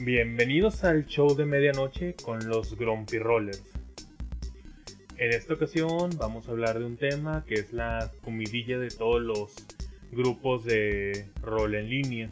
Bienvenidos 0.00 0.82
al 0.82 1.06
show 1.06 1.36
de 1.36 1.44
medianoche 1.44 2.16
con 2.16 2.48
los 2.48 2.76
Grumpy 2.76 3.20
Rollers. 3.20 3.62
En 5.16 5.30
esta 5.32 5.54
ocasión 5.54 6.10
vamos 6.18 6.48
a 6.48 6.50
hablar 6.50 6.80
de 6.80 6.84
un 6.84 6.96
tema 6.96 7.44
que 7.46 7.54
es 7.54 7.72
la 7.72 8.10
comidilla 8.24 8.80
de 8.80 8.88
todos 8.88 9.22
los 9.22 9.54
grupos 10.10 10.64
de 10.64 11.28
rol 11.42 11.76
en 11.76 11.88
línea. 11.88 12.30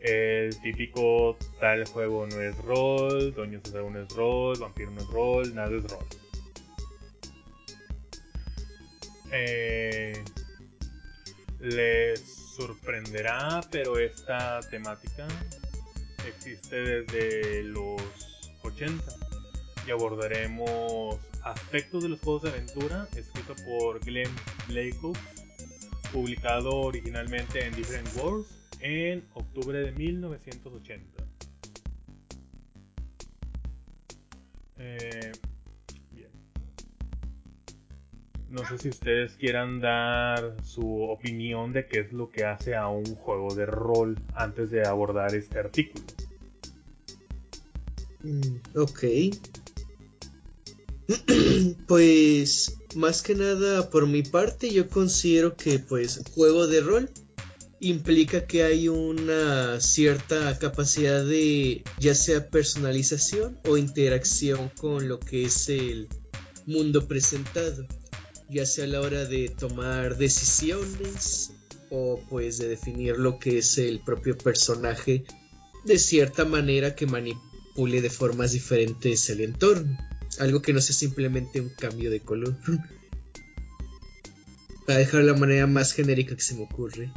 El 0.00 0.60
típico 0.60 1.38
tal 1.60 1.84
juego 1.86 2.26
no 2.26 2.40
es 2.40 2.58
rol, 2.62 3.32
Doño 3.32 3.60
César 3.62 3.84
no 3.84 4.02
es 4.02 4.08
rol, 4.08 4.58
Vampiro 4.58 4.90
no 4.90 5.00
es 5.00 5.06
rol, 5.06 5.54
nada 5.54 5.70
es 5.70 5.84
rol. 5.84 6.04
Eh, 9.30 10.24
les 11.60 12.20
sorprenderá, 12.56 13.60
pero 13.70 14.00
esta 14.00 14.58
temática 14.68 15.28
existe 16.26 16.76
desde 16.76 17.62
los 17.64 18.00
80 18.62 19.02
y 19.86 19.90
abordaremos 19.90 21.16
aspectos 21.42 22.02
de 22.02 22.10
los 22.10 22.20
juegos 22.20 22.42
de 22.42 22.50
aventura 22.50 23.08
escrito 23.16 23.54
por 23.64 24.04
Glenn 24.04 24.30
Blackox, 24.68 25.18
publicado 26.12 26.70
originalmente 26.80 27.64
en 27.64 27.74
Different 27.74 28.08
Worlds 28.16 28.48
en 28.80 29.24
octubre 29.34 29.78
de 29.78 29.92
1980. 29.92 31.24
Eh, 34.80 35.07
No 38.50 38.66
sé 38.66 38.78
si 38.78 38.88
ustedes 38.88 39.32
quieran 39.36 39.80
dar 39.80 40.56
su 40.64 41.02
opinión 41.02 41.72
de 41.72 41.86
qué 41.86 42.00
es 42.00 42.12
lo 42.12 42.30
que 42.30 42.44
hace 42.44 42.74
a 42.74 42.88
un 42.88 43.04
juego 43.04 43.54
de 43.54 43.66
rol 43.66 44.18
antes 44.34 44.70
de 44.70 44.86
abordar 44.86 45.34
este 45.34 45.58
artículo. 45.58 46.04
Mm, 48.22 48.56
ok. 48.74 49.04
pues 51.86 52.78
más 52.94 53.22
que 53.22 53.34
nada 53.34 53.90
por 53.90 54.06
mi 54.06 54.22
parte 54.22 54.70
yo 54.70 54.88
considero 54.88 55.56
que 55.56 55.78
pues 55.78 56.22
juego 56.34 56.66
de 56.66 56.80
rol 56.80 57.10
implica 57.80 58.46
que 58.46 58.64
hay 58.64 58.88
una 58.88 59.80
cierta 59.80 60.58
capacidad 60.58 61.24
de 61.24 61.84
ya 61.98 62.14
sea 62.14 62.48
personalización 62.48 63.58
o 63.68 63.76
interacción 63.76 64.70
con 64.80 65.08
lo 65.08 65.20
que 65.20 65.44
es 65.44 65.68
el 65.68 66.08
mundo 66.66 67.06
presentado, 67.06 67.86
ya 68.48 68.66
sea 68.66 68.84
a 68.84 68.88
la 68.88 69.00
hora 69.00 69.24
de 69.24 69.48
tomar 69.48 70.16
decisiones 70.16 71.52
o 71.90 72.20
pues 72.28 72.58
de 72.58 72.68
definir 72.68 73.18
lo 73.18 73.38
que 73.38 73.58
es 73.58 73.78
el 73.78 74.00
propio 74.00 74.36
personaje 74.36 75.24
de 75.84 75.98
cierta 75.98 76.44
manera 76.44 76.94
que 76.94 77.06
manipule 77.06 78.00
de 78.00 78.10
formas 78.10 78.52
diferentes 78.52 79.28
el 79.30 79.40
entorno, 79.40 79.96
algo 80.38 80.62
que 80.62 80.72
no 80.72 80.80
sea 80.80 80.94
simplemente 80.94 81.60
un 81.60 81.70
cambio 81.70 82.10
de 82.10 82.20
color. 82.20 82.56
Para 84.86 85.00
dejar 85.00 85.24
la 85.24 85.34
manera 85.34 85.66
más 85.66 85.92
genérica 85.92 86.34
que 86.34 86.42
se 86.42 86.54
me 86.54 86.62
ocurre. 86.62 87.12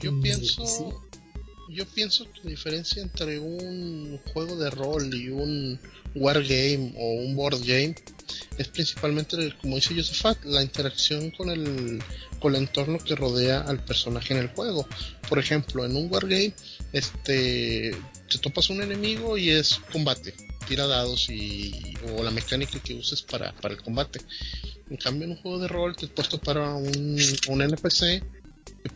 Yo 0.00 0.20
pienso, 0.20 1.02
yo 1.68 1.86
pienso 1.86 2.30
que 2.30 2.40
la 2.44 2.50
diferencia 2.50 3.02
entre 3.02 3.38
un 3.38 4.18
juego 4.32 4.56
de 4.56 4.70
rol 4.70 5.14
y 5.14 5.28
un 5.28 5.78
wargame 6.14 6.94
o 6.96 7.12
un 7.22 7.36
board 7.36 7.60
game 7.60 7.94
es 8.56 8.68
principalmente, 8.68 9.54
como 9.60 9.76
dice 9.76 9.94
Josephat, 9.94 10.44
la 10.44 10.62
interacción 10.62 11.30
con 11.30 11.50
el, 11.50 12.02
con 12.40 12.54
el 12.54 12.62
entorno 12.62 12.98
que 12.98 13.14
rodea 13.14 13.60
al 13.60 13.84
personaje 13.84 14.34
en 14.34 14.40
el 14.40 14.48
juego. 14.48 14.86
Por 15.28 15.38
ejemplo, 15.38 15.84
en 15.84 15.96
un 15.96 16.10
wargame, 16.10 16.52
este, 16.92 17.94
te 18.30 18.38
topas 18.38 18.70
un 18.70 18.82
enemigo 18.82 19.38
y 19.38 19.50
es 19.50 19.80
combate, 19.92 20.34
tira 20.66 20.86
dados 20.86 21.28
y, 21.30 21.94
o 22.16 22.22
la 22.22 22.30
mecánica 22.30 22.78
que 22.80 22.94
uses 22.94 23.22
para, 23.22 23.52
para 23.54 23.74
el 23.74 23.82
combate. 23.82 24.20
En 24.90 24.96
cambio, 24.96 25.24
en 25.24 25.32
un 25.32 25.36
juego 25.36 25.58
de 25.58 25.68
rol 25.68 25.96
te 25.96 26.06
puesto 26.08 26.38
para 26.38 26.74
un, 26.74 27.18
un 27.48 27.62
NPC 27.62 28.22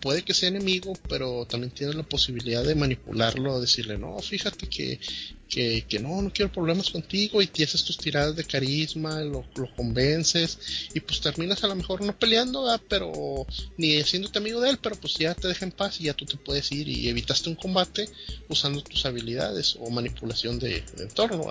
puede 0.01 0.23
que 0.23 0.35
sea 0.35 0.49
enemigo, 0.49 0.93
pero 1.09 1.47
también 1.47 1.73
tienes 1.73 1.97
la 1.97 2.03
posibilidad 2.03 2.65
de 2.65 2.75
manipularlo, 2.75 3.61
decirle, 3.61 3.99
no, 3.99 4.19
fíjate 4.19 4.69
que, 4.69 5.01
que, 5.49 5.99
no, 6.01 6.23
no 6.23 6.33
quiero 6.33 6.51
problemas 6.51 6.91
contigo 6.91 7.43
y 7.43 7.47
te 7.47 7.65
haces 7.65 7.85
tus 7.85 7.99
tiradas 7.99 8.37
de 8.37 8.45
carisma, 8.45 9.21
lo, 9.21 9.45
convences 9.77 10.89
y 10.95 11.01
pues 11.01 11.21
terminas 11.21 11.63
a 11.63 11.69
lo 11.69 11.75
mejor 11.75 12.01
no 12.03 12.17
peleando, 12.17 12.67
pero 12.89 13.47
ni 13.77 13.99
haciéndote 13.99 14.39
amigo 14.39 14.61
de 14.61 14.71
él, 14.71 14.79
pero 14.81 14.97
pues 14.97 15.15
ya 15.15 15.35
te 15.35 15.49
deja 15.49 15.65
en 15.65 15.73
paz 15.73 16.01
y 16.01 16.05
ya 16.05 16.15
tú 16.15 16.25
te 16.25 16.37
puedes 16.37 16.71
ir 16.73 16.89
y 16.89 17.09
evitaste 17.09 17.51
un 17.51 17.57
combate 17.57 18.09
usando 18.49 18.83
tus 18.83 19.05
habilidades 19.05 19.77
o 19.79 19.91
manipulación 19.91 20.59
de, 20.59 20.85
entorno. 20.99 21.49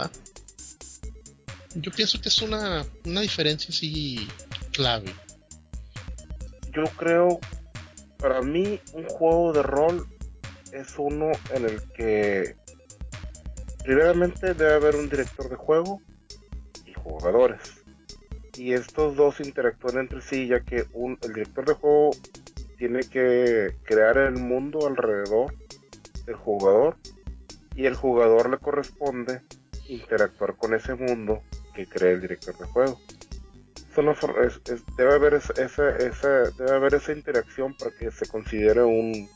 Yo 1.75 1.91
pienso 1.91 2.19
que 2.19 2.29
es 2.29 2.41
una, 2.41 2.85
una 3.05 3.21
diferencia 3.21 3.69
así 3.69 4.27
clave. 4.71 5.13
Yo 6.73 6.83
creo 6.97 7.39
para 8.21 8.41
mí 8.41 8.79
un 8.93 9.05
juego 9.05 9.51
de 9.51 9.63
rol 9.63 10.05
es 10.71 10.97
uno 10.97 11.31
en 11.53 11.65
el 11.65 11.81
que 11.93 12.55
primeramente 13.83 14.53
debe 14.53 14.73
haber 14.75 14.95
un 14.95 15.09
director 15.09 15.49
de 15.49 15.55
juego 15.55 16.01
y 16.85 16.93
jugadores. 16.93 17.59
Y 18.57 18.73
estos 18.73 19.15
dos 19.15 19.39
interactúan 19.39 19.97
entre 19.97 20.21
sí 20.21 20.47
ya 20.47 20.59
que 20.59 20.85
el 20.93 21.33
director 21.33 21.65
de 21.65 21.73
juego 21.73 22.11
tiene 22.77 23.01
que 23.01 23.75
crear 23.83 24.17
el 24.17 24.33
mundo 24.33 24.87
alrededor 24.87 25.53
del 26.25 26.35
jugador 26.35 26.97
y 27.75 27.85
el 27.85 27.95
jugador 27.95 28.49
le 28.49 28.57
corresponde 28.57 29.41
interactuar 29.87 30.55
con 30.57 30.73
ese 30.75 30.95
mundo 30.95 31.41
que 31.73 31.87
crea 31.87 32.11
el 32.11 32.21
director 32.21 32.57
de 32.57 32.65
juego 32.65 32.99
debe, 34.97 35.13
haber 35.13 35.33
esa, 35.35 35.83
debe 35.83 36.71
haber 36.71 36.95
esa 36.95 37.11
interacción 37.11 37.75
para 37.77 37.91
que 37.91 38.11
se 38.11 38.27
considere 38.27 38.83
un, 38.83 39.29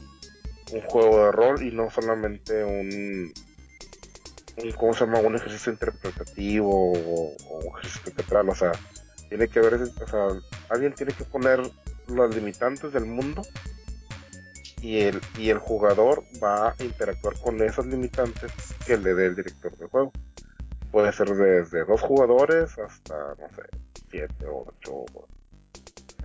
un 0.71 0.81
juego 0.81 1.25
de 1.25 1.31
rol 1.31 1.63
y 1.63 1.71
no 1.71 1.89
solamente 1.89 2.63
un, 2.63 3.33
un 4.57 4.71
¿cómo 4.73 4.93
se 4.93 5.05
llama? 5.05 5.19
un 5.19 5.35
ejercicio 5.35 5.71
interpretativo 5.71 6.93
o, 6.93 7.35
un 7.63 7.79
ejercicio 7.79 8.13
teatral, 8.13 8.49
o 8.49 8.55
sea, 8.55 8.71
tiene 9.29 9.47
que 9.47 9.59
haber, 9.59 9.75
o 9.75 10.41
alguien 10.69 10.93
tiene 10.93 11.13
que 11.13 11.25
poner 11.25 11.59
los 12.07 12.35
limitantes 12.35 12.93
del 12.93 13.05
mundo 13.05 13.41
y 14.81 14.99
el, 14.99 15.19
y 15.37 15.49
el 15.49 15.57
jugador 15.57 16.23
va 16.43 16.69
a 16.69 16.83
interactuar 16.83 17.35
con 17.39 17.61
esos 17.61 17.85
limitantes 17.87 18.51
que 18.85 18.97
le 18.97 19.13
dé 19.15 19.27
el 19.27 19.35
director 19.35 19.75
de 19.77 19.87
juego. 19.87 20.11
Puede 20.95 21.11
ser 21.11 21.27
desde 21.27 21.83
dos 21.83 21.99
jugadores 21.99 22.79
hasta, 22.79 23.35
no 23.37 23.49
sé, 23.53 23.63
7 24.11 24.47
o 24.47 24.65
8 24.79 25.05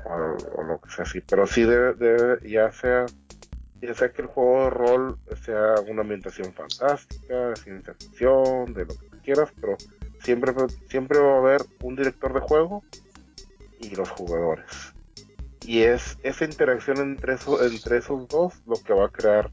o, 0.04 0.62
lo 0.62 0.80
que 0.80 0.90
sea 0.90 1.04
así. 1.04 1.20
Pero 1.22 1.44
sí 1.48 1.64
debe, 1.64 2.38
ya 2.48 2.70
sea 2.70 3.04
ya 3.82 3.94
sea 3.94 4.12
que 4.12 4.22
el 4.22 4.28
juego 4.28 4.62
de 4.62 4.70
rol 4.70 5.18
sea 5.44 5.74
una 5.88 6.02
ambientación 6.02 6.52
fantástica, 6.52 7.56
ciencia 7.56 7.94
ficción, 7.94 8.72
de 8.72 8.84
lo 8.84 8.94
que 8.94 9.18
quieras, 9.24 9.50
pero 9.60 9.76
siempre, 10.22 10.54
siempre 10.88 11.18
va 11.18 11.34
a 11.34 11.38
haber 11.38 11.62
un 11.82 11.96
director 11.96 12.32
de 12.32 12.38
juego 12.38 12.84
y 13.80 13.96
los 13.96 14.08
jugadores. 14.10 14.94
Y 15.66 15.80
es 15.80 16.16
esa 16.22 16.44
interacción 16.44 16.98
entre, 16.98 17.34
entre 17.62 17.96
esos 17.96 18.28
dos 18.28 18.54
lo 18.68 18.76
que 18.76 18.92
va 18.92 19.06
a 19.06 19.10
crear 19.10 19.50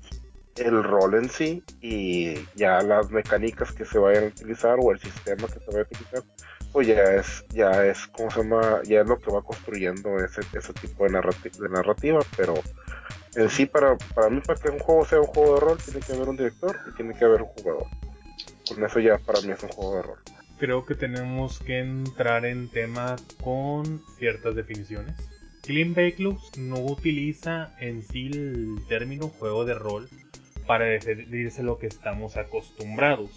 el 0.58 0.84
rol 0.84 1.16
en 1.16 1.30
sí 1.30 1.64
y 1.82 2.36
ya 2.56 2.82
las 2.82 3.10
mecánicas 3.12 3.72
que 3.72 3.86
se 3.86 4.00
vayan 4.00 4.26
a 4.26 4.28
utilizar 4.28 4.78
o 4.80 4.92
el 4.92 5.00
sistema 5.00 5.48
que 5.48 5.60
se 5.60 5.68
vaya 5.68 5.80
a 5.80 5.84
utilizar 5.84 6.24
pues 6.72 6.88
ya 6.88 7.14
es 7.14 7.46
ya 7.50 7.86
es 7.86 8.08
como 8.08 8.32
se 8.32 8.44
llama 8.44 8.82
ya 8.84 9.02
es 9.02 9.08
lo 9.08 9.18
que 9.18 9.32
va 9.32 9.42
construyendo 9.42 10.18
ese, 10.20 10.42
ese 10.54 10.74
tipo 10.74 11.06
de, 11.06 11.12
de 11.12 11.70
narrativa 11.70 12.20
pero 12.36 12.56
en 13.38 13.50
sí 13.52 13.68
para, 13.68 13.96
para 14.16 14.30
mí 14.30 14.42
para 14.42 14.60
que 14.60 14.70
un 14.70 14.80
juego 14.80 15.06
sea 15.06 15.22
un 15.22 15.28
juego 15.28 15.54
de 15.56 15.60
rol 15.62 15.78
tiene 15.78 16.00
que 16.00 16.14
haber 16.14 16.30
un 16.30 16.38
director 16.38 16.76
y 16.88 16.96
tiene 16.96 17.14
que 17.14 17.24
haber 17.24 17.44
un 17.44 17.50
jugador. 17.50 17.86
Con 18.68 18.84
eso 18.84 19.00
ya 19.00 19.18
para 19.20 19.42
mí 19.42 19.52
es 19.52 19.62
un 19.64 19.70
juego 19.70 19.96
de 19.98 20.02
rol. 20.02 20.18
Creo 20.58 20.86
que 20.86 20.96
tenemos 20.96 21.60
que 21.60 21.80
entrar 21.80 22.46
en 22.46 22.70
tema 22.70 23.16
con 23.44 24.02
ciertas 24.18 24.56
definiciones. 24.56 25.16
Clean 25.62 25.94
Backloops 25.94 26.58
no 26.58 26.80
utiliza 26.80 27.76
en 27.80 28.02
sí 28.02 28.28
el 28.34 28.84
término 28.88 29.28
juego 29.28 29.66
de 29.66 29.76
rol 29.76 30.10
para 30.68 30.86
referirse 30.86 31.62
a 31.62 31.64
lo 31.64 31.80
que 31.80 31.88
estamos 31.88 32.38
acostumbrados. 32.38 33.32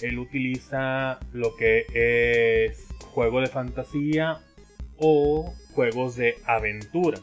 Él 0.00 0.18
utiliza 0.18 1.20
lo 1.32 1.56
que 1.56 1.84
es 1.92 2.86
juego 3.12 3.40
de 3.40 3.48
fantasía 3.48 4.40
o 4.96 5.52
juegos 5.74 6.16
de 6.16 6.36
aventura. 6.46 7.18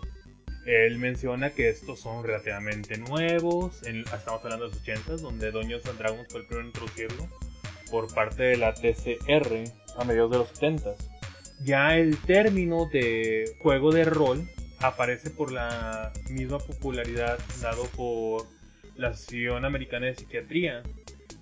Él 0.66 0.98
menciona 1.00 1.50
que 1.50 1.70
estos 1.70 2.00
son 2.00 2.24
relativamente 2.24 2.98
nuevos. 2.98 3.82
estamos 3.84 4.44
hablando 4.44 4.66
de 4.66 4.72
los 4.72 4.82
80 4.82 5.16
donde 5.18 5.52
Dungeons 5.52 5.86
and 5.88 5.98
Dragons 5.98 6.28
fue 6.30 6.42
el 6.42 6.46
primero 6.46 6.62
en 6.62 6.68
introducirlo 6.68 7.28
por 7.90 8.14
parte 8.14 8.44
de 8.44 8.58
la 8.58 8.74
TCR 8.74 9.64
a 9.98 10.04
mediados 10.04 10.32
de 10.32 10.38
los 10.38 10.50
70 10.50 10.92
Ya 11.64 11.98
el 11.98 12.18
término 12.18 12.86
de 12.86 13.56
juego 13.62 13.92
de 13.92 14.06
rol 14.06 14.48
aparece 14.80 15.32
por 15.32 15.52
la 15.52 16.14
misma 16.30 16.60
popularidad 16.60 17.40
dado 17.62 17.84
por 17.96 18.46
la 19.00 19.10
Asociación 19.10 19.64
Americana 19.64 20.08
de 20.08 20.16
Psiquiatría, 20.16 20.84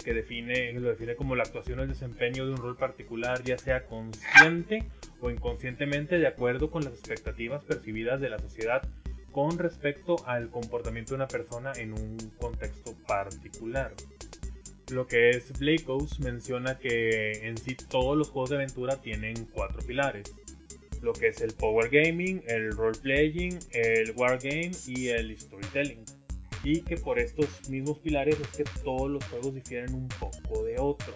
que 0.04 0.14
define, 0.14 0.74
lo 0.74 0.90
define 0.90 1.16
como 1.16 1.36
la 1.36 1.44
actuación 1.44 1.80
o 1.80 1.84
el 1.84 1.90
desempeño 1.90 2.46
de 2.46 2.52
un 2.52 2.58
rol 2.58 2.78
particular, 2.78 3.44
ya 3.44 3.58
sea 3.58 3.86
consciente 3.86 4.84
o 5.22 5.32
inconscientemente, 5.32 6.20
de 6.20 6.28
acuerdo 6.28 6.70
con 6.70 6.84
las 6.84 6.94
expectativas 6.94 7.64
percibidas 7.64 8.22
de 8.22 8.30
la 8.30 8.40
sociedad 8.40 8.84
con 9.32 9.58
respecto 9.58 10.16
al 10.26 10.50
comportamiento 10.50 11.12
de 11.12 11.16
una 11.16 11.28
persona 11.28 11.72
en 11.78 11.94
un 11.94 12.18
contexto 12.40 12.96
particular. 13.08 13.94
Lo 14.92 15.06
que 15.06 15.32
es 15.32 15.52
Blakehouse 15.60 16.20
menciona 16.20 16.78
que 16.78 17.48
en 17.48 17.58
sí 17.58 17.76
todos 17.76 18.16
los 18.16 18.30
juegos 18.30 18.52
de 18.52 18.56
aventura 18.58 19.02
tienen 19.02 19.36
cuatro 19.52 19.86
pilares. 19.86 20.34
Lo 21.02 21.14
que 21.14 21.28
es 21.28 21.42
el 21.42 21.54
power 21.54 21.90
gaming, 21.90 22.42
el 22.48 22.72
role 22.72 22.98
playing, 23.00 23.60
el 23.74 24.14
wargame 24.16 24.72
y 24.88 25.10
el 25.10 25.38
storytelling. 25.38 26.17
Y 26.64 26.82
que 26.82 26.98
por 26.98 27.20
estos 27.20 27.70
mismos 27.70 28.00
pilares 28.00 28.38
es 28.40 28.48
que 28.50 28.64
todos 28.84 29.10
los 29.10 29.24
juegos 29.26 29.54
difieren 29.54 29.94
un 29.94 30.08
poco 30.08 30.64
de 30.64 30.80
otro. 30.80 31.14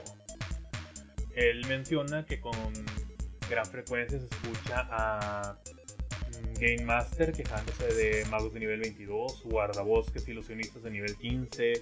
Él 1.35 1.65
menciona 1.67 2.25
que 2.25 2.39
con 2.39 2.53
gran 3.49 3.65
frecuencia 3.65 4.19
se 4.19 4.25
escucha 4.25 4.87
a 4.91 5.57
Game 6.59 6.83
Master 6.85 7.31
quejándose 7.31 7.87
de 7.93 8.25
magos 8.25 8.53
de 8.53 8.59
nivel 8.59 8.79
22, 8.79 9.43
guardabosques 9.45 10.27
ilusionistas 10.27 10.83
de 10.83 10.91
nivel 10.91 11.15
15, 11.17 11.73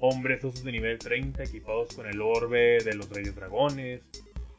hombres 0.00 0.44
osos 0.44 0.64
de 0.64 0.72
nivel 0.72 0.98
30 0.98 1.42
equipados 1.42 1.94
con 1.94 2.06
el 2.06 2.20
orbe 2.20 2.78
de 2.84 2.94
los 2.94 3.08
reyes 3.10 3.34
dragones, 3.34 4.02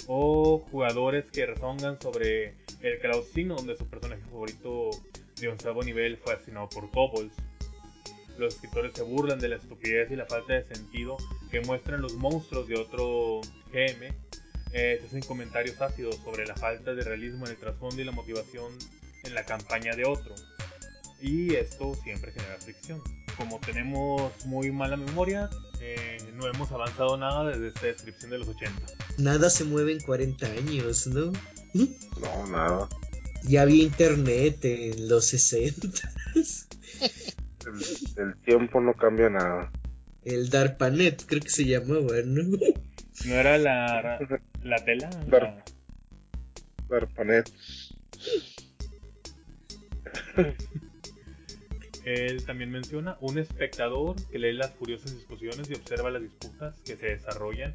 o 0.07 0.59
jugadores 0.71 1.25
que 1.31 1.45
rezongan 1.45 1.99
sobre 2.01 2.55
el 2.81 2.99
Clausino, 2.99 3.55
donde 3.55 3.77
su 3.77 3.85
personaje 3.87 4.21
favorito 4.23 4.89
de 5.39 5.47
onceavo 5.47 5.83
nivel 5.83 6.17
fue 6.17 6.33
asesinado 6.33 6.69
por 6.69 6.89
kobolds. 6.91 7.35
Los 8.41 8.55
escritores 8.55 8.93
se 8.95 9.03
burlan 9.03 9.37
de 9.37 9.49
la 9.49 9.57
estupidez 9.57 10.09
y 10.09 10.15
la 10.15 10.25
falta 10.25 10.53
de 10.53 10.63
sentido 10.63 11.15
que 11.51 11.61
muestran 11.61 12.01
los 12.01 12.15
monstruos 12.15 12.67
de 12.67 12.75
otro 12.75 13.39
GM. 13.71 14.11
Eh, 14.73 14.99
hacen 15.05 15.21
comentarios 15.21 15.79
ácidos 15.79 16.15
sobre 16.23 16.47
la 16.47 16.55
falta 16.55 16.95
de 16.95 17.03
realismo 17.03 17.45
en 17.45 17.51
el 17.51 17.57
trasfondo 17.59 18.01
y 18.01 18.03
la 18.03 18.11
motivación 18.11 18.73
en 19.25 19.35
la 19.35 19.45
campaña 19.45 19.95
de 19.95 20.05
otro. 20.05 20.33
Y 21.21 21.53
esto 21.53 21.93
siempre 22.03 22.31
genera 22.31 22.57
fricción. 22.57 22.99
Como 23.37 23.59
tenemos 23.59 24.31
muy 24.47 24.71
mala 24.71 24.97
memoria, 24.97 25.47
eh, 25.79 26.17
no 26.33 26.47
hemos 26.47 26.71
avanzado 26.71 27.17
nada 27.17 27.45
desde 27.45 27.67
esta 27.67 27.85
descripción 27.85 28.31
de 28.31 28.39
los 28.39 28.47
80. 28.47 28.81
Nada 29.19 29.51
se 29.51 29.65
mueve 29.65 29.91
en 29.91 29.99
40 29.99 30.47
años, 30.47 31.05
¿no? 31.05 31.31
No, 31.75 32.47
nada. 32.47 32.89
Ya 33.43 33.61
había 33.61 33.83
internet 33.83 34.65
en 34.65 35.09
los 35.09 35.25
60. 35.25 36.11
El, 37.65 38.23
el 38.27 38.37
tiempo 38.41 38.81
no 38.81 38.93
cambia 38.93 39.29
nada. 39.29 39.71
El 40.23 40.49
DARPANET, 40.49 41.25
creo 41.25 41.41
que 41.41 41.49
se 41.49 41.65
llamaba, 41.65 42.13
¿no? 42.25 42.43
¿No 43.25 43.33
era 43.33 43.57
la, 43.57 44.19
la 44.63 44.75
tela? 44.85 45.09
Dar- 45.27 45.63
Darpanet. 46.89 47.51
Él 52.05 52.43
también 52.45 52.71
menciona 52.71 53.17
un 53.21 53.37
espectador 53.37 54.15
que 54.29 54.39
lee 54.39 54.53
las 54.53 54.71
furiosas 54.73 55.15
discusiones 55.15 55.69
y 55.69 55.75
observa 55.75 56.09
las 56.09 56.21
disputas 56.21 56.75
que 56.83 56.95
se 56.97 57.05
desarrollan 57.07 57.73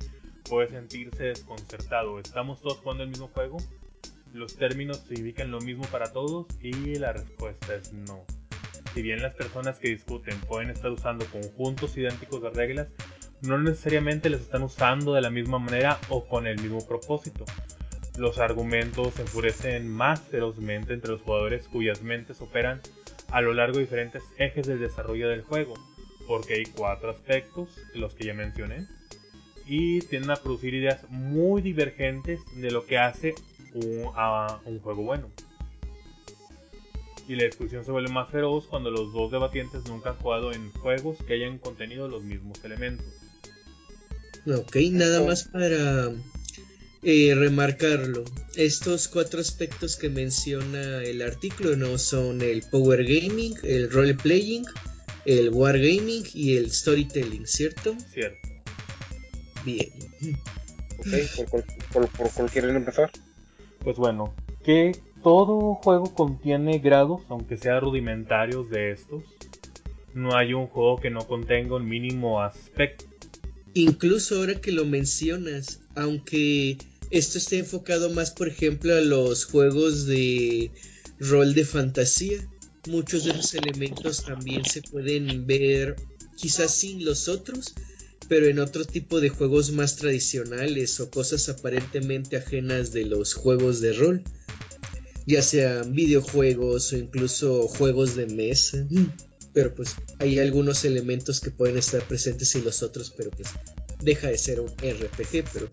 puede 0.49 0.69
sentirse 0.69 1.25
desconcertado. 1.25 2.19
¿Estamos 2.19 2.61
todos 2.61 2.79
jugando 2.79 3.05
el 3.05 3.11
mismo 3.11 3.29
juego? 3.29 3.56
Los 4.33 4.56
términos 4.56 4.99
significan 5.09 5.50
lo 5.50 5.61
mismo 5.61 5.85
para 5.87 6.12
todos 6.12 6.47
y 6.61 6.97
la 6.97 7.12
respuesta 7.12 7.75
es 7.77 7.93
no. 7.93 8.25
Si 8.96 9.02
bien 9.02 9.20
las 9.20 9.34
personas 9.34 9.78
que 9.78 9.88
discuten 9.88 10.40
pueden 10.48 10.70
estar 10.70 10.90
usando 10.90 11.26
conjuntos 11.26 11.98
idénticos 11.98 12.40
de 12.40 12.48
reglas, 12.48 12.88
no 13.43 13.58
necesariamente 13.58 14.31
las 14.31 14.40
están 14.40 14.62
usando 14.62 15.12
de 15.12 15.20
la 15.20 15.28
misma 15.28 15.58
manera 15.58 15.98
o 16.08 16.26
con 16.26 16.46
el 16.46 16.58
mismo 16.62 16.78
propósito. 16.88 17.44
Los 18.16 18.38
argumentos 18.38 19.12
se 19.12 19.20
enfurecen 19.20 19.87
más 19.87 20.22
ferozmente 20.22 20.94
entre 20.94 21.10
los 21.10 21.20
jugadores 21.20 21.69
cuyas 21.69 22.00
mentes 22.00 22.40
operan 22.40 22.81
a 23.28 23.43
lo 23.43 23.52
largo 23.52 23.76
de 23.76 23.82
diferentes 23.82 24.22
ejes 24.38 24.66
del 24.66 24.81
desarrollo 24.81 25.28
del 25.28 25.42
juego, 25.42 25.75
porque 26.26 26.54
hay 26.54 26.64
cuatro 26.64 27.10
aspectos, 27.10 27.69
los 27.92 28.14
que 28.14 28.25
ya 28.25 28.32
mencioné, 28.32 28.87
y 29.66 30.00
tienden 30.00 30.31
a 30.31 30.37
producir 30.37 30.72
ideas 30.72 31.04
muy 31.10 31.60
divergentes 31.60 32.40
de 32.54 32.70
lo 32.70 32.87
que 32.87 32.96
hace 32.96 33.34
a 34.14 34.58
un 34.64 34.81
juego 34.81 35.02
bueno. 35.02 35.28
Y 37.28 37.34
la 37.34 37.44
discusión 37.44 37.84
se 37.84 37.90
vuelve 37.90 38.08
más 38.08 38.31
feroz 38.31 38.67
cuando 38.69 38.90
los 38.90 39.12
dos 39.12 39.32
debatientes 39.32 39.84
nunca 39.87 40.11
han 40.11 40.17
jugado 40.17 40.52
en 40.52 40.70
juegos 40.73 41.19
que 41.26 41.34
hayan 41.34 41.58
contenido 41.58 42.08
los 42.08 42.23
mismos 42.23 42.62
elementos. 42.64 43.06
Ok, 44.46 44.76
nada 44.93 45.25
más 45.25 45.44
para 45.44 46.12
eh, 47.02 47.34
remarcarlo. 47.34 48.23
Estos 48.55 49.08
cuatro 49.08 49.40
aspectos 49.40 49.96
que 49.96 50.08
menciona 50.08 51.02
el 51.02 51.20
artículo 51.20 51.75
no 51.76 51.99
son 51.99 52.43
el 52.43 52.62
power 52.70 53.02
gaming, 53.05 53.55
el 53.64 53.90
role 53.90 54.14
playing, 54.14 54.64
el 55.25 55.50
wargaming 55.50 56.23
y 56.32 56.56
el 56.56 56.70
storytelling, 56.70 57.44
¿cierto? 57.46 57.96
Cierto. 58.12 58.49
Bien. 59.64 59.88
Ok, 60.99 61.06
¿por, 61.37 61.49
cuál- 61.50 61.64
por, 61.93 62.08
por 62.11 62.31
cuál 62.32 62.50
quieren 62.52 62.76
empezar? 62.76 63.11
Pues 63.82 63.96
bueno, 63.96 64.32
que 64.64 64.93
todo 65.26 65.75
juego 65.82 66.14
contiene 66.14 66.78
grados, 66.78 67.23
aunque 67.28 67.56
sean 67.56 67.81
rudimentarios 67.81 68.70
de 68.70 68.93
estos. 68.93 69.25
No 70.14 70.37
hay 70.37 70.55
un 70.55 70.69
juego 70.69 70.99
que 71.00 71.11
no 71.11 71.26
contenga 71.26 71.75
un 71.75 71.88
mínimo 71.88 72.40
aspecto. 72.40 73.06
Incluso 73.75 74.37
ahora 74.37 74.61
que 74.61 74.70
lo 74.70 74.84
mencionas, 74.84 75.81
aunque 75.96 76.78
esto 77.11 77.38
esté 77.38 77.58
enfocado 77.58 78.08
más, 78.11 78.31
por 78.31 78.46
ejemplo, 78.46 78.94
a 78.94 79.00
los 79.00 79.46
juegos 79.46 80.06
de 80.06 80.70
rol 81.19 81.55
de 81.55 81.64
fantasía, 81.64 82.38
muchos 82.88 83.25
de 83.25 83.34
los 83.34 83.52
elementos 83.55 84.23
también 84.23 84.64
se 84.64 84.81
pueden 84.81 85.44
ver 85.44 85.96
quizás 86.37 86.73
sin 86.73 87.05
los 87.05 87.26
otros, 87.26 87.75
pero 88.28 88.46
en 88.46 88.61
otro 88.61 88.84
tipo 88.84 89.19
de 89.20 89.31
juegos 89.31 89.73
más 89.73 89.96
tradicionales 89.96 91.00
o 91.00 91.11
cosas 91.11 91.49
aparentemente 91.49 92.37
ajenas 92.37 92.93
de 92.93 93.06
los 93.06 93.34
juegos 93.34 93.81
de 93.81 93.93
rol, 93.93 94.23
ya 95.26 95.43
sean 95.43 95.93
videojuegos 95.93 96.93
o 96.93 96.96
incluso 96.96 97.69
juegos 97.69 98.14
de 98.17 98.26
mesa. 98.26 98.87
Pero 99.52 99.75
pues 99.75 99.96
hay 100.19 100.38
algunos 100.38 100.84
elementos 100.84 101.40
que 101.40 101.50
pueden 101.50 101.78
estar 101.78 102.02
presentes 102.02 102.54
y 102.54 102.62
los 102.62 102.83
otros, 102.83 103.11
pero 103.11 103.30
pues 103.30 103.49
deja 104.00 104.28
de 104.28 104.38
ser 104.38 104.61
un 104.61 104.68
RPG, 104.68 105.45
pero 105.52 105.68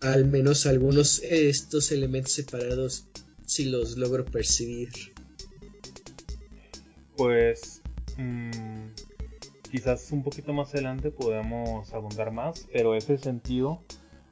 al 0.00 0.26
menos 0.26 0.66
algunos 0.66 1.20
de 1.20 1.48
estos 1.48 1.92
elementos 1.92 2.32
separados 2.32 3.06
sí 3.44 3.66
los 3.66 3.96
logro 3.96 4.24
percibir. 4.24 4.90
Pues 7.16 7.82
mm, 8.16 8.88
quizás 9.70 10.10
un 10.10 10.22
poquito 10.22 10.52
más 10.52 10.74
adelante 10.74 11.10
podamos 11.10 11.92
abundar 11.92 12.32
más, 12.32 12.66
pero 12.72 12.94
es 12.94 13.08
el 13.10 13.18
sentido 13.18 13.82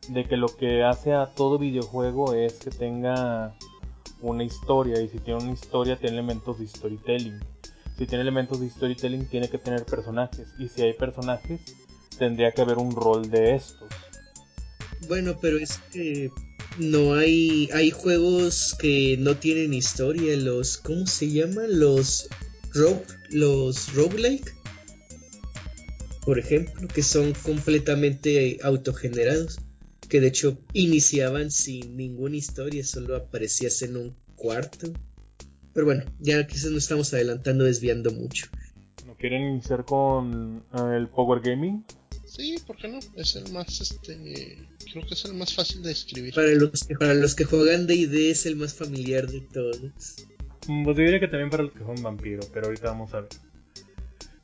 de 0.09 0.25
que 0.25 0.37
lo 0.37 0.49
que 0.49 0.83
hace 0.83 1.13
a 1.13 1.35
todo 1.35 1.59
videojuego 1.59 2.35
es 2.35 2.55
que 2.55 2.71
tenga 2.71 3.57
una 4.31 4.45
historia 4.45 5.01
y 5.01 5.09
si 5.09 5.19
tiene 5.19 5.43
una 5.43 5.53
historia 5.53 5.97
tiene 5.97 6.17
elementos 6.17 6.59
de 6.59 6.67
storytelling. 6.67 7.39
Si 7.97 8.07
tiene 8.07 8.23
elementos 8.23 8.61
de 8.61 8.71
storytelling 8.71 9.27
tiene 9.27 9.49
que 9.49 9.59
tener 9.59 9.85
personajes 9.85 10.49
y 10.59 10.69
si 10.69 10.83
hay 10.83 10.95
personajes 10.95 11.61
tendría 12.19 12.53
que 12.53 12.63
haber 12.63 12.79
un 12.79 12.95
rol 12.95 13.31
de 13.31 13.55
estos. 13.55 13.89
Bueno, 15.09 15.37
pero 15.41 15.59
es 15.59 15.79
que 15.93 16.31
no 16.79 17.15
hay 17.15 17.69
hay 17.73 17.91
juegos 17.91 18.75
que 18.79 19.17
no 19.19 19.37
tienen 19.37 19.75
historia, 19.75 20.37
los 20.37 20.79
¿cómo 20.79 21.07
se 21.07 21.31
llaman? 21.31 21.79
Los 21.79 22.29
rogue 22.73 23.05
los 23.31 23.93
roguelike. 23.95 24.55
Por 26.25 26.39
ejemplo, 26.39 26.89
que 26.89 27.03
son 27.03 27.35
completamente 27.35 28.59
autogenerados, 28.63 29.61
que 30.09 30.21
de 30.21 30.29
hecho 30.29 30.59
iniciaban 30.73 31.51
sin 31.51 31.97
ninguna 31.97 32.37
historia, 32.37 32.85
solo 32.85 33.17
aparecías 33.17 33.83
en 33.83 33.97
un 33.97 34.15
cuarto. 34.37 34.93
Pero 35.73 35.87
bueno, 35.87 36.05
ya 36.21 36.47
quizás 36.47 36.71
nos 36.71 36.85
estamos 36.85 37.13
adelantando 37.15 37.65
desviando 37.65 38.11
mucho. 38.13 38.47
¿No 39.07 39.15
quieren 39.17 39.43
iniciar 39.43 39.85
con 39.85 40.65
eh, 40.73 40.97
el 40.97 41.09
Power 41.09 41.41
Gaming? 41.41 41.85
Sí, 42.27 42.57
¿por 42.67 42.77
qué 42.77 42.89
no? 42.89 42.99
Es 43.17 43.37
el 43.37 43.53
más, 43.53 43.81
este, 43.81 44.59
creo 44.93 45.07
que 45.07 45.15
es 45.15 45.25
el 45.25 45.35
más 45.35 45.55
fácil 45.55 45.83
de 45.83 45.93
escribir. 45.93 46.35
Para 46.35 46.49
los 46.49 46.85
que, 46.85 46.95
para 46.95 47.15
los 47.15 47.35
que 47.35 47.45
juegan 47.45 47.87
D&D 47.87 48.31
es 48.31 48.47
el 48.47 48.57
más 48.57 48.75
familiar 48.75 49.27
de 49.29 49.41
todos. 49.41 50.17
Mm, 50.67 50.85
Pues 50.85 50.97
yo 50.97 51.03
diría 51.05 51.21
que 51.21 51.29
también 51.29 51.51
para 51.51 51.65
los 51.65 51.73
que 51.73 51.81
son 51.81 52.03
vampiros, 52.03 52.47
pero 52.53 52.67
ahorita 52.67 52.87
vamos 52.89 53.15
a 53.15 53.21
ver. 53.21 53.29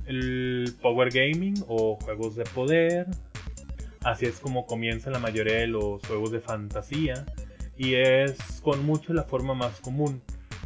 El 0.07 0.75
Power 0.81 1.11
Gaming 1.11 1.65
o 1.69 1.97
juegos 1.97 2.37
de 2.37 2.45
poder. 2.45 3.07
Así 4.05 4.27
es 4.27 4.39
como 4.39 4.67
comienzan 4.67 5.13
la 5.13 5.19
mayoría 5.19 5.57
de 5.57 5.67
los 5.67 6.01
juegos 6.07 6.33
de 6.33 6.41
fantasía. 6.41 7.27
Y 7.77 7.95
es 7.95 8.61
con 8.63 8.85
mucho 8.85 9.13
la 9.13 9.25
forma 9.25 9.55
más 9.55 9.81
común. 9.81 10.23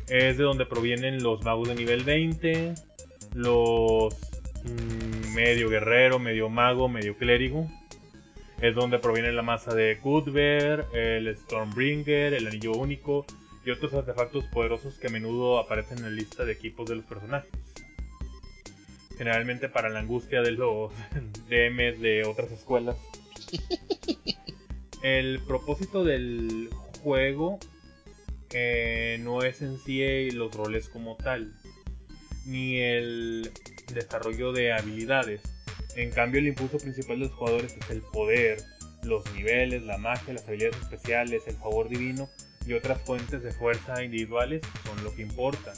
Es 0.09 0.37
de 0.39 0.45
donde 0.45 0.67
provienen 0.67 1.23
los 1.23 1.43
magos 1.45 1.69
de 1.69 1.75
nivel 1.75 2.05
20, 2.05 2.75
los 3.35 4.15
mm, 4.65 5.35
medio 5.35 5.69
guerrero, 5.69 6.19
medio 6.19 6.49
mago, 6.49 6.89
medio 6.89 7.17
clérigo. 7.17 7.69
Es 8.61 8.75
donde 8.75 8.99
proviene 8.99 9.33
la 9.33 9.43
masa 9.43 9.75
de 9.75 9.99
Cuthbert, 9.99 10.95
el 10.95 11.37
Stormbringer, 11.37 12.35
el 12.35 12.47
anillo 12.47 12.73
único 12.73 13.27
y 13.65 13.71
otros 13.71 13.95
artefactos 13.95 14.45
poderosos 14.47 14.99
que 14.99 15.09
a 15.09 15.11
menudo 15.11 15.59
aparecen 15.59 15.99
en 15.99 16.05
la 16.05 16.11
lista 16.11 16.45
de 16.45 16.53
equipos 16.53 16.89
de 16.89 16.97
los 16.97 17.05
personajes. 17.05 17.51
Generalmente 19.17 19.69
para 19.69 19.89
la 19.89 20.01
angustia 20.01 20.43
de 20.43 20.53
los 20.53 20.93
DMs 21.49 22.01
de 22.01 22.25
otras 22.27 22.51
escuelas. 22.53 22.97
El 25.03 25.41
propósito 25.41 26.03
del 26.05 26.71
juego 27.03 27.59
eh, 28.53 29.19
no 29.21 29.43
es 29.43 29.61
en 29.61 29.79
sí 29.79 30.31
los 30.31 30.55
roles 30.55 30.89
como 30.89 31.17
tal, 31.17 31.53
ni 32.47 32.79
el 32.79 33.51
desarrollo 33.93 34.53
de 34.53 34.73
habilidades. 34.73 35.43
En 35.97 36.11
cambio, 36.11 36.41
el 36.41 36.49
impulso 36.49 36.79
principal 36.79 37.19
de 37.19 37.27
los 37.27 37.35
jugadores 37.35 37.77
es 37.77 37.91
el 37.91 38.01
poder, 38.01 38.63
los 39.03 39.31
niveles, 39.35 39.83
la 39.83 39.99
magia, 39.99 40.35
las 40.35 40.47
habilidades 40.49 40.81
especiales, 40.81 41.43
el 41.47 41.57
favor 41.57 41.89
divino 41.89 42.29
y 42.67 42.73
otras 42.73 43.01
fuentes 43.03 43.43
de 43.43 43.53
fuerza 43.53 44.03
individuales 44.03 44.63
son 44.85 45.05
lo 45.05 45.15
que 45.15 45.23
importa. 45.23 45.73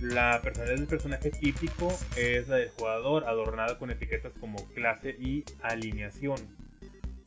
La 0.00 0.40
personalidad 0.42 0.78
del 0.78 0.88
personaje 0.88 1.30
típico 1.30 1.88
es 2.16 2.48
la 2.48 2.56
del 2.56 2.70
jugador, 2.70 3.24
adornada 3.24 3.78
con 3.78 3.90
etiquetas 3.90 4.32
como 4.40 4.56
clase 4.74 5.10
y 5.10 5.44
alineación. 5.62 6.36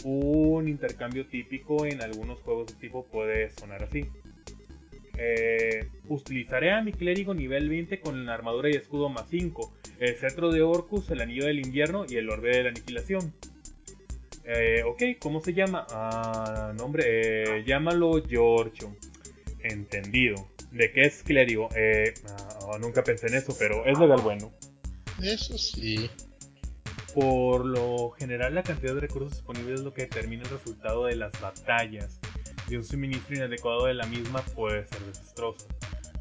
Un 0.04 0.68
intercambio 0.68 1.26
típico 1.28 1.86
en 1.86 2.02
algunos 2.02 2.40
juegos 2.42 2.68
de 2.68 2.74
tipo 2.76 3.06
puede 3.06 3.50
sonar 3.52 3.84
así. 3.84 4.06
Eh, 5.18 5.88
utilizaré 6.10 6.72
a 6.72 6.82
mi 6.82 6.92
clérigo 6.92 7.34
nivel 7.34 7.70
20 7.70 8.00
con 8.02 8.26
la 8.26 8.34
armadura 8.34 8.70
y 8.70 8.74
escudo 8.74 9.10
más 9.10 9.28
5, 9.30 9.74
el 10.00 10.16
cetro 10.16 10.52
de 10.52 10.62
Orcus, 10.62 11.10
el 11.10 11.22
anillo 11.22 11.46
del 11.46 11.66
invierno 11.66 12.06
y 12.08 12.18
el 12.18 12.30
orbe 12.30 12.58
de 12.58 12.64
la 12.64 12.70
aniquilación. 12.70 13.34
Eh, 14.44 14.84
ok, 14.84 15.20
¿cómo 15.20 15.42
se 15.42 15.54
llama? 15.54 15.88
Ah, 15.90 16.74
nombre, 16.78 17.04
eh, 17.08 17.64
llámalo 17.66 18.22
Giorgio. 18.28 18.96
Entendido. 19.64 20.48
¿De 20.72 20.92
qué 20.92 21.02
es 21.02 21.24
clérigo? 21.24 21.70
Eh, 21.76 22.14
ah, 22.28 22.78
nunca 22.80 23.04
pensé 23.04 23.28
en 23.28 23.36
eso, 23.36 23.56
pero 23.58 23.86
es 23.86 23.98
legal 23.98 24.22
bueno. 24.22 24.52
Eso 25.24 25.58
sí. 25.58 26.10
Por 27.16 27.66
lo 27.66 28.10
general, 28.12 28.56
la 28.56 28.64
cantidad 28.64 28.94
de 28.94 29.00
recursos 29.00 29.32
disponibles 29.32 29.80
es 29.80 29.86
lo 29.86 29.94
que 29.94 30.02
determina 30.02 30.44
el 30.44 30.50
resultado 30.50 31.06
de 31.06 31.16
las 31.16 31.32
batallas, 31.40 32.20
y 32.68 32.76
un 32.76 32.84
suministro 32.84 33.38
inadecuado 33.38 33.86
de 33.86 33.94
la 33.94 34.06
misma 34.06 34.42
puede 34.54 34.86
ser 34.86 35.00
desastroso. 35.00 35.66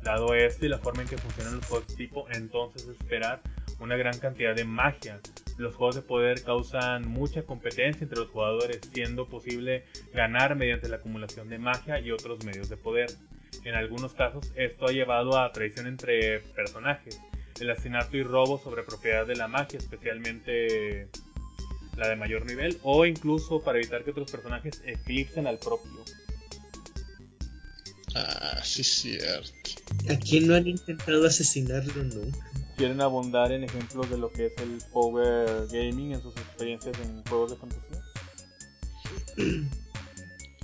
Dado 0.04 0.34
esto 0.34 0.66
y 0.66 0.68
la 0.68 0.78
forma 0.78 1.02
en 1.02 1.08
que 1.08 1.18
funcionan 1.18 1.56
los 1.56 1.66
juegos 1.66 1.88
de 1.88 1.96
tipo, 1.96 2.26
entonces 2.30 2.86
esperar 2.86 3.40
una 3.80 3.96
gran 3.96 4.16
cantidad 4.18 4.54
de 4.54 4.64
magia. 4.64 5.18
Los 5.58 5.74
juegos 5.74 5.96
de 5.96 6.02
poder 6.02 6.44
causan 6.44 7.08
mucha 7.08 7.42
competencia 7.42 8.04
entre 8.04 8.20
los 8.20 8.28
jugadores, 8.28 8.80
siendo 8.92 9.26
posible 9.28 9.86
ganar 10.12 10.54
mediante 10.54 10.88
la 10.88 10.96
acumulación 10.96 11.48
de 11.48 11.58
magia 11.58 11.98
y 11.98 12.12
otros 12.12 12.44
medios 12.44 12.68
de 12.68 12.76
poder. 12.76 13.10
En 13.64 13.74
algunos 13.74 14.14
casos, 14.14 14.52
esto 14.54 14.86
ha 14.86 14.92
llevado 14.92 15.40
a 15.40 15.50
traición 15.50 15.88
entre 15.88 16.38
personajes, 16.54 17.20
asesinato 17.70 18.16
y 18.16 18.22
robo 18.22 18.58
sobre 18.62 18.82
propiedad 18.82 19.26
de 19.26 19.36
la 19.36 19.48
magia, 19.48 19.78
especialmente 19.78 21.08
la 21.96 22.08
de 22.08 22.16
mayor 22.16 22.46
nivel, 22.46 22.78
o 22.82 23.06
incluso 23.06 23.62
para 23.62 23.78
evitar 23.78 24.04
que 24.04 24.10
otros 24.10 24.30
personajes 24.30 24.82
eclipsen 24.84 25.46
al 25.46 25.58
propio. 25.58 26.04
Ah, 28.16 28.60
sí, 28.62 28.84
cierto. 28.84 29.50
¿A 30.10 30.16
quién 30.16 30.46
no 30.46 30.54
han 30.54 30.66
intentado 30.66 31.26
asesinarlo 31.26 32.04
nunca? 32.04 32.38
¿Quieren 32.76 33.00
abundar 33.00 33.52
en 33.52 33.64
ejemplos 33.64 34.10
de 34.10 34.18
lo 34.18 34.32
que 34.32 34.46
es 34.46 34.52
el 34.58 34.78
Power 34.92 35.66
Gaming 35.68 36.12
en 36.12 36.22
sus 36.22 36.36
experiencias 36.36 36.96
en 37.02 37.24
juegos 37.24 37.52
de 37.52 37.56
fantasía? 37.56 38.02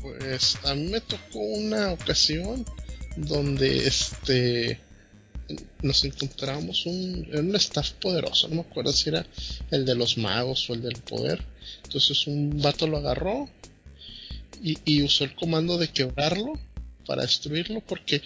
Pues 0.03 0.59
a 0.65 0.75
mí 0.75 0.89
me 0.91 1.01
tocó 1.01 1.39
una 1.39 1.93
ocasión 1.93 2.65
donde 3.17 3.87
este 3.87 4.81
nos 5.83 6.05
encontramos 6.05 6.87
un, 6.87 7.29
un 7.33 7.57
staff 7.57 7.93
poderoso, 7.93 8.49
no 8.49 8.57
me 8.57 8.61
acuerdo 8.63 8.93
si 8.93 9.09
era 9.09 9.27
el 9.71 9.85
de 9.85 9.95
los 9.95 10.19
magos 10.19 10.69
o 10.71 10.75
el 10.75 10.83
del 10.83 10.97
poder. 10.97 11.45
Entonces 11.85 12.27
un 12.27 12.61
vato 12.61 12.87
lo 12.87 12.99
agarró 12.99 13.49
y, 14.63 14.79
y 14.85 15.03
usó 15.03 15.25
el 15.25 15.35
comando 15.35 15.79
de 15.79 15.89
quebrarlo 15.89 16.59
para 17.07 17.23
destruirlo 17.23 17.81
porque 17.81 18.23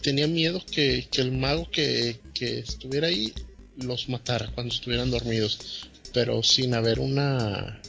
tenía 0.00 0.26
miedo 0.26 0.64
que, 0.64 1.06
que 1.10 1.20
el 1.20 1.32
mago 1.32 1.70
que, 1.70 2.18
que, 2.32 2.60
estuviera 2.60 3.08
ahí 3.08 3.32
los 3.76 4.08
matara 4.08 4.50
cuando 4.54 4.74
estuvieran 4.74 5.10
dormidos, 5.10 5.88
pero 6.14 6.42
sin 6.42 6.74
haber 6.74 7.00
una 7.00 7.80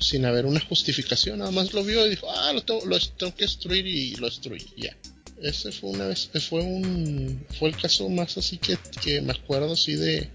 sin 0.00 0.24
haber 0.24 0.46
una 0.46 0.60
justificación, 0.60 1.38
nada 1.38 1.50
más 1.50 1.74
lo 1.74 1.84
vio 1.84 2.06
y 2.06 2.10
dijo, 2.10 2.26
ah, 2.30 2.52
lo 2.54 2.62
tengo, 2.62 2.84
lo 2.86 2.98
tengo 2.98 3.34
que 3.34 3.44
destruir 3.44 3.86
y 3.86 4.16
lo 4.16 4.26
destruí, 4.26 4.64
ya. 4.76 4.96
Ese 5.42 5.72
fue 5.72 5.90
una 5.90 6.06
vez, 6.06 6.30
fue 6.48 6.60
un, 6.60 7.46
fue 7.58 7.70
el 7.70 7.76
caso 7.76 8.08
más 8.08 8.36
así 8.36 8.58
que, 8.58 8.76
que 9.02 9.22
me 9.22 9.32
acuerdo 9.32 9.72
así 9.72 9.94
de, 9.94 10.28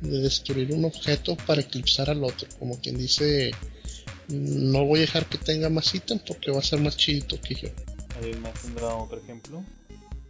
de 0.00 0.18
destruir 0.18 0.72
un 0.72 0.84
objeto 0.84 1.36
para 1.46 1.60
eclipsar 1.60 2.10
al 2.10 2.24
otro, 2.24 2.48
como 2.58 2.80
quien 2.80 2.98
dice, 2.98 3.52
no 4.28 4.84
voy 4.84 4.98
a 4.98 5.02
dejar 5.02 5.26
que 5.26 5.38
tenga 5.38 5.68
más 5.70 5.94
ítem 5.94 6.18
porque 6.26 6.50
va 6.50 6.58
a 6.58 6.62
ser 6.62 6.80
más 6.80 6.96
chidito 6.96 7.40
que 7.40 7.54
yo. 7.54 7.68
¿Alguien 8.16 8.40
más 8.42 8.60
tendrá 8.62 8.94
otro 8.94 9.18
ejemplo? 9.18 9.64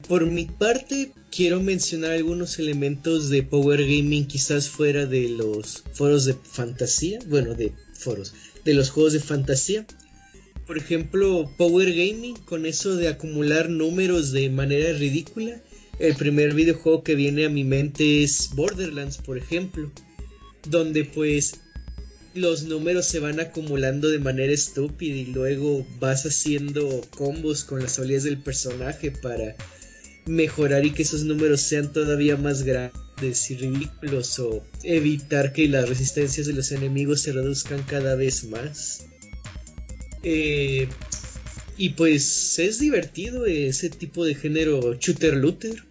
Por 0.06 0.26
mi 0.26 0.44
parte, 0.44 1.12
quiero 1.30 1.60
mencionar 1.60 2.12
algunos 2.12 2.58
elementos 2.58 3.28
de 3.30 3.42
Power 3.42 3.80
Gaming 3.82 4.26
quizás 4.26 4.68
fuera 4.68 5.06
de 5.06 5.28
los 5.28 5.82
foros 5.92 6.24
de 6.24 6.34
fantasía, 6.34 7.18
bueno, 7.26 7.54
de 7.54 7.72
foros, 7.94 8.32
de 8.64 8.74
los 8.74 8.90
juegos 8.90 9.12
de 9.12 9.20
fantasía. 9.20 9.86
Por 10.68 10.76
ejemplo, 10.76 11.50
Power 11.56 11.88
Gaming, 11.88 12.36
con 12.44 12.66
eso 12.66 12.94
de 12.94 13.08
acumular 13.08 13.70
números 13.70 14.32
de 14.32 14.50
manera 14.50 14.92
ridícula. 14.92 15.62
El 15.98 16.14
primer 16.14 16.52
videojuego 16.52 17.02
que 17.02 17.14
viene 17.14 17.46
a 17.46 17.48
mi 17.48 17.64
mente 17.64 18.22
es 18.22 18.50
Borderlands, 18.54 19.16
por 19.16 19.38
ejemplo, 19.38 19.90
donde 20.68 21.06
pues 21.06 21.54
los 22.34 22.64
números 22.64 23.06
se 23.06 23.18
van 23.18 23.40
acumulando 23.40 24.10
de 24.10 24.18
manera 24.18 24.52
estúpida 24.52 25.16
y 25.16 25.24
luego 25.24 25.86
vas 26.00 26.26
haciendo 26.26 27.00
combos 27.16 27.64
con 27.64 27.80
las 27.80 27.98
habilidades 27.98 28.24
del 28.24 28.42
personaje 28.42 29.10
para 29.10 29.56
mejorar 30.26 30.84
y 30.84 30.90
que 30.90 31.02
esos 31.02 31.24
números 31.24 31.62
sean 31.62 31.94
todavía 31.94 32.36
más 32.36 32.62
grandes 32.62 33.50
y 33.50 33.56
ridículos 33.56 34.38
o 34.38 34.62
evitar 34.82 35.54
que 35.54 35.66
las 35.66 35.88
resistencias 35.88 36.46
de 36.46 36.52
los 36.52 36.72
enemigos 36.72 37.22
se 37.22 37.32
reduzcan 37.32 37.82
cada 37.84 38.16
vez 38.16 38.44
más. 38.44 39.06
Eh, 40.22 40.88
y 41.76 41.90
pues 41.90 42.58
es 42.58 42.80
divertido 42.80 43.46
ese 43.46 43.88
tipo 43.88 44.24
de 44.24 44.34
género 44.34 44.94
shooter 44.94 45.36
looter. 45.36 45.84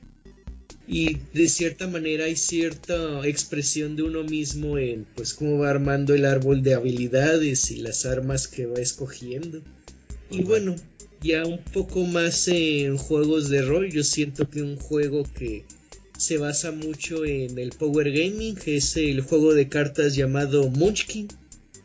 Y 0.90 1.18
de 1.34 1.50
cierta 1.50 1.88
manera 1.88 2.26
hay 2.26 2.38
cierta 2.38 3.28
expresión 3.28 3.98
de 3.98 4.04
uno 4.04 4.24
mismo 4.24 4.78
en 4.78 5.06
pues 5.16 5.34
cómo 5.34 5.60
va 5.60 5.70
armando 5.70 6.14
el 6.14 6.26
árbol 6.26 6.64
de 6.64 6.76
habilidades 6.76 7.72
y 7.72 7.78
las 7.78 8.06
armas 8.06 8.48
que 8.48 8.68
va 8.68 8.80
escogiendo. 8.80 9.62
Y 10.30 10.44
bueno, 10.44 10.76
ya 11.22 11.46
un 11.46 11.60
poco 11.60 12.06
más 12.06 12.48
en 12.48 12.98
juegos 12.98 13.50
de 13.50 13.62
rol, 13.64 13.92
yo 13.92 14.04
siento 14.04 14.50
que 14.50 14.62
un 14.62 14.78
juego 14.78 15.24
que 15.38 15.66
se 16.18 16.38
basa 16.38 16.72
mucho 16.72 17.26
en 17.26 17.60
el 17.60 17.72
power 17.72 18.12
gaming 18.12 18.58
es 18.66 18.98
el 18.98 19.22
juego 19.22 19.54
de 19.54 19.68
cartas 19.68 20.16
llamado 20.16 20.70
Munchkin 20.70 21.28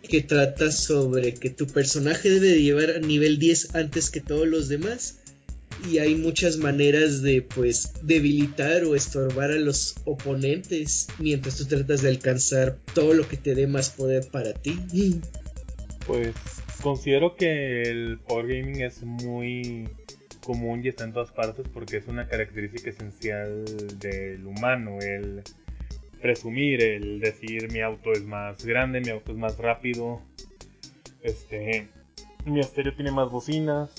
que 0.02 0.22
trata 0.22 0.70
sobre 0.70 1.34
que 1.34 1.50
tu 1.50 1.66
personaje 1.66 2.30
debe 2.30 2.60
llevar 2.60 2.90
a 2.90 2.98
nivel 2.98 3.38
10 3.38 3.74
antes 3.74 4.10
que 4.10 4.20
todos 4.20 4.46
los 4.46 4.68
demás 4.68 5.18
y 5.90 5.98
hay 5.98 6.14
muchas 6.14 6.58
maneras 6.58 7.22
de 7.22 7.42
pues 7.42 7.92
debilitar 8.02 8.84
o 8.84 8.94
estorbar 8.94 9.50
a 9.50 9.56
los 9.56 9.96
oponentes 10.04 11.08
mientras 11.18 11.56
tú 11.56 11.66
tratas 11.66 12.02
de 12.02 12.10
alcanzar 12.10 12.78
todo 12.94 13.14
lo 13.14 13.26
que 13.26 13.36
te 13.36 13.54
dé 13.54 13.66
más 13.66 13.90
poder 13.90 14.28
para 14.30 14.52
ti. 14.52 14.78
Pues 16.06 16.34
considero 16.82 17.36
que 17.36 17.82
el 17.82 18.18
power 18.18 18.46
gaming 18.46 18.82
es 18.82 19.02
muy 19.02 19.88
común 20.44 20.84
y 20.84 20.88
está 20.88 21.04
en 21.04 21.12
todas 21.12 21.30
partes 21.30 21.66
porque 21.72 21.96
es 21.96 22.08
una 22.08 22.26
característica 22.26 22.90
esencial 22.90 23.64
del 23.98 24.46
humano, 24.46 24.98
el 25.00 25.42
presumir, 26.22 26.82
el 26.82 27.20
decir 27.20 27.70
mi 27.70 27.80
auto 27.80 28.12
es 28.12 28.22
más 28.22 28.64
grande, 28.64 29.00
mi 29.00 29.10
auto 29.10 29.32
es 29.32 29.38
más 29.38 29.58
rápido, 29.58 30.22
este, 31.22 31.88
mi 32.46 32.60
estéreo 32.60 32.94
tiene 32.94 33.10
más 33.10 33.30
bocinas, 33.30 33.90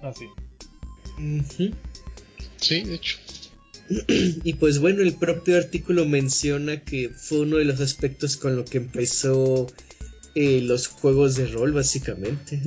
así. 0.00 0.26
Sí, 2.56 2.82
de 2.82 2.94
hecho. 2.94 3.18
Y 4.44 4.54
pues 4.54 4.78
bueno, 4.78 5.02
el 5.02 5.14
propio 5.14 5.56
artículo 5.56 6.06
menciona 6.06 6.80
que 6.80 7.10
fue 7.10 7.40
uno 7.40 7.58
de 7.58 7.64
los 7.64 7.80
aspectos 7.80 8.36
con 8.36 8.56
lo 8.56 8.64
que 8.64 8.78
empezó 8.78 9.66
eh, 10.34 10.60
los 10.62 10.86
juegos 10.86 11.34
de 11.34 11.46
rol, 11.46 11.72
básicamente. 11.72 12.60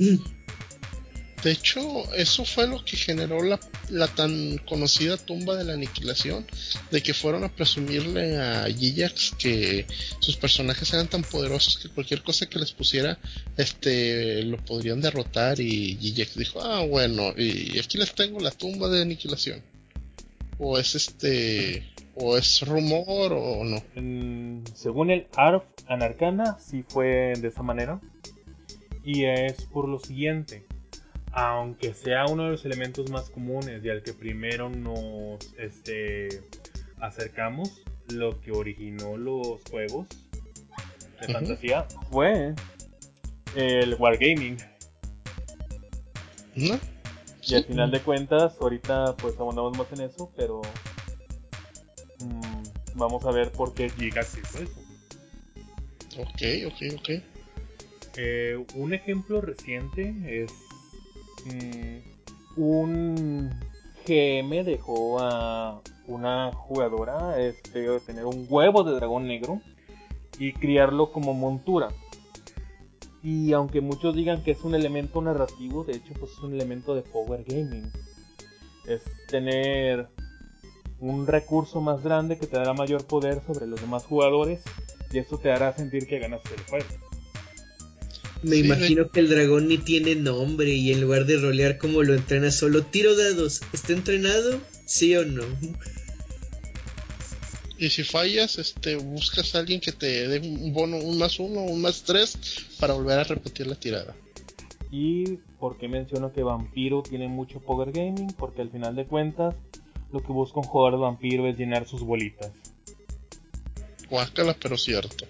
Eso 2.14 2.44
fue 2.44 2.66
lo 2.66 2.82
que 2.84 2.96
generó 2.96 3.42
la, 3.42 4.08
tan 4.08 4.58
conocida 4.58 5.16
tumba 5.16 5.56
de 5.56 5.64
la 5.64 5.74
aniquilación, 5.74 6.46
de 6.90 7.02
que 7.02 7.12
fueron 7.12 7.44
a 7.44 7.48
presumirle 7.48 8.38
a 8.38 8.66
Gigax 8.66 9.34
que 9.38 9.86
sus 10.20 10.36
personajes 10.36 10.92
eran 10.94 11.08
tan 11.08 11.22
poderosos 11.22 11.78
que 11.78 11.90
cualquier 11.90 12.22
cosa 12.22 12.46
que 12.48 12.58
les 12.58 12.72
pusiera, 12.72 13.18
este, 13.56 14.42
lo 14.44 14.56
podrían 14.58 15.00
derrotar 15.00 15.60
y 15.60 15.96
Gigax 15.96 16.36
dijo, 16.36 16.62
ah, 16.62 16.84
bueno, 16.86 17.34
y 17.36 17.78
aquí 17.78 17.98
les 17.98 18.14
tengo 18.14 18.40
la 18.40 18.50
tumba 18.50 18.88
de 18.88 19.02
aniquilación. 19.02 19.62
O 20.58 20.78
es 20.78 20.94
este, 20.94 21.84
o 22.14 22.38
es 22.38 22.62
rumor 22.66 23.34
o 23.34 23.64
no. 23.64 23.82
según 24.74 25.10
el 25.10 25.26
ARF 25.36 25.64
Anarcana, 25.86 26.56
sí 26.58 26.82
fue 26.88 27.34
de 27.38 27.48
esa 27.48 27.62
manera. 27.62 28.00
Y 29.04 29.24
es 29.24 29.66
por 29.66 29.88
lo 29.88 30.00
siguiente 30.00 30.64
aunque 31.36 31.92
sea 31.92 32.24
uno 32.24 32.44
de 32.44 32.50
los 32.52 32.64
elementos 32.64 33.10
más 33.10 33.28
comunes 33.28 33.84
y 33.84 33.90
al 33.90 34.02
que 34.02 34.14
primero 34.14 34.70
nos 34.70 35.38
este, 35.58 36.42
acercamos, 36.98 37.82
lo 38.08 38.40
que 38.40 38.52
originó 38.52 39.18
los 39.18 39.60
juegos 39.70 40.06
de 41.20 41.32
fantasía 41.34 41.86
fue 42.10 42.54
el 43.54 43.94
wargaming. 43.96 44.56
Y 46.54 47.54
al 47.54 47.64
final 47.64 47.90
de 47.90 48.00
cuentas, 48.00 48.56
ahorita 48.58 49.14
pues 49.16 49.38
abundamos 49.38 49.76
más 49.76 49.92
en 49.92 50.06
eso, 50.06 50.32
pero 50.38 50.62
mm, 52.20 52.62
vamos 52.94 53.26
a 53.26 53.30
ver 53.30 53.52
por 53.52 53.74
qué 53.74 53.90
Gigax 53.90 54.38
hizo 54.38 54.62
eso. 54.62 54.80
Ok, 56.18 56.72
ok, 56.72 56.98
ok. 56.98 57.10
Eh, 58.16 58.64
un 58.74 58.94
ejemplo 58.94 59.42
reciente 59.42 60.14
es 60.42 60.50
Un 62.56 63.50
GM 64.06 64.64
dejó 64.64 65.18
a 65.20 65.80
una 66.06 66.52
jugadora 66.52 67.40
este, 67.40 68.00
tener 68.00 68.24
un 68.24 68.46
huevo 68.48 68.84
de 68.84 68.94
dragón 68.94 69.26
negro 69.26 69.60
y 70.38 70.52
criarlo 70.52 71.12
como 71.12 71.34
montura. 71.34 71.88
Y 73.22 73.52
aunque 73.52 73.80
muchos 73.80 74.14
digan 74.14 74.44
que 74.44 74.52
es 74.52 74.62
un 74.62 74.74
elemento 74.74 75.20
narrativo, 75.20 75.84
de 75.84 75.94
hecho 75.96 76.14
pues 76.18 76.32
es 76.32 76.38
un 76.38 76.54
elemento 76.54 76.94
de 76.94 77.02
power 77.02 77.44
gaming. 77.44 77.90
Es 78.86 79.02
tener 79.28 80.08
un 81.00 81.26
recurso 81.26 81.80
más 81.80 82.02
grande 82.02 82.38
que 82.38 82.46
te 82.46 82.56
dará 82.56 82.72
mayor 82.72 83.04
poder 83.04 83.42
sobre 83.44 83.66
los 83.66 83.80
demás 83.80 84.04
jugadores 84.04 84.62
y 85.12 85.18
eso 85.18 85.38
te 85.38 85.50
hará 85.50 85.72
sentir 85.72 86.06
que 86.06 86.18
ganas 86.18 86.40
el 86.56 86.62
juego. 86.64 87.05
Me 88.42 88.56
imagino 88.56 89.10
que 89.10 89.20
el 89.20 89.28
dragón 89.28 89.68
ni 89.68 89.78
tiene 89.78 90.14
nombre 90.14 90.72
y 90.74 90.92
en 90.92 91.00
lugar 91.00 91.26
de 91.26 91.38
rolear 91.38 91.78
como 91.78 92.02
lo 92.02 92.14
entrena 92.14 92.50
solo 92.50 92.84
tiro 92.84 93.16
dados. 93.16 93.62
¿Está 93.72 93.92
entrenado? 93.92 94.60
¿Sí 94.84 95.16
o 95.16 95.24
no? 95.24 95.44
Y 97.78 97.90
si 97.90 98.04
fallas, 98.04 98.58
este, 98.58 98.96
buscas 98.96 99.54
a 99.54 99.58
alguien 99.58 99.80
que 99.80 99.92
te 99.92 100.28
dé 100.28 100.38
un 100.38 100.72
bono, 100.72 100.96
un 100.98 101.18
más 101.18 101.38
uno, 101.38 101.62
un 101.62 101.80
más 101.82 102.04
tres, 102.04 102.38
para 102.80 102.94
volver 102.94 103.18
a 103.18 103.24
repetir 103.24 103.66
la 103.66 103.74
tirada. 103.74 104.14
¿Y 104.90 105.36
por 105.58 105.76
qué 105.76 105.88
menciono 105.88 106.32
que 106.32 106.42
Vampiro 106.42 107.02
tiene 107.02 107.28
mucho 107.28 107.60
Power 107.60 107.92
Gaming? 107.92 108.32
Porque 108.38 108.62
al 108.62 108.70
final 108.70 108.96
de 108.96 109.06
cuentas, 109.06 109.54
lo 110.12 110.22
que 110.22 110.32
busca 110.32 110.60
un 110.60 110.66
jugador 110.66 110.94
de 110.94 111.00
Vampiro 111.00 111.46
es 111.48 111.58
llenar 111.58 111.86
sus 111.86 112.02
bolitas. 112.02 112.52
Guácala, 114.08 114.56
pero 114.58 114.78
cierto 114.78 115.26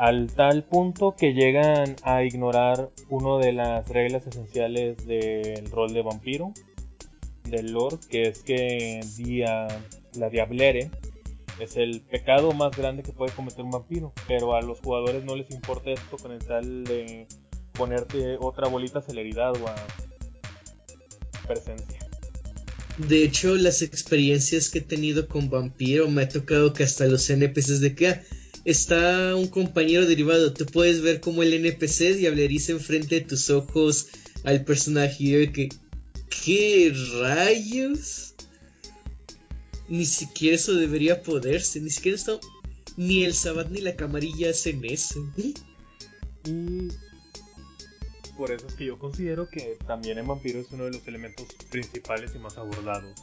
al 0.00 0.32
tal 0.32 0.64
punto 0.64 1.14
que 1.14 1.34
llegan 1.34 1.94
a 2.04 2.24
ignorar 2.24 2.88
una 3.10 3.36
de 3.44 3.52
las 3.52 3.86
reglas 3.86 4.26
esenciales 4.26 5.06
del 5.06 5.70
rol 5.70 5.92
de 5.92 6.00
vampiro, 6.00 6.54
del 7.44 7.72
Lord, 7.72 8.00
que 8.08 8.22
es 8.22 8.38
que 8.38 9.00
la 10.14 10.30
diablere 10.30 10.90
es 11.60 11.76
el 11.76 12.00
pecado 12.00 12.52
más 12.52 12.74
grande 12.74 13.02
que 13.02 13.12
puede 13.12 13.30
cometer 13.32 13.62
un 13.62 13.72
vampiro, 13.72 14.14
pero 14.26 14.54
a 14.54 14.62
los 14.62 14.80
jugadores 14.80 15.22
no 15.22 15.36
les 15.36 15.50
importa 15.50 15.90
esto 15.90 16.16
con 16.16 16.32
el 16.32 16.38
tal 16.38 16.84
de 16.84 17.26
ponerte 17.72 18.38
otra 18.40 18.68
bolita 18.68 19.02
celeridad 19.02 19.52
o 19.62 19.68
a 19.68 19.76
presencia. 21.46 21.98
De 22.96 23.22
hecho, 23.22 23.54
las 23.54 23.82
experiencias 23.82 24.70
que 24.70 24.78
he 24.78 24.82
tenido 24.82 25.28
con 25.28 25.50
vampiro 25.50 26.08
me 26.08 26.22
ha 26.22 26.28
tocado 26.28 26.72
que 26.72 26.84
hasta 26.84 27.04
los 27.04 27.28
NPCs 27.28 27.80
de 27.80 27.94
que 27.94 28.08
ah, 28.08 28.22
está 28.64 29.34
un 29.36 29.48
compañero 29.48 30.06
derivado. 30.06 30.52
Tú 30.52 30.66
puedes 30.66 31.02
ver 31.02 31.20
como 31.20 31.42
el 31.42 31.54
NPC 31.54 32.16
diableriza 32.16 32.72
enfrente 32.72 33.16
de 33.16 33.20
tus 33.22 33.50
ojos 33.50 34.08
al 34.44 34.64
personaje 34.64 35.24
y 35.24 35.52
que. 35.52 35.68
¿Qué 36.44 36.94
rayos? 37.20 38.34
Ni 39.88 40.06
siquiera 40.06 40.54
eso 40.54 40.74
debería 40.74 41.22
poderse. 41.22 41.80
Ni 41.80 41.90
siquiera 41.90 42.16
esto. 42.16 42.40
Ni 42.96 43.24
el 43.24 43.34
Sabat 43.34 43.68
ni 43.68 43.80
la 43.80 43.96
camarilla 43.96 44.50
hacen 44.50 44.84
eso. 44.84 45.26
Y 45.36 46.88
por 48.40 48.52
eso 48.52 48.66
es 48.68 48.74
que 48.74 48.86
yo 48.86 48.98
considero 48.98 49.50
que 49.50 49.76
también 49.86 50.16
en 50.16 50.26
Vampiro 50.26 50.60
es 50.60 50.70
uno 50.70 50.84
de 50.84 50.92
los 50.92 51.06
elementos 51.06 51.46
principales 51.70 52.32
y 52.34 52.38
más 52.38 52.56
abordados. 52.56 53.20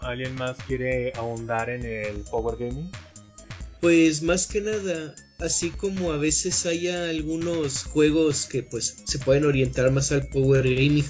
¿Alguien 0.00 0.34
más 0.34 0.58
quiere 0.66 1.10
ahondar 1.16 1.70
en 1.70 1.86
el 1.86 2.22
Power 2.30 2.58
Gaming? 2.58 2.90
Pues 3.84 4.22
más 4.22 4.46
que 4.46 4.62
nada, 4.62 5.14
así 5.38 5.68
como 5.68 6.12
a 6.12 6.16
veces 6.16 6.64
hay 6.64 6.88
algunos 6.88 7.82
juegos 7.82 8.46
que 8.46 8.62
pues 8.62 8.96
se 9.04 9.18
pueden 9.18 9.44
orientar 9.44 9.90
más 9.90 10.10
al 10.10 10.26
power 10.28 10.62
gaming 10.62 11.04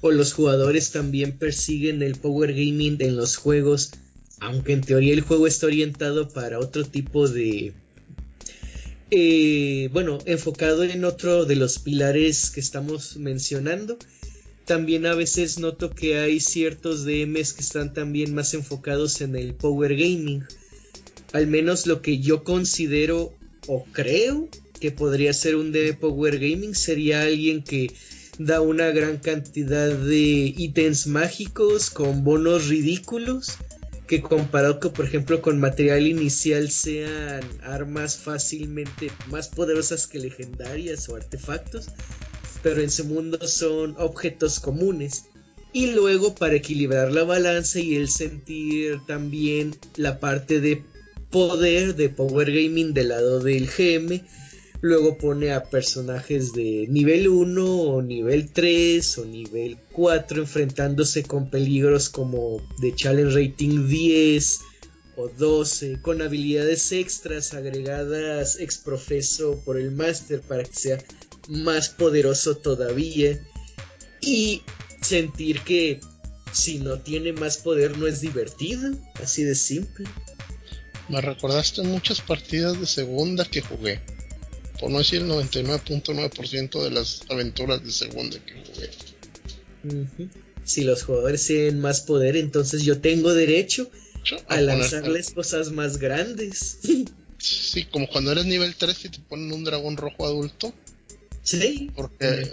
o 0.00 0.12
los 0.12 0.32
jugadores 0.32 0.92
también 0.92 1.36
persiguen 1.36 2.02
el 2.02 2.14
power 2.14 2.52
gaming 2.52 2.98
en 3.00 3.16
los 3.16 3.34
juegos, 3.34 3.90
aunque 4.38 4.74
en 4.74 4.82
teoría 4.82 5.12
el 5.12 5.22
juego 5.22 5.48
está 5.48 5.66
orientado 5.66 6.28
para 6.28 6.60
otro 6.60 6.84
tipo 6.84 7.26
de 7.26 7.72
eh, 9.10 9.88
bueno, 9.92 10.18
enfocado 10.24 10.84
en 10.84 11.04
otro 11.04 11.46
de 11.46 11.56
los 11.56 11.80
pilares 11.80 12.50
que 12.50 12.60
estamos 12.60 13.16
mencionando. 13.16 13.98
También 14.66 15.04
a 15.04 15.16
veces 15.16 15.58
noto 15.58 15.90
que 15.90 16.20
hay 16.20 16.38
ciertos 16.38 17.04
DMs 17.04 17.54
que 17.54 17.62
están 17.62 17.92
también 17.92 18.32
más 18.36 18.54
enfocados 18.54 19.20
en 19.20 19.34
el 19.34 19.52
power 19.54 19.96
gaming 19.96 20.44
al 21.32 21.46
menos 21.46 21.86
lo 21.86 22.02
que 22.02 22.18
yo 22.18 22.44
considero 22.44 23.32
o 23.66 23.84
creo 23.92 24.48
que 24.80 24.90
podría 24.90 25.32
ser 25.32 25.56
un 25.56 25.72
de 25.72 25.94
Power 25.94 26.38
Gaming 26.38 26.74
sería 26.74 27.22
alguien 27.22 27.62
que 27.62 27.92
da 28.38 28.60
una 28.60 28.90
gran 28.90 29.18
cantidad 29.18 29.90
de 29.90 30.54
ítems 30.56 31.06
mágicos 31.06 31.90
con 31.90 32.24
bonos 32.24 32.68
ridículos 32.68 33.58
que 34.06 34.22
comparado 34.22 34.80
con 34.80 34.92
por 34.92 35.04
ejemplo 35.04 35.40
con 35.42 35.60
material 35.60 36.06
inicial 36.06 36.70
sean 36.70 37.42
armas 37.62 38.16
fácilmente 38.16 39.10
más 39.28 39.48
poderosas 39.48 40.06
que 40.06 40.18
legendarias 40.18 41.08
o 41.08 41.16
artefactos 41.16 41.88
pero 42.62 42.80
en 42.80 42.90
su 42.90 43.04
mundo 43.04 43.46
son 43.46 43.94
objetos 43.98 44.60
comunes. 44.60 45.24
Y 45.72 45.92
luego 45.92 46.34
para 46.34 46.56
equilibrar 46.56 47.12
la 47.12 47.24
balanza 47.24 47.78
y 47.78 47.94
el 47.94 48.08
sentir 48.08 49.00
también 49.06 49.76
la 49.96 50.18
parte 50.18 50.60
de 50.60 50.82
poder 51.30 51.94
de 51.94 52.08
Power 52.08 52.50
Gaming 52.50 52.92
del 52.92 53.08
lado 53.08 53.40
del 53.40 53.66
GM. 53.66 54.22
Luego 54.82 55.18
pone 55.18 55.52
a 55.52 55.64
personajes 55.64 56.52
de 56.52 56.86
nivel 56.88 57.28
1 57.28 57.64
o 57.64 58.02
nivel 58.02 58.50
3 58.50 59.18
o 59.18 59.24
nivel 59.26 59.76
4 59.92 60.42
enfrentándose 60.42 61.22
con 61.22 61.50
peligros 61.50 62.08
como 62.08 62.66
de 62.78 62.94
Challenge 62.94 63.34
Rating 63.34 63.88
10 63.88 64.60
o 65.16 65.28
12 65.28 66.00
con 66.00 66.22
habilidades 66.22 66.92
extras 66.92 67.52
agregadas 67.52 68.58
ex 68.58 68.78
profeso 68.78 69.60
por 69.66 69.78
el 69.78 69.90
Master 69.90 70.40
para 70.40 70.64
que 70.64 70.74
sea 70.74 71.04
más 71.48 71.90
poderoso 71.90 72.56
todavía 72.56 73.38
y 74.22 74.62
sentir 75.02 75.60
que 75.60 76.00
si 76.52 76.78
no 76.78 77.00
tiene 77.00 77.32
más 77.32 77.58
poder 77.58 77.98
no 77.98 78.06
es 78.06 78.20
divertido, 78.20 78.92
así 79.22 79.44
de 79.44 79.54
simple. 79.54 80.06
Me 81.10 81.20
recordaste 81.20 81.82
muchas 81.82 82.20
partidas 82.20 82.78
de 82.78 82.86
segunda 82.86 83.44
que 83.44 83.60
jugué. 83.60 84.00
Por 84.78 84.90
no 84.90 84.98
decir 84.98 85.22
el 85.22 85.28
99.9% 85.28 86.84
de 86.84 86.90
las 86.90 87.22
aventuras 87.28 87.84
de 87.84 87.90
segunda 87.90 88.38
que 88.38 88.54
jugué. 88.64 90.10
Si 90.62 90.84
los 90.84 91.02
jugadores 91.02 91.44
tienen 91.44 91.80
más 91.80 92.02
poder, 92.02 92.36
entonces 92.36 92.84
yo 92.84 93.00
tengo 93.00 93.34
derecho 93.34 93.90
a, 94.46 94.60
lanzarles 94.60 95.32
cosas 95.32 95.72
más 95.72 95.98
grandes. 95.98 96.78
sí, 97.38 97.86
como 97.86 98.08
cuando 98.08 98.30
eres 98.30 98.46
nivel 98.46 98.76
3 98.76 99.04
y 99.04 99.08
te 99.08 99.18
ponen 99.18 99.52
un 99.52 99.64
dragón 99.64 99.96
rojo 99.96 100.24
adulto. 100.24 100.72
Sí. 101.42 101.90
Porque. 101.96 102.52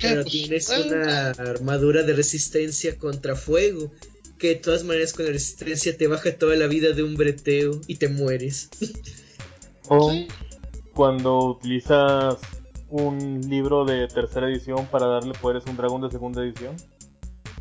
Pero 0.00 0.22
pues, 0.22 0.32
tienes 0.32 0.68
una 0.70 1.30
armadura 1.30 2.02
de 2.04 2.14
resistencia 2.14 2.96
contra 2.96 3.36
fuego 3.36 3.92
que 4.42 4.48
de 4.48 4.54
todas 4.56 4.82
maneras 4.82 5.12
con 5.12 5.24
la 5.24 5.30
resistencia 5.30 5.96
te 5.96 6.08
baja 6.08 6.36
toda 6.36 6.56
la 6.56 6.66
vida 6.66 6.90
de 6.94 7.04
un 7.04 7.14
breteo 7.14 7.80
y 7.86 7.94
te 7.94 8.08
mueres. 8.08 8.70
o, 9.88 10.12
cuando 10.94 11.38
utilizas 11.50 12.38
un 12.88 13.40
libro 13.48 13.84
de 13.84 14.08
tercera 14.08 14.48
edición 14.48 14.88
para 14.88 15.06
darle 15.06 15.32
poderes 15.34 15.64
a 15.64 15.70
un 15.70 15.76
dragón 15.76 16.02
de 16.02 16.10
segunda 16.10 16.42
edición. 16.42 16.74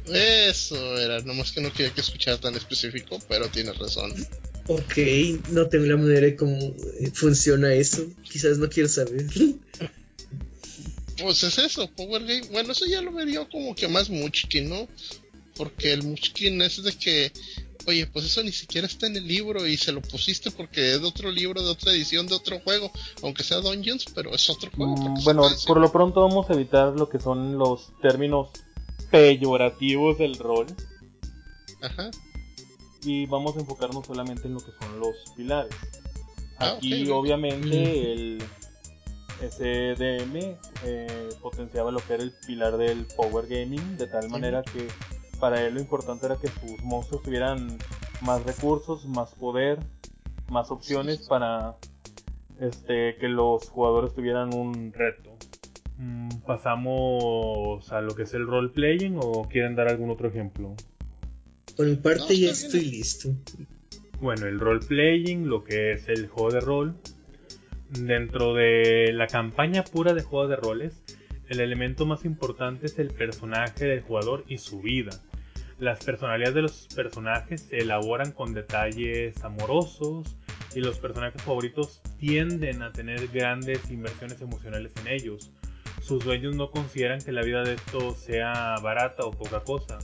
Eso 0.08 0.98
era, 0.98 1.20
nomás 1.20 1.52
que 1.52 1.62
no 1.62 1.72
quería 1.72 1.94
que 1.94 2.02
escuchar 2.02 2.39
tan 2.39 2.56
específico, 2.56 3.20
pero 3.30 3.48
tienes 3.50 3.78
razón. 3.78 4.12
Ok, 4.65 4.98
no 5.52 5.67
tengo 5.67 5.86
la 5.86 5.98
manera 5.98 6.22
de 6.22 6.36
cómo 6.36 6.58
eh, 6.58 7.12
funciona 7.13 7.76
eso. 7.76 8.08
Quizás 8.24 8.58
no 8.58 8.67
quiero 8.70 8.89
saber. 8.89 9.28
Pues 11.22 11.44
es 11.44 11.60
eso, 11.60 11.88
Power 11.96 12.26
Game. 12.26 12.48
Bueno, 12.52 12.72
eso 12.72 12.88
ya 12.88 13.04
lo 13.04 13.12
vería 13.12 13.48
como 13.48 13.76
que 13.76 13.88
más 13.88 14.10
Munchkin, 14.10 14.67
¿no? 14.67 14.88
Porque 15.62 15.93
el 15.93 16.02
Munchkin 16.02 16.60
es 16.63 16.82
de 16.82 16.91
que, 16.91 17.32
oye, 17.86 18.08
pues 18.08 18.26
eso 18.26 18.41
ni 18.41 18.52
siquiera 18.52 18.88
está 18.88 19.06
en 19.06 19.15
el 19.15 19.28
libro 19.28 19.67
y 19.67 19.78
se 19.78 19.91
lo 19.91 20.02
pusiste 20.02 20.50
porque 20.50 20.93
es 20.93 21.02
de 21.02 21.08
otro 21.08 21.30
libro, 21.30 21.62
de 21.62 21.69
otra 21.69 21.91
edición, 21.91 22.26
de 22.26 22.34
otro 22.34 22.60
juego, 22.62 22.91
aunque 23.21 23.43
sea 23.43 23.58
Dungeons, 23.58 24.08
pero 24.15 24.34
es 24.34 24.50
otro 24.50 24.71
juego. 24.76 24.95
Mm, 24.95 25.24
bueno, 25.24 25.43
por 25.67 25.78
lo 25.80 25.91
pronto 25.91 26.21
vamos 26.21 26.50
a 26.50 26.54
evitar 26.54 26.93
lo 26.97 27.08
que 27.10 27.19
son 27.19 27.60
los 27.60 27.93
términos 28.02 28.50
peyorativos 29.12 30.17
del 30.17 30.36
rol. 30.39 30.65
Ajá. 31.84 32.10
Y 33.04 33.28
vamos 33.28 33.56
a 33.56 33.60
enfocarnos 33.60 34.08
solamente 34.08 34.47
en 34.47 34.56
lo 34.56 34.62
que 34.62 34.71
son 34.82 35.00
los 35.00 35.15
pilares. 35.38 35.76
Ah, 36.58 36.74
Aquí 36.76 37.08
obviamente 37.08 38.13
el 38.13 38.43
SDM 39.41 40.58
eh, 40.86 41.30
potenciaba 41.39 41.91
lo 41.91 42.00
que 42.00 42.15
era 42.15 42.24
el 42.24 42.34
pilar 42.47 42.78
del 42.78 43.06
Power 43.15 43.45
Gaming, 43.45 43.97
de 43.97 44.08
tal 44.08 44.28
manera 44.28 44.63
que 44.63 44.88
para 45.41 45.62
él 45.65 45.73
lo 45.73 45.82
importante 45.82 46.25
era 46.27 46.38
que 46.38 46.47
sus 46.47 46.82
monstruos 46.84 47.23
tuvieran 47.23 47.77
más 48.21 48.41
recursos, 48.45 49.06
más 49.06 49.34
poder, 49.36 49.80
más 50.49 50.71
opciones 50.71 51.27
para 51.27 51.75
este 52.60 53.15
que 53.19 53.27
los 53.27 53.67
jugadores 53.67 54.13
tuvieran 54.13 54.54
un 54.54 54.93
reto. 54.93 55.32
Mm, 55.97 56.30
Pasamos 56.45 57.91
a 57.91 58.01
lo 58.01 58.15
que 58.15 58.23
es 58.23 58.34
el 58.34 58.45
role 58.47 58.69
playing 58.69 59.17
o 59.19 59.47
quieren 59.49 59.75
dar 59.75 59.89
algún 59.89 60.10
otro 60.12 60.30
ejemplo. 60.30 60.75
Por 61.75 61.86
mi 61.88 61.95
parte 61.95 62.19
No, 62.19 62.34
ya 62.34 62.51
estoy 62.51 62.82
bien. 62.82 62.91
listo. 62.91 63.30
Bueno, 64.19 64.45
el 64.45 64.60
role 64.60 64.82
playing, 64.88 65.47
lo 65.47 65.63
que 65.63 65.93
es 65.93 66.08
el 66.08 66.27
juego 66.27 66.51
de 66.51 66.60
rol. 66.60 66.95
Dentro 67.89 68.54
de 68.54 69.12
la 69.13 69.27
campaña 69.27 69.84
pura 69.84 70.13
de 70.13 70.21
juego 70.21 70.47
de 70.47 70.56
roles, 70.56 71.01
el 71.49 71.60
elemento 71.60 72.06
más 72.06 72.23
importante 72.23 72.86
es 72.86 72.97
el 72.99 73.10
personaje 73.10 73.86
del 73.86 74.01
jugador 74.01 74.45
y 74.47 74.60
su 74.60 74.80
vida. 74.82 75.12
Las 75.82 76.06
personalidades 76.06 76.54
de 76.54 76.62
los 76.62 76.88
personajes 76.96 77.62
se 77.62 77.80
elaboran 77.80 78.34
con 78.34 78.54
detalles 78.54 79.44
amorosos 79.44 80.38
y 80.76 80.80
los 80.80 81.00
personajes 81.00 81.41
favoritos 81.41 82.04
tienden 82.20 82.84
a 82.84 82.91
tener 82.91 83.30
grandes 83.30 83.89
inversiones 83.89 84.39
emocionales 84.41 84.91
en 85.02 85.08
ellos. 85.08 85.50
Sus 86.00 86.24
dueños 86.24 86.56
no 86.56 86.70
consideran 86.70 87.20
que 87.20 87.32
la 87.32 87.41
vida 87.41 87.63
de 87.63 87.74
estos 87.74 88.20
sea 88.20 88.76
barata 88.84 89.24
o 89.24 89.32
poca 89.32 89.62
cosa. 89.62 89.98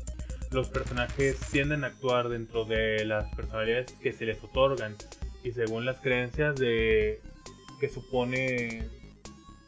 Los 0.50 0.68
personajes 0.68 1.40
tienden 1.52 1.84
a 1.84 1.88
actuar 1.88 2.30
dentro 2.30 2.66
de 2.66 3.06
las 3.06 3.32
personalidades 3.36 3.92
que 4.02 4.14
se 4.14 4.26
les 4.26 4.44
otorgan 4.44 4.96
y 5.44 5.52
según 5.52 5.86
las 5.86 5.98
creencias 5.98 6.56
de 6.56 7.22
que 7.80 7.88
supone 7.88 8.84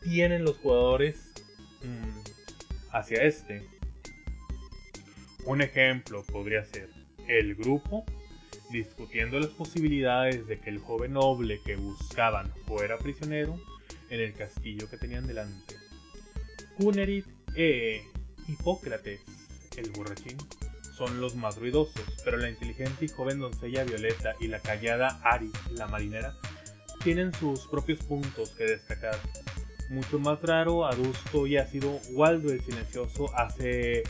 tienen 0.01 0.43
los 0.43 0.57
jugadores 0.57 1.35
mm, 1.83 2.95
hacia 2.95 3.21
este. 3.21 3.78
Un 5.45 5.61
ejemplo 5.61 6.23
podría 6.23 6.63
ser 6.65 6.89
el 7.27 7.55
grupo 7.55 8.05
discutiendo 8.71 9.39
las 9.39 9.49
posibilidades 9.49 10.47
de 10.47 10.59
que 10.59 10.69
el 10.69 10.79
joven 10.79 11.13
noble 11.13 11.61
que 11.65 11.75
buscaban 11.75 12.51
fuera 12.67 12.97
prisionero 12.97 13.59
en 14.09 14.19
el 14.19 14.33
castillo 14.33 14.89
que 14.89 14.97
tenían 14.97 15.27
delante. 15.27 15.75
Cunerit 16.77 17.25
e 17.55 18.03
Hipócrates, 18.47 19.21
el 19.77 19.89
borrachín, 19.91 20.37
son 20.95 21.21
los 21.21 21.35
más 21.35 21.57
ruidosos, 21.57 22.03
pero 22.25 22.37
la 22.37 22.49
inteligente 22.49 23.05
y 23.05 23.07
joven 23.07 23.39
doncella 23.39 23.83
Violeta 23.85 24.35
y 24.39 24.47
la 24.47 24.59
callada 24.59 25.19
Aris, 25.23 25.53
la 25.71 25.87
marinera, 25.87 26.35
tienen 27.03 27.33
sus 27.33 27.67
propios 27.67 27.99
puntos 27.99 28.51
que 28.51 28.65
destacar. 28.65 29.17
Mucho 29.89 30.19
más 30.19 30.41
raro, 30.41 30.85
adusto 30.85 31.47
y 31.47 31.57
ácido, 31.57 31.99
Waldo 32.11 32.51
el 32.51 32.61
Silencioso 32.61 33.33
hace 33.35 34.03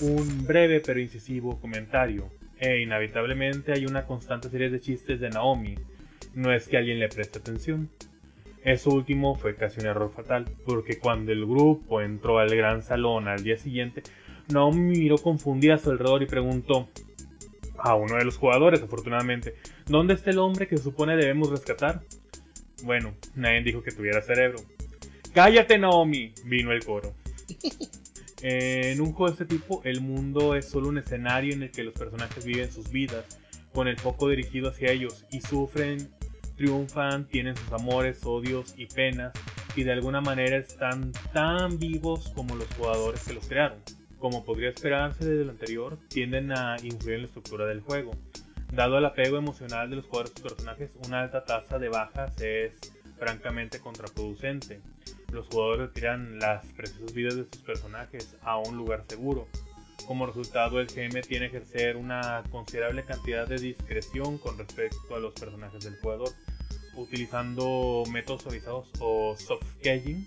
un 0.00 0.46
breve 0.46 0.80
pero 0.80 1.00
incisivo 1.00 1.60
comentario, 1.60 2.30
e 2.58 2.80
inevitablemente 2.80 3.72
hay 3.72 3.86
una 3.86 4.06
constante 4.06 4.48
serie 4.48 4.70
de 4.70 4.80
chistes 4.80 5.20
de 5.20 5.30
Naomi. 5.30 5.76
No 6.34 6.52
es 6.52 6.68
que 6.68 6.76
alguien 6.76 6.98
le 6.98 7.08
preste 7.08 7.38
atención. 7.38 7.90
Eso 8.64 8.90
último 8.90 9.34
fue 9.34 9.56
casi 9.56 9.80
un 9.80 9.86
error 9.86 10.10
fatal, 10.14 10.46
porque 10.64 10.98
cuando 10.98 11.32
el 11.32 11.44
grupo 11.44 12.00
entró 12.00 12.38
al 12.38 12.54
gran 12.54 12.82
salón 12.82 13.28
al 13.28 13.42
día 13.42 13.56
siguiente, 13.56 14.02
Naomi 14.48 14.98
miró 14.98 15.18
confundida 15.18 15.74
a 15.74 15.78
su 15.78 15.90
alrededor 15.90 16.22
y 16.22 16.26
preguntó 16.26 16.88
a 17.78 17.94
uno 17.94 18.16
de 18.16 18.24
los 18.24 18.38
jugadores, 18.38 18.82
afortunadamente, 18.82 19.54
¿dónde 19.86 20.14
está 20.14 20.30
el 20.30 20.38
hombre 20.38 20.66
que 20.66 20.78
se 20.78 20.84
supone 20.84 21.16
debemos 21.16 21.50
rescatar? 21.50 22.00
Bueno, 22.82 23.14
nadie 23.34 23.62
dijo 23.62 23.82
que 23.82 23.92
tuviera 23.92 24.22
cerebro. 24.22 24.60
¡Cállate, 25.34 25.78
Naomi! 25.78 26.32
vino 26.44 26.72
el 26.72 26.84
coro. 26.84 27.12
En 28.46 29.00
un 29.00 29.14
juego 29.14 29.34
de 29.34 29.42
este 29.42 29.56
tipo, 29.56 29.80
el 29.84 30.02
mundo 30.02 30.54
es 30.54 30.68
solo 30.68 30.90
un 30.90 30.98
escenario 30.98 31.54
en 31.54 31.62
el 31.62 31.70
que 31.70 31.82
los 31.82 31.94
personajes 31.94 32.44
viven 32.44 32.70
sus 32.70 32.90
vidas, 32.90 33.24
con 33.72 33.88
el 33.88 33.98
foco 33.98 34.28
dirigido 34.28 34.68
hacia 34.68 34.92
ellos, 34.92 35.24
y 35.32 35.40
sufren, 35.40 36.10
triunfan, 36.54 37.26
tienen 37.26 37.56
sus 37.56 37.72
amores, 37.72 38.20
odios 38.26 38.74
y 38.76 38.84
penas, 38.84 39.32
y 39.74 39.84
de 39.84 39.92
alguna 39.92 40.20
manera 40.20 40.58
están 40.58 41.12
tan 41.32 41.78
vivos 41.78 42.32
como 42.34 42.54
los 42.54 42.68
jugadores 42.74 43.24
que 43.24 43.32
los 43.32 43.48
crearon. 43.48 43.78
Como 44.18 44.44
podría 44.44 44.68
esperarse 44.68 45.24
desde 45.24 45.46
lo 45.46 45.52
anterior, 45.52 45.98
tienden 46.08 46.52
a 46.52 46.76
influir 46.82 47.14
en 47.14 47.20
la 47.22 47.28
estructura 47.28 47.64
del 47.64 47.80
juego. 47.80 48.10
Dado 48.74 48.98
el 48.98 49.06
apego 49.06 49.38
emocional 49.38 49.88
de 49.88 49.96
los 49.96 50.04
jugadores 50.04 50.32
sus 50.32 50.42
personajes, 50.42 50.90
una 51.06 51.22
alta 51.22 51.46
tasa 51.46 51.78
de 51.78 51.88
bajas 51.88 52.38
es 52.42 52.74
francamente 53.18 53.78
contraproducente. 53.78 54.82
Los 55.34 55.48
jugadores 55.48 55.88
retiran 55.88 56.38
las 56.38 56.64
preciosas 56.76 57.12
vidas 57.12 57.34
de 57.34 57.42
sus 57.42 57.60
personajes 57.62 58.36
a 58.42 58.56
un 58.58 58.76
lugar 58.76 59.02
seguro. 59.08 59.48
Como 60.06 60.26
resultado, 60.26 60.78
el 60.80 60.86
GM 60.86 61.22
tiene 61.22 61.50
que 61.50 61.56
ejercer 61.56 61.96
una 61.96 62.44
considerable 62.52 63.04
cantidad 63.04 63.48
de 63.48 63.58
discreción 63.58 64.38
con 64.38 64.56
respecto 64.56 65.16
a 65.16 65.18
los 65.18 65.32
personajes 65.32 65.82
del 65.82 65.96
jugador, 65.96 66.28
utilizando 66.94 68.04
métodos 68.12 68.42
suavizados 68.42 68.88
o 69.00 69.34
soft 69.36 69.66
caging, 69.82 70.24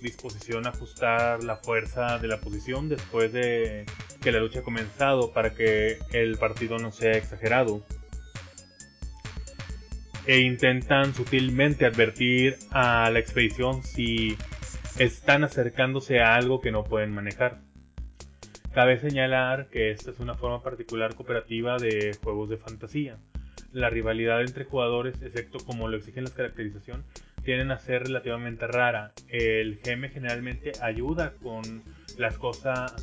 disposición 0.00 0.66
a 0.66 0.70
ajustar 0.70 1.44
la 1.44 1.56
fuerza 1.56 2.18
de 2.18 2.28
la 2.28 2.40
posición 2.40 2.88
después 2.88 3.34
de 3.34 3.84
que 4.22 4.32
la 4.32 4.40
lucha 4.40 4.60
ha 4.60 4.62
comenzado 4.62 5.34
para 5.34 5.52
que 5.52 5.98
el 6.12 6.38
partido 6.38 6.78
no 6.78 6.90
sea 6.90 7.12
exagerado. 7.12 7.82
E 10.26 10.40
intentan 10.40 11.14
sutilmente 11.14 11.86
advertir 11.86 12.56
a 12.70 13.10
la 13.10 13.18
expedición 13.18 13.82
si 13.82 14.36
están 14.98 15.44
acercándose 15.44 16.20
a 16.20 16.34
algo 16.34 16.60
que 16.60 16.70
no 16.70 16.84
pueden 16.84 17.12
manejar. 17.12 17.58
Cabe 18.74 18.98
señalar 18.98 19.68
que 19.70 19.90
esta 19.90 20.10
es 20.10 20.20
una 20.20 20.34
forma 20.34 20.62
particular 20.62 21.14
cooperativa 21.14 21.76
de 21.78 22.16
juegos 22.22 22.50
de 22.50 22.56
fantasía. 22.56 23.16
La 23.72 23.90
rivalidad 23.90 24.42
entre 24.42 24.64
jugadores, 24.64 25.20
excepto 25.22 25.58
como 25.58 25.88
lo 25.88 25.96
exigen 25.96 26.24
las 26.24 26.34
caracterizaciones, 26.34 27.04
tienden 27.42 27.70
a 27.72 27.78
ser 27.78 28.04
relativamente 28.04 28.66
rara. 28.66 29.12
El 29.28 29.80
GM 29.80 30.08
generalmente 30.10 30.72
ayuda 30.80 31.32
con 31.42 31.82
las 32.18 32.36
cosas 32.36 32.94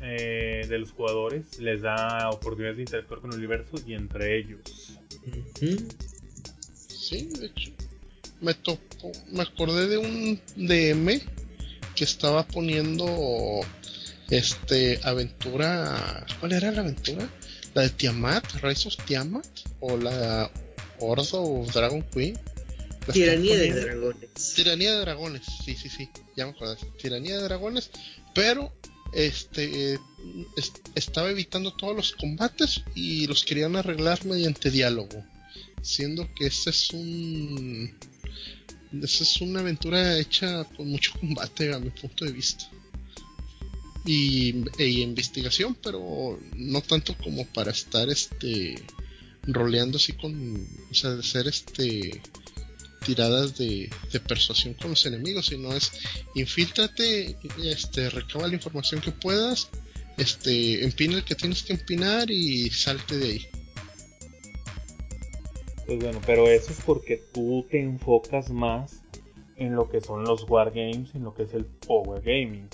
eh, 0.00 0.64
de 0.68 0.78
los 0.78 0.92
jugadores, 0.92 1.58
les 1.58 1.82
da 1.82 2.30
oportunidades 2.30 2.76
de 2.76 2.82
interactuar 2.82 3.20
con 3.20 3.32
el 3.32 3.38
universo 3.38 3.76
y 3.86 3.94
entre 3.94 4.36
ellos. 4.36 4.95
Sí, 6.88 7.28
de 7.38 7.46
hecho. 7.46 7.70
Me 8.40 8.54
tocó, 8.54 9.12
me 9.32 9.42
acordé 9.42 9.88
de 9.88 9.98
un 9.98 10.40
DM 10.56 11.20
que 11.94 12.04
estaba 12.04 12.46
poniendo 12.46 13.60
este 14.30 15.00
aventura. 15.02 16.26
¿Cuál 16.40 16.52
era 16.52 16.70
la 16.70 16.82
aventura? 16.82 17.28
¿La 17.74 17.82
de 17.82 17.90
Tiamat? 17.90 18.44
¿Rise 18.62 18.88
of 18.88 18.96
Tiamat? 19.06 19.46
¿O 19.80 19.96
la 19.96 20.50
Ordo 20.98 21.42
of 21.42 21.72
Dragon 21.72 22.02
Queen? 22.02 22.38
La 23.06 23.12
Tiranía 23.12 23.56
de 23.56 23.72
dragones. 23.72 24.54
Tiranía 24.54 24.94
de 24.94 25.00
dragones, 25.00 25.42
sí, 25.64 25.74
sí, 25.76 25.88
sí, 25.88 26.10
ya 26.36 26.46
me 26.46 26.52
acordé. 26.52 26.76
Tiranía 27.00 27.36
de 27.36 27.44
dragones, 27.44 27.90
pero 28.34 28.72
este 29.12 29.94
es- 30.56 30.72
estaba 30.94 31.30
evitando 31.30 31.72
todos 31.72 31.96
los 31.96 32.12
combates 32.12 32.82
y 32.94 33.26
los 33.26 33.44
querían 33.44 33.76
arreglar 33.76 34.24
mediante 34.24 34.70
diálogo, 34.70 35.24
siendo 35.82 36.28
que 36.34 36.46
ese 36.46 36.70
es 36.70 36.90
un 36.90 37.94
esa 39.02 39.24
es 39.24 39.40
una 39.40 39.60
aventura 39.60 40.18
hecha 40.18 40.64
con 40.76 40.88
mucho 40.88 41.12
combate 41.18 41.72
a 41.72 41.78
mi 41.78 41.90
punto 41.90 42.24
de 42.24 42.32
vista. 42.32 42.70
Y, 44.04 44.54
e 44.78 44.88
investigación, 44.88 45.76
pero 45.82 46.38
no 46.54 46.80
tanto 46.80 47.16
como 47.18 47.44
para 47.46 47.72
estar 47.72 48.08
este 48.08 48.80
roleando 49.42 49.96
así 49.96 50.12
con, 50.12 50.64
o 50.90 50.94
sea, 50.94 51.10
de 51.10 51.22
ser 51.24 51.48
este 51.48 52.22
tiradas 53.06 53.56
de, 53.56 53.88
persuasión 54.26 54.74
con 54.74 54.90
los 54.90 55.06
enemigos, 55.06 55.46
sino 55.46 55.72
es 55.72 55.92
infiltrate, 56.34 57.36
este, 57.62 58.10
recaba 58.10 58.48
la 58.48 58.54
información 58.54 59.00
que 59.00 59.12
puedas, 59.12 59.70
este, 60.18 60.84
empina 60.84 61.16
el 61.16 61.24
que 61.24 61.36
tienes 61.36 61.62
que 61.62 61.74
empinar 61.74 62.30
y 62.30 62.68
salte 62.70 63.16
de 63.16 63.26
ahí. 63.26 63.46
Pues 65.86 66.00
bueno, 66.00 66.20
pero 66.26 66.48
eso 66.48 66.72
es 66.72 66.80
porque 66.84 67.22
tú 67.32 67.64
te 67.70 67.80
enfocas 67.80 68.50
más 68.50 69.02
en 69.54 69.76
lo 69.76 69.88
que 69.88 70.00
son 70.00 70.24
los 70.24 70.42
wargames, 70.50 71.14
en 71.14 71.22
lo 71.22 71.32
que 71.32 71.44
es 71.44 71.54
el 71.54 71.64
power 71.64 72.20
gaming. 72.22 72.68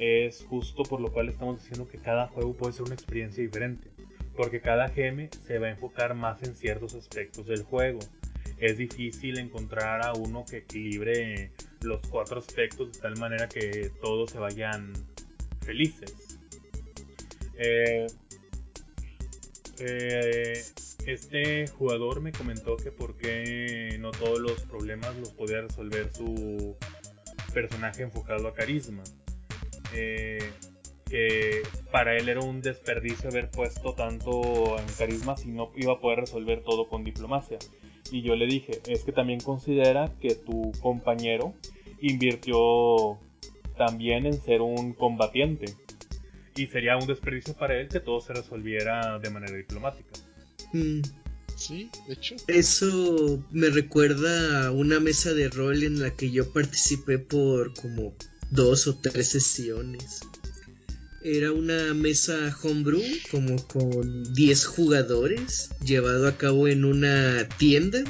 Es 0.00 0.44
justo 0.48 0.82
por 0.82 1.00
lo 1.00 1.12
cual 1.12 1.28
estamos 1.28 1.60
diciendo 1.60 1.86
que 1.86 1.98
cada 1.98 2.26
juego 2.28 2.54
puede 2.54 2.72
ser 2.72 2.82
una 2.82 2.94
experiencia 2.94 3.44
diferente, 3.44 3.88
porque 4.36 4.60
cada 4.60 4.88
GM 4.88 5.28
se 5.46 5.58
va 5.58 5.68
a 5.68 5.70
enfocar 5.70 6.14
más 6.14 6.42
en 6.42 6.56
ciertos 6.56 6.94
aspectos 6.94 7.46
del 7.46 7.62
juego. 7.62 8.00
Es 8.60 8.76
difícil 8.76 9.38
encontrar 9.38 10.04
a 10.04 10.12
uno 10.12 10.44
que 10.44 10.58
equilibre 10.58 11.50
los 11.80 12.00
cuatro 12.08 12.40
aspectos 12.40 12.92
de 12.92 12.98
tal 13.00 13.16
manera 13.18 13.48
que 13.48 13.90
todos 14.02 14.30
se 14.30 14.38
vayan 14.38 14.92
felices. 15.60 16.14
Eh, 17.56 18.06
eh, 19.78 20.62
este 21.06 21.66
jugador 21.68 22.20
me 22.20 22.32
comentó 22.32 22.76
que 22.76 22.92
por 22.92 23.16
qué 23.16 23.96
no 23.98 24.10
todos 24.10 24.38
los 24.38 24.60
problemas 24.62 25.16
los 25.16 25.30
podía 25.30 25.62
resolver 25.62 26.12
su 26.12 26.76
personaje 27.54 28.02
enfocado 28.02 28.46
a 28.46 28.52
carisma. 28.52 29.02
Eh, 29.94 30.50
que 31.08 31.62
para 31.90 32.16
él 32.16 32.28
era 32.28 32.40
un 32.40 32.60
desperdicio 32.60 33.30
haber 33.30 33.50
puesto 33.50 33.94
tanto 33.94 34.78
en 34.78 34.86
carisma 34.96 35.36
si 35.36 35.48
no 35.48 35.72
iba 35.74 35.94
a 35.94 35.98
poder 35.98 36.20
resolver 36.20 36.62
todo 36.62 36.88
con 36.88 37.04
diplomacia. 37.04 37.58
Y 38.10 38.22
yo 38.22 38.34
le 38.34 38.46
dije, 38.46 38.80
es 38.86 39.04
que 39.04 39.12
también 39.12 39.40
considera 39.40 40.12
que 40.20 40.34
tu 40.34 40.72
compañero 40.80 41.54
invirtió 42.00 43.18
también 43.76 44.26
en 44.26 44.40
ser 44.40 44.62
un 44.62 44.92
combatiente. 44.92 45.74
Y 46.56 46.66
sería 46.66 46.96
un 46.96 47.06
desperdicio 47.06 47.54
para 47.54 47.78
él 47.78 47.88
que 47.88 48.00
todo 48.00 48.20
se 48.20 48.34
resolviera 48.34 49.18
de 49.18 49.30
manera 49.30 49.56
diplomática. 49.56 50.10
Mm. 50.72 51.00
Sí, 51.56 51.90
de 52.06 52.14
hecho. 52.14 52.36
Eso 52.46 53.44
me 53.50 53.68
recuerda 53.68 54.66
a 54.66 54.70
una 54.70 54.98
mesa 54.98 55.32
de 55.32 55.48
rol 55.48 55.82
en 55.82 56.00
la 56.00 56.10
que 56.10 56.30
yo 56.30 56.52
participé 56.52 57.18
por 57.18 57.74
como 57.74 58.14
dos 58.50 58.86
o 58.86 58.96
tres 58.98 59.28
sesiones. 59.28 60.22
Era 61.22 61.52
una 61.52 61.92
mesa 61.92 62.56
homebrew, 62.62 63.02
como 63.30 63.62
con 63.66 64.32
10 64.32 64.64
jugadores, 64.64 65.68
llevado 65.84 66.26
a 66.26 66.38
cabo 66.38 66.66
en 66.66 66.86
una 66.86 67.46
tienda. 67.58 68.02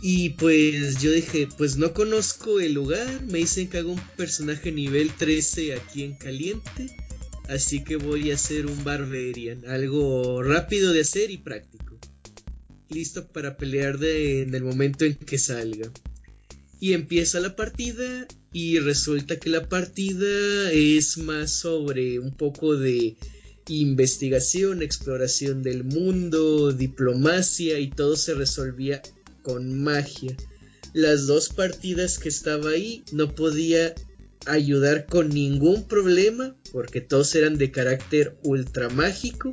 Y 0.00 0.30
pues 0.30 1.00
yo 1.00 1.10
dije, 1.10 1.48
pues 1.58 1.76
no 1.76 1.92
conozco 1.92 2.60
el 2.60 2.74
lugar, 2.74 3.22
me 3.22 3.38
dicen 3.38 3.68
que 3.68 3.78
hago 3.78 3.92
un 3.92 4.02
personaje 4.16 4.70
nivel 4.70 5.10
13 5.10 5.74
aquí 5.74 6.04
en 6.04 6.14
caliente. 6.14 6.94
Así 7.48 7.82
que 7.82 7.96
voy 7.96 8.30
a 8.30 8.34
hacer 8.34 8.66
un 8.66 8.84
Barbarian, 8.84 9.64
algo 9.66 10.42
rápido 10.42 10.92
de 10.92 11.00
hacer 11.00 11.30
y 11.30 11.38
práctico. 11.38 11.98
Listo 12.88 13.26
para 13.32 13.56
pelear 13.56 13.98
en 14.04 14.54
el 14.54 14.62
momento 14.62 15.04
en 15.04 15.14
que 15.14 15.38
salga. 15.38 15.90
Y 16.78 16.92
empieza 16.92 17.40
la 17.40 17.56
partida 17.56 18.28
y 18.54 18.78
resulta 18.78 19.36
que 19.40 19.50
la 19.50 19.68
partida 19.68 20.70
es 20.70 21.18
más 21.18 21.50
sobre 21.50 22.20
un 22.20 22.30
poco 22.36 22.76
de 22.76 23.16
investigación, 23.68 24.80
exploración 24.80 25.64
del 25.64 25.82
mundo, 25.82 26.72
diplomacia 26.72 27.80
y 27.80 27.90
todo 27.90 28.14
se 28.14 28.32
resolvía 28.32 29.02
con 29.42 29.82
magia. 29.82 30.36
Las 30.92 31.26
dos 31.26 31.48
partidas 31.48 32.20
que 32.20 32.28
estaba 32.28 32.70
ahí 32.70 33.02
no 33.10 33.34
podía 33.34 33.92
ayudar 34.46 35.06
con 35.06 35.30
ningún 35.30 35.88
problema 35.88 36.54
porque 36.70 37.00
todos 37.00 37.34
eran 37.34 37.58
de 37.58 37.72
carácter 37.72 38.38
ultra 38.44 38.88
mágico 38.88 39.52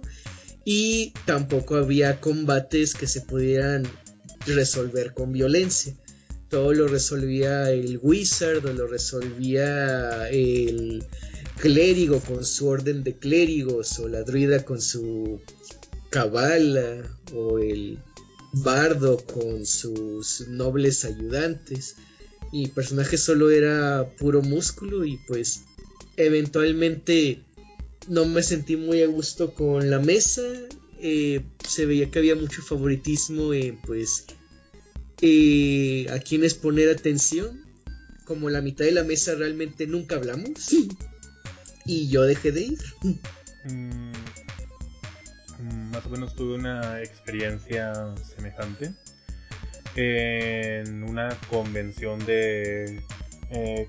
y 0.64 1.12
tampoco 1.26 1.76
había 1.76 2.22
combates 2.22 2.94
que 2.94 3.08
se 3.08 3.22
pudieran 3.22 3.84
resolver 4.46 5.16
con 5.16 5.34
violencia. 5.34 5.96
Todo 6.52 6.74
lo 6.74 6.88
resolvía 6.88 7.72
el 7.72 8.00
wizard 8.02 8.66
o 8.66 8.74
lo 8.74 8.86
resolvía 8.86 10.30
el 10.30 11.04
clérigo 11.58 12.20
con 12.20 12.46
su 12.46 12.68
orden 12.68 13.04
de 13.04 13.16
clérigos 13.16 13.98
o 14.00 14.08
la 14.08 14.22
druida 14.24 14.64
con 14.64 14.82
su 14.82 15.42
cabala 16.12 17.04
o 17.34 17.58
el 17.58 17.98
bardo 18.54 19.18
con 19.26 19.66
sus 19.66 20.48
nobles 20.50 21.06
ayudantes 21.06 21.96
mi 22.52 22.68
personaje 22.68 23.18
solo 23.18 23.50
era 23.50 24.14
puro 24.18 24.42
músculo 24.42 25.06
y 25.06 25.18
pues 25.28 25.64
eventualmente 26.18 27.42
no 28.08 28.26
me 28.26 28.44
sentí 28.44 28.76
muy 28.76 29.02
a 29.02 29.08
gusto 29.08 29.54
con 29.54 29.90
la 29.90 30.00
mesa. 30.00 30.42
Eh, 31.00 31.42
se 31.68 31.86
veía 31.86 32.12
que 32.12 32.20
había 32.20 32.36
mucho 32.36 32.62
favoritismo 32.62 33.54
en 33.54 33.80
pues 33.82 34.26
eh, 35.22 36.08
a 36.10 36.20
quienes 36.20 36.54
poner 36.54 36.90
atención. 36.90 37.62
Como 38.26 38.50
la 38.50 38.62
mitad 38.62 38.86
de 38.86 38.92
la 38.92 39.04
mesa 39.04 39.36
realmente 39.36 39.88
nunca 39.88 40.16
hablamos. 40.16 40.74
y 41.86 42.10
yo 42.10 42.24
dejé 42.24 42.52
de 42.52 42.62
ir. 42.62 42.80
Mm, 43.66 44.12
más 45.92 46.06
o 46.06 46.10
menos 46.10 46.36
tuve 46.36 46.56
una 46.56 47.02
experiencia 47.02 47.94
semejante 48.36 48.94
en 49.96 51.04
una 51.04 51.38
convención 51.50 52.26
de 52.26 53.02
eh, 53.50 53.88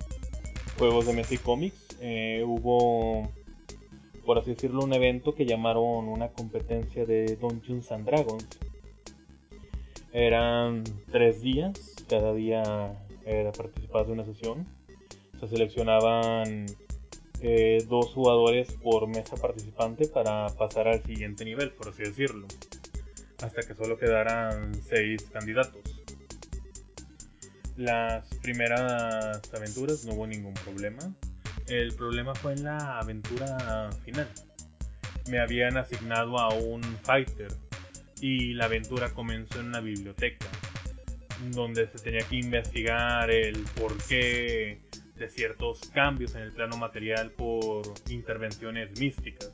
juegos 0.77 1.05
de 1.07 1.13
mesa 1.13 1.33
y 1.33 1.37
cómics. 1.37 1.77
Eh, 2.01 2.43
hubo, 2.45 3.31
por 4.25 4.37
así 4.37 4.51
decirlo, 4.51 4.83
un 4.83 4.93
evento 4.93 5.33
que 5.33 5.45
llamaron 5.45 6.09
una 6.09 6.29
competencia 6.29 7.05
de 7.05 7.37
Dungeons 7.37 7.91
and 7.91 8.05
Dragons. 8.05 8.45
Eran 10.13 10.83
tres 11.11 11.41
días, 11.41 11.73
cada 12.07 12.33
día 12.33 12.63
era 13.25 13.51
participar 13.51 14.05
de 14.05 14.13
una 14.13 14.25
sesión. 14.25 14.65
Se 15.39 15.47
seleccionaban 15.47 16.67
eh, 17.41 17.83
dos 17.89 18.13
jugadores 18.13 18.71
por 18.81 19.07
mesa 19.07 19.35
participante 19.35 20.07
para 20.07 20.47
pasar 20.47 20.87
al 20.87 21.03
siguiente 21.03 21.43
nivel, 21.43 21.71
por 21.71 21.89
así 21.89 22.03
decirlo 22.03 22.47
hasta 23.43 23.61
que 23.61 23.75
solo 23.75 23.97
quedaran 23.97 24.73
seis 24.87 25.23
candidatos. 25.31 25.81
Las 27.75 28.25
primeras 28.35 29.41
aventuras 29.53 30.05
no 30.05 30.13
hubo 30.13 30.27
ningún 30.27 30.53
problema. 30.53 31.01
El 31.67 31.93
problema 31.93 32.33
fue 32.35 32.53
en 32.53 32.63
la 32.63 32.99
aventura 32.99 33.89
final. 34.05 34.29
Me 35.29 35.39
habían 35.39 35.77
asignado 35.77 36.37
a 36.37 36.53
un 36.53 36.81
fighter 37.03 37.49
y 38.23 38.53
la 38.53 38.65
aventura 38.65 39.13
comenzó 39.13 39.59
en 39.59 39.65
una 39.65 39.81
biblioteca 39.81 40.47
donde 41.51 41.87
se 41.87 41.99
tenía 41.99 42.21
que 42.21 42.37
investigar 42.37 43.29
el 43.29 43.65
porqué 43.77 44.79
de 45.17 45.27
ciertos 45.27 45.81
cambios 45.93 46.33
en 46.35 46.43
el 46.43 46.53
plano 46.53 46.77
material 46.77 47.31
por 47.31 47.83
intervenciones 48.09 48.97
místicas. 48.97 49.51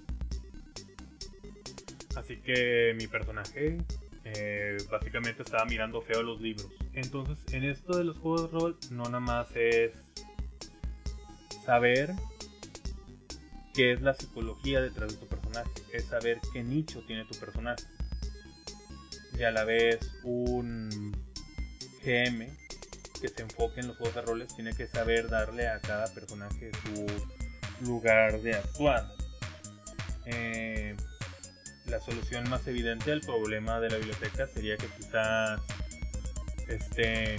Así 2.15 2.37
que 2.37 2.93
mi 2.95 3.07
personaje 3.07 3.79
eh, 4.23 4.77
básicamente 4.91 5.41
estaba 5.41 5.65
mirando 5.65 5.99
feo 6.03 6.21
los 6.21 6.39
libros. 6.39 6.67
Entonces, 6.93 7.39
en 7.51 7.63
esto 7.63 7.97
de 7.97 8.03
los 8.03 8.19
juegos 8.19 8.51
de 8.51 8.59
rol, 8.59 8.77
no 8.91 9.05
nada 9.05 9.19
más 9.19 9.47
es 9.55 9.93
saber 11.65 12.13
qué 13.73 13.93
es 13.93 14.01
la 14.01 14.13
psicología 14.13 14.79
detrás 14.79 15.13
de 15.13 15.17
tu 15.17 15.25
personaje, 15.25 15.71
es 15.91 16.05
saber 16.05 16.39
qué 16.53 16.63
nicho 16.63 17.03
tiene 17.07 17.25
tu 17.25 17.35
personaje. 17.39 17.83
Y 19.39 19.43
a 19.43 19.51
la 19.51 19.63
vez, 19.63 19.99
un 20.23 21.15
GM 22.03 22.45
que 23.21 23.29
se 23.29 23.41
enfoque 23.41 23.79
en 23.79 23.87
los 23.87 23.97
juegos 23.97 24.15
de 24.15 24.21
roles 24.21 24.53
tiene 24.53 24.73
que 24.73 24.85
saber 24.87 25.29
darle 25.29 25.69
a 25.69 25.79
cada 25.79 26.13
personaje 26.13 26.71
su 26.83 27.85
lugar 27.85 28.41
de 28.41 28.55
actuar. 28.55 29.05
Eh, 30.25 30.93
la 31.85 32.01
solución 32.01 32.49
más 32.49 32.67
evidente 32.67 33.13
al 33.13 33.21
problema 33.21 33.79
de 33.79 33.89
la 33.89 33.97
biblioteca 33.97 34.45
sería 34.47 34.75
que 34.75 34.87
quizás 34.97 35.61
este 36.67 37.37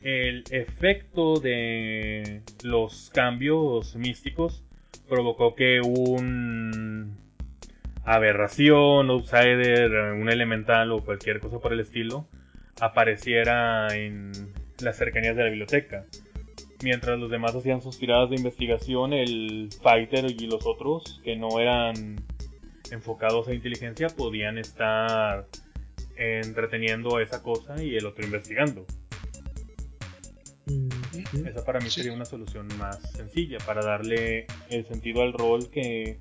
el 0.00 0.44
efecto 0.50 1.38
de 1.38 2.42
los 2.62 3.10
cambios 3.10 3.94
místicos 3.94 4.64
provocó 5.08 5.54
que 5.54 5.80
un 5.80 6.87
aberración, 8.08 9.10
outsider, 9.10 9.92
un 10.14 10.30
elemental 10.30 10.92
o 10.92 11.04
cualquier 11.04 11.40
cosa 11.40 11.58
por 11.58 11.74
el 11.74 11.80
estilo 11.80 12.26
apareciera 12.80 13.94
en 13.94 14.32
las 14.80 14.96
cercanías 14.96 15.36
de 15.36 15.42
la 15.42 15.48
biblioteca. 15.50 16.06
Mientras 16.82 17.18
los 17.18 17.30
demás 17.30 17.54
hacían 17.54 17.82
sus 17.82 17.98
tiradas 17.98 18.30
de 18.30 18.36
investigación, 18.36 19.12
el 19.12 19.68
fighter 19.82 20.24
y 20.30 20.46
los 20.46 20.64
otros, 20.64 21.20
que 21.22 21.36
no 21.36 21.60
eran 21.60 22.16
enfocados 22.90 23.48
a 23.48 23.54
inteligencia 23.54 24.08
podían 24.08 24.56
estar 24.56 25.46
entreteniendo 26.16 27.18
a 27.18 27.22
esa 27.22 27.42
cosa 27.42 27.82
y 27.82 27.94
el 27.96 28.06
otro 28.06 28.24
investigando. 28.24 28.86
Ujú. 30.66 31.46
Esa 31.46 31.64
para 31.64 31.80
mí 31.80 31.90
Sí. 31.90 32.00
sería 32.00 32.12
una 32.12 32.24
solución 32.24 32.68
más 32.78 33.12
sencilla 33.12 33.58
para 33.66 33.82
darle 33.82 34.46
el 34.70 34.86
sentido 34.86 35.22
al 35.22 35.32
rol 35.34 35.68
que 35.70 36.20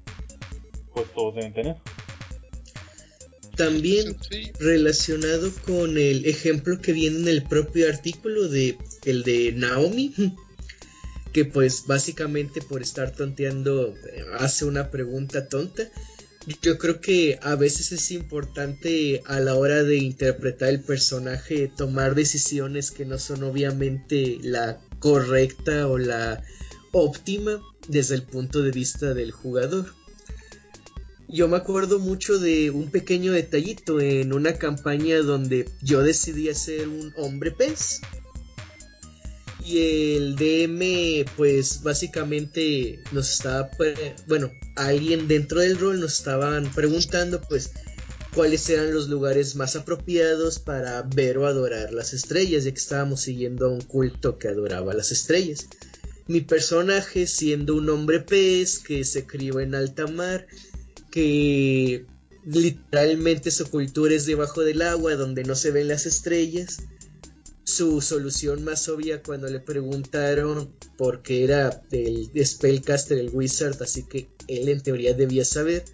pues 0.97 1.13
todos 1.13 1.35
deben 1.35 1.53
tener. 1.53 1.75
También 3.55 4.17
relacionado 4.59 5.51
con 5.65 5.97
el 5.97 6.25
ejemplo 6.25 6.79
que 6.81 6.91
viene 6.91 7.19
en 7.19 7.27
el 7.27 7.43
propio 7.43 7.87
artículo 7.87 8.47
de 8.47 8.77
el 9.05 9.23
de 9.23 9.51
Naomi 9.51 10.13
que 11.33 11.45
pues 11.45 11.85
básicamente 11.85 12.61
por 12.61 12.81
estar 12.81 13.11
tonteando 13.11 13.89
eh, 13.89 14.23
hace 14.39 14.65
una 14.65 14.89
pregunta 14.89 15.47
tonta. 15.47 15.87
Yo 16.63 16.79
creo 16.79 16.99
que 16.99 17.37
a 17.43 17.55
veces 17.55 17.91
es 17.91 18.09
importante 18.09 19.21
a 19.25 19.39
la 19.39 19.53
hora 19.53 19.83
de 19.83 19.97
interpretar 19.97 20.69
el 20.69 20.81
personaje 20.81 21.69
tomar 21.75 22.15
decisiones 22.15 22.89
que 22.89 23.05
no 23.05 23.19
son 23.19 23.43
obviamente 23.43 24.39
la 24.41 24.79
correcta 24.99 25.87
o 25.87 25.97
la 25.99 26.41
óptima 26.91 27.61
desde 27.87 28.15
el 28.15 28.23
punto 28.23 28.63
de 28.63 28.71
vista 28.71 29.13
del 29.13 29.31
jugador 29.31 29.93
yo 31.29 31.47
me 31.47 31.57
acuerdo 31.57 31.99
mucho 31.99 32.39
de 32.39 32.69
un 32.71 32.89
pequeño 32.89 33.33
detallito 33.33 33.99
en 33.99 34.33
una 34.33 34.53
campaña 34.53 35.17
donde 35.19 35.69
yo 35.81 36.01
decidí 36.01 36.49
hacer 36.49 36.87
un 36.87 37.13
hombre 37.17 37.51
pez. 37.51 38.01
Y 39.65 40.15
el 40.15 40.35
DM, 40.37 41.25
pues 41.35 41.83
básicamente 41.83 43.03
nos 43.11 43.33
estaba, 43.33 43.69
bueno, 44.27 44.49
alguien 44.77 45.27
dentro 45.27 45.59
del 45.59 45.77
rol 45.77 45.99
nos 45.99 46.19
estaban 46.19 46.71
preguntando, 46.71 47.41
pues, 47.41 47.71
cuáles 48.33 48.69
eran 48.69 48.93
los 48.93 49.09
lugares 49.09 49.57
más 49.57 49.75
apropiados 49.75 50.59
para 50.59 51.01
ver 51.01 51.37
o 51.39 51.47
adorar 51.47 51.91
las 51.91 52.13
estrellas, 52.13 52.63
ya 52.63 52.71
que 52.71 52.77
estábamos 52.77 53.21
siguiendo 53.21 53.65
a 53.65 53.69
un 53.69 53.81
culto 53.81 54.37
que 54.37 54.47
adoraba 54.47 54.93
las 54.93 55.11
estrellas. 55.11 55.67
Mi 56.27 56.39
personaje, 56.39 57.27
siendo 57.27 57.75
un 57.75 57.89
hombre 57.89 58.21
pez 58.21 58.79
que 58.79 59.03
se 59.03 59.25
crió 59.25 59.59
en 59.59 59.75
alta 59.75 60.07
mar, 60.07 60.47
que 61.17 62.05
literalmente 62.45 63.49
su 63.49 63.71
cultura 63.71 64.13
es 64.13 64.27
debajo 64.27 64.61
del 64.61 64.83
agua 64.83 65.15
donde 65.15 65.43
no 65.45 65.55
se 65.55 65.71
ven 65.71 65.87
las 65.87 66.05
estrellas. 66.05 66.83
Su 67.63 68.01
solución 68.01 68.63
más 68.63 68.87
obvia 68.87 69.23
cuando 69.23 69.47
le 69.47 69.59
preguntaron 69.59 70.71
por 70.95 71.23
qué 71.23 71.43
era 71.43 71.81
el 71.89 72.29
spellcaster, 72.45 73.17
el 73.17 73.31
wizard, 73.33 73.81
así 73.81 74.03
que 74.03 74.29
él 74.47 74.69
en 74.69 74.79
teoría 74.81 75.15
debía 75.15 75.43
saber 75.43 75.85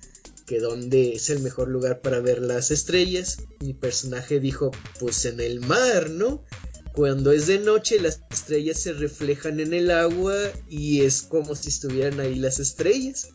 que 0.45 0.59
dónde 0.59 1.13
es 1.13 1.29
el 1.29 1.39
mejor 1.39 1.69
lugar 1.69 2.01
para 2.01 2.19
ver 2.19 2.41
las 2.41 2.69
estrellas. 2.69 3.37
Mi 3.61 3.73
personaje 3.73 4.41
dijo, 4.41 4.71
pues 4.99 5.23
en 5.23 5.39
el 5.39 5.61
mar, 5.61 6.09
¿no? 6.09 6.43
Cuando 6.93 7.31
es 7.31 7.47
de 7.47 7.59
noche 7.59 7.97
las 7.97 8.19
estrellas 8.29 8.77
se 8.77 8.91
reflejan 8.91 9.61
en 9.61 9.73
el 9.73 9.89
agua 9.89 10.35
y 10.67 11.03
es 11.03 11.21
como 11.21 11.55
si 11.55 11.69
estuvieran 11.69 12.19
ahí 12.19 12.35
las 12.35 12.59
estrellas. 12.59 13.29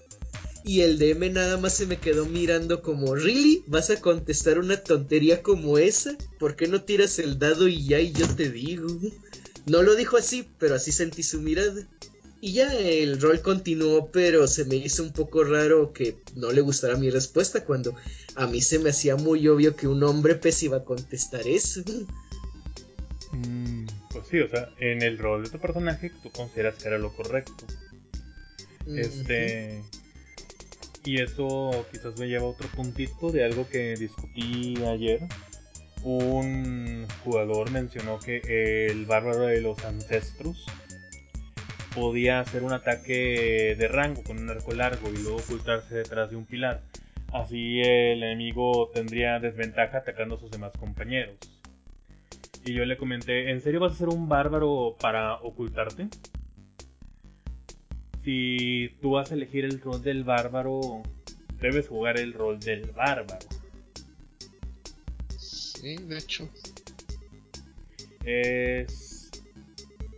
Y 0.68 0.82
el 0.82 0.98
DM 0.98 1.32
nada 1.32 1.56
más 1.56 1.72
se 1.72 1.86
me 1.86 1.96
quedó 1.96 2.26
mirando 2.26 2.82
como, 2.82 3.14
¿really? 3.14 3.64
¿Vas 3.68 3.88
a 3.88 4.02
contestar 4.02 4.58
una 4.58 4.76
tontería 4.76 5.42
como 5.42 5.78
esa? 5.78 6.14
¿Por 6.38 6.56
qué 6.56 6.68
no 6.68 6.82
tiras 6.82 7.18
el 7.18 7.38
dado 7.38 7.68
y 7.68 7.86
ya 7.86 8.00
y 8.00 8.12
yo 8.12 8.28
te 8.36 8.50
digo? 8.50 8.86
No 9.64 9.82
lo 9.82 9.96
dijo 9.96 10.18
así, 10.18 10.46
pero 10.58 10.74
así 10.74 10.92
sentí 10.92 11.22
su 11.22 11.40
mirada. 11.40 11.88
Y 12.42 12.52
ya 12.52 12.70
el 12.74 13.18
rol 13.18 13.40
continuó, 13.40 14.10
pero 14.12 14.46
se 14.46 14.66
me 14.66 14.76
hizo 14.76 15.02
un 15.02 15.14
poco 15.14 15.42
raro 15.42 15.94
que 15.94 16.18
no 16.36 16.52
le 16.52 16.60
gustara 16.60 16.98
mi 16.98 17.08
respuesta 17.08 17.64
cuando 17.64 17.94
a 18.34 18.46
mí 18.46 18.60
se 18.60 18.78
me 18.78 18.90
hacía 18.90 19.16
muy 19.16 19.48
obvio 19.48 19.74
que 19.74 19.88
un 19.88 20.02
hombre 20.02 20.34
pez 20.34 20.62
iba 20.64 20.76
a 20.76 20.84
contestar 20.84 21.48
eso. 21.48 21.80
Mm, 23.32 23.86
pues 24.10 24.26
sí, 24.30 24.38
o 24.40 24.50
sea, 24.50 24.68
en 24.80 25.00
el 25.00 25.16
rol 25.16 25.44
de 25.44 25.48
tu 25.48 25.58
personaje 25.58 26.12
tú 26.22 26.30
consideras 26.30 26.74
que 26.74 26.88
era 26.88 26.98
lo 26.98 27.10
correcto. 27.16 27.64
Este. 28.86 29.82
Y 31.08 31.22
eso 31.22 31.86
quizás 31.90 32.18
me 32.20 32.28
lleva 32.28 32.44
a 32.44 32.50
otro 32.50 32.68
puntito 32.68 33.32
de 33.32 33.42
algo 33.42 33.66
que 33.66 33.94
discutí 33.94 34.74
ayer. 34.84 35.20
Un 36.02 37.06
jugador 37.24 37.70
mencionó 37.70 38.18
que 38.18 38.88
el 38.90 39.06
bárbaro 39.06 39.46
de 39.46 39.62
los 39.62 39.82
ancestros 39.86 40.66
podía 41.94 42.40
hacer 42.40 42.62
un 42.62 42.74
ataque 42.74 43.74
de 43.78 43.88
rango 43.88 44.22
con 44.22 44.38
un 44.38 44.50
arco 44.50 44.72
largo 44.72 45.08
y 45.08 45.16
luego 45.22 45.38
ocultarse 45.38 45.94
detrás 45.94 46.28
de 46.28 46.36
un 46.36 46.44
pilar. 46.44 46.82
Así 47.32 47.80
el 47.80 48.22
enemigo 48.22 48.90
tendría 48.92 49.40
desventaja 49.40 49.98
atacando 49.98 50.34
a 50.34 50.40
sus 50.40 50.50
demás 50.50 50.72
compañeros. 50.78 51.36
Y 52.66 52.74
yo 52.74 52.84
le 52.84 52.98
comenté, 52.98 53.50
¿en 53.50 53.62
serio 53.62 53.80
vas 53.80 53.94
a 53.94 53.96
ser 53.96 54.08
un 54.08 54.28
bárbaro 54.28 54.94
para 55.00 55.36
ocultarte? 55.36 56.08
Si 58.28 58.90
tú 59.00 59.12
vas 59.12 59.30
a 59.30 59.34
elegir 59.36 59.64
el 59.64 59.80
rol 59.80 60.02
del 60.02 60.22
bárbaro, 60.22 61.02
debes 61.62 61.88
jugar 61.88 62.18
el 62.18 62.34
rol 62.34 62.60
del 62.60 62.90
bárbaro. 62.90 63.48
sí, 65.38 65.96
de 65.96 66.18
hecho. 66.18 66.46
Es 68.22 69.30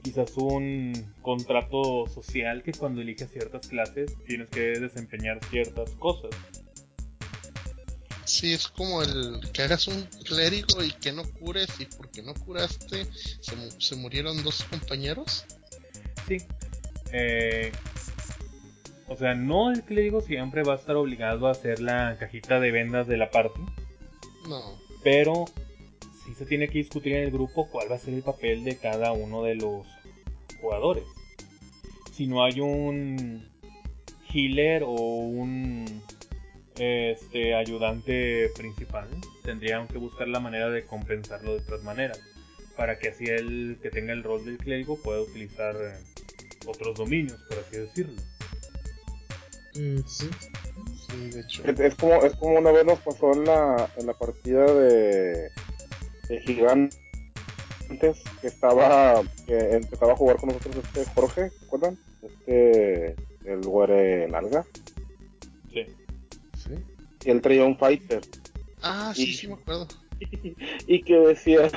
quizás 0.03 0.37
un 0.37 0.93
contrato 1.23 2.05
social 2.13 2.65
que 2.65 2.73
cuando 2.73 3.01
eliges 3.01 3.31
ciertas 3.31 3.69
clases 3.69 4.11
tienes 4.27 4.49
que 4.49 4.81
desempeñar 4.81 5.39
ciertas 5.49 5.91
cosas. 5.93 6.31
Sí, 8.25 8.55
es 8.55 8.67
como 8.67 9.05
el 9.05 9.39
que 9.53 9.63
hagas 9.63 9.87
un 9.87 10.03
clérigo 10.25 10.83
y 10.83 10.91
que 10.91 11.13
no 11.13 11.23
cures 11.39 11.79
y 11.79 11.87
porque 11.87 12.23
no 12.23 12.35
curaste 12.35 13.07
se, 13.41 13.55
mu- 13.55 13.71
se 13.81 13.95
murieron 13.95 14.43
dos 14.43 14.65
compañeros. 14.65 15.45
Sí. 16.27 16.39
Eh, 17.13 17.73
o 19.11 19.17
sea, 19.17 19.35
no 19.35 19.73
el 19.73 19.83
clérigo 19.83 20.21
siempre 20.21 20.63
va 20.63 20.75
a 20.75 20.77
estar 20.77 20.95
obligado 20.95 21.49
a 21.49 21.51
hacer 21.51 21.81
la 21.81 22.17
cajita 22.21 22.61
de 22.61 22.71
vendas 22.71 23.09
de 23.09 23.17
la 23.17 23.29
party. 23.33 23.61
No, 24.49 24.79
Pero 25.03 25.47
sí 26.25 26.33
se 26.37 26.47
tiene 26.47 26.69
que 26.69 26.79
discutir 26.79 27.15
en 27.15 27.25
el 27.25 27.33
grupo 27.33 27.69
cuál 27.69 27.91
va 27.91 27.97
a 27.97 27.99
ser 27.99 28.15
el 28.15 28.23
papel 28.23 28.63
de 28.63 28.79
cada 28.79 29.11
uno 29.11 29.43
de 29.43 29.57
los 29.57 29.85
jugadores. 30.61 31.03
Si 32.13 32.29
no 32.29 32.45
hay 32.45 32.61
un 32.61 33.49
healer 34.33 34.85
o 34.85 34.93
un 34.93 36.03
este 36.79 37.57
ayudante 37.57 38.49
principal, 38.57 39.09
tendrían 39.43 39.89
que 39.89 39.99
buscar 39.99 40.29
la 40.29 40.39
manera 40.39 40.71
de 40.71 40.87
compensarlo 40.87 41.55
de 41.55 41.63
otras 41.63 41.83
maneras. 41.83 42.21
Para 42.77 43.01
que 43.01 43.09
así 43.09 43.25
el 43.25 43.81
que 43.83 43.91
tenga 43.91 44.13
el 44.13 44.23
rol 44.23 44.45
del 44.45 44.57
clérigo 44.57 44.97
pueda 45.03 45.21
utilizar 45.21 45.75
eh, 45.75 45.99
otros 46.65 46.97
dominios, 46.97 47.39
por 47.49 47.59
así 47.59 47.77
decirlo. 47.77 48.23
Ujú. 49.75 50.03
sí, 50.09 51.31
de 51.31 51.41
hecho. 51.41 51.63
Es, 51.65 51.81
es 51.81 51.95
como, 51.97 52.15
es 52.25 52.35
como 52.35 52.59
una 52.59 52.73
vez 52.73 52.85
nos 52.85 52.99
pasó 53.01 53.33
en 53.33 53.45
la, 53.45 53.89
en 53.97 54.07
la 54.07 54.15
partida 54.15 54.65
de, 54.73 55.51
de 56.29 56.41
Gigantes 56.41 56.97
que 58.41 58.47
estaba 58.47 59.21
que 59.47 59.75
empezaba 59.75 60.13
a 60.13 60.17
jugar 60.17 60.37
con 60.37 60.51
nosotros 60.51 60.77
este 60.85 61.05
Jorge, 61.15 61.51
¿se 61.51 61.65
acuerdan? 61.67 61.99
Este 62.23 63.17
el 63.45 63.61
güere 63.63 64.29
nalga 64.29 64.65
Sí. 65.73 65.87
Sí. 66.55 66.75
y 67.25 67.31
él 67.31 67.41
traía 67.41 67.65
un 67.65 67.77
fighter 67.79 68.23
Ah, 68.83 69.13
sí, 69.15 69.25
Y- 69.31 69.35
sí 69.35 69.49
me 69.49 69.55
acuerdo. 69.55 69.89
y 70.87 71.03
que 71.03 71.15
decía 71.19 71.69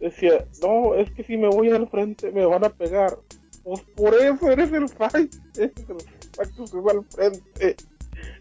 decía 0.00 0.44
no 0.62 0.94
es 0.94 1.10
que 1.12 1.24
si 1.24 1.36
me 1.36 1.48
voy 1.48 1.70
al 1.70 1.88
frente 1.88 2.30
me 2.30 2.44
van 2.46 2.64
a 2.64 2.70
pegar 2.70 3.18
pues 3.62 3.82
por 3.96 4.14
eso 4.14 4.50
eres 4.50 4.72
el 4.72 4.88
fighter 4.88 5.72
para 6.36 6.50
que 6.50 6.66
se 6.66 6.80
va 6.80 6.92
al 6.92 7.04
frente 7.04 7.76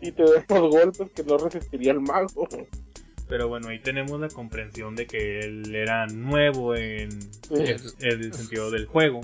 y 0.01 0.11
te 0.11 0.23
den 0.23 0.43
los 0.49 0.69
golpes 0.71 1.11
que 1.15 1.23
no 1.23 1.37
resistiría 1.37 1.91
el 1.93 1.99
mago 2.01 2.47
Pero 3.27 3.47
bueno, 3.47 3.69
ahí 3.69 3.79
tenemos 3.79 4.19
la 4.19 4.29
comprensión 4.29 4.95
de 4.95 5.07
que 5.07 5.39
él 5.39 5.73
era 5.75 6.05
nuevo 6.07 6.75
en 6.75 7.09
Sí. 7.21 7.75
el 7.99 8.33
sentido 8.33 8.69
del 8.71 8.85
juego 8.85 9.21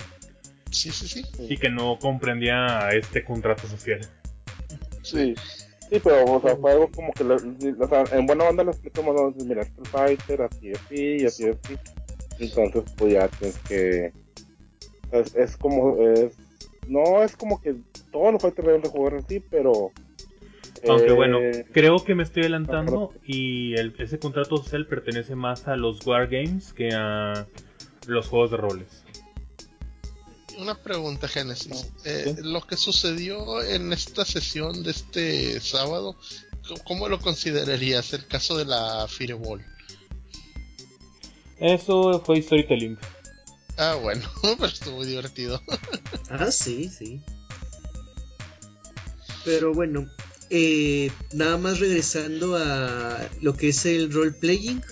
Sí, 0.70 0.90
sí, 0.92 1.08
sí. 1.08 1.26
y 1.48 1.56
que 1.58 1.68
no 1.70 1.98
comprendía 2.00 2.88
este 2.92 3.24
contrato 3.24 3.66
social. 3.66 4.00
Sí, 5.02 5.34
sí, 5.90 6.00
pero 6.02 6.24
o 6.26 6.40
sea, 6.40 6.54
fue 6.56 6.72
algo 6.72 6.88
como 6.92 7.12
que, 7.12 7.24
le- 7.24 7.34
o 7.84 7.88
sea, 7.88 8.04
en 8.12 8.26
buena 8.26 8.44
onda 8.44 8.62
le 8.64 8.70
explicamos, 8.70 9.14
¿no? 9.14 9.44
mira, 9.44 9.62
este 9.62 9.82
Fighter, 9.90 10.42
así, 10.42 10.72
así, 10.72 10.94
y 11.22 11.26
así, 11.26 11.48
así. 11.48 11.76
Entonces, 12.38 12.84
pues 12.96 13.12
ya 13.14 13.28
tienes 13.28 13.58
que. 13.66 14.12
Es, 15.10 15.34
es 15.34 15.56
como. 15.56 15.96
Es, 16.00 16.32
no 16.90 17.22
es 17.22 17.36
como 17.36 17.60
que 17.62 17.76
todos 18.12 18.32
los 18.32 18.42
Fighters 18.42 18.66
deben 18.66 18.82
de 18.82 18.88
jugar 18.88 19.14
así, 19.14 19.40
pero. 19.40 19.92
Aunque 20.88 21.08
eh, 21.08 21.12
bueno, 21.12 21.38
creo 21.72 22.02
que 22.04 22.14
me 22.14 22.22
estoy 22.22 22.42
adelantando 22.42 23.12
y 23.26 23.74
el- 23.74 23.94
ese 23.98 24.18
contrato 24.18 24.56
social 24.56 24.86
pertenece 24.86 25.34
más 25.34 25.68
a 25.68 25.76
los 25.76 26.06
wargames 26.06 26.72
que 26.72 26.90
a 26.94 27.46
los 28.06 28.26
juegos 28.28 28.50
de 28.52 28.56
roles. 28.56 29.04
Una 30.58 30.74
pregunta, 30.74 31.28
Génesis. 31.28 31.92
Eh, 32.04 32.34
Sí. 32.36 32.42
Lo 32.42 32.60
que 32.62 32.76
sucedió 32.76 33.62
en 33.62 33.92
esta 33.92 34.24
sesión 34.24 34.82
de 34.82 34.90
este 34.90 35.60
sábado, 35.60 36.16
¿cómo- 36.66 36.80
¿cómo 36.84 37.08
lo 37.08 37.18
considerarías 37.20 38.12
el 38.14 38.26
caso 38.26 38.56
de 38.58 38.64
la 38.66 39.06
Fireball? 39.08 39.64
Eso 41.58 42.20
fue 42.24 42.40
storytelling. 42.42 42.96
Ah, 43.82 43.94
bueno, 43.94 44.28
pero 44.42 44.66
estuvo 44.66 45.04
divertido. 45.06 45.58
ah, 46.28 46.50
sí, 46.50 46.90
sí. 46.90 47.22
Pero 49.42 49.72
bueno, 49.72 50.06
eh, 50.50 51.10
nada 51.32 51.56
más 51.56 51.80
regresando 51.80 52.56
a 52.56 53.26
lo 53.40 53.54
que 53.54 53.70
es 53.70 53.86
el 53.86 54.12
role 54.12 54.32
playing, 54.32 54.82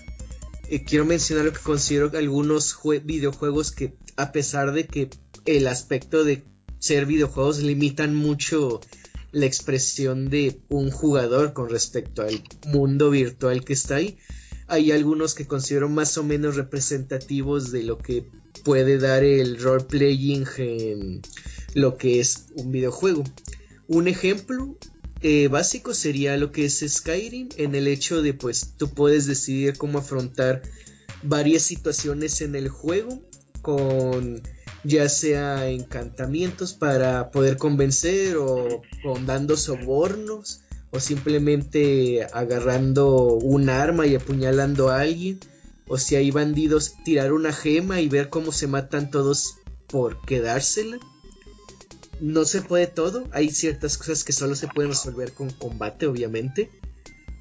eh, 0.70 0.84
quiero 0.84 1.04
mencionar 1.04 1.44
lo 1.44 1.52
que 1.52 1.60
considero 1.60 2.10
algunos 2.16 2.78
videojuegos 3.04 3.72
que 3.72 3.92
a 4.16 4.32
pesar 4.32 4.72
de 4.72 4.86
que 4.86 5.10
el 5.44 5.66
aspecto 5.66 6.24
de 6.24 6.44
ser 6.78 7.04
videojuegos 7.04 7.58
limitan 7.58 8.14
mucho 8.14 8.80
la 9.32 9.44
expresión 9.44 10.30
de 10.30 10.62
un 10.70 10.90
jugador 10.90 11.52
con 11.52 11.68
respecto 11.68 12.22
al 12.22 12.42
mundo 12.68 13.10
virtual 13.10 13.66
que 13.66 13.74
está 13.74 13.96
ahí, 13.96 14.16
hay 14.66 14.92
algunos 14.92 15.34
que 15.34 15.46
considero 15.46 15.90
más 15.90 16.16
o 16.16 16.24
menos 16.24 16.56
representativos 16.56 17.70
de 17.70 17.82
lo 17.82 17.98
que 17.98 18.30
puede 18.68 18.98
dar 18.98 19.24
el 19.24 19.58
role 19.62 19.84
playing 19.84 20.46
en 20.58 21.22
lo 21.72 21.96
que 21.96 22.20
es 22.20 22.48
un 22.54 22.70
videojuego. 22.70 23.24
Un 23.86 24.08
ejemplo 24.08 24.76
eh, 25.22 25.48
básico 25.48 25.94
sería 25.94 26.36
lo 26.36 26.52
que 26.52 26.66
es 26.66 26.84
Skyrim 26.86 27.48
en 27.56 27.74
el 27.74 27.88
hecho 27.88 28.20
de 28.20 28.34
pues 28.34 28.74
tú 28.76 28.90
puedes 28.90 29.26
decidir 29.26 29.78
cómo 29.78 30.00
afrontar 30.00 30.60
varias 31.22 31.62
situaciones 31.62 32.42
en 32.42 32.56
el 32.56 32.68
juego 32.68 33.22
con 33.62 34.42
ya 34.84 35.08
sea 35.08 35.70
encantamientos 35.70 36.74
para 36.74 37.30
poder 37.30 37.56
convencer 37.56 38.36
o 38.36 38.82
con 39.02 39.24
dando 39.24 39.56
sobornos 39.56 40.60
o 40.90 41.00
simplemente 41.00 42.26
agarrando 42.34 43.32
un 43.32 43.70
arma 43.70 44.06
y 44.06 44.14
apuñalando 44.14 44.90
a 44.90 45.00
alguien 45.00 45.40
o 45.88 45.98
si 45.98 46.16
hay 46.16 46.30
bandidos 46.30 46.94
tirar 47.04 47.32
una 47.32 47.52
gema 47.52 48.00
y 48.00 48.08
ver 48.08 48.28
cómo 48.28 48.52
se 48.52 48.66
matan 48.66 49.10
todos 49.10 49.56
por 49.86 50.20
quedársela 50.22 50.98
no 52.20 52.44
se 52.44 52.62
puede 52.62 52.86
todo, 52.86 53.28
hay 53.32 53.50
ciertas 53.50 53.96
cosas 53.96 54.24
que 54.24 54.32
solo 54.32 54.56
se 54.56 54.68
pueden 54.68 54.90
resolver 54.90 55.32
con 55.32 55.50
combate, 55.50 56.06
obviamente. 56.06 56.70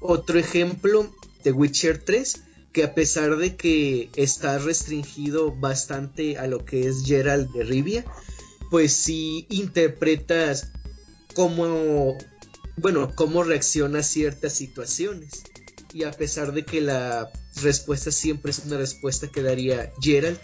Otro 0.00 0.38
ejemplo, 0.38 1.12
The 1.42 1.52
Witcher 1.52 1.98
3, 1.98 2.42
que 2.72 2.84
a 2.84 2.94
pesar 2.94 3.36
de 3.36 3.56
que 3.56 4.10
está 4.14 4.58
restringido 4.58 5.52
bastante 5.52 6.38
a 6.38 6.46
lo 6.46 6.64
que 6.64 6.86
es 6.86 7.04
Gerald 7.04 7.52
de 7.52 7.64
Rivia, 7.64 8.04
pues 8.70 8.92
si 8.92 9.46
interpretas 9.48 10.70
cómo, 11.34 12.16
bueno, 12.76 13.12
cómo 13.14 13.42
reacciona 13.42 14.00
a 14.00 14.04
ciertas 14.04 14.52
situaciones. 14.52 15.42
Y 15.92 16.04
a 16.04 16.10
pesar 16.10 16.52
de 16.52 16.64
que 16.64 16.80
la 16.80 17.30
respuesta 17.62 18.10
siempre 18.10 18.50
es 18.50 18.64
una 18.66 18.76
respuesta 18.76 19.28
que 19.28 19.42
daría 19.42 19.92
Gerald, 20.00 20.38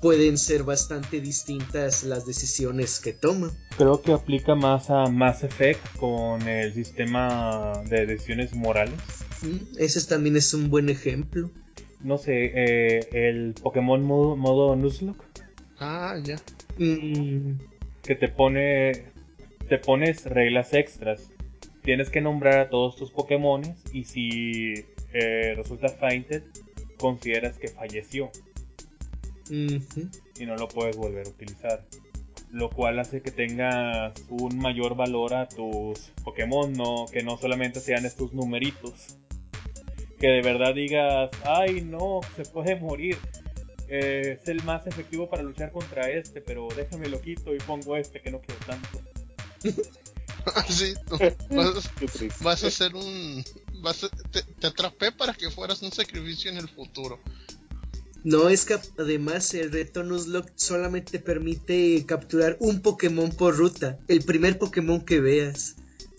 pueden 0.00 0.38
ser 0.38 0.62
bastante 0.62 1.20
distintas 1.20 2.04
las 2.04 2.26
decisiones 2.26 3.00
que 3.00 3.12
toma. 3.12 3.50
Creo 3.76 4.00
que 4.02 4.12
aplica 4.12 4.54
más 4.54 4.90
a 4.90 5.06
Mass 5.06 5.42
Effect 5.42 5.96
con 5.96 6.42
el 6.48 6.72
sistema 6.72 7.82
de 7.88 8.06
decisiones 8.06 8.54
morales. 8.54 9.00
Ese 9.78 10.06
también 10.06 10.36
es 10.36 10.54
un 10.54 10.70
buen 10.70 10.88
ejemplo. 10.88 11.50
No 12.00 12.18
sé, 12.18 12.52
eh, 12.54 13.08
el 13.12 13.54
Pokémon 13.54 14.02
modo, 14.02 14.36
modo 14.36 14.76
Nuzlocke. 14.76 15.24
Ah, 15.78 16.16
ya. 16.22 16.36
Mm. 16.78 17.58
Que 18.02 18.14
te 18.14 18.28
pone. 18.28 19.12
Te 19.68 19.78
pones 19.78 20.24
reglas 20.24 20.72
extras. 20.72 21.30
Tienes 21.86 22.10
que 22.10 22.20
nombrar 22.20 22.58
a 22.58 22.68
todos 22.68 22.96
tus 22.96 23.12
Pokémon 23.12 23.62
y 23.92 24.02
si 24.06 24.74
eh, 25.12 25.54
resulta 25.54 25.88
fainted, 25.88 26.42
consideras 26.98 27.58
que 27.58 27.68
falleció 27.68 28.28
y 29.48 30.46
no 30.46 30.56
lo 30.56 30.66
puedes 30.66 30.96
volver 30.96 31.28
a 31.28 31.30
utilizar. 31.30 31.84
Lo 32.50 32.70
cual 32.70 32.98
hace 32.98 33.22
que 33.22 33.30
tengas 33.30 34.14
un 34.30 34.58
mayor 34.58 34.96
valor 34.96 35.34
a 35.34 35.48
tus 35.48 36.10
Pokémon, 36.24 36.72
no, 36.72 37.06
que 37.12 37.22
no 37.22 37.38
solamente 37.38 37.78
sean 37.78 38.04
estos 38.04 38.32
numeritos. 38.32 39.18
Que 40.18 40.26
de 40.26 40.42
verdad 40.42 40.74
digas, 40.74 41.30
ay 41.44 41.82
no, 41.82 42.20
se 42.34 42.42
puede 42.46 42.74
morir. 42.74 43.16
Eh, 43.88 44.38
es 44.42 44.48
el 44.48 44.60
más 44.64 44.88
efectivo 44.88 45.30
para 45.30 45.44
luchar 45.44 45.70
contra 45.70 46.10
este, 46.10 46.40
pero 46.40 46.66
déjame 46.74 47.08
lo 47.08 47.20
quito 47.20 47.54
y 47.54 47.58
pongo 47.58 47.96
este 47.96 48.20
que 48.20 48.32
no 48.32 48.40
quiero 48.40 48.60
tanto. 48.66 49.00
sí, 50.68 50.94
vas, 52.40 52.64
a 52.64 52.68
hacer 52.68 52.94
un... 52.94 53.44
te, 54.30 54.42
te 54.42 54.66
atrapé 54.66 55.12
para 55.12 55.34
que 55.34 55.50
fueras 55.50 55.82
un 55.82 55.92
sacrificio 55.92 56.50
en 56.50 56.58
el 56.58 56.68
futuro. 56.68 57.20
No, 58.26 58.48
es 58.48 58.64
que 58.64 58.76
además 58.98 59.54
el 59.54 59.70
reto 59.70 60.02
Nuzlocke 60.02 60.52
solamente 60.56 61.20
permite 61.20 62.04
capturar 62.06 62.56
un 62.58 62.82
Pokémon 62.82 63.30
por 63.30 63.56
ruta, 63.56 63.98
el 64.08 64.24
primer 64.24 64.58
Pokémon 64.58 65.00
que 65.00 65.20
veas. 65.20 65.76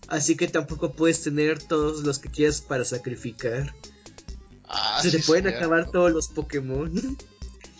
Así 0.07 0.37
que 0.37 0.47
tampoco 0.47 0.93
puedes 0.93 1.21
tener 1.21 1.61
todos 1.61 2.03
los 2.03 2.19
que 2.19 2.29
quieras 2.29 2.61
para 2.61 2.85
sacrificar. 2.85 3.75
Ah, 4.63 4.99
Se 5.01 5.11
te 5.11 5.19
pueden 5.19 5.47
acabar 5.47 5.91
todos 5.91 6.11
los 6.11 6.29
Pokémon. 6.29 7.17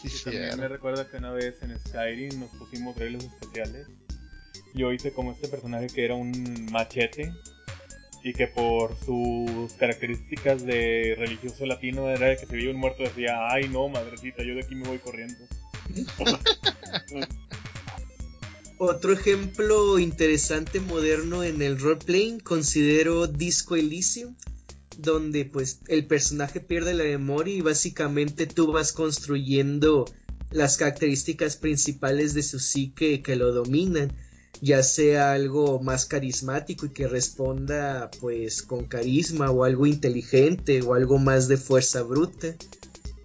Sí, 0.02 0.10
también 0.24 0.60
me 0.60 0.68
recuerda 0.68 1.10
que 1.10 1.18
una 1.18 1.32
vez 1.32 1.56
en 1.62 1.80
Skyrim 1.80 2.40
nos 2.40 2.50
pusimos 2.52 2.98
reglas 2.98 3.24
especiales. 3.24 3.88
Yo 4.78 4.94
hice 4.94 5.12
como 5.12 5.32
este 5.32 5.48
personaje 5.48 5.88
que 5.88 6.06
era 6.06 6.14
un 6.14 6.68
machete 6.72 7.34
y 8.24 8.34
que 8.34 8.48
por 8.48 8.96
sus 9.04 9.74
características 9.74 10.64
de 10.66 11.16
religioso 11.18 11.66
latino 11.66 12.10
era 12.10 12.36
que 12.36 12.46
se 12.46 12.56
veía 12.56 12.70
un 12.70 12.78
muerto 12.78 13.04
decía, 13.04 13.48
ay 13.50 13.70
no, 13.70 13.90
madrecita, 13.90 14.44
yo 14.44 14.54
de 14.54 14.62
aquí 14.62 14.76
me 14.76 14.88
voy 14.88 15.00
corriendo. 15.00 15.36
Otro 18.80 19.12
ejemplo 19.12 19.98
interesante 19.98 20.80
moderno 20.80 21.44
en 21.44 21.64
el 21.64 21.80
roleplaying 21.80 22.40
considero 22.40 23.26
Disco 23.26 23.76
Elysium, 23.76 24.36
donde 25.00 25.46
pues 25.46 25.80
el 25.88 26.06
personaje 26.06 26.60
pierde 26.60 26.94
la 26.94 27.04
memoria 27.04 27.56
y 27.56 27.62
básicamente 27.62 28.46
tú 28.46 28.72
vas 28.72 28.94
construyendo 28.94 30.06
las 30.52 30.78
características 30.78 31.58
principales 31.58 32.36
de 32.36 32.44
su 32.44 32.60
psique 32.60 33.24
que 33.24 33.36
lo 33.36 33.52
dominan 33.52 34.14
ya 34.62 34.84
sea 34.84 35.34
algo 35.34 35.80
más 35.80 36.06
carismático 36.06 36.86
y 36.86 36.90
que 36.90 37.08
responda 37.08 38.10
pues 38.20 38.64
con 38.64 38.86
carisma 38.86 39.52
o 39.52 39.64
algo 39.64 39.86
inteligente 39.86 40.82
o 40.82 40.94
algo 40.94 41.20
más 41.20 41.48
de 41.48 41.58
fuerza 41.58 42.02
bruta 42.02 42.56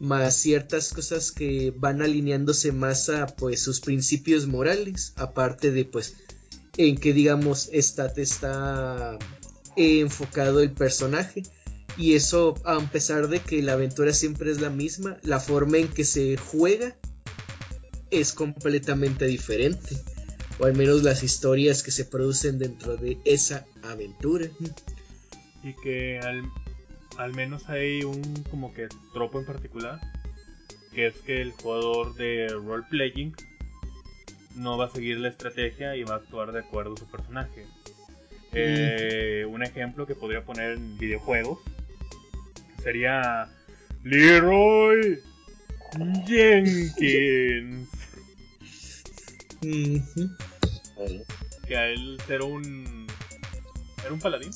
más 0.02 0.34
ciertas 0.34 0.92
cosas 0.92 1.30
que 1.30 1.72
van 1.76 2.02
alineándose 2.02 2.72
más 2.72 3.08
a 3.08 3.26
pues 3.26 3.60
sus 3.60 3.80
principios 3.80 4.48
morales 4.48 5.12
aparte 5.16 5.70
de 5.70 5.84
pues 5.84 6.16
en 6.76 6.96
que 6.96 7.12
digamos 7.12 7.68
está 7.72 8.12
está 8.16 9.18
enfocado 9.76 10.60
el 10.60 10.72
personaje. 10.72 11.42
Y 11.96 12.14
eso 12.14 12.54
a 12.64 12.80
pesar 12.90 13.28
de 13.28 13.40
que 13.40 13.62
la 13.62 13.74
aventura 13.74 14.14
siempre 14.14 14.50
es 14.50 14.60
la 14.60 14.70
misma 14.70 15.18
la 15.22 15.38
forma 15.38 15.78
en 15.78 15.88
que 15.88 16.04
se 16.04 16.36
juega 16.36 16.96
es 18.10 18.32
completamente 18.32 19.26
diferente 19.26 19.96
o 20.62 20.66
al 20.66 20.76
menos 20.76 21.02
las 21.02 21.24
historias 21.24 21.82
que 21.82 21.90
se 21.90 22.04
producen 22.04 22.60
dentro 22.60 22.96
de 22.96 23.18
esa 23.24 23.66
aventura. 23.82 24.46
Y 25.64 25.74
que 25.82 26.20
al, 27.18 27.34
menos 27.34 27.68
hay 27.68 28.04
un 28.04 28.44
como 28.48 28.72
que 28.72 28.86
tropo 29.12 29.40
en 29.40 29.44
particular, 29.44 29.98
que 30.94 31.08
es 31.08 31.14
que 31.26 31.42
el 31.42 31.50
jugador 31.50 32.14
de 32.14 32.46
role 32.48 32.84
playing 32.88 33.34
no 34.54 34.78
va 34.78 34.84
a 34.84 34.90
seguir 34.90 35.18
la 35.18 35.30
estrategia 35.30 35.96
y 35.96 36.04
va 36.04 36.14
a 36.14 36.18
actuar 36.18 36.52
de 36.52 36.60
acuerdo 36.60 36.94
a 36.94 36.96
su 36.96 37.10
personaje. 37.10 37.66
Eh, 38.52 39.44
un 39.48 39.64
ejemplo 39.64 40.06
que 40.06 40.14
podría 40.14 40.44
poner 40.44 40.76
en 40.76 40.96
videojuegos 40.96 41.58
sería 42.84 43.48
Leroy 44.04 45.18
Jenkins. 46.26 47.88
Que 51.66 51.76
a 51.76 51.86
él 51.88 52.18
ser 52.26 52.42
un. 52.42 53.06
¿Era 54.04 54.12
un 54.12 54.20
paladín? 54.20 54.50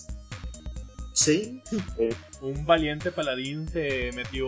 Sí. 1.12 1.62
Un 2.42 2.66
valiente 2.66 3.10
paladín 3.10 3.66
se 3.68 4.12
metió 4.12 4.46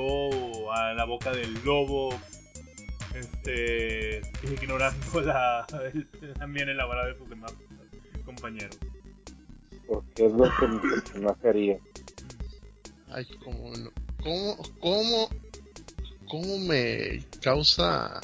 a 0.70 0.92
la 0.92 1.04
boca 1.04 1.32
del 1.32 1.54
lobo. 1.64 2.10
Este. 3.14 4.20
ignorando 4.52 5.20
la, 5.22 5.66
también 6.38 6.68
elaborada 6.68 7.08
de 7.08 7.16
sus 7.16 7.28
demás 7.30 7.54
compañeros. 8.26 8.76
Porque 9.86 10.26
es 10.26 10.32
lo 10.32 10.44
que 10.60 10.68
mi 10.68 10.78
personaje 10.78 11.48
haría. 11.48 11.78
Ay, 13.10 13.26
cómo, 13.42 13.72
cómo, 14.22 14.56
cómo, 14.80 15.28
cómo 16.28 16.58
me 16.58 17.24
causa 17.40 18.20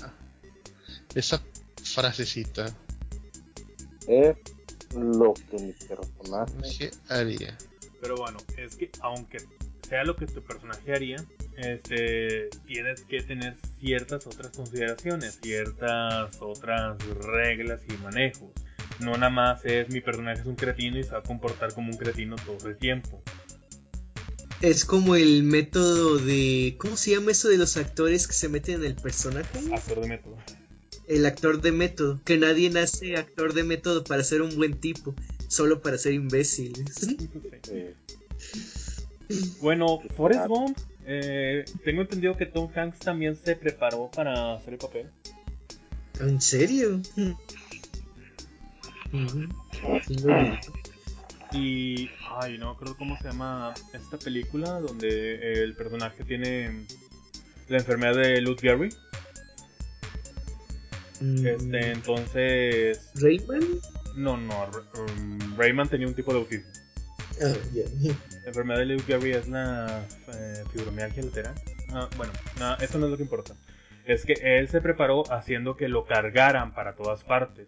esa 1.14 1.40
frasecita. 1.82 2.66
Es 4.06 4.36
lo 4.96 5.34
que 5.34 5.58
mi 5.58 5.72
personaje 5.72 6.90
haría. 7.08 7.56
Pero 8.00 8.16
bueno, 8.16 8.38
es 8.56 8.76
que 8.76 8.90
aunque 9.00 9.38
sea 9.88 10.04
lo 10.04 10.16
que 10.16 10.26
tu 10.26 10.42
personaje 10.42 10.92
haría, 10.92 11.16
este, 11.56 12.50
tienes 12.66 13.02
que 13.02 13.22
tener 13.22 13.56
ciertas 13.80 14.26
otras 14.26 14.56
consideraciones, 14.56 15.38
ciertas 15.42 16.36
otras 16.40 16.96
reglas 17.18 17.80
y 17.88 18.02
manejos. 18.02 18.50
No 19.00 19.12
nada 19.12 19.30
más 19.30 19.64
es 19.64 19.88
mi 19.90 20.00
personaje 20.00 20.40
es 20.40 20.46
un 20.46 20.56
cretino 20.56 20.98
y 20.98 21.04
se 21.04 21.10
va 21.10 21.18
a 21.18 21.22
comportar 21.22 21.72
como 21.74 21.90
un 21.90 21.96
cretino 21.96 22.36
todo 22.36 22.68
el 22.68 22.76
tiempo. 22.76 23.22
Es 24.60 24.84
como 24.84 25.16
el 25.16 25.42
método 25.42 26.18
de. 26.18 26.76
¿Cómo 26.78 26.96
se 26.96 27.10
llama 27.10 27.32
eso 27.32 27.48
de 27.48 27.58
los 27.58 27.76
actores 27.76 28.26
que 28.26 28.34
se 28.34 28.48
meten 28.48 28.76
en 28.76 28.84
el 28.84 28.94
personaje? 28.94 29.58
Actor 29.74 30.00
de 30.00 30.08
método. 30.08 30.36
El 31.06 31.26
actor 31.26 31.60
de 31.60 31.72
método. 31.72 32.20
Que 32.24 32.38
nadie 32.38 32.70
nace 32.70 33.16
actor 33.16 33.54
de 33.54 33.64
método 33.64 34.04
para 34.04 34.22
ser 34.24 34.42
un 34.42 34.54
buen 34.56 34.74
tipo, 34.74 35.14
solo 35.48 35.82
para 35.82 35.98
ser 35.98 36.12
imbécil. 36.12 36.72
Bueno, 39.62 40.02
Forrest 40.16 40.46
Gump, 40.48 40.76
eh, 41.06 41.64
tengo 41.82 42.02
entendido 42.02 42.36
que 42.36 42.44
Tom 42.44 42.70
Hanks 42.74 42.98
también 42.98 43.36
se 43.36 43.56
preparó 43.56 44.10
para 44.10 44.56
hacer 44.56 44.74
el 44.74 44.78
papel. 44.78 45.10
¿En 46.20 46.40
serio? 46.40 47.00
Y, 51.52 52.10
ay, 52.40 52.58
no 52.58 52.76
creo 52.76 52.96
cómo 52.96 53.16
se 53.18 53.24
llama 53.24 53.74
esta 53.92 54.18
película 54.18 54.80
donde 54.80 55.62
el 55.62 55.74
personaje 55.74 56.24
tiene 56.24 56.86
la 57.68 57.78
enfermedad 57.78 58.14
de 58.14 58.40
Lou 58.40 58.56
Gehrig. 58.56 58.94
Mm. 61.20 61.46
Este, 61.46 61.90
entonces. 61.90 63.10
¿Rayman? 63.14 63.62
No, 64.16 64.36
no. 64.36 64.70
um, 64.98 65.56
Rayman 65.56 65.88
tenía 65.88 66.06
un 66.06 66.14
tipo 66.14 66.32
de 66.32 66.38
autismo. 66.40 66.70
Ah, 67.42 67.52
ya. 67.72 67.84
La 68.42 68.48
enfermedad 68.48 68.78
de 68.78 68.86
Lou 68.86 69.00
Gehrig 69.00 69.34
es 69.34 69.48
la 69.48 70.06
eh, 70.34 70.64
fibromialgia 70.72 71.22
lateral. 71.22 71.54
Ah, 71.92 72.08
bueno, 72.16 72.32
no, 72.58 72.76
eso 72.76 72.98
no 72.98 73.06
es 73.06 73.10
lo 73.10 73.16
que 73.16 73.22
importa. 73.24 73.54
Es 74.04 74.24
que 74.24 74.34
él 74.42 74.68
se 74.68 74.80
preparó 74.80 75.24
haciendo 75.32 75.76
que 75.76 75.88
lo 75.88 76.04
cargaran 76.04 76.74
para 76.74 76.94
todas 76.94 77.24
partes. 77.24 77.66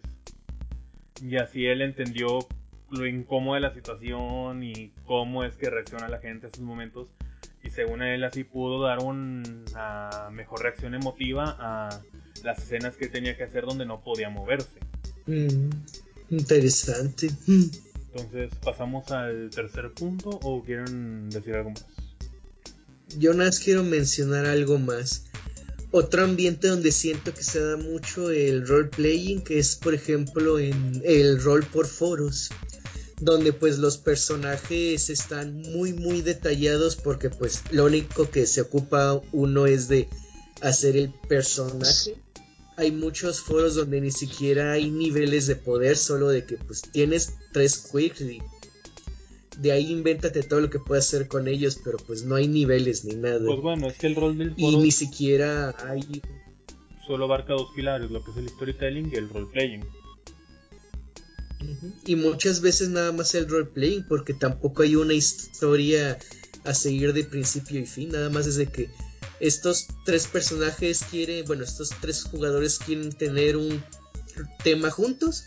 Y 1.21 1.37
así 1.37 1.65
él 1.65 1.81
entendió 1.81 2.47
lo 2.91 3.05
incómodo 3.05 3.55
de 3.55 3.61
la 3.61 3.73
situación 3.73 4.63
y 4.63 4.93
cómo 5.05 5.43
es 5.43 5.55
que 5.55 5.69
reacciona 5.69 6.07
la 6.07 6.19
gente 6.19 6.45
en 6.45 6.51
estos 6.51 6.63
momentos. 6.63 7.09
Y 7.63 7.71
según 7.71 8.01
él 8.01 8.23
así 8.23 8.43
pudo 8.43 8.81
dar 8.81 8.99
una 8.99 10.29
mejor 10.31 10.61
reacción 10.61 10.93
emotiva 10.93 11.57
a 11.59 12.01
las 12.43 12.59
escenas 12.59 12.95
que 12.95 13.07
tenía 13.07 13.37
que 13.37 13.43
hacer 13.43 13.65
donde 13.65 13.85
no 13.85 14.03
podía 14.03 14.29
moverse. 14.29 14.69
Mm, 15.25 15.69
interesante. 16.29 17.29
Mm. 17.45 17.65
Entonces, 18.13 18.51
¿pasamos 18.63 19.11
al 19.11 19.49
tercer 19.49 19.91
punto 19.93 20.29
o 20.29 20.63
quieren 20.63 21.29
decir 21.29 21.55
algo 21.55 21.71
más? 21.71 21.85
Yo 23.17 23.33
nada 23.33 23.49
más 23.49 23.59
quiero 23.59 23.83
mencionar 23.83 24.45
algo 24.45 24.79
más. 24.79 25.23
Otro 25.91 26.23
ambiente 26.23 26.67
donde 26.67 26.91
siento 26.91 27.33
que 27.33 27.43
se 27.43 27.61
da 27.61 27.77
mucho 27.77 28.29
el 28.29 28.67
role 28.67 28.89
playing, 28.89 29.41
que 29.41 29.59
es 29.59 29.75
por 29.75 29.93
ejemplo 29.93 30.59
en 30.59 31.01
el 31.05 31.41
rol 31.41 31.65
por 31.65 31.87
foros, 31.87 32.49
donde 33.21 33.53
pues 33.53 33.77
los 33.77 33.97
personajes 33.97 35.09
están 35.09 35.61
muy 35.61 35.93
muy 35.93 36.21
detallados 36.21 36.97
porque 36.97 37.29
pues 37.29 37.63
lo 37.71 37.85
único 37.85 38.29
que 38.29 38.45
se 38.45 38.61
ocupa 38.61 39.21
uno 39.31 39.65
es 39.65 39.87
de 39.87 40.09
hacer 40.61 40.97
el 40.97 41.13
personaje. 41.29 42.17
Hay 42.77 42.91
muchos 42.91 43.41
foros 43.41 43.75
donde 43.75 43.99
ni 43.99 44.11
siquiera 44.11 44.73
hay 44.73 44.89
niveles 44.89 45.47
de 45.47 45.55
poder, 45.55 45.97
solo 45.97 46.29
de 46.29 46.45
que 46.45 46.57
pues 46.57 46.83
tienes 46.83 47.33
tres 47.51 47.77
quicks 47.91 48.21
y 48.21 48.39
de 49.57 49.71
ahí 49.71 49.91
invéntate 49.91 50.43
todo 50.43 50.61
lo 50.61 50.69
que 50.69 50.79
puedas 50.79 51.07
hacer 51.07 51.27
con 51.27 51.47
ellos, 51.47 51.79
pero 51.83 51.97
pues 51.97 52.23
no 52.23 52.35
hay 52.35 52.47
niveles 52.47 53.03
ni 53.03 53.15
nada. 53.15 53.45
Pues 53.45 53.59
bueno, 53.61 53.87
es 53.87 53.97
que 53.97 54.07
el 54.07 54.15
rol 54.15 54.37
del 54.37 54.53
y 54.55 54.61
foro 54.61 54.81
ni 54.81 54.91
siquiera 54.91 55.75
hay 55.89 56.21
solo 57.07 57.25
abarca 57.25 57.53
dos 57.53 57.69
pilares, 57.75 58.11
lo 58.11 58.23
que 58.23 58.31
es 58.31 58.37
el 58.37 58.49
storytelling 58.49 59.09
y 59.11 59.15
el 59.15 59.29
roleplaying. 59.29 59.85
Y 62.05 62.15
muchas 62.15 62.61
veces 62.61 62.89
nada 62.89 63.11
más 63.11 63.33
el 63.33 63.47
roleplaying, 63.49 64.05
porque 64.07 64.33
tampoco 64.33 64.83
hay 64.83 64.95
una 64.95 65.13
historia 65.13 66.17
a 66.65 66.73
seguir 66.73 67.13
de 67.13 67.23
principio 67.23 67.79
y 67.79 67.85
fin, 67.85 68.09
nada 68.09 68.29
más 68.29 68.45
desde 68.45 68.67
que 68.67 68.89
estos 69.39 69.87
tres 70.05 70.27
personajes 70.27 71.01
quieren, 71.09 71.45
bueno, 71.45 71.63
estos 71.63 71.89
tres 72.01 72.23
jugadores 72.23 72.79
quieren 72.79 73.11
tener 73.11 73.57
un 73.57 73.83
tema 74.63 74.89
juntos, 74.91 75.45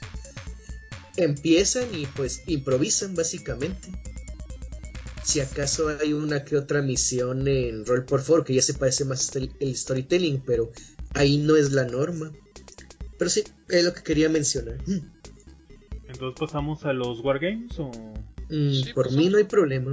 empiezan 1.17 1.95
y 1.95 2.07
pues 2.07 2.43
improvisan 2.47 3.15
básicamente. 3.15 3.91
Si 5.23 5.41
acaso 5.41 5.89
hay 6.01 6.13
una 6.13 6.45
que 6.45 6.57
otra 6.57 6.83
misión 6.83 7.47
en 7.47 7.85
Roll 7.87 8.05
por 8.05 8.23
Four 8.23 8.45
que 8.45 8.55
ya 8.55 8.63
se 8.63 8.75
parece 8.75 9.05
más 9.05 9.35
al 9.37 9.51
el 9.61 9.77
storytelling, 9.77 10.43
pero 10.45 10.73
ahí 11.15 11.39
no 11.39 11.57
es 11.57 11.73
la 11.73 11.85
norma. 11.85 12.33
Pero 13.19 13.31
sí, 13.31 13.45
es 13.69 13.85
lo 13.85 13.93
que 13.93 14.03
quería 14.03 14.29
mencionar. 14.29 14.79
Entonces 16.09 16.41
pasamos 16.41 16.85
a 16.85 16.93
los 16.93 17.21
wargames 17.21 17.79
o 17.79 17.91
Mm, 18.51 18.73
Sí, 18.73 18.93
por 18.93 19.05
pues, 19.05 19.17
mí 19.17 19.29
no 19.29 19.39
hay 19.39 19.45
problema. 19.45 19.93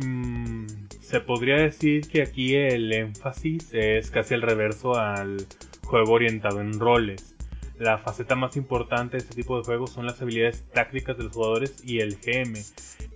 Bueno. 0.00 0.14
Mm, 0.14 0.66
se 1.00 1.20
podría 1.20 1.56
decir 1.56 2.08
que 2.08 2.22
aquí 2.22 2.54
el 2.54 2.92
énfasis 2.92 3.72
es 3.72 4.10
casi 4.10 4.34
el 4.34 4.42
reverso 4.42 4.96
al 4.96 5.46
juego 5.84 6.12
orientado 6.12 6.60
en 6.60 6.78
roles. 6.78 7.34
La 7.78 7.98
faceta 7.98 8.36
más 8.36 8.56
importante 8.56 9.16
de 9.16 9.22
este 9.22 9.34
tipo 9.34 9.56
de 9.56 9.64
juegos 9.64 9.90
son 9.90 10.06
las 10.06 10.20
habilidades 10.20 10.64
tácticas 10.72 11.16
de 11.16 11.24
los 11.24 11.32
jugadores 11.32 11.82
y 11.82 12.00
el 12.00 12.16
GM 12.16 12.54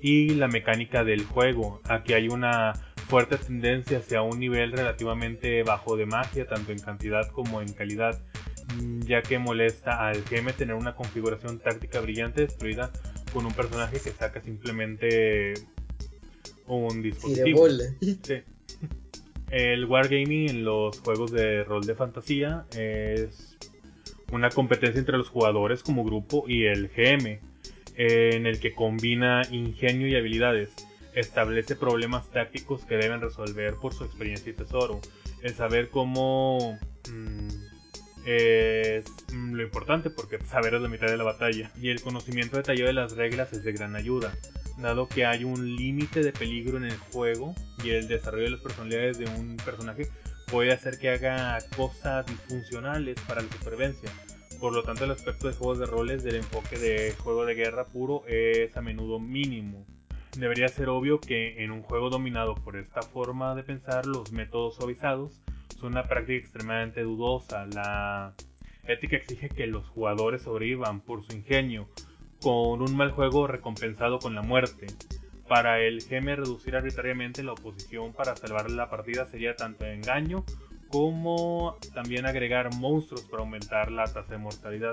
y 0.01 0.30
la 0.30 0.49
mecánica 0.49 1.05
del 1.05 1.24
juego. 1.24 1.80
Aquí 1.85 2.14
hay 2.14 2.28
una 2.28 2.72
fuerte 3.09 3.37
tendencia 3.37 3.99
hacia 3.99 4.22
un 4.22 4.41
nivel 4.41 4.72
relativamente 4.72 5.62
bajo 5.62 5.97
de 5.97 6.07
magia, 6.07 6.47
tanto 6.47 6.72
en 6.72 6.78
cantidad 6.78 7.28
como 7.30 7.61
en 7.61 7.72
calidad, 7.74 8.18
mm, 8.76 9.03
ya 9.03 9.22
que 9.22 9.39
molesta 9.39 10.09
al 10.09 10.24
GM 10.24 10.53
tener 10.55 10.74
una 10.74 10.95
configuración 10.95 11.59
táctica 11.59 12.01
brillante 12.01 12.41
destruida 12.41 12.91
con 13.32 13.45
un 13.45 13.53
personaje 13.53 14.01
que 14.01 14.11
saca 14.11 14.41
simplemente 14.41 15.55
un 16.66 16.98
Y 16.98 17.02
de 17.02 17.02
dispositivo. 17.10 17.60
bola. 17.60 17.84
Sí. 18.00 18.42
El 19.50 19.84
wargaming 19.84 20.48
en 20.48 20.64
los 20.64 20.98
juegos 21.00 21.30
de 21.30 21.64
rol 21.64 21.84
de 21.86 21.94
fantasía 21.94 22.64
es 22.76 23.56
una 24.32 24.50
competencia 24.50 24.98
entre 24.98 25.16
los 25.16 25.28
jugadores 25.28 25.82
como 25.82 26.04
grupo 26.04 26.44
y 26.48 26.64
el 26.64 26.88
GM, 26.88 27.38
en 27.96 28.46
el 28.46 28.58
que 28.58 28.74
combina 28.74 29.42
ingenio 29.50 30.08
y 30.08 30.16
habilidades. 30.16 30.70
Establece 31.14 31.76
problemas 31.76 32.28
tácticos 32.30 32.84
que 32.84 32.96
deben 32.96 33.20
resolver 33.20 33.74
por 33.74 33.94
su 33.94 34.04
experiencia 34.04 34.50
y 34.50 34.54
tesoro. 34.54 35.00
El 35.42 35.54
saber 35.54 35.88
cómo 35.90 36.76
mm, 37.08 37.48
es 38.26 39.04
mm, 39.32 39.52
lo 39.52 39.62
importante 39.62 40.10
porque 40.10 40.40
saber 40.40 40.74
es 40.74 40.82
la 40.82 40.88
mitad 40.88 41.06
de 41.06 41.16
la 41.16 41.22
batalla. 41.22 41.70
Y 41.80 41.90
el 41.90 42.00
conocimiento 42.00 42.56
detallado 42.56 42.88
de 42.88 42.94
las 42.94 43.12
reglas 43.12 43.52
es 43.52 43.62
de 43.62 43.72
gran 43.72 43.94
ayuda 43.94 44.34
dado 44.79 45.09
que 45.09 45.25
hay 45.25 45.45
un 45.45 45.77
límite 45.77 46.20
de 46.20 46.33
peligro 46.33 46.77
en 46.79 46.85
el 46.85 46.97
juego 47.12 47.55
y 47.83 47.91
el 47.91 48.09
desarrollo 48.09 48.45
de 48.45 48.51
las 48.51 48.61
personalidades 48.61 49.18
de 49.18 49.27
un 49.27 49.57
personaje 49.57 50.09
puede 50.51 50.72
hacer 50.72 50.99
que 50.99 51.11
haga 51.11 51.59
cosas 51.77 52.27
disfuncionales 52.27 53.16
para 53.27 53.43
la 53.43 53.49
supervivencia. 53.49 54.11
Por 54.61 54.72
lo 54.72 54.83
tanto, 54.83 55.05
el 55.05 55.11
aspecto 55.11 55.49
de 55.49 55.55
juegos 55.55 55.79
de 55.79 55.87
roles 55.87 56.22
del 56.22 56.37
enfoque 56.37 56.79
de 56.79 57.12
juego 57.18 57.45
de 57.45 57.55
guerra 57.55 57.87
puro 57.87 58.25
es 58.27 58.77
a 58.77 58.83
menudo 58.83 59.18
mínimo. 59.18 59.87
Debería 60.39 60.68
ser 60.68 60.89
obvio 60.89 61.20
que 61.20 61.62
en 61.62 61.70
un 61.70 61.83
juego 61.83 62.11
dominado 62.11 62.55
por 62.55 62.77
esta 62.77 63.03
forma 63.03 63.55
de 63.55 63.62
pensar, 63.62 64.07
los 64.07 64.33
métodos 64.33 64.77
suavizados 64.77 65.41
son 65.79 65.93
una 65.93 66.09
práctica 66.09 66.39
extremadamente 66.39 67.03
dudosa. 67.03 67.66
La 67.66 68.35
ética 68.85 69.16
exige 69.16 69.49
que 69.49 69.66
los 69.66 69.87
jugadores 69.89 70.43
sobrevivan 70.43 71.01
por 71.01 71.25
su 71.25 71.37
ingenio, 71.37 71.89
con 72.45 72.82
un 72.82 72.95
mal 72.95 73.11
juego 73.11 73.47
recompensado 73.47 74.18
con 74.18 74.34
la 74.34 74.42
muerte. 74.42 74.86
Para 75.49 75.80
el 75.80 76.03
GM 76.07 76.36
reducir 76.36 76.76
arbitrariamente 76.76 77.42
la 77.42 77.53
oposición 77.53 78.12
para 78.12 78.36
salvar 78.36 78.70
la 78.70 78.90
partida 78.90 79.26
sería 79.30 79.57
tanto 79.57 79.86
engaño 79.86 80.45
como 80.88 81.78
también 81.95 82.26
agregar 82.26 82.74
monstruos 82.74 83.22
para 83.22 83.42
aumentar 83.42 83.90
la 83.90 84.05
tasa 84.05 84.32
de 84.32 84.36
mortalidad. 84.36 84.92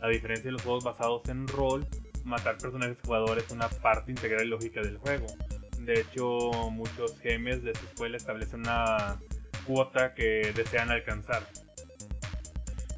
A 0.00 0.08
diferencia 0.08 0.46
de 0.46 0.52
los 0.52 0.62
juegos 0.62 0.82
basados 0.82 1.28
en 1.28 1.46
rol, 1.46 1.86
matar 2.24 2.56
personajes 2.56 2.96
jugadores 3.04 3.44
es 3.44 3.52
una 3.52 3.68
parte 3.68 4.10
integral 4.10 4.46
y 4.46 4.48
lógica 4.48 4.80
del 4.80 4.96
juego. 4.96 5.26
De 5.80 6.00
hecho, 6.00 6.70
muchos 6.70 7.20
GMs 7.20 7.64
de 7.64 7.72
esta 7.72 7.84
escuela 7.84 8.16
establecen 8.16 8.60
una 8.60 9.20
cuota 9.66 10.14
que 10.14 10.54
desean 10.56 10.90
alcanzar. 10.90 11.42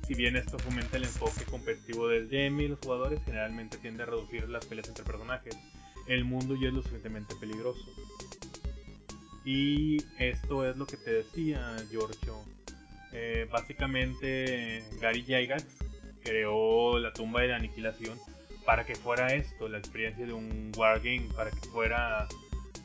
Si 0.06 0.14
bien 0.14 0.36
esto 0.36 0.58
fomenta 0.58 0.98
el 0.98 1.04
enfoque 1.04 1.44
competitivo 1.44 2.08
del 2.08 2.28
GM 2.28 2.60
y 2.60 2.68
los 2.68 2.78
jugadores, 2.80 3.20
generalmente 3.24 3.78
tiende 3.78 4.02
a 4.02 4.06
reducir 4.06 4.48
las 4.48 4.66
peleas 4.66 4.88
entre 4.88 5.04
personajes. 5.04 5.56
El 6.06 6.24
mundo 6.24 6.54
ya 6.60 6.68
es 6.68 6.74
lo 6.74 6.82
suficientemente 6.82 7.34
peligroso. 7.36 7.84
Y 9.46 9.96
esto 10.18 10.68
es 10.68 10.76
lo 10.76 10.86
que 10.86 10.98
te 10.98 11.10
decía, 11.10 11.74
Giorgio. 11.90 12.44
Eh, 13.12 13.48
básicamente, 13.50 14.84
Gary 15.00 15.22
Gygax 15.22 15.64
creó 16.22 16.98
la 16.98 17.12
tumba 17.12 17.40
de 17.40 17.48
la 17.48 17.56
aniquilación 17.56 18.18
para 18.66 18.84
que 18.84 18.96
fuera 18.96 19.28
esto, 19.34 19.68
la 19.68 19.78
experiencia 19.78 20.26
de 20.26 20.32
un 20.32 20.72
wargame, 20.76 21.28
para 21.34 21.50
que 21.50 21.68
fuera 21.68 22.26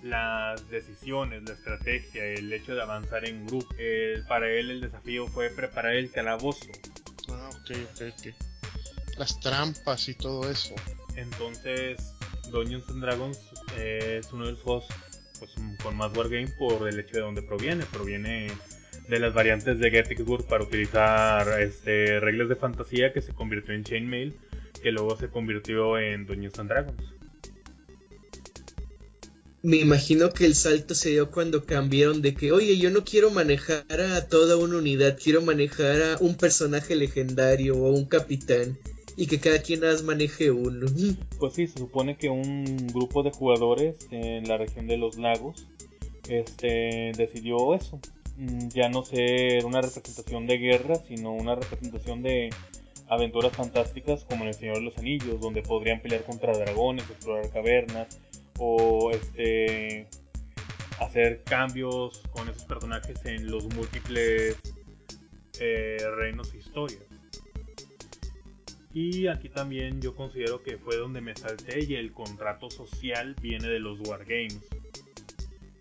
las 0.04 0.70
decisiones, 0.70 1.44
la 1.44 1.54
estrategia, 1.54 2.24
el 2.26 2.52
hecho 2.54 2.76
de 2.76 2.82
avanzar 2.82 3.28
en 3.28 3.46
grupo. 3.46 3.68
Para 4.28 4.50
él 4.50 4.72
el 4.72 4.82
desafío 4.82 5.28
fue 5.28 5.50
preparar 5.50 5.96
el 5.96 6.12
calabozo. 6.12 6.68
Ah, 7.32 7.50
ok, 7.50 7.72
ok, 7.92 8.02
ok. 8.14 9.18
Las 9.18 9.40
trampas 9.40 10.08
y 10.10 10.14
todo 10.16 10.50
eso. 10.50 10.76
Entonces, 11.16 12.16
Dungeons 12.52 12.88
and 12.90 13.02
Dragons 13.02 13.40
eh, 13.78 14.20
es 14.20 14.32
uno 14.32 14.46
de 14.46 14.52
los 14.52 14.62
juegos 14.62 14.86
pues, 15.40 15.52
con 15.84 15.96
más 15.98 16.16
wargame 16.16 16.48
por 16.58 16.88
el 16.88 17.00
hecho 17.00 17.18
de 17.18 17.22
dónde 17.22 17.42
proviene. 17.42 17.86
Proviene 17.86 18.48
de 19.08 19.20
las 19.20 19.34
variantes 19.34 19.80
de 19.80 19.90
Gettysburg 19.90 20.46
para 20.48 20.64
utilizar 20.64 21.60
este, 21.62 22.20
reglas 22.20 22.48
de 22.50 22.56
fantasía 22.56 23.12
que 23.12 23.22
se 23.22 23.34
convirtió 23.34 23.74
en 23.74 23.84
Chainmail, 23.84 24.38
que 24.82 24.92
luego 24.92 25.18
se 25.18 25.30
convirtió 25.30 25.98
en 25.98 26.26
Dungeons 26.26 26.60
and 26.60 26.70
Dragons. 26.70 27.19
Me 29.62 29.76
imagino 29.76 30.30
que 30.30 30.45
el 30.45 30.55
salto 30.55 30.95
se 30.95 31.10
dio 31.10 31.32
cuando 31.32 31.66
cambiaron 31.66 32.22
de 32.22 32.34
que, 32.34 32.53
oye, 32.53 32.78
yo 32.78 32.91
no 32.91 33.03
quiero 33.03 33.30
manejar 33.30 33.84
a 33.89 34.26
toda 34.28 34.55
una 34.55 34.78
unidad, 34.78 35.18
quiero 35.22 35.41
manejar 35.41 36.01
a 36.01 36.18
un 36.22 36.36
personaje 36.36 36.95
legendario 36.95 37.76
o 37.76 37.89
un 37.91 38.05
capitán 38.05 38.78
y 39.18 39.28
que 39.28 39.41
cada 39.41 39.62
quien 39.62 39.82
más 39.82 40.01
maneje 40.03 40.49
uno. 40.49 40.88
Pues 41.39 41.53
sí, 41.55 41.68
se 41.68 41.78
supone 41.78 42.18
que 42.18 42.30
un 42.30 42.88
grupo 42.88 43.22
de 43.22 43.32
jugadores 43.32 43.95
en 44.12 44.47
la 44.47 44.57
región 44.57 44.88
de 44.88 44.95
los 44.95 45.18
lagos 45.18 45.68
este, 46.30 47.12
decidió 47.18 47.76
eso. 47.76 47.99
Mm, 48.38 48.70
ya 48.70 48.88
no 48.88 49.03
ser 49.03 49.66
una 49.66 49.82
representación 49.82 50.47
de 50.47 50.57
guerra, 50.57 50.95
sino 51.05 51.34
una 51.34 51.55
representación 51.55 52.24
de 52.24 52.49
aventuras 53.10 53.51
fantásticas 53.51 54.24
como 54.24 54.43
en 54.43 54.49
El 54.49 54.53
Señor 54.53 54.78
de 54.78 54.84
los 54.84 54.97
Anillos, 54.97 55.41
donde 55.41 55.64
podrían 55.64 56.01
pelear 56.01 56.24
contra 56.24 56.57
dragones, 56.57 57.03
explorar 57.10 57.49
cavernas 57.49 58.07
o 58.60 59.12
este 59.12 60.07
hacer 60.99 61.43
cambios 61.43 62.22
con 62.32 62.47
esos 62.49 62.66
personajes 62.66 63.26
en 63.26 63.49
los 63.49 63.66
múltiples 63.74 64.57
eh, 65.60 65.97
reinos 66.18 66.53
e 66.53 66.57
historias. 66.57 67.03
Y 68.93 69.28
aquí 69.28 69.49
también 69.49 70.01
yo 70.01 70.16
considero 70.16 70.64
que 70.64 70.78
fue 70.78 70.97
donde 70.97 71.22
me 71.22 71.36
salté 71.36 71.86
y 71.86 71.95
el 71.95 72.12
contrato 72.12 72.70
social 72.70 73.36
viene 73.41 73.68
de 73.68 73.80
los 73.80 73.99
wargames. 74.01 74.68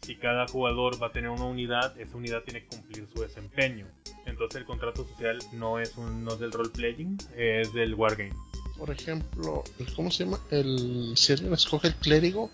Si 0.02 0.16
cada 0.16 0.46
jugador 0.46 1.02
va 1.02 1.08
a 1.08 1.12
tener 1.12 1.30
una 1.30 1.44
unidad, 1.44 1.98
esa 2.00 2.16
unidad 2.16 2.42
tiene 2.42 2.62
que 2.62 2.76
cumplir 2.76 3.06
su 3.12 3.22
desempeño. 3.22 3.86
Entonces 4.26 4.60
el 4.60 4.66
contrato 4.66 5.06
social 5.06 5.38
no 5.52 5.80
es, 5.80 5.96
un, 5.96 6.24
no 6.24 6.34
es 6.34 6.40
del 6.40 6.52
role 6.52 6.70
playing, 6.70 7.16
es 7.36 7.72
del 7.72 7.94
wargame. 7.94 8.32
Por 8.78 8.90
ejemplo, 8.90 9.64
¿cómo 9.96 10.10
se 10.10 10.24
llama? 10.24 10.40
El, 10.50 11.12
si 11.16 11.32
alguien 11.32 11.52
escoge 11.52 11.88
el 11.88 11.94
clérigo, 11.96 12.50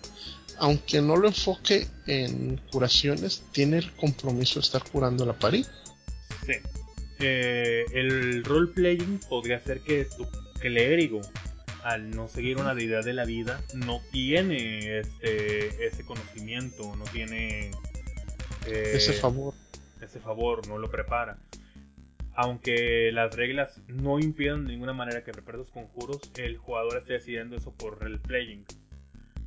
aunque 0.57 0.99
no 1.01 1.17
lo 1.17 1.27
enfoque 1.27 1.87
en 2.07 2.59
curaciones, 2.71 3.43
tiene 3.51 3.77
el 3.77 3.93
compromiso 3.93 4.55
de 4.55 4.61
estar 4.61 4.83
curando 4.83 5.23
la 5.25 5.37
pared. 5.37 5.65
Sí. 6.45 6.53
Eh, 7.19 7.85
el 7.93 8.43
role 8.43 8.71
playing 8.73 9.19
podría 9.29 9.59
ser 9.63 9.81
que 9.81 10.05
tu 10.05 10.27
clérigo, 10.59 11.21
al 11.83 12.09
no 12.09 12.27
seguir 12.27 12.57
una 12.57 12.73
deidad 12.73 13.03
de 13.03 13.13
la 13.13 13.25
vida, 13.25 13.61
no 13.75 14.01
tiene 14.11 14.99
este, 14.99 15.85
ese 15.85 16.03
conocimiento, 16.05 16.95
no 16.95 17.03
tiene 17.05 17.69
eh, 18.65 18.93
ese 18.95 19.13
favor. 19.13 19.53
Ese 20.01 20.19
favor, 20.19 20.67
no 20.67 20.79
lo 20.79 20.89
prepara. 20.89 21.37
Aunque 22.35 23.11
las 23.13 23.35
reglas 23.35 23.81
no 23.87 24.19
impidan 24.19 24.65
de 24.65 24.73
ninguna 24.73 24.93
manera 24.93 25.23
que 25.23 25.31
prepare 25.31 25.59
sus 25.59 25.71
conjuros, 25.71 26.19
el 26.37 26.57
jugador 26.57 26.97
está 26.97 27.13
decidiendo 27.13 27.55
eso 27.55 27.73
por 27.73 27.99
role 27.99 28.17
playing, 28.19 28.65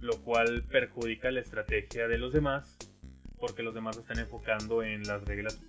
lo 0.01 0.23
cual 0.23 0.65
perjudica 0.65 1.31
la 1.31 1.41
estrategia 1.41 2.09
de 2.09 2.19
los 2.19 2.33
demás, 2.33 2.77
porque 3.39 3.63
los 3.63 3.75
demás 3.75 3.97
están 3.97 4.19
enfocando 4.19 4.83
en 4.83 5.03
las 5.03 5.23
reglas 5.25 5.61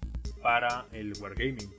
para 0.42 0.86
el 0.94 1.14
wargaming 1.20 1.70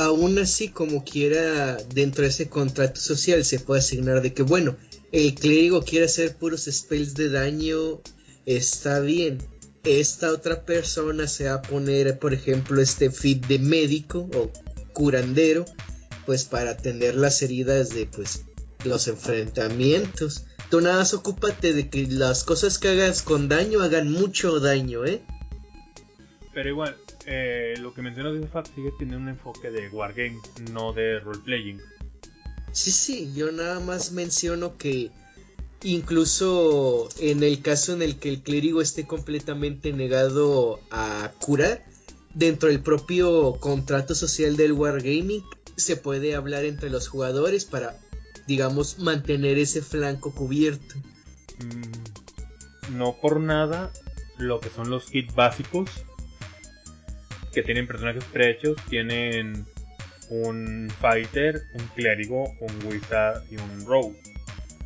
aún 0.00 0.38
así, 0.38 0.68
como 0.68 1.04
quiera, 1.04 1.76
dentro 1.94 2.22
de 2.22 2.30
ese 2.30 2.48
contrato 2.48 3.00
social 3.00 3.44
se 3.44 3.60
puede 3.60 3.80
asignar 3.80 4.22
de 4.22 4.32
que, 4.32 4.42
bueno, 4.42 4.76
el 5.12 5.34
clérigo 5.34 5.82
quiere 5.82 6.06
hacer 6.06 6.36
puros 6.36 6.68
spells 6.70 7.14
de 7.14 7.28
daño, 7.28 8.00
está 8.46 9.00
bien. 9.00 9.38
Esta 9.84 10.30
otra 10.32 10.62
persona 10.64 11.26
se 11.26 11.46
va 11.46 11.54
a 11.54 11.62
poner, 11.62 12.18
por 12.18 12.34
ejemplo, 12.34 12.80
este 12.82 13.10
fit 13.10 13.46
de 13.46 13.58
médico 13.58 14.28
o 14.34 14.50
curandero, 14.92 15.64
pues 16.26 16.44
para 16.44 16.72
atender 16.72 17.14
las 17.14 17.40
heridas 17.42 17.90
de, 17.90 18.06
pues, 18.06 18.44
los 18.84 19.08
enfrentamientos. 19.08 20.44
Tú 20.70 20.80
nada 20.80 20.98
más 20.98 21.14
ocúpate 21.14 21.72
de 21.72 21.88
que 21.88 22.06
las 22.06 22.44
cosas 22.44 22.78
que 22.78 22.88
hagas 22.88 23.22
con 23.22 23.48
daño 23.48 23.80
hagan 23.80 24.12
mucho 24.12 24.60
daño, 24.60 25.04
¿eh? 25.06 25.22
Pero 26.52 26.68
igual, 26.68 26.96
eh, 27.26 27.74
lo 27.80 27.94
que 27.94 28.02
mencionas 28.02 28.38
de 28.38 28.46
FAT 28.46 28.68
sigue 28.74 28.92
teniendo 28.98 29.22
un 29.22 29.28
enfoque 29.28 29.70
de 29.70 29.88
wargame, 29.88 30.38
no 30.72 30.92
de 30.92 31.20
roleplaying. 31.20 31.80
Sí, 32.72 32.90
sí, 32.90 33.32
yo 33.34 33.50
nada 33.50 33.80
más 33.80 34.12
menciono 34.12 34.76
que 34.76 35.10
incluso 35.82 37.08
en 37.18 37.42
el 37.42 37.62
caso 37.62 37.92
en 37.92 38.02
el 38.02 38.16
que 38.16 38.28
el 38.28 38.42
clérigo 38.42 38.82
esté 38.82 39.06
completamente 39.06 39.92
negado 39.92 40.80
a 40.90 41.32
curar, 41.40 41.84
dentro 42.34 42.68
del 42.68 42.80
propio 42.80 43.56
contrato 43.60 44.14
social 44.14 44.56
del 44.56 44.72
wargaming 44.72 45.42
se 45.76 45.96
puede 45.96 46.34
hablar 46.34 46.64
entre 46.64 46.90
los 46.90 47.08
jugadores 47.08 47.64
para, 47.64 47.98
digamos, 48.46 48.98
mantener 48.98 49.58
ese 49.58 49.82
flanco 49.82 50.34
cubierto. 50.34 50.94
Mm, 51.58 52.96
no 52.98 53.16
por 53.20 53.40
nada, 53.40 53.92
lo 54.38 54.60
que 54.60 54.68
son 54.70 54.90
los 54.90 55.06
kits 55.06 55.34
básicos 55.34 55.90
que 57.52 57.62
tienen 57.62 57.86
personajes 57.86 58.24
prehechos, 58.24 58.76
tienen 58.88 59.66
un 60.28 60.88
fighter, 61.00 61.62
un 61.74 61.86
clérigo, 61.96 62.44
un 62.60 62.86
wizard 62.86 63.42
y 63.50 63.56
un 63.56 63.84
rogue. 63.84 64.16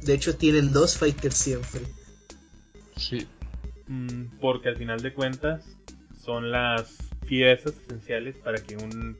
De 0.05 0.15
hecho 0.15 0.37
tienen 0.37 0.73
dos 0.73 0.97
fighters 0.99 1.37
siempre. 1.37 1.81
Sí. 2.97 3.27
Mm, 3.89 4.39
porque 4.41 4.69
al 4.69 4.77
final 4.77 5.01
de 5.01 5.13
cuentas 5.13 5.65
son 6.23 6.51
las 6.51 6.95
piezas 7.27 7.75
esenciales 7.87 8.37
para 8.37 8.63
que 8.63 8.77
un 8.77 9.17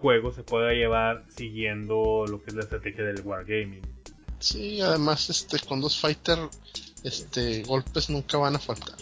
juego 0.00 0.32
se 0.32 0.42
pueda 0.42 0.72
llevar 0.72 1.24
siguiendo 1.34 2.24
lo 2.28 2.42
que 2.42 2.50
es 2.50 2.54
la 2.54 2.62
estrategia 2.62 3.04
del 3.04 3.20
wargaming. 3.22 3.82
Sí, 4.38 4.80
además 4.80 5.30
este 5.30 5.58
con 5.66 5.80
dos 5.80 5.98
fighters 5.98 6.50
este 7.02 7.62
golpes 7.62 8.10
nunca 8.10 8.38
van 8.38 8.56
a 8.56 8.58
faltar. 8.58 8.96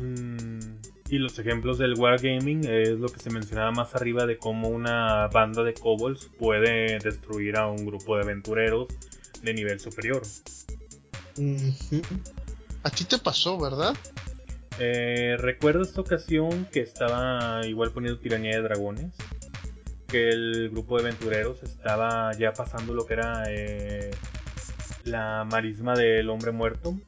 Mm, 0.00 0.76
y 1.10 1.18
los 1.18 1.38
ejemplos 1.38 1.78
del 1.78 1.94
wargaming 1.94 2.64
es 2.64 2.98
lo 2.98 3.08
que 3.08 3.20
se 3.20 3.30
mencionaba 3.30 3.70
más 3.70 3.94
arriba 3.94 4.26
de 4.26 4.38
cómo 4.38 4.68
una 4.68 5.28
banda 5.28 5.62
de 5.62 5.74
kobolds 5.74 6.28
puede 6.38 6.98
destruir 6.98 7.56
a 7.56 7.66
un 7.66 7.84
grupo 7.84 8.16
de 8.16 8.22
aventureros 8.22 8.88
de 9.42 9.54
nivel 9.54 9.80
superior. 9.80 10.22
A 12.82 12.90
ti 12.90 13.04
te 13.04 13.18
pasó, 13.18 13.58
¿verdad? 13.58 13.94
Eh, 14.78 15.36
recuerdo 15.38 15.82
esta 15.82 16.00
ocasión 16.00 16.66
que 16.72 16.80
estaba 16.80 17.66
igual 17.66 17.92
poniendo 17.92 18.20
tiranía 18.20 18.56
de 18.56 18.62
dragones. 18.62 19.12
Que 20.08 20.28
el 20.28 20.70
grupo 20.70 20.96
de 20.96 21.08
aventureros 21.08 21.62
estaba 21.62 22.32
ya 22.38 22.52
pasando 22.52 22.92
lo 22.92 23.06
que 23.06 23.14
era 23.14 23.44
eh, 23.48 24.10
la 25.04 25.46
marisma 25.50 25.94
del 25.94 26.28
hombre 26.28 26.52
muerto 26.52 26.98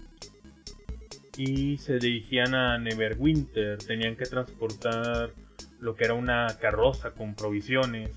y 1.36 1.78
se 1.78 1.98
dirigían 1.98 2.54
a 2.54 2.78
Neverwinter. 2.78 3.78
Tenían 3.78 4.16
que 4.16 4.24
transportar 4.24 5.32
lo 5.80 5.94
que 5.94 6.04
era 6.04 6.14
una 6.14 6.46
carroza 6.60 7.10
con 7.10 7.34
provisiones 7.34 8.10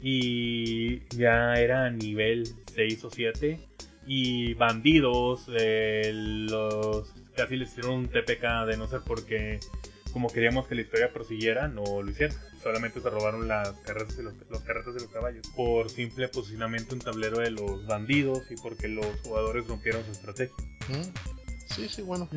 y 0.00 1.00
ya 1.16 1.54
era 1.54 1.86
a 1.86 1.90
nivel 1.90 2.48
6 2.74 3.04
o 3.04 3.10
7 3.10 3.58
y 4.06 4.54
bandidos 4.54 5.46
eh, 5.58 6.10
los 6.14 7.12
casi 7.36 7.56
les 7.56 7.70
hicieron 7.70 7.92
un 7.92 8.08
TPK 8.08 8.66
de 8.66 8.76
no 8.76 8.86
ser 8.86 9.00
porque 9.04 9.60
como 10.12 10.28
queríamos 10.28 10.66
que 10.66 10.74
la 10.74 10.82
historia 10.82 11.12
prosiguiera 11.12 11.68
no 11.68 12.02
lo 12.02 12.10
hicieron 12.10 12.36
solamente 12.62 13.00
se 13.00 13.10
robaron 13.10 13.48
las 13.48 13.72
carretas 13.80 14.16
de 14.16 14.22
los, 14.22 14.34
carretas 14.64 14.94
de 14.94 15.00
los 15.00 15.10
caballos 15.10 15.46
por 15.54 15.90
simple 15.90 16.28
posicionamiento 16.28 16.94
en 16.94 17.00
tablero 17.00 17.38
de 17.38 17.50
los 17.50 17.86
bandidos 17.86 18.50
y 18.50 18.56
porque 18.56 18.88
los 18.88 19.06
jugadores 19.22 19.66
rompieron 19.66 20.04
su 20.04 20.12
estrategia 20.12 20.54
Sí, 21.74 21.88
sí, 21.88 22.02
bueno. 22.02 22.28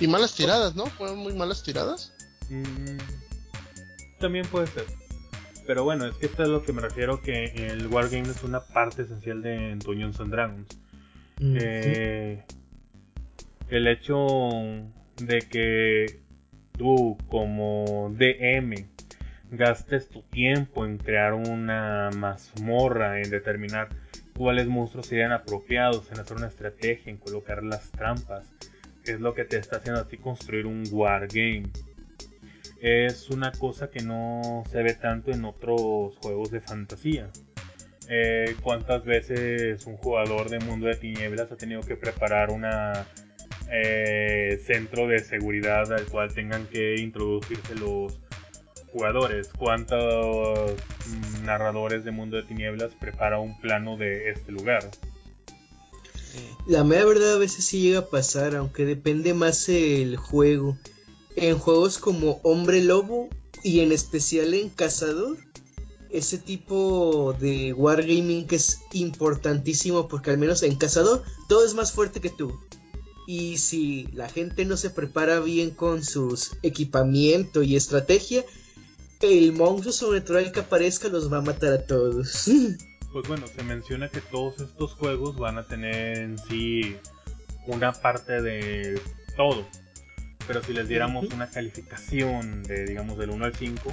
Y 0.00 0.06
malas 0.06 0.34
tiradas, 0.34 0.74
¿no? 0.74 0.86
¿Fueron 0.86 1.18
muy 1.18 1.34
malas 1.34 1.62
tiradas? 1.62 2.12
Mm, 2.48 2.98
también 4.18 4.46
puede 4.46 4.66
ser. 4.68 4.86
Pero 5.66 5.84
bueno, 5.84 6.06
es 6.06 6.14
que 6.16 6.26
esto 6.26 6.42
es 6.42 6.48
lo 6.48 6.62
que 6.62 6.72
me 6.72 6.82
refiero 6.82 7.20
que 7.22 7.44
el 7.44 7.86
Wargame 7.86 8.28
es 8.28 8.42
una 8.42 8.60
parte 8.60 9.02
esencial 9.02 9.42
de 9.42 9.76
Dungeons 9.76 10.20
and 10.20 10.30
Dragons. 10.30 10.68
Eh, 11.40 12.42
el 13.68 13.86
hecho 13.88 14.26
de 15.16 15.40
que 15.40 16.20
tú 16.76 17.16
como 17.28 18.14
DM 18.16 18.86
gastes 19.50 20.08
tu 20.08 20.22
tiempo 20.22 20.84
en 20.84 20.98
crear 20.98 21.32
una 21.32 22.10
mazmorra, 22.16 23.20
en 23.20 23.30
determinar 23.30 23.88
cuáles 24.36 24.66
monstruos 24.66 25.06
serían 25.06 25.32
apropiados, 25.32 26.10
en 26.12 26.20
hacer 26.20 26.36
una 26.36 26.48
estrategia, 26.48 27.10
en 27.10 27.18
colocar 27.18 27.62
las 27.62 27.90
trampas, 27.90 28.44
es 29.04 29.20
lo 29.20 29.34
que 29.34 29.44
te 29.44 29.56
está 29.56 29.76
haciendo 29.76 30.00
a 30.00 30.08
ti 30.08 30.16
construir 30.16 30.66
un 30.66 30.84
wargame. 30.90 31.70
Es 32.84 33.30
una 33.30 33.50
cosa 33.50 33.88
que 33.88 34.00
no 34.00 34.62
se 34.70 34.82
ve 34.82 34.92
tanto 34.92 35.30
en 35.30 35.46
otros 35.46 36.18
juegos 36.20 36.50
de 36.50 36.60
fantasía. 36.60 37.30
Eh, 38.10 38.54
¿Cuántas 38.60 39.06
veces 39.06 39.86
un 39.86 39.96
jugador 39.96 40.50
de 40.50 40.58
Mundo 40.58 40.88
de 40.88 40.96
Tinieblas 40.96 41.50
ha 41.50 41.56
tenido 41.56 41.80
que 41.80 41.96
preparar 41.96 42.50
una 42.50 43.06
eh, 43.72 44.60
centro 44.66 45.08
de 45.08 45.20
seguridad 45.20 45.90
al 45.94 46.04
cual 46.04 46.34
tengan 46.34 46.66
que 46.66 46.96
introducirse 46.96 47.74
los 47.74 48.20
jugadores? 48.92 49.48
¿Cuántos 49.56 50.74
narradores 51.42 52.04
de 52.04 52.10
Mundo 52.10 52.36
de 52.36 52.42
Tinieblas 52.42 52.94
prepara 53.00 53.38
un 53.38 53.58
plano 53.62 53.96
de 53.96 54.28
este 54.28 54.52
lugar? 54.52 54.90
La 56.66 56.84
mera 56.84 57.06
verdad 57.06 57.36
a 57.36 57.38
veces 57.38 57.64
sí 57.64 57.80
llega 57.80 58.00
a 58.00 58.10
pasar, 58.10 58.54
aunque 58.54 58.84
depende 58.84 59.32
más 59.32 59.70
el 59.70 60.18
juego. 60.18 60.76
En 61.36 61.58
juegos 61.58 61.98
como 61.98 62.40
Hombre 62.42 62.82
Lobo 62.82 63.28
y 63.62 63.80
en 63.80 63.92
especial 63.92 64.54
en 64.54 64.68
Cazador, 64.70 65.36
ese 66.10 66.38
tipo 66.38 67.34
de 67.40 67.72
wargaming 67.72 68.46
que 68.46 68.56
es 68.56 68.80
importantísimo 68.92 70.06
porque 70.06 70.30
al 70.30 70.38
menos 70.38 70.62
en 70.62 70.76
Cazador 70.76 71.24
todo 71.48 71.64
es 71.64 71.74
más 71.74 71.92
fuerte 71.92 72.20
que 72.20 72.30
tú. 72.30 72.60
Y 73.26 73.56
si 73.56 74.06
la 74.12 74.28
gente 74.28 74.64
no 74.64 74.76
se 74.76 74.90
prepara 74.90 75.40
bien 75.40 75.70
con 75.70 76.04
sus 76.04 76.52
equipamiento 76.62 77.62
y 77.62 77.74
estrategia, 77.74 78.44
el 79.20 79.52
monstruo 79.52 79.92
sobrenatural 79.92 80.52
que 80.52 80.60
aparezca 80.60 81.08
los 81.08 81.32
va 81.32 81.38
a 81.38 81.42
matar 81.42 81.72
a 81.72 81.86
todos. 81.86 82.48
Pues 83.12 83.28
bueno, 83.28 83.46
se 83.46 83.62
menciona 83.62 84.08
que 84.08 84.20
todos 84.20 84.60
estos 84.60 84.94
juegos 84.94 85.36
van 85.36 85.56
a 85.56 85.64
tener 85.64 86.18
en 86.18 86.36
sí 86.36 86.96
una 87.68 87.92
parte 87.92 88.42
de 88.42 89.00
todo. 89.36 89.64
Pero 90.46 90.62
si 90.62 90.72
les 90.72 90.88
diéramos 90.88 91.26
una 91.32 91.48
calificación 91.48 92.62
de, 92.64 92.84
digamos, 92.84 93.18
del 93.18 93.30
1 93.30 93.44
al 93.44 93.54
5, 93.54 93.92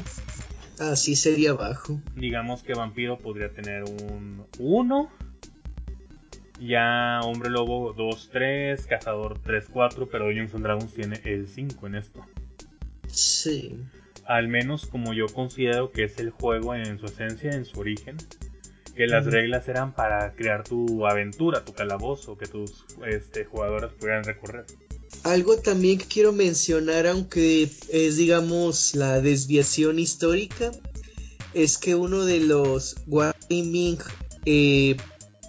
así 0.80 1.16
sería 1.16 1.54
bajo. 1.54 2.00
Digamos 2.16 2.64
que 2.64 2.74
Vampiro 2.74 3.18
podría 3.18 3.50
tener 3.50 3.84
un 3.84 4.46
1. 4.60 5.12
Ya 6.60 7.22
Hombre 7.24 7.50
Lobo 7.50 7.94
2, 7.94 8.30
3, 8.32 8.86
Cazador 8.86 9.40
3, 9.40 9.66
4, 9.72 10.10
pero 10.10 10.26
Dungeons 10.26 10.54
and 10.54 10.64
Dragons 10.64 10.94
tiene 10.94 11.20
el 11.24 11.48
5 11.48 11.88
en 11.88 11.96
esto. 11.96 12.26
Sí. 13.08 13.80
Al 14.26 14.48
menos 14.48 14.86
como 14.86 15.14
yo 15.14 15.26
considero 15.28 15.92
que 15.92 16.04
es 16.04 16.20
el 16.20 16.30
juego 16.30 16.76
en 16.76 17.00
su 17.00 17.08
esencia, 17.08 17.52
en 17.52 17.66
su 17.66 17.80
origen 17.80 18.18
que 18.96 19.08
las 19.08 19.26
reglas 19.26 19.68
eran 19.68 19.94
para 19.94 20.34
crear 20.34 20.64
tu 20.64 21.08
aventura, 21.08 21.64
tu 21.64 21.74
calabozo, 21.74 22.38
que 22.38 22.46
tus 22.46 22.86
este, 23.06 23.46
jugadores 23.46 23.92
pudieran 23.94 24.24
recorrer. 24.24 24.66
Algo 25.24 25.58
también 25.58 26.00
que 26.00 26.06
quiero 26.06 26.34
mencionar, 26.34 27.06
aunque 27.08 27.70
es 27.90 28.18
digamos 28.18 28.96
la 28.96 29.22
desviación 29.22 30.00
histórica, 30.00 30.72
es 31.54 31.78
que 31.78 31.96
uno 31.96 32.26
de 32.26 32.40
los 32.40 32.96
Wargaming, 33.08 34.00
eh, 34.46 34.98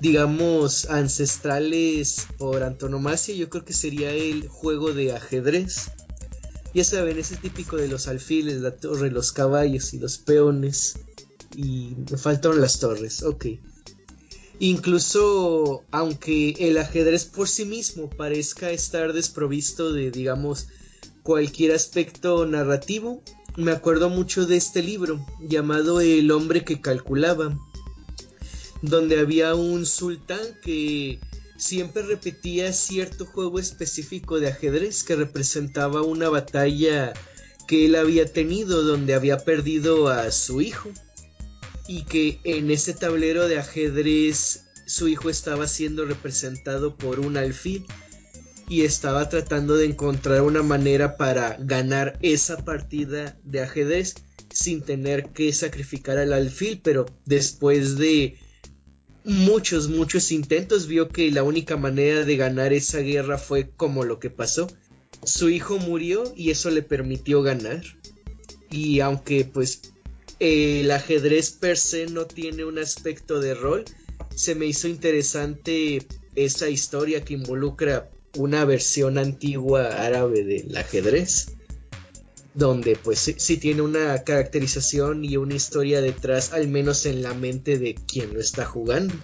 digamos, 0.01 0.91
ancestrales 0.91 2.27
por 2.39 2.63
antonomasia, 2.63 3.35
yo 3.35 3.49
creo 3.49 3.65
que 3.65 3.73
sería 3.73 4.13
el 4.13 4.49
juego 4.49 4.93
de 4.93 5.13
ajedrez. 5.13 5.91
Ya 6.75 6.85
saben, 6.85 7.19
ese 7.19 7.37
típico 7.37 7.77
de 7.77 7.89
los 7.89 8.09
alfiles, 8.09 8.61
la 8.61 8.77
torre, 8.77 9.11
los 9.11 9.33
caballos 9.33 9.95
y 9.95 9.99
los 9.99 10.19
peones 10.19 10.97
y 11.57 11.95
me 12.11 12.19
faltaron 12.19 12.61
las 12.61 12.79
torres, 12.79 13.23
ok. 13.23 13.47
Incluso 14.63 15.83
aunque 15.91 16.55
el 16.61 16.79
ajedrez 16.79 17.25
por 17.25 17.49
sí 17.49 17.65
mismo 17.65 18.09
parezca 18.09 18.71
estar 18.71 19.13
desprovisto 19.13 19.93
de, 19.93 20.13
digamos, 20.13 20.69
cualquier 21.25 21.73
aspecto 21.73 22.47
narrativo, 22.47 23.25
me 23.57 23.73
acuerdo 23.73 24.09
mucho 24.09 24.47
de 24.47 24.57
este 24.57 24.81
libro 24.81 25.27
llamado 25.41 26.01
El 26.01 26.31
hombre 26.31 26.65
que 26.65 26.81
calculaba, 26.81 27.59
donde 28.83 29.19
había 29.19 29.57
un 29.57 29.85
sultán 29.85 30.61
que 30.63 31.19
siempre 31.57 32.03
repetía 32.03 32.73
cierto 32.73 33.27
juego 33.27 33.59
específico 33.59 34.39
de 34.39 34.51
ajedrez 34.51 35.03
que 35.03 35.17
representaba 35.17 36.03
una 36.03 36.29
batalla 36.29 37.15
que 37.67 37.87
él 37.87 37.97
había 37.97 38.33
tenido 38.33 38.85
donde 38.85 39.15
había 39.15 39.39
perdido 39.39 40.07
a 40.07 40.31
su 40.31 40.61
hijo 40.61 40.89
y 41.87 42.03
que 42.05 42.39
en 42.45 42.71
ese 42.71 42.95
tablero 42.95 43.49
de 43.49 43.59
ajedrez 43.59 44.65
su 44.87 45.09
hijo 45.09 45.31
estaba 45.31 45.67
siendo 45.69 46.05
representado 46.05 46.97
por 46.97 47.21
un 47.21 47.37
alfil 47.37 47.87
y 48.69 48.83
estaba 48.83 49.29
tratando 49.29 49.77
de 49.77 49.87
encontrar 49.87 50.43
una 50.43 50.63
manera 50.63 51.17
para 51.17 51.57
ganar 51.59 52.19
esa 52.23 52.65
partida 52.65 53.39
de 53.45 53.61
ajedrez 53.61 54.15
sin 54.51 54.83
tener 54.83 55.31
que 55.31 55.53
sacrificar 55.53 56.19
al 56.19 56.33
alfil, 56.33 56.81
pero 56.83 57.07
después 57.25 57.97
de 57.97 58.39
muchos, 59.25 59.89
muchos 59.89 60.33
intentos 60.33 60.87
vio 60.87 61.09
que 61.09 61.31
la 61.31 61.43
única 61.43 61.77
manera 61.77 62.25
de 62.25 62.37
ganar 62.37 62.73
esa 62.73 62.99
guerra 62.99 63.39
fue 63.39 63.71
como 63.71 64.05
lo 64.05 64.19
que 64.19 64.31
pasó. 64.31 64.69
Su 65.25 65.49
hijo 65.49 65.79
murió 65.79 66.33
y 66.37 66.51
eso 66.51 66.71
le 66.71 66.83
permitió 66.83 67.43
ganar. 67.43 67.83
Y 68.71 69.01
aunque 69.01 69.45
pues 69.45 69.92
el 70.43 70.91
ajedrez 70.91 71.53
per 71.53 71.79
se 71.79 72.07
no 72.07 72.25
tiene 72.25 72.65
un 72.65 72.77
aspecto 72.81 73.39
de 73.39 73.55
rol. 73.55 73.85
Se 74.35 74.57
me 74.57 74.67
hizo 74.67 74.89
interesante 74.89 76.05
esa 76.35 76.69
historia 76.69 77.25
que 77.25 77.35
involucra 77.35 78.11
una 78.37 78.65
versión 78.65 79.19
antigua 79.19 80.05
árabe 80.05 80.43
del 80.43 80.77
ajedrez. 80.77 81.55
Donde 82.55 82.97
pues 82.97 83.21
sí, 83.37 83.57
tiene 83.57 83.83
una 83.83 84.25
caracterización 84.25 85.25
y 85.25 85.37
una 85.37 85.55
historia 85.55 86.01
detrás, 86.01 86.53
al 86.53 86.67
menos 86.67 87.07
en 87.07 87.23
la 87.23 87.35
mente 87.35 87.79
de 87.79 87.95
quien 87.95 88.35
lo 88.35 88.41
está 88.41 88.65
jugando. 88.65 89.15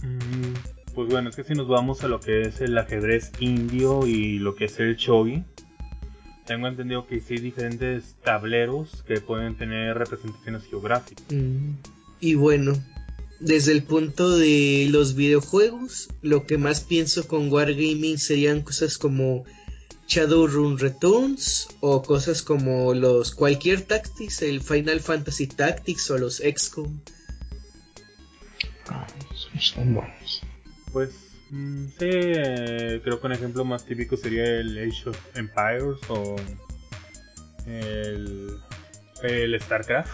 Mm, 0.00 0.94
pues 0.94 1.10
bueno, 1.10 1.28
es 1.28 1.36
que 1.36 1.44
si 1.44 1.52
nos 1.52 1.68
vamos 1.68 2.04
a 2.04 2.08
lo 2.08 2.20
que 2.20 2.40
es 2.40 2.62
el 2.62 2.78
ajedrez 2.78 3.32
indio 3.38 4.06
y 4.06 4.38
lo 4.38 4.54
que 4.54 4.64
es 4.64 4.80
el 4.80 4.96
shogi, 4.96 5.44
tengo 6.46 6.68
entendido 6.68 7.06
que 7.06 7.20
sí 7.20 7.34
hay 7.34 7.40
diferentes 7.40 8.14
tableros 8.22 9.02
que 9.06 9.20
pueden 9.20 9.56
tener 9.56 9.96
representaciones 9.96 10.64
geográficas. 10.64 11.24
Mm. 11.30 11.72
Y 12.20 12.34
bueno, 12.34 12.74
desde 13.40 13.72
el 13.72 13.82
punto 13.82 14.36
de 14.36 14.88
los 14.90 15.14
videojuegos, 15.14 16.08
lo 16.22 16.46
que 16.46 16.58
más 16.58 16.80
pienso 16.80 17.26
con 17.26 17.50
Wargaming 17.50 18.18
serían 18.18 18.62
cosas 18.62 18.98
como 18.98 19.44
Shadowrun 20.06 20.78
Returns 20.78 21.68
o 21.80 22.02
cosas 22.02 22.42
como 22.42 22.94
los 22.94 23.34
cualquier 23.34 23.82
Tactics, 23.82 24.42
el 24.42 24.60
Final 24.60 25.00
Fantasy 25.00 25.46
Tactics 25.46 26.10
o 26.10 26.18
los 26.18 26.36
XCOM. 26.36 27.00
Ah, 28.88 29.06
son 29.58 30.00
Pues 30.92 31.23
Mm, 31.54 31.86
sí, 31.86 32.10
eh, 32.10 33.00
creo 33.04 33.20
que 33.20 33.26
un 33.28 33.32
ejemplo 33.32 33.64
más 33.64 33.84
típico 33.84 34.16
sería 34.16 34.44
el 34.44 34.76
Age 34.76 35.10
of 35.10 35.36
Empires 35.36 35.98
o 36.08 36.34
el, 37.64 38.58
el 39.22 39.60
StarCraft. 39.60 40.10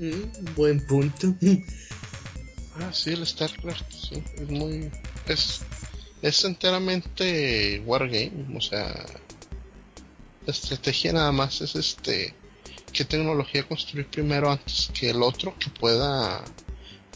Mm, 0.00 0.54
buen 0.56 0.84
punto. 0.84 1.32
ah, 2.80 2.92
sí, 2.92 3.12
el 3.12 3.24
StarCraft, 3.24 3.92
sí, 3.92 4.24
es 4.36 4.50
muy. 4.50 4.90
Es, 5.28 5.64
es 6.22 6.44
enteramente 6.44 7.80
Wargame, 7.86 8.56
o 8.56 8.60
sea. 8.60 9.06
La 10.44 10.52
estrategia 10.52 11.12
nada 11.12 11.30
más 11.30 11.60
es 11.60 11.76
este. 11.76 12.34
¿Qué 12.92 13.04
tecnología 13.04 13.62
construir 13.62 14.08
primero 14.08 14.50
antes 14.50 14.90
que 14.92 15.10
el 15.10 15.22
otro 15.22 15.54
que 15.56 15.70
pueda 15.70 16.42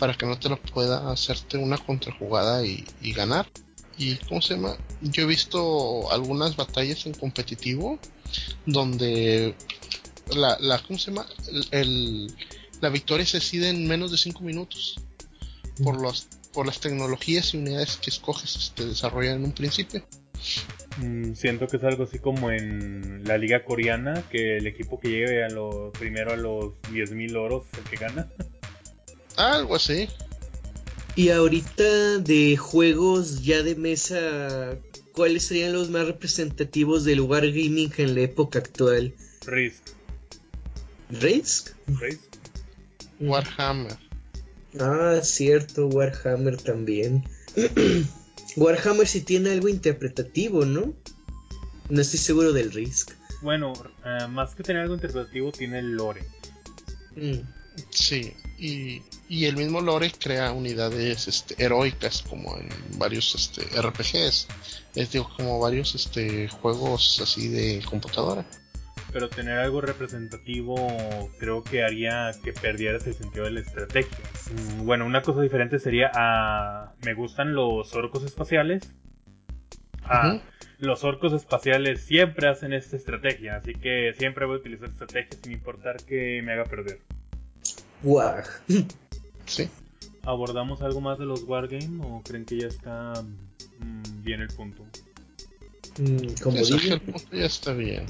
para 0.00 0.14
que 0.14 0.26
no 0.26 0.38
te 0.38 0.48
lo 0.48 0.60
pueda 0.60 1.12
hacerte 1.12 1.58
una 1.58 1.78
contrajugada 1.78 2.64
y, 2.66 2.84
ganar. 3.12 3.46
Y 3.98 4.16
cómo 4.16 4.40
se 4.40 4.54
llama, 4.54 4.78
yo 5.02 5.24
he 5.24 5.26
visto 5.26 6.10
algunas 6.10 6.56
batallas 6.56 7.04
en 7.04 7.12
competitivo 7.12 7.98
donde 8.64 9.54
la, 10.34 10.56
la 10.58 10.78
¿cómo 10.78 10.98
se 10.98 11.10
llama? 11.10 11.26
El, 11.70 12.34
la 12.80 12.88
victoria 12.88 13.26
se 13.26 13.36
decide 13.36 13.68
en 13.68 13.86
menos 13.86 14.10
de 14.10 14.16
5 14.16 14.40
minutos 14.40 14.98
por 15.84 16.00
los 16.00 16.28
por 16.54 16.66
las 16.66 16.80
tecnologías 16.80 17.54
y 17.54 17.58
unidades 17.58 17.96
que 17.98 18.10
escoges 18.10 18.56
este, 18.56 18.86
desarrollan 18.86 19.36
en 19.36 19.44
un 19.44 19.52
principio. 19.52 20.04
Mm, 20.98 21.34
siento 21.34 21.68
que 21.68 21.76
es 21.76 21.84
algo 21.84 22.04
así 22.04 22.18
como 22.18 22.50
en 22.50 23.22
la 23.24 23.38
liga 23.38 23.64
coreana, 23.64 24.24
que 24.30 24.56
el 24.56 24.66
equipo 24.66 24.98
que 24.98 25.10
llegue 25.10 25.44
a 25.44 25.48
lo, 25.48 25.92
primero 25.92 26.32
a 26.32 26.36
los 26.36 26.72
10.000 26.90 27.36
oros 27.36 27.66
es 27.72 27.78
el 27.78 27.84
que 27.84 27.96
gana. 27.96 28.28
Algo 29.36 29.76
así. 29.76 30.08
Y 31.16 31.30
ahorita 31.30 32.18
de 32.18 32.56
juegos 32.56 33.42
ya 33.42 33.62
de 33.62 33.74
mesa, 33.74 34.78
¿cuáles 35.12 35.44
serían 35.44 35.72
los 35.72 35.90
más 35.90 36.06
representativos 36.06 37.04
del 37.04 37.18
lugar 37.18 37.46
gaming 37.46 37.92
en 37.96 38.14
la 38.14 38.22
época 38.22 38.60
actual? 38.60 39.12
Risk. 39.46 39.82
¿Risk? 41.10 41.70
Risk. 41.88 42.20
Warhammer. 43.18 43.96
Ah, 44.78 45.20
cierto, 45.22 45.88
Warhammer 45.88 46.56
también. 46.56 47.24
Warhammer 48.56 49.06
sí 49.06 49.22
tiene 49.22 49.50
algo 49.50 49.68
interpretativo, 49.68 50.64
¿no? 50.64 50.94
No 51.88 52.00
estoy 52.00 52.18
seguro 52.18 52.52
del 52.52 52.70
Risk. 52.72 53.12
Bueno, 53.42 53.72
eh, 54.04 54.26
más 54.28 54.54
que 54.54 54.62
tener 54.62 54.82
algo 54.82 54.94
interpretativo, 54.94 55.50
tiene 55.50 55.80
el 55.80 55.92
lore. 55.92 56.22
Mm. 57.16 57.40
Sí, 57.90 58.34
y, 58.58 59.02
y 59.28 59.46
el 59.46 59.56
mismo 59.56 59.80
lore 59.80 60.12
crea 60.12 60.52
unidades 60.52 61.28
este, 61.28 61.62
heroicas 61.62 62.22
como 62.22 62.56
en 62.56 62.68
varios 62.98 63.34
este, 63.34 63.62
RPGs, 63.80 64.48
es 64.94 65.12
digo, 65.12 65.30
como 65.36 65.58
varios 65.58 65.94
este, 65.94 66.48
juegos 66.48 67.20
así 67.22 67.48
de 67.48 67.82
computadora. 67.88 68.44
Pero 69.12 69.28
tener 69.28 69.58
algo 69.58 69.80
representativo 69.80 70.76
creo 71.38 71.64
que 71.64 71.82
haría 71.82 72.30
que 72.44 72.52
perdieras 72.52 73.06
el 73.06 73.14
sentido 73.14 73.44
de 73.44 73.50
la 73.52 73.60
estrategia. 73.60 74.18
Mm, 74.54 74.86
Bueno, 74.86 75.06
una 75.06 75.22
cosa 75.22 75.40
diferente 75.40 75.78
sería, 75.78 76.10
ah, 76.14 76.92
me 77.04 77.14
gustan 77.14 77.54
los 77.54 77.92
orcos 77.94 78.24
espaciales. 78.24 78.92
Ah. 80.04 80.40
Los 80.78 81.04
orcos 81.04 81.32
espaciales 81.32 82.02
siempre 82.02 82.48
hacen 82.48 82.72
esta 82.72 82.96
estrategia, 82.96 83.56
así 83.56 83.74
que 83.74 84.14
siempre 84.16 84.46
voy 84.46 84.56
a 84.56 84.60
utilizar 84.60 84.88
estrategia 84.88 85.38
sin 85.42 85.52
importar 85.52 85.96
que 86.04 86.40
me 86.42 86.52
haga 86.52 86.64
perder. 86.64 87.00
Guau. 88.02 88.42
Sí. 89.46 89.68
¿Abordamos 90.22 90.82
algo 90.82 91.00
más 91.00 91.18
de 91.18 91.24
los 91.24 91.42
Wargame 91.44 92.04
o 92.04 92.22
creen 92.22 92.44
que 92.44 92.60
ya 92.60 92.68
está 92.68 93.14
mm, 93.78 94.22
bien 94.22 94.40
el 94.40 94.48
punto? 94.48 94.84
Mm, 95.98 96.34
Como 96.42 96.56
dije, 96.56 96.94
el 96.94 97.00
punto 97.00 97.36
ya 97.36 97.46
está 97.46 97.72
bien. 97.72 98.06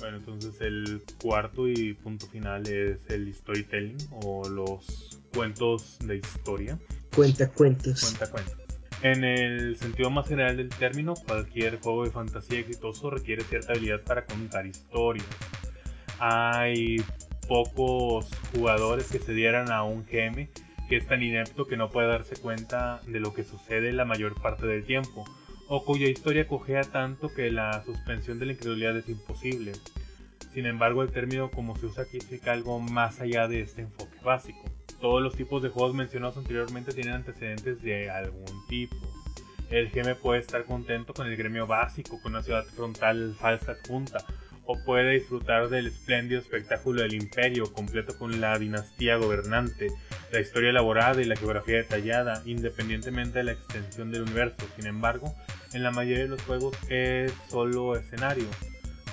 Bueno, 0.00 0.18
entonces 0.18 0.54
el 0.60 1.02
cuarto 1.20 1.68
y 1.68 1.94
punto 1.94 2.26
final 2.26 2.66
es 2.68 2.98
el 3.08 3.32
storytelling 3.34 3.96
o 4.22 4.48
los 4.48 5.20
cuentos 5.34 5.98
de 6.00 6.16
historia. 6.16 6.78
cuenta 7.14 7.48
cuentos. 7.50 8.02
Cuenta 8.02 8.30
cuentos. 8.30 8.54
En 9.02 9.24
el 9.24 9.76
sentido 9.76 10.10
más 10.10 10.28
general 10.28 10.56
del 10.56 10.70
término, 10.70 11.14
cualquier 11.14 11.78
juego 11.80 12.04
de 12.04 12.10
fantasía 12.10 12.60
exitoso 12.60 13.10
requiere 13.10 13.44
cierta 13.44 13.72
habilidad 13.72 14.02
para 14.02 14.24
contar 14.24 14.66
historias. 14.66 15.26
Hay 16.18 17.02
pocos 17.46 18.30
jugadores 18.54 19.10
que 19.10 19.18
se 19.18 19.32
dieran 19.32 19.70
a 19.70 19.82
un 19.82 20.04
GM 20.04 20.48
que 20.88 20.96
es 20.96 21.06
tan 21.06 21.22
inepto 21.22 21.66
que 21.66 21.76
no 21.76 21.90
puede 21.90 22.08
darse 22.08 22.36
cuenta 22.36 23.00
de 23.06 23.20
lo 23.20 23.32
que 23.32 23.44
sucede 23.44 23.92
la 23.92 24.04
mayor 24.04 24.40
parte 24.40 24.66
del 24.66 24.84
tiempo, 24.84 25.24
o 25.68 25.84
cuya 25.84 26.08
historia 26.08 26.46
cojea 26.46 26.82
tanto 26.82 27.32
que 27.32 27.50
la 27.50 27.82
suspensión 27.84 28.38
de 28.38 28.46
la 28.46 28.52
incredulidad 28.52 28.96
es 28.96 29.08
imposible. 29.08 29.72
Sin 30.52 30.66
embargo, 30.66 31.02
el 31.02 31.10
término 31.10 31.50
como 31.50 31.76
se 31.76 31.86
usa 31.86 32.04
aquí 32.04 32.20
significa 32.20 32.52
algo 32.52 32.78
más 32.80 33.20
allá 33.20 33.48
de 33.48 33.62
este 33.62 33.82
enfoque 33.82 34.18
básico. 34.22 34.62
Todos 35.00 35.22
los 35.22 35.34
tipos 35.34 35.62
de 35.62 35.70
juegos 35.70 35.94
mencionados 35.94 36.36
anteriormente 36.36 36.92
tienen 36.92 37.14
antecedentes 37.14 37.82
de 37.82 38.10
algún 38.10 38.66
tipo. 38.68 38.96
El 39.70 39.90
GM 39.90 40.14
puede 40.16 40.40
estar 40.40 40.64
contento 40.64 41.14
con 41.14 41.26
el 41.26 41.36
gremio 41.36 41.66
básico, 41.66 42.20
con 42.22 42.32
una 42.32 42.42
ciudad 42.42 42.64
frontal 42.76 43.34
falsa 43.38 43.72
adjunta, 43.72 44.24
o 44.66 44.78
puede 44.84 45.12
disfrutar 45.12 45.68
del 45.68 45.88
espléndido 45.88 46.40
espectáculo 46.40 47.02
del 47.02 47.14
imperio, 47.14 47.72
completo 47.72 48.16
con 48.18 48.40
la 48.40 48.58
dinastía 48.58 49.16
gobernante, 49.16 49.88
la 50.32 50.40
historia 50.40 50.70
elaborada 50.70 51.20
y 51.20 51.26
la 51.26 51.36
geografía 51.36 51.76
detallada, 51.76 52.42
independientemente 52.46 53.38
de 53.38 53.44
la 53.44 53.52
extensión 53.52 54.10
del 54.10 54.22
universo. 54.22 54.66
Sin 54.76 54.86
embargo, 54.86 55.34
en 55.72 55.82
la 55.82 55.90
mayoría 55.90 56.24
de 56.24 56.30
los 56.30 56.42
juegos 56.42 56.76
es 56.88 57.32
solo 57.48 57.96
escenario. 57.96 58.46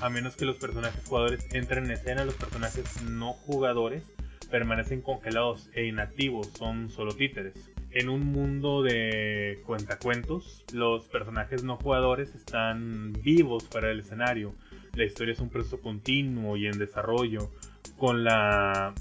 A 0.01 0.09
menos 0.09 0.35
que 0.35 0.45
los 0.45 0.57
personajes 0.57 1.03
jugadores 1.05 1.45
entren 1.53 1.85
en 1.85 1.91
escena, 1.91 2.25
los 2.25 2.35
personajes 2.35 3.01
no 3.03 3.33
jugadores 3.33 4.03
permanecen 4.49 5.01
congelados 5.01 5.69
e 5.73 5.85
inactivos, 5.85 6.49
son 6.57 6.89
solo 6.89 7.13
títeres. 7.13 7.71
En 7.91 8.09
un 8.09 8.25
mundo 8.25 8.83
de 8.83 9.61
cuentacuentos, 9.65 10.63
los 10.73 11.05
personajes 11.05 11.63
no 11.63 11.77
jugadores 11.77 12.33
están 12.35 13.13
vivos 13.21 13.65
para 13.65 13.91
el 13.91 13.99
escenario. 13.99 14.55
La 14.93 15.05
historia 15.05 15.33
es 15.33 15.39
un 15.39 15.49
proceso 15.49 15.79
continuo 15.79 16.57
y 16.57 16.67
en 16.67 16.77
desarrollo 16.77 17.51
con 17.97 18.23
la 18.23 18.93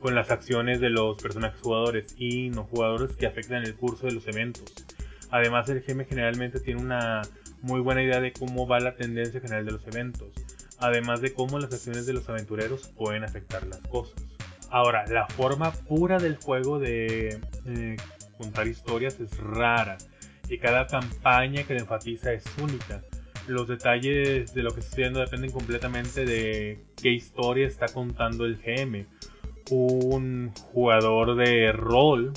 con 0.00 0.14
las 0.14 0.30
acciones 0.30 0.80
de 0.80 0.90
los 0.90 1.16
personajes 1.16 1.58
jugadores 1.62 2.14
y 2.18 2.50
no 2.50 2.64
jugadores 2.64 3.16
que 3.16 3.26
afectan 3.26 3.64
el 3.64 3.74
curso 3.74 4.06
de 4.06 4.12
los 4.12 4.28
eventos. 4.28 4.70
Además, 5.30 5.66
el 5.70 5.80
GM 5.80 6.04
generalmente 6.04 6.60
tiene 6.60 6.82
una 6.82 7.22
muy 7.62 7.80
buena 7.80 8.02
idea 8.02 8.20
de 8.20 8.34
cómo 8.34 8.66
va 8.66 8.80
la 8.80 8.96
tendencia 8.96 9.40
general 9.40 9.64
de 9.64 9.72
los 9.72 9.86
eventos, 9.86 10.28
además 10.78 11.22
de 11.22 11.32
cómo 11.32 11.58
las 11.58 11.72
acciones 11.72 12.04
de 12.04 12.12
los 12.12 12.28
aventureros 12.28 12.88
pueden 12.88 13.24
afectar 13.24 13.66
las 13.66 13.80
cosas. 13.80 14.22
Ahora, 14.68 15.06
la 15.06 15.26
forma 15.26 15.72
pura 15.72 16.18
del 16.18 16.36
juego 16.36 16.78
de 16.78 17.40
contar 18.36 18.68
historias 18.68 19.18
es 19.20 19.34
rara 19.38 19.96
y 20.50 20.58
cada 20.58 20.86
campaña 20.86 21.62
que 21.62 21.72
le 21.72 21.80
enfatiza 21.80 22.32
es 22.32 22.44
única. 22.62 23.02
Los 23.46 23.68
detalles 23.68 24.54
de 24.54 24.62
lo 24.62 24.72
que 24.72 24.80
está 24.80 24.90
sucediendo 24.90 25.20
dependen 25.20 25.50
completamente 25.50 26.24
de 26.24 26.82
qué 27.00 27.10
historia 27.10 27.66
está 27.66 27.86
contando 27.86 28.46
el 28.46 28.56
GM. 28.56 29.06
Un 29.70 30.52
jugador 30.72 31.36
de 31.36 31.72
rol 31.72 32.32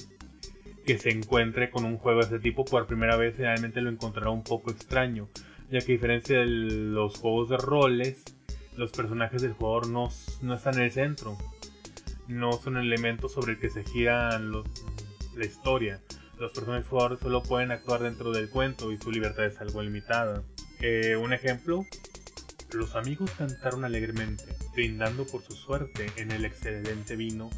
que 0.86 0.98
se 0.98 1.10
encuentre 1.10 1.70
con 1.70 1.86
un 1.86 1.98
juego 1.98 2.20
de 2.20 2.26
este 2.26 2.40
tipo 2.40 2.66
por 2.66 2.88
primera 2.88 3.18
vez 3.18 3.38
realmente 3.38 3.82
lo 3.82 3.90
encontrará 3.90 4.30
un 4.30 4.44
poco 4.44 4.72
extraño, 4.72 5.28
ya 5.70 5.80
que 5.80 5.92
a 5.92 5.96
diferencia 5.96 6.40
de 6.40 6.46
los 6.46 7.18
juegos 7.18 7.50
de 7.50 7.58
roles, 7.58 8.24
los 8.76 8.92
personajes 8.92 9.42
del 9.42 9.54
jugador 9.54 9.90
no, 9.90 10.10
no 10.42 10.54
están 10.54 10.76
en 10.76 10.84
el 10.84 10.92
centro, 10.92 11.38
no 12.28 12.54
son 12.54 12.78
elementos 12.78 13.34
sobre 13.34 13.54
el 13.54 13.60
que 13.60 13.70
se 13.70 13.84
gira 13.84 14.40
la 14.40 15.46
historia. 15.46 16.02
Los 16.40 16.52
personajes 16.52 16.88
jugadores 16.88 17.20
solo 17.20 17.42
pueden 17.42 17.72
actuar 17.72 18.04
dentro 18.04 18.32
del 18.32 18.50
cuento 18.50 18.92
y 18.92 18.98
su 18.98 19.12
libertad 19.12 19.46
es 19.46 19.60
algo 19.60 19.82
limitada. 19.82 20.44
Eh, 20.80 21.16
un 21.16 21.34
ejemplo, 21.34 21.84
los 22.74 22.96
amigos 22.96 23.32
cantaron 23.32 23.84
alegremente, 23.86 24.44
brindando 24.76 25.26
por 25.26 25.42
su 25.42 25.54
suerte 25.54 26.12
en 26.18 26.32
el 26.32 26.46
excelente 26.46 27.16
vino 27.16 27.50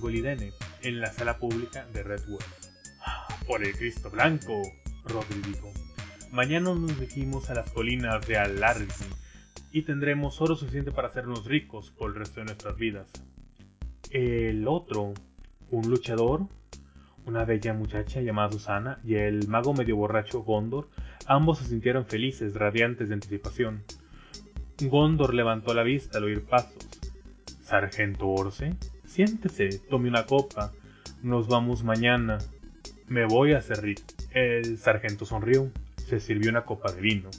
Golidene 0.00 0.52
en 0.82 1.00
la 1.00 1.12
sala 1.12 1.38
pública 1.38 1.86
de 1.92 2.02
Redwood. 2.02 2.42
Por 3.46 3.62
el 3.62 3.76
Cristo 3.76 4.10
Blanco, 4.10 4.62
Rodri 5.04 5.40
dijo. 5.46 5.72
Mañana 6.32 6.74
nos 6.74 6.98
dirigimos 6.98 7.50
a 7.50 7.54
las 7.54 7.70
colinas 7.70 8.26
de 8.26 8.36
Alargi 8.38 9.04
y 9.70 9.82
tendremos 9.82 10.40
oro 10.40 10.56
suficiente 10.56 10.90
para 10.90 11.08
hacernos 11.08 11.44
ricos 11.44 11.92
por 11.92 12.10
el 12.10 12.16
resto 12.16 12.40
de 12.40 12.46
nuestras 12.46 12.76
vidas. 12.76 13.08
El 14.10 14.66
otro, 14.66 15.14
un 15.70 15.88
luchador, 15.88 16.48
una 17.26 17.44
bella 17.44 17.72
muchacha 17.72 18.20
llamada 18.20 18.52
Susana 18.52 18.98
y 19.04 19.14
el 19.14 19.48
mago 19.48 19.74
medio 19.74 19.96
borracho 19.96 20.42
Gondor, 20.42 20.88
ambos 21.26 21.58
se 21.58 21.66
sintieron 21.66 22.06
felices, 22.06 22.54
radiantes 22.54 23.08
de 23.08 23.14
anticipación. 23.14 23.84
Gondor 24.80 25.34
levantó 25.34 25.72
la 25.74 25.82
vista 25.82 26.18
al 26.18 26.24
oír 26.24 26.44
pasos. 26.44 26.88
Sargento 27.62 28.28
Orce, 28.28 28.74
siéntese, 29.06 29.78
tome 29.88 30.08
una 30.08 30.26
copa. 30.26 30.72
Nos 31.22 31.48
vamos 31.48 31.84
mañana. 31.84 32.38
Me 33.08 33.24
voy 33.24 33.52
a 33.52 33.58
hacer. 33.58 33.94
El 34.32 34.78
sargento 34.78 35.24
sonrió. 35.24 35.70
Se 35.96 36.20
sirvió 36.20 36.50
una 36.50 36.64
copa 36.64 36.92
de 36.92 37.00
vino. 37.00 37.30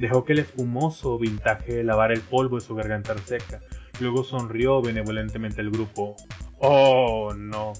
Dejó 0.00 0.24
que 0.24 0.32
el 0.32 0.40
espumoso 0.40 1.18
vintaje 1.18 1.84
lavara 1.84 2.14
el 2.14 2.20
polvo 2.20 2.56
de 2.56 2.64
su 2.64 2.74
garganta 2.74 3.16
seca. 3.18 3.60
Luego 4.00 4.24
sonrió 4.24 4.80
benevolentemente 4.80 5.60
al 5.60 5.70
grupo. 5.70 6.16
Oh, 6.58 7.34
no, 7.34 7.72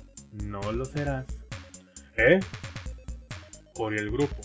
no 0.45 0.73
lo 0.73 0.85
serás. 0.85 1.38
¿Eh? 2.19 2.41
Por 3.75 3.95
el 3.95 4.11
grupo. 4.11 4.37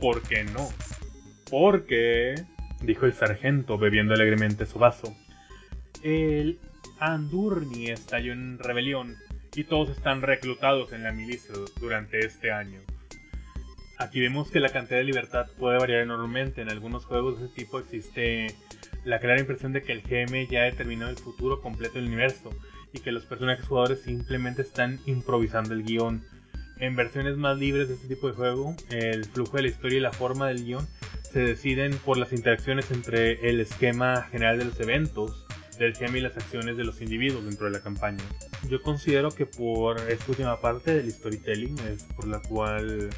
¿Por 0.00 0.22
qué 0.22 0.44
no? 0.44 0.68
Porque, 1.50 2.34
dijo 2.82 3.06
el 3.06 3.14
sargento 3.14 3.78
bebiendo 3.78 4.14
alegremente 4.14 4.66
su 4.66 4.78
vaso, 4.78 5.16
el 6.02 6.58
Andurni 7.00 7.86
estalló 7.86 8.32
en 8.32 8.58
rebelión 8.58 9.16
y 9.54 9.64
todos 9.64 9.88
están 9.90 10.20
reclutados 10.20 10.92
en 10.92 11.02
la 11.02 11.12
milicia 11.12 11.54
durante 11.80 12.18
este 12.18 12.52
año. 12.52 12.80
Aquí 13.98 14.20
vemos 14.20 14.50
que 14.50 14.60
la 14.60 14.68
cantidad 14.68 14.98
de 14.98 15.04
libertad 15.04 15.46
puede 15.58 15.78
variar 15.78 16.02
enormemente. 16.02 16.60
En 16.60 16.68
algunos 16.68 17.06
juegos 17.06 17.40
de 17.40 17.46
este 17.46 17.62
tipo 17.62 17.78
existe 17.78 18.48
la 19.04 19.18
clara 19.18 19.40
impresión 19.40 19.72
de 19.72 19.82
que 19.82 19.92
el 19.92 20.02
GM 20.02 20.46
ya 20.48 20.60
ha 20.60 20.64
determinado 20.64 21.10
el 21.10 21.16
futuro 21.16 21.62
completo 21.62 21.94
del 21.94 22.08
universo 22.08 22.50
y 22.92 23.00
que 23.00 23.12
los 23.12 23.24
personajes 23.24 23.66
jugadores 23.66 24.02
simplemente 24.02 24.60
están 24.60 25.00
improvisando 25.06 25.72
el 25.72 25.84
guion. 25.84 26.22
En 26.78 26.94
versiones 26.94 27.36
más 27.36 27.58
libres 27.58 27.88
de 27.88 27.94
este 27.94 28.08
tipo 28.08 28.28
de 28.28 28.34
juego, 28.34 28.76
el 28.90 29.24
flujo 29.24 29.56
de 29.56 29.62
la 29.62 29.68
historia 29.68 29.98
y 29.98 30.00
la 30.00 30.12
forma 30.12 30.48
del 30.48 30.64
guion 30.64 30.86
se 31.22 31.40
deciden 31.40 31.96
por 32.04 32.18
las 32.18 32.32
interacciones 32.32 32.90
entre 32.90 33.48
el 33.48 33.60
esquema 33.60 34.22
general 34.24 34.58
de 34.58 34.66
los 34.66 34.78
eventos 34.80 35.46
del 35.78 35.94
GM 35.94 36.18
y 36.18 36.20
las 36.20 36.36
acciones 36.36 36.76
de 36.76 36.84
los 36.84 37.00
individuos 37.00 37.44
dentro 37.44 37.66
de 37.66 37.72
la 37.72 37.80
campaña. 37.80 38.22
Yo 38.68 38.82
considero 38.82 39.30
que 39.30 39.46
por 39.46 39.98
esta 40.10 40.24
última 40.28 40.60
parte 40.60 40.94
del 40.94 41.10
storytelling 41.10 41.78
es 41.90 42.04
por 42.14 42.26
la 42.26 42.40
cual 42.40 43.10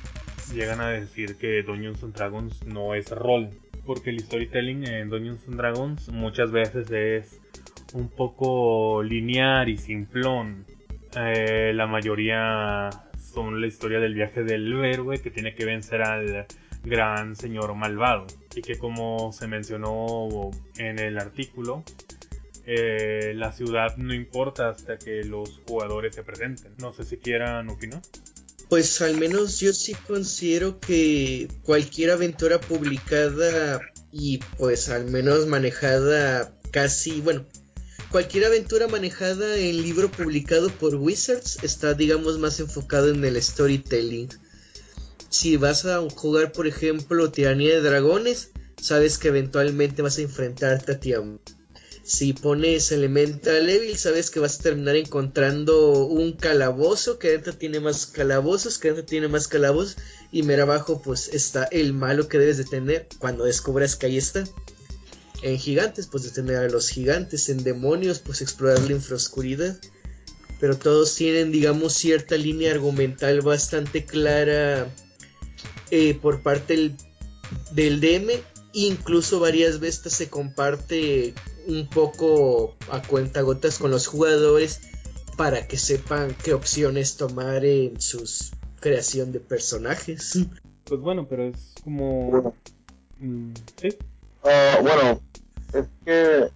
llegan 0.53 0.81
a 0.81 0.89
decir 0.91 1.37
que 1.37 1.63
Dungeons 1.63 2.03
and 2.03 2.15
Dragons 2.15 2.65
no 2.65 2.95
es 2.95 3.11
rol, 3.11 3.51
porque 3.85 4.11
el 4.11 4.21
storytelling 4.21 4.87
en 4.87 5.09
Dungeons 5.09 5.41
and 5.49 5.57
Dragons 5.57 6.09
muchas 6.11 6.51
veces 6.51 6.91
es 6.91 7.41
un 7.93 8.09
poco 8.09 9.03
lineal 9.03 9.69
y 9.69 9.77
simplón. 9.77 10.65
Eh, 11.17 11.73
la 11.75 11.87
mayoría 11.87 12.91
la 13.47 13.67
historia 13.67 13.99
del 14.01 14.15
viaje 14.15 14.43
del 14.43 14.85
héroe 14.85 15.19
que 15.21 15.31
tiene 15.31 15.55
que 15.55 15.65
vencer 15.65 16.03
al 16.03 16.47
gran 16.85 17.37
señor 17.37 17.75
malvado. 17.75 18.27
Y 18.55 18.63
que 18.63 18.79
como 18.79 19.33
se 19.33 19.47
mencionó 19.47 20.51
en 20.77 20.99
el 20.99 21.19
artículo, 21.19 21.85
eh, 22.67 23.33
la 23.35 23.53
ciudad 23.53 23.97
no 23.97 24.13
importa 24.13 24.69
hasta 24.69 24.99
que 24.99 25.25
los 25.25 25.61
jugadores 25.67 26.15
se 26.15 26.23
presenten. 26.23 26.75
No 26.79 26.93
sé 26.93 27.05
si 27.05 27.17
quieran 27.17 27.69
opinar. 27.69 28.03
Pues 28.69 29.01
al 29.01 29.17
menos 29.17 29.61
yo 29.61 29.73
sí 29.73 29.95
considero 30.07 30.79
que 30.79 31.49
cualquier 31.63 32.11
aventura 32.11 32.61
publicada 32.61 33.81
y 34.13 34.39
pues 34.59 34.91
al 34.91 35.07
menos 35.07 35.47
manejada 35.47 36.53
casi, 36.71 37.23
bueno, 37.23 37.47
cualquier 38.11 38.45
aventura 38.45 38.89
manejada 38.89 39.57
en 39.57 39.83
libro 39.83 40.11
publicado 40.11 40.71
por 40.71 40.95
Wizards 40.95 41.59
está 41.63 41.95
digamos 41.95 42.39
más 42.39 42.61
enfocado 42.61 43.11
en 43.11 43.25
el 43.25 43.43
storytelling. 43.43 44.29
Si 45.29 45.57
vas 45.57 45.85
a 45.85 46.01
jugar 46.11 46.53
por 46.53 46.67
ejemplo 46.67 47.31
Tiranía 47.31 47.75
de 47.75 47.83
Dragones, 47.83 48.51
sabes 48.81 49.19
que 49.19 49.29
eventualmente 49.29 50.03
vas 50.03 50.19
a 50.19 50.23
enfrentarte 50.23 50.93
a 50.93 51.01
Tiamat 51.01 51.59
si 52.09 52.33
pones 52.33 52.91
Elemental 52.91 53.69
Evil, 53.69 53.99
sabes 53.99 54.31
que 54.31 54.41
vas 54.41 54.59
a 54.59 54.63
terminar 54.63 54.97
encontrando 54.97 56.07
un 56.07 56.33
calabozo 56.33 57.19
que 57.19 57.29
adentro 57.29 57.53
tiene 57.53 57.81
más 57.81 58.07
calabozos, 58.07 58.79
que 58.79 58.89
adentro 58.89 59.05
tiene 59.05 59.29
más 59.29 59.47
calabozos, 59.47 59.99
y 60.33 60.43
mera 60.43 60.63
abajo 60.63 61.03
pues 61.03 61.29
está 61.29 61.65
el 61.65 61.93
malo 61.93 62.27
que 62.27 62.39
debes 62.39 62.57
de 62.57 62.65
tener 62.65 63.09
cuando 63.19 63.45
descubras 63.45 63.95
que 63.95 64.07
ahí 64.07 64.17
está. 64.17 64.45
En 65.43 65.59
gigantes, 65.59 66.07
pues 66.09 66.25
detener 66.25 66.57
a 66.57 66.69
los 66.69 66.89
gigantes, 66.89 67.49
en 67.49 67.63
demonios, 67.63 68.19
pues 68.19 68.43
explorar 68.43 68.81
la 68.81 68.93
infraoscuridad. 68.93 69.79
Pero 70.61 70.77
todos 70.77 71.15
tienen, 71.15 71.53
digamos, 71.53 71.93
cierta 71.93 72.37
línea 72.37 72.73
argumental 72.73 73.41
bastante 73.43 74.05
clara 74.05 74.93
eh, 75.91 76.15
por 76.21 76.43
parte 76.43 76.75
del, 76.75 76.97
del 77.73 78.01
DM. 78.01 78.33
Incluso 78.73 79.39
varias 79.39 79.79
veces 79.79 80.13
se 80.13 80.29
comparte 80.29 81.35
un 81.67 81.89
poco 81.89 82.77
a 82.91 83.03
cuenta 83.03 83.43
gotas 83.43 83.79
con 83.79 83.91
los 83.91 84.07
jugadores 84.07 84.81
para 85.37 85.69
que 85.69 85.77
sepan 85.77 86.37
qué 86.43 86.53
opciones 86.53 87.17
tomar 87.17 87.65
en 87.65 88.01
su 88.01 88.25
creación 88.81 89.31
de 89.31 89.41
personajes. 89.41 90.39
Pues 90.85 91.01
bueno, 91.01 91.29
pero 91.29 91.45
es 91.45 91.75
como... 91.85 92.55
Mm, 93.19 93.53
¿Sí? 93.81 93.97
Ah, 94.43 94.79
bueno, 94.83 95.21
es 95.73 95.89
que 96.05 96.49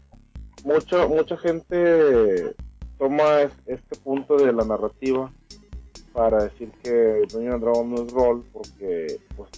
mucho, 0.64 1.08
mucha 1.08 1.36
gente 1.36 2.54
toma 2.98 3.42
este 3.66 3.96
punto 4.02 4.36
de 4.36 4.52
la 4.52 4.64
narrativa 4.64 5.32
para 6.12 6.44
decir 6.44 6.70
que 6.82 7.22
Dungeon 7.30 7.60
Dragon 7.60 7.90
no 7.90 8.02
es 8.02 8.12
rol 8.12 8.44
porque 8.52 9.18
pues, 9.36 9.50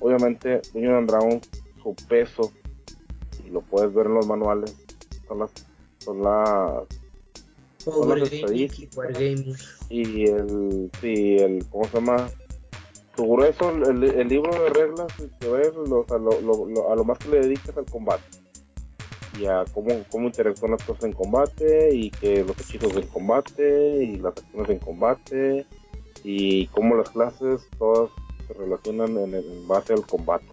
obviamente 0.00 0.60
Dungeon 0.72 1.06
Dragon 1.06 1.40
su 1.82 1.94
peso 2.08 2.52
lo 3.50 3.62
puedes 3.62 3.92
ver 3.94 4.06
en 4.06 4.14
los 4.14 4.26
manuales, 4.26 4.76
son 5.26 5.38
las, 5.38 5.50
son 5.98 6.22
las, 6.22 6.84
son 7.78 8.08
las 8.18 8.30
estadísticas. 8.30 9.18
Y 9.88 10.28
el, 10.28 10.90
sí, 11.00 11.36
el, 11.38 11.66
¿cómo 11.70 11.84
se 11.84 11.94
llama? 11.94 12.28
Tu 13.16 13.26
grueso, 13.26 13.70
el, 13.70 14.04
el 14.04 14.28
libro 14.28 14.52
de 14.62 14.68
reglas, 14.68 15.12
que 15.40 15.48
ves, 15.48 15.72
los, 15.74 16.10
a, 16.10 16.18
lo, 16.18 16.40
lo, 16.42 16.92
a 16.92 16.94
lo 16.94 17.04
más 17.04 17.16
que 17.18 17.30
le 17.30 17.40
dedicas 17.40 17.74
al 17.76 17.86
combate 17.86 18.37
y 19.38 19.46
a 19.46 19.64
cómo, 19.72 20.04
cómo 20.10 20.26
interactúan 20.26 20.72
las 20.72 20.82
cosas 20.82 21.04
en 21.04 21.12
combate 21.12 21.94
y 21.94 22.10
que 22.10 22.44
los 22.44 22.58
hechizos 22.60 22.94
del 22.94 23.08
combate 23.08 24.02
y 24.02 24.16
las 24.16 24.36
acciones 24.36 24.70
en 24.70 24.78
combate 24.78 25.66
y 26.24 26.66
cómo 26.68 26.96
las 26.96 27.10
clases 27.10 27.68
todas 27.78 28.10
se 28.46 28.54
relacionan 28.54 29.16
en, 29.16 29.34
en 29.34 29.68
base 29.68 29.92
al 29.92 30.06
combate. 30.06 30.46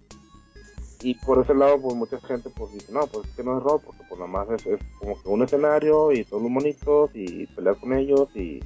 Y 1.02 1.16
por 1.16 1.44
ese 1.44 1.54
lado 1.54 1.82
pues 1.82 1.96
mucha 1.96 2.20
gente 2.22 2.50
pues 2.56 2.72
dice 2.74 2.92
no 2.92 3.02
pues 3.08 3.28
es 3.28 3.36
que 3.36 3.44
no 3.44 3.58
es 3.58 3.64
rock 3.64 3.84
porque 3.86 4.04
pues 4.08 4.20
nada 4.20 4.32
más 4.32 4.50
es, 4.50 4.80
como 5.00 5.22
que 5.22 5.30
un 5.30 5.44
escenario 5.44 6.12
y 6.12 6.24
todos 6.24 6.44
los 6.44 6.52
bonitos 6.52 7.12
y 7.14 7.48
pelear 7.48 7.78
con 7.78 7.94
ellos 7.94 8.30
y 8.36 8.60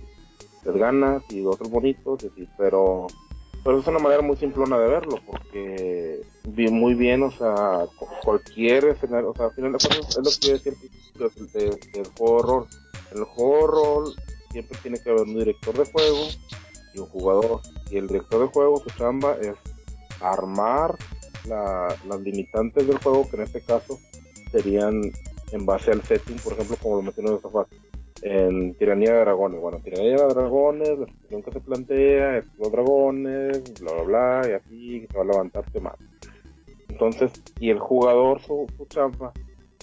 les 0.65 0.75
ganas 0.75 1.23
y 1.29 1.45
otros 1.45 1.69
bonitos 1.69 2.23
y 2.35 2.47
pero 2.57 3.07
pero 3.63 3.79
es 3.79 3.87
una 3.87 3.99
manera 3.99 4.21
muy 4.21 4.37
simplona 4.37 4.77
de 4.79 4.87
verlo 4.87 5.17
porque 5.25 6.21
vi 6.47 6.69
muy 6.69 6.93
bien 6.93 7.23
o 7.23 7.31
sea 7.31 7.87
cualquier 8.29 8.85
escenario 8.85 9.31
o 9.31 9.35
sea 9.35 9.45
al 9.45 9.53
final 9.53 9.75
es 9.75 10.17
lo 10.17 10.23
que 10.41 10.53
decir 10.53 10.77
del 11.93 12.05
juego 12.17 12.67
en 13.11 13.17
el 13.17 13.25
rol 13.35 14.13
siempre 14.51 14.77
tiene 14.81 14.99
que 14.99 15.09
haber 15.09 15.23
un 15.23 15.39
director 15.39 15.77
de 15.77 15.91
juego 15.91 16.27
y 16.93 16.99
un 16.99 17.07
jugador 17.07 17.61
y 17.89 17.97
el 17.97 18.07
director 18.07 18.41
de 18.41 18.47
juego 18.47 18.79
su 18.79 18.89
chamba 18.97 19.35
es 19.41 19.55
armar 20.21 20.95
las 21.47 22.21
limitantes 22.21 22.87
del 22.87 22.97
juego, 22.99 23.29
que 23.29 23.37
en 23.37 23.43
este 23.43 23.61
caso 23.61 23.99
serían 24.51 25.01
en 25.51 25.65
base 25.65 25.91
al 25.91 26.03
setting, 26.03 26.37
por 26.37 26.53
ejemplo, 26.53 26.77
como 26.81 26.97
lo 26.97 27.01
mencionó 27.03 27.31
en 27.31 27.41
sofá, 27.41 27.65
en 28.21 28.73
Tiranía 28.75 29.13
de 29.13 29.19
Dragones. 29.19 29.61
Bueno, 29.61 29.79
Tiranía 29.79 30.17
de 30.17 30.33
Dragones, 30.33 30.99
la 30.99 31.05
situación 31.07 31.43
que 31.43 31.51
se 31.51 31.59
plantea 31.61 32.43
los 32.57 32.71
dragones, 32.71 33.79
bla, 33.79 33.93
bla, 33.93 34.03
bla, 34.03 34.49
y 34.49 34.51
así 34.53 35.07
se 35.07 35.17
va 35.17 35.23
a 35.23 35.27
levantar 35.27 35.65
más. 35.81 35.95
Entonces, 36.99 37.31
y 37.61 37.69
el 37.69 37.79
jugador, 37.79 38.41
su, 38.41 38.67
su 38.75 38.85
chamba, 38.87 39.31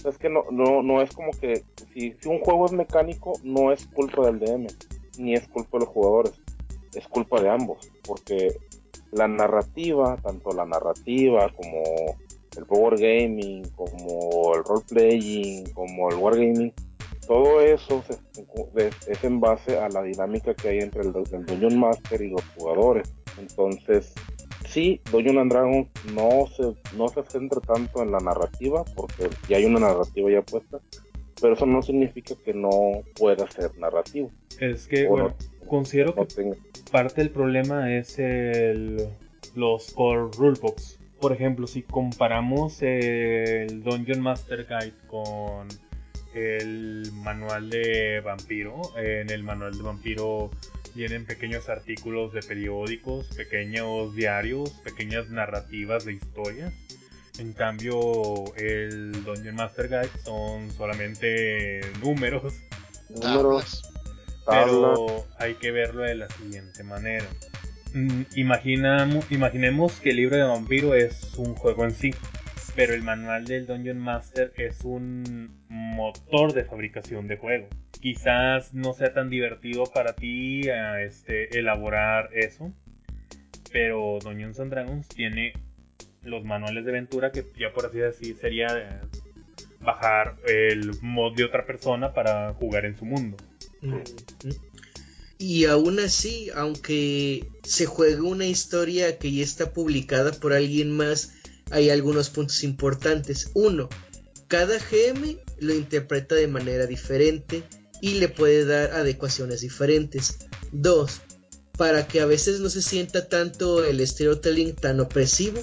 es 0.05 0.19
que 0.19 0.29
no, 0.29 0.43
no, 0.51 0.83
no 0.83 1.01
es 1.01 1.15
como 1.15 1.31
que, 1.31 1.63
si, 1.91 2.13
si 2.21 2.29
un 2.29 2.39
juego 2.41 2.67
es 2.67 2.73
mecánico, 2.73 3.33
no 3.43 3.71
es 3.71 3.87
culpa 3.87 4.27
del 4.27 4.39
DM, 4.39 4.67
ni 5.17 5.33
es 5.33 5.47
culpa 5.47 5.79
de 5.79 5.85
los 5.85 5.93
jugadores, 5.93 6.33
es 6.93 7.07
culpa 7.07 7.41
de 7.41 7.49
ambos, 7.49 7.91
porque 8.05 8.55
la 9.11 9.27
narrativa, 9.27 10.15
tanto 10.17 10.51
la 10.51 10.65
narrativa 10.65 11.51
como 11.55 11.83
el 12.55 12.65
power 12.67 12.99
gaming, 12.99 13.67
como 13.75 14.53
el 14.53 14.63
role 14.63 14.83
playing, 14.87 15.73
como 15.73 16.11
el 16.11 16.17
wargaming, 16.17 16.71
todo 17.25 17.61
eso 17.61 18.03
es 19.07 19.23
en 19.23 19.39
base 19.39 19.79
a 19.79 19.89
la 19.89 20.03
dinámica 20.03 20.53
que 20.53 20.69
hay 20.69 20.79
entre 20.79 21.01
el, 21.01 21.07
el 21.31 21.45
Dungeon 21.47 21.79
Master 21.79 22.21
y 22.21 22.29
los 22.29 22.43
jugadores. 22.55 23.11
Entonces, 23.39 24.13
sí, 24.77 25.01
Dungeon 25.11 25.49
Dragon 25.49 25.89
no 26.13 26.45
se, 26.55 26.75
no 26.95 27.07
se 27.07 27.23
centra 27.23 27.59
tanto 27.61 28.03
en 28.03 28.11
la 28.11 28.19
narrativa, 28.19 28.85
porque 28.95 29.27
ya 29.49 29.57
hay 29.57 29.65
una 29.65 29.79
narrativa 29.79 30.29
ya 30.29 30.43
puesta, 30.43 30.79
pero 31.41 31.55
eso 31.55 31.65
no 31.65 31.81
significa 31.81 32.35
que 32.45 32.53
no 32.53 33.01
pueda 33.15 33.49
ser 33.49 33.75
narrativo. 33.79 34.29
Es 34.59 34.87
que, 34.87 35.07
bueno, 35.07 35.33
considero 35.67 36.13
que 36.13 36.53
parte 36.91 37.21
del 37.21 37.31
problema 37.31 37.91
es 37.91 38.19
el, 38.19 39.07
los 39.55 39.91
core 39.93 40.29
rulebooks. 40.37 40.99
Por 41.19 41.33
ejemplo, 41.33 41.65
si 41.65 41.81
comparamos 41.81 42.83
el 42.83 43.81
Dungeon 43.81 44.21
Master 44.21 44.67
Guide 44.67 44.93
con 45.07 45.69
el 46.35 47.11
manual 47.13 47.71
de 47.71 48.21
vampiro, 48.23 48.79
en 48.95 49.31
el 49.31 49.41
manual 49.41 49.75
de 49.75 49.81
vampiro 49.81 50.51
vienen 50.97 51.25
pequeños 51.25 51.69
artículos 51.69 52.33
de 52.33 52.41
periódicos, 52.41 53.27
pequeños 53.27 54.15
diarios, 54.15 54.71
pequeñas 54.83 55.29
narrativas 55.29 56.05
de 56.05 56.13
historias. 56.13 56.73
En 57.37 57.53
cambio, 57.53 58.43
el 58.55 59.23
Dungeon 59.23 59.55
Master 59.55 59.89
Guide 59.89 60.23
son 60.25 60.71
solamente 60.71 61.81
números. 62.01 62.55
Números. 63.09 63.83
Pero 64.47 65.27
hay 65.37 65.53
que 65.55 65.69
verlo 65.71 66.01
de 66.01 66.15
la 66.15 66.29
siguiente 66.29 66.83
manera. 66.83 67.27
Mm, 67.93 68.23
imaginamos, 68.35 69.31
imaginemos 69.31 69.91
que 69.99 70.09
el 70.09 70.15
libro 70.15 70.35
de 70.35 70.43
vampiro 70.43 70.95
es 70.95 71.35
un 71.35 71.53
juego 71.53 71.85
en 71.85 71.93
sí, 71.93 72.11
pero 72.77 72.93
el 72.93 73.01
manual 73.01 73.45
del 73.45 73.65
Dungeon 73.65 73.97
Master 73.97 74.53
es 74.55 74.81
un 74.83 75.49
motor 75.67 76.53
de 76.53 76.63
fabricación 76.63 77.27
de 77.27 77.35
juego. 77.35 77.67
Quizás 77.99 78.71
no 78.71 78.93
sea 78.93 79.15
tan 79.15 79.31
divertido 79.31 79.85
para 79.85 80.13
ti 80.13 80.61
eh, 80.69 81.05
este, 81.07 81.57
elaborar 81.57 82.29
eso, 82.33 82.71
pero 83.71 84.19
Dungeons 84.21 84.59
and 84.59 84.69
Dragons 84.69 85.07
tiene 85.07 85.53
los 86.21 86.45
manuales 86.45 86.85
de 86.85 86.91
aventura 86.91 87.31
que 87.31 87.43
ya 87.59 87.73
por 87.73 87.87
así 87.87 87.97
decir 87.97 88.37
sería 88.37 88.67
eh, 88.77 88.99
bajar 89.79 90.35
el 90.45 90.91
mod 91.01 91.35
de 91.35 91.45
otra 91.45 91.65
persona 91.65 92.13
para 92.13 92.53
jugar 92.53 92.85
en 92.85 92.95
su 92.95 93.05
mundo. 93.05 93.37
Y 95.39 95.65
aún 95.65 95.99
así, 95.99 96.51
aunque 96.53 97.47
se 97.63 97.87
juegue 97.87 98.21
una 98.21 98.45
historia 98.45 99.17
que 99.17 99.31
ya 99.31 99.43
está 99.43 99.73
publicada 99.73 100.31
por 100.31 100.53
alguien 100.53 100.91
más, 100.91 101.36
hay 101.71 101.89
algunos 101.89 102.29
puntos 102.29 102.63
importantes. 102.63 103.51
Uno, 103.53 103.89
cada 104.47 104.77
GM 104.77 105.37
lo 105.59 105.73
interpreta 105.73 106.35
de 106.35 106.47
manera 106.47 106.85
diferente 106.85 107.63
y 108.01 108.15
le 108.15 108.29
puede 108.29 108.65
dar 108.65 108.91
adecuaciones 108.91 109.61
diferentes. 109.61 110.37
Dos, 110.71 111.21
para 111.77 112.07
que 112.07 112.21
a 112.21 112.25
veces 112.25 112.59
no 112.59 112.69
se 112.69 112.81
sienta 112.81 113.27
tanto 113.27 113.83
el 113.83 114.05
storytelling 114.05 114.75
tan 114.75 114.99
opresivo, 114.99 115.61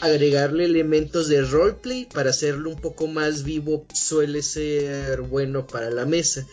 agregarle 0.00 0.64
elementos 0.64 1.28
de 1.28 1.42
roleplay 1.42 2.06
para 2.12 2.30
hacerlo 2.30 2.70
un 2.70 2.80
poco 2.80 3.06
más 3.06 3.44
vivo 3.44 3.86
suele 3.94 4.42
ser 4.42 5.22
bueno 5.22 5.66
para 5.66 5.90
la 5.90 6.04
mesa. 6.04 6.46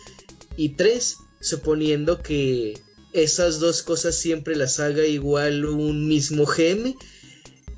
Y 0.56 0.70
tres, 0.70 1.18
suponiendo 1.40 2.22
que 2.22 2.80
esas 3.12 3.58
dos 3.60 3.82
cosas 3.82 4.14
siempre 4.16 4.56
las 4.56 4.80
haga 4.80 5.04
igual 5.04 5.64
un 5.64 6.08
mismo 6.08 6.44
GM, 6.46 6.94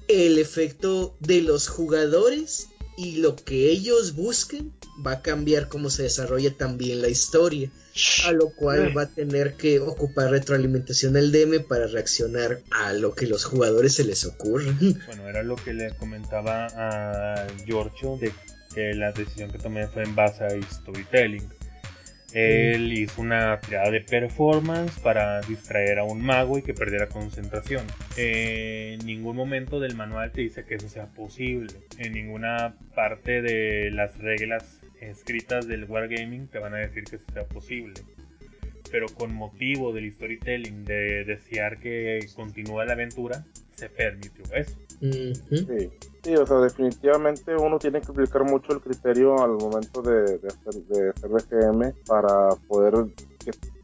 el 0.09 0.39
efecto 0.39 1.17
de 1.21 1.43
los 1.43 1.69
jugadores 1.69 2.69
y 2.97 3.17
lo 3.17 3.37
que 3.37 3.71
ellos 3.71 4.15
busquen 4.15 4.73
va 5.05 5.13
a 5.13 5.23
cambiar 5.23 5.69
cómo 5.69 5.91
se 5.91 6.05
desarrolla 6.05 6.57
también 6.57 7.03
la 7.03 7.09
historia, 7.09 7.71
a 8.25 8.33
lo 8.33 8.51
cual 8.51 8.97
va 8.97 9.03
a 9.03 9.09
tener 9.09 9.55
que 9.55 9.81
ocupar 9.81 10.31
retroalimentación 10.31 11.17
el 11.17 11.33
DM 11.33 11.65
para 11.67 11.87
reaccionar 11.87 12.61
a 12.71 12.93
lo 12.93 13.15
que 13.15 13.27
los 13.27 13.45
jugadores 13.45 13.95
se 13.95 14.05
les 14.05 14.25
ocurra. 14.25 14.73
Bueno, 15.07 15.29
era 15.29 15.43
lo 15.43 15.57
que 15.57 15.73
le 15.73 15.95
comentaba 15.97 16.67
a 16.67 17.47
Giorgio 17.67 18.17
de 18.17 18.33
que 18.75 18.95
la 18.95 19.13
decisión 19.13 19.51
que 19.51 19.59
tomé 19.59 19.87
fue 19.89 20.03
en 20.03 20.15
base 20.15 20.45
a 20.45 20.51
storytelling. 20.73 21.49
Él 22.35 22.93
hizo 22.93 23.23
una 23.23 23.61
tirada 23.61 23.91
de 23.93 24.01
performance 24.01 24.99
para 24.99 25.41
distraer 25.43 26.01
a 26.01 26.05
un 26.05 26.21
mago 26.21 26.59
y 26.59 26.63
que 26.63 26.75
perdiera 26.75 27.07
concentración. 27.09 27.87
en 28.17 28.99
ningún 29.07 29.37
momento 29.37 29.79
del 29.79 29.95
manual 29.95 30.33
te 30.33 30.41
dice 30.41 30.65
que 30.65 30.75
eso 30.75 30.89
sea 30.89 31.07
posible. 31.07 31.73
En 31.99 32.13
ninguna 32.13 32.75
parte 32.95 33.41
de 33.41 33.91
las 33.93 34.19
reglas 34.19 34.81
escritas 35.01 35.69
del 35.69 35.85
Wargaming 35.85 36.49
te 36.49 36.59
van 36.59 36.75
a 36.75 36.79
decir 36.79 37.05
que 37.05 37.17
eso 37.17 37.25
sea 37.33 37.45
posible. 37.45 37.95
Pero 38.91 39.07
con 39.09 39.35
motivo 39.35 39.93
del 39.93 40.13
storytelling 40.15 40.85
de 40.85 41.25
desear 41.25 41.81
que 41.81 42.21
continúe 42.35 42.85
la 42.85 42.93
aventura, 42.93 43.45
se 43.75 43.89
permitió 43.89 44.45
eso. 44.55 44.77
Sí. 45.01 46.35
o 46.35 46.47
sea, 46.47 46.59
definitivamente 46.59 47.55
uno 47.55 47.79
tiene 47.79 48.01
que 48.01 48.11
aplicar 48.11 48.45
mucho 48.45 48.73
el 48.73 48.81
criterio 48.81 49.43
al 49.43 49.51
momento 49.53 50.01
de, 50.01 50.41
hacer, 50.47 50.83
de 50.85 51.13
BGM 51.29 51.93
para 52.07 52.51
poder 52.69 52.95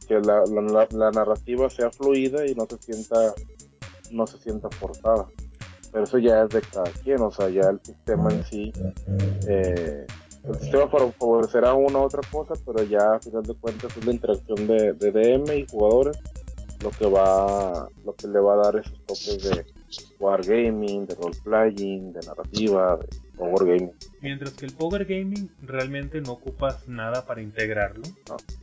que, 0.08 0.20
la, 0.20 0.44
la, 0.92 1.10
narrativa 1.10 1.68
sea 1.68 1.90
fluida 1.90 2.46
y 2.46 2.54
no 2.54 2.66
se 2.66 2.78
sienta 2.78 3.34
no 4.10 4.26
se 4.26 4.38
sienta 4.38 4.68
forzada. 4.70 5.26
Pero 5.92 6.04
eso 6.04 6.18
ya 6.18 6.44
es 6.44 6.50
de 6.50 6.62
cada 6.62 6.90
quien, 6.90 7.20
o 7.20 7.30
sea, 7.30 7.48
ya 7.48 7.68
el 7.70 7.80
sistema 7.82 8.30
en 8.30 8.44
sí, 8.44 8.72
eh, 9.48 10.06
el 10.44 10.58
sistema 10.60 10.88
favorecerá 10.88 11.74
una 11.74 11.98
u 11.98 12.02
otra 12.02 12.22
cosa, 12.30 12.54
pero 12.64 12.82
ya 12.84 13.14
a 13.14 13.20
final 13.20 13.42
de 13.42 13.54
cuentas 13.54 13.96
es 13.96 14.04
la 14.04 14.12
interacción 14.12 14.66
de, 14.66 14.92
de 14.94 15.10
DM 15.10 15.58
y 15.58 15.66
jugadores 15.70 16.18
lo 16.82 16.90
que 16.90 17.06
va, 17.06 17.88
lo 18.04 18.14
que 18.14 18.26
le 18.26 18.40
va 18.40 18.54
a 18.54 18.56
dar 18.56 18.76
esos 18.76 18.98
toques 19.06 19.42
de, 19.42 19.64
wargaming, 20.18 21.06
de 21.06 21.14
roleplaying, 21.14 22.12
de 22.12 22.20
narrativa, 22.26 22.96
de 22.96 23.06
power 23.36 23.66
gaming. 23.66 23.92
Mientras 24.20 24.52
que 24.52 24.66
el 24.66 24.72
power 24.72 25.04
gaming 25.04 25.50
realmente 25.62 26.20
no 26.20 26.32
ocupas 26.32 26.88
nada 26.88 27.26
para 27.26 27.42
integrarlo, 27.42 28.02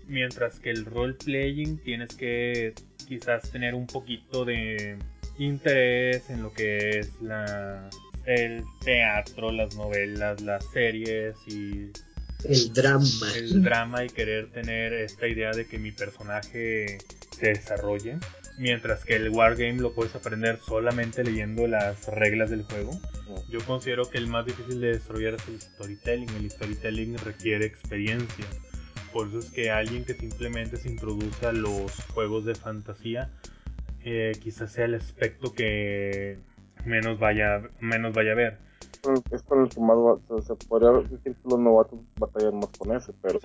mientras 0.08 0.60
que 0.60 0.72
el 0.72 0.86
roleplaying 0.86 1.78
tienes 1.84 2.16
que 2.16 2.74
quizás 3.08 3.50
tener 3.52 3.76
un 3.76 3.88
poquito 3.88 4.46
de 4.46 4.98
interés 5.38 6.30
en 6.30 6.44
lo 6.44 6.52
que 6.54 7.00
es 7.00 7.22
la 7.22 7.90
el 8.28 8.66
teatro, 8.84 9.52
las 9.52 9.76
novelas, 9.76 10.42
las 10.42 10.64
series 10.72 11.36
y 11.48 11.92
el 12.44 12.74
drama. 12.74 13.06
El 13.36 13.64
drama 13.64 14.06
y 14.06 14.10
querer 14.10 14.52
tener 14.52 14.94
esta 14.94 15.28
idea 15.28 15.52
de 15.52 15.66
que 15.66 15.80
mi 15.80 15.92
personaje 15.92 17.00
se 17.32 17.48
desarrolle 17.48 18.20
mientras 18.58 19.06
que 19.06 19.16
el 19.16 19.30
wargame 19.30 19.76
lo 19.76 19.94
puedes 19.94 20.16
aprender 20.16 20.60
solamente 20.60 21.24
leyendo 21.24 21.68
las 21.68 22.08
reglas 22.08 22.50
del 22.50 22.64
juego. 22.64 23.00
Yo 23.50 23.60
considero 23.66 24.10
que 24.10 24.18
el 24.18 24.28
más 24.28 24.46
difícil 24.46 24.82
de 24.82 24.94
desarrollar 24.94 25.36
es 25.36 25.48
el 25.48 25.62
storytelling. 25.62 26.30
El 26.30 26.52
storytelling 26.52 27.18
requiere 27.20 27.66
experiencia. 27.66 28.46
Por 29.14 29.30
eso 29.30 29.40
es 29.40 29.52
que 29.52 29.72
alguien 29.72 30.04
que 30.06 30.16
simplemente 30.16 30.78
se 30.78 30.90
introduce 30.90 31.46
a 31.46 31.54
los 31.54 31.92
juegos 32.14 32.46
de 32.46 32.56
fantasía, 32.56 33.30
eh, 34.04 34.34
quizás 34.42 34.72
sea 34.72 34.86
el 34.86 34.96
aspecto 34.96 35.54
que 35.54 36.38
menos 36.88 37.20
vaya, 37.20 37.62
menos 37.80 38.14
vaya 38.14 38.32
a 38.32 38.36
ver. 38.36 38.58
Es 39.32 39.44
con 39.44 39.64
el 39.64 39.70
que 39.70 39.80
más 39.80 39.98
se 40.46 40.56
podría 40.68 40.92
decir 40.92 41.20
que 41.24 41.36
los 41.46 41.60
novatos 41.60 42.00
batallan 42.18 42.56
más 42.56 42.70
con 42.78 42.96
ese, 42.96 43.14
pero 43.22 43.40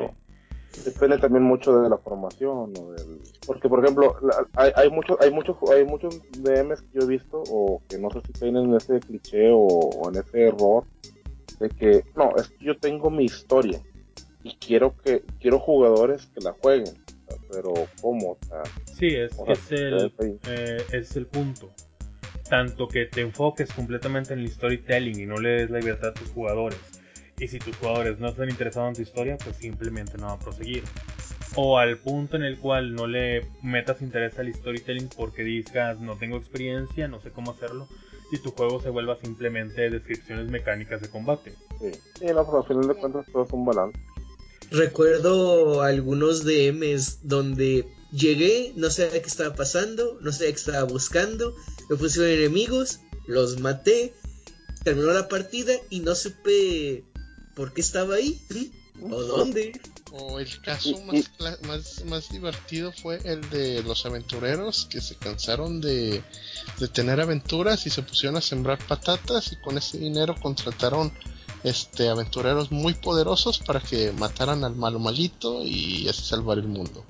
depende 0.85 1.19
también 1.19 1.45
mucho 1.45 1.79
de 1.81 1.89
la 1.89 1.99
formación 1.99 2.73
o 2.79 2.93
del... 2.93 3.21
porque 3.47 3.69
por 3.69 3.85
ejemplo 3.85 4.17
hay, 4.55 4.73
hay 4.75 4.91
muchos 4.91 5.21
hay 5.21 5.31
muchos 5.31 5.57
hay 5.71 5.85
muchos 5.85 6.21
DMs 6.39 6.81
que 6.81 6.99
yo 6.99 7.05
he 7.05 7.07
visto 7.07 7.43
o 7.51 7.83
que 7.89 7.99
no 7.99 8.11
sé 8.11 8.21
si 8.27 8.33
caen 8.33 8.57
en 8.57 8.75
ese 8.75 8.99
cliché 9.01 9.51
o, 9.53 10.09
en 10.09 10.19
ese 10.19 10.49
error 10.49 10.85
de 11.61 11.69
que 11.69 12.05
no 12.17 12.35
es 12.37 12.49
que 12.49 12.65
yo 12.65 12.79
tengo 12.79 13.11
mi 13.11 13.25
historia 13.25 13.81
y 14.43 14.57
quiero 14.57 14.97
que 15.05 15.23
quiero 15.41 15.59
jugadores 15.59 16.27
que 16.29 16.41
la 16.41 16.53
jueguen 16.63 16.95
pero 17.51 17.75
cómo 18.01 18.39
sí 18.87 19.09
es, 19.09 19.39
es 19.47 19.73
el 19.73 20.13
eh, 20.49 20.79
es 20.93 21.17
el 21.17 21.27
punto 21.27 21.71
tanto 22.49 22.89
que 22.89 23.07
te 23.07 23.21
enfoques 23.21 23.73
completamente 23.73 24.33
en 24.33 24.41
el 24.41 24.51
storytelling 24.51 25.21
y 25.21 25.27
no 25.27 25.37
le 25.39 25.51
des 25.51 25.71
la 25.71 25.79
libertad 25.79 26.11
a 26.11 26.15
tus 26.15 26.29
jugadores 26.31 26.79
y 27.43 27.49
si 27.49 27.59
tus 27.59 27.77
jugadores 27.77 28.21
no 28.21 28.29
están 28.29 28.49
interesados 28.49 28.91
en 28.91 28.95
tu 28.95 29.03
historia, 29.03 29.37
pues 29.43 29.57
simplemente 29.57 30.17
no 30.17 30.27
van 30.27 30.37
a 30.37 30.39
proseguir. 30.39 30.85
O 31.57 31.77
al 31.77 31.99
punto 31.99 32.37
en 32.37 32.45
el 32.45 32.59
cual 32.59 32.95
no 32.95 33.07
le 33.07 33.47
metas 33.63 34.01
interés 34.01 34.39
al 34.39 34.53
storytelling 34.55 35.09
porque 35.09 35.43
digas 35.43 36.01
no 36.01 36.17
tengo 36.17 36.37
experiencia, 36.37 37.09
no 37.09 37.21
sé 37.21 37.31
cómo 37.31 37.51
hacerlo, 37.51 37.89
y 38.31 38.39
tu 38.39 38.53
juego 38.53 38.81
se 38.81 38.91
vuelva 38.91 39.19
simplemente 39.21 39.91
descripciones 39.91 40.49
mecánicas 40.49 41.03
de 41.03 41.11
combate. 41.11 41.53
Sí, 41.81 41.91
sí 42.19 42.27
no, 42.27 42.47
pero 42.47 42.59
al 42.59 42.65
final 42.67 42.89
de 42.89 42.95
cuentas 42.95 43.27
todo 43.33 43.45
es 43.45 43.53
un 43.53 43.65
balance. 43.65 43.99
Recuerdo 44.71 45.83
algunos 45.83 46.45
DMs 46.45 47.27
donde 47.27 47.87
llegué, 48.13 48.73
no 48.77 48.91
sabía 48.91 49.23
qué 49.23 49.29
estaba 49.29 49.55
pasando, 49.55 50.19
no 50.21 50.33
sabía 50.33 50.51
qué 50.51 50.59
estaba 50.59 50.85
buscando, 50.85 51.55
me 51.89 51.97
pusieron 51.97 52.31
enemigos, 52.31 53.01
los 53.27 53.59
maté, 53.61 54.15
terminó 54.85 55.13
la 55.13 55.29
partida 55.29 55.73
y 55.91 56.01
no 56.01 56.15
supe 56.15 57.05
por 57.55 57.73
qué 57.73 57.81
estaba 57.81 58.17
ahí 58.17 58.41
o 59.01 59.23
dónde. 59.23 59.81
O 60.15 60.39
el 60.39 60.61
caso 60.61 61.01
más, 61.07 62.05
más, 62.05 62.29
divertido 62.29 62.93
fue 62.93 63.19
el 63.25 63.49
de 63.49 63.83
los 63.83 64.05
aventureros 64.05 64.87
que 64.91 65.01
se 65.01 65.17
cansaron 65.17 65.81
de, 65.81 66.23
de 66.79 66.89
tener 66.89 67.19
aventuras 67.19 67.87
y 67.87 67.91
se 67.91 68.03
pusieron 68.03 68.37
a 68.37 68.43
sembrar 68.43 68.79
patatas 68.87 69.53
y 69.53 69.57
con 69.57 69.79
ese 69.79 69.97
dinero 69.97 70.35
contrataron 70.39 71.11
este 71.65 72.11
aventureros 72.11 72.71
muy 72.71 72.93
poderosos 72.93 73.59
para 73.61 73.81
que 73.81 74.13
mataran 74.13 74.65
al 74.65 74.77
malo 74.77 74.99
malito 74.99 75.65
y 75.65 76.07
así 76.09 76.23
salvar 76.23 76.59
el 76.59 76.69
mundo. 76.69 77.07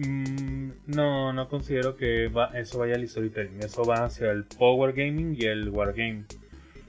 Mm, 0.00 0.70
no, 0.86 1.32
no 1.32 1.48
considero 1.48 1.96
que 1.96 2.30
eso 2.54 2.78
vaya 2.78 2.94
al 2.94 3.06
storytelling. 3.06 3.62
Eso 3.62 3.84
va 3.84 4.04
hacia 4.04 4.30
el 4.30 4.44
power 4.44 4.94
gaming 4.94 5.36
y 5.38 5.44
el 5.44 5.68
wargame 5.68 6.24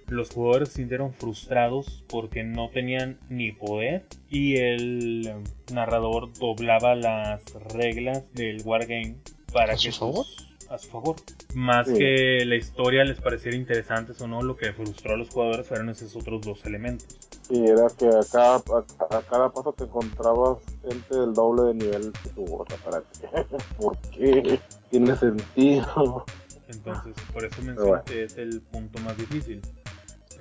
los 0.07 0.30
jugadores 0.30 0.70
se 0.70 0.76
sintieron 0.76 1.14
frustrados 1.14 2.04
porque 2.09 2.43
no 2.43 2.70
tenían 2.70 3.17
ni 3.29 3.54
poder 3.54 4.04
y 4.29 4.58
el 4.58 5.33
narrador 5.74 6.33
doblaba 6.33 6.96
las 6.96 7.42
reglas 7.74 8.24
del 8.33 8.62
wargame 8.66 9.16
para 9.54 9.74
¿A 9.74 9.78
que 9.78 9.92
su 9.92 10.00
favor? 10.00 10.25
a 10.70 10.78
su 10.78 10.89
favor. 10.89 11.16
Más 11.54 11.88
que 11.89 12.43
la 12.46 12.55
historia 12.55 13.04
les 13.05 13.20
pareciera 13.21 13.55
interesante 13.58 14.12
o 14.21 14.28
no, 14.28 14.42
lo 14.42 14.55
que 14.58 14.74
frustró 14.74 15.13
a 15.13 15.17
los 15.17 15.29
jugadores 15.29 15.67
fueron 15.67 15.89
esos 15.89 16.16
otros 16.16 16.42
dos 16.42 16.66
elementos. 16.66 17.30
Sí, 17.52 17.68
era 17.68 17.90
que 18.00 18.08
a 18.08 18.22
cada, 18.32 18.56
a, 18.56 19.24
cada 19.24 19.50
paso 19.50 19.74
te 19.74 19.84
encontrabas 19.84 20.60
gente 20.88 21.14
del 21.14 21.34
doble 21.34 21.68
de 21.68 21.74
nivel 21.74 22.14
que 22.24 22.30
tu 22.30 22.46
o 22.46 22.64
¿para 22.64 23.04
qué? 23.20 23.28
¿Por 23.78 23.98
qué? 24.14 24.58
Tiene 24.90 25.16
sentido. 25.18 26.26
Entonces, 26.70 27.14
por 27.34 27.44
eso 27.44 27.62
menciono 27.62 28.02
que 28.06 28.24
es 28.24 28.38
el 28.38 28.62
punto 28.62 29.00
más 29.00 29.18
difícil 29.18 29.62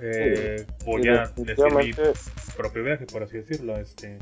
eh, 0.03 0.65
voy 0.83 1.07
a 1.07 1.31
decir 1.35 1.65
mi 1.75 1.93
propio 2.55 2.83
viaje, 2.83 3.05
por 3.05 3.23
así 3.23 3.37
decirlo. 3.37 3.77
Este, 3.77 4.17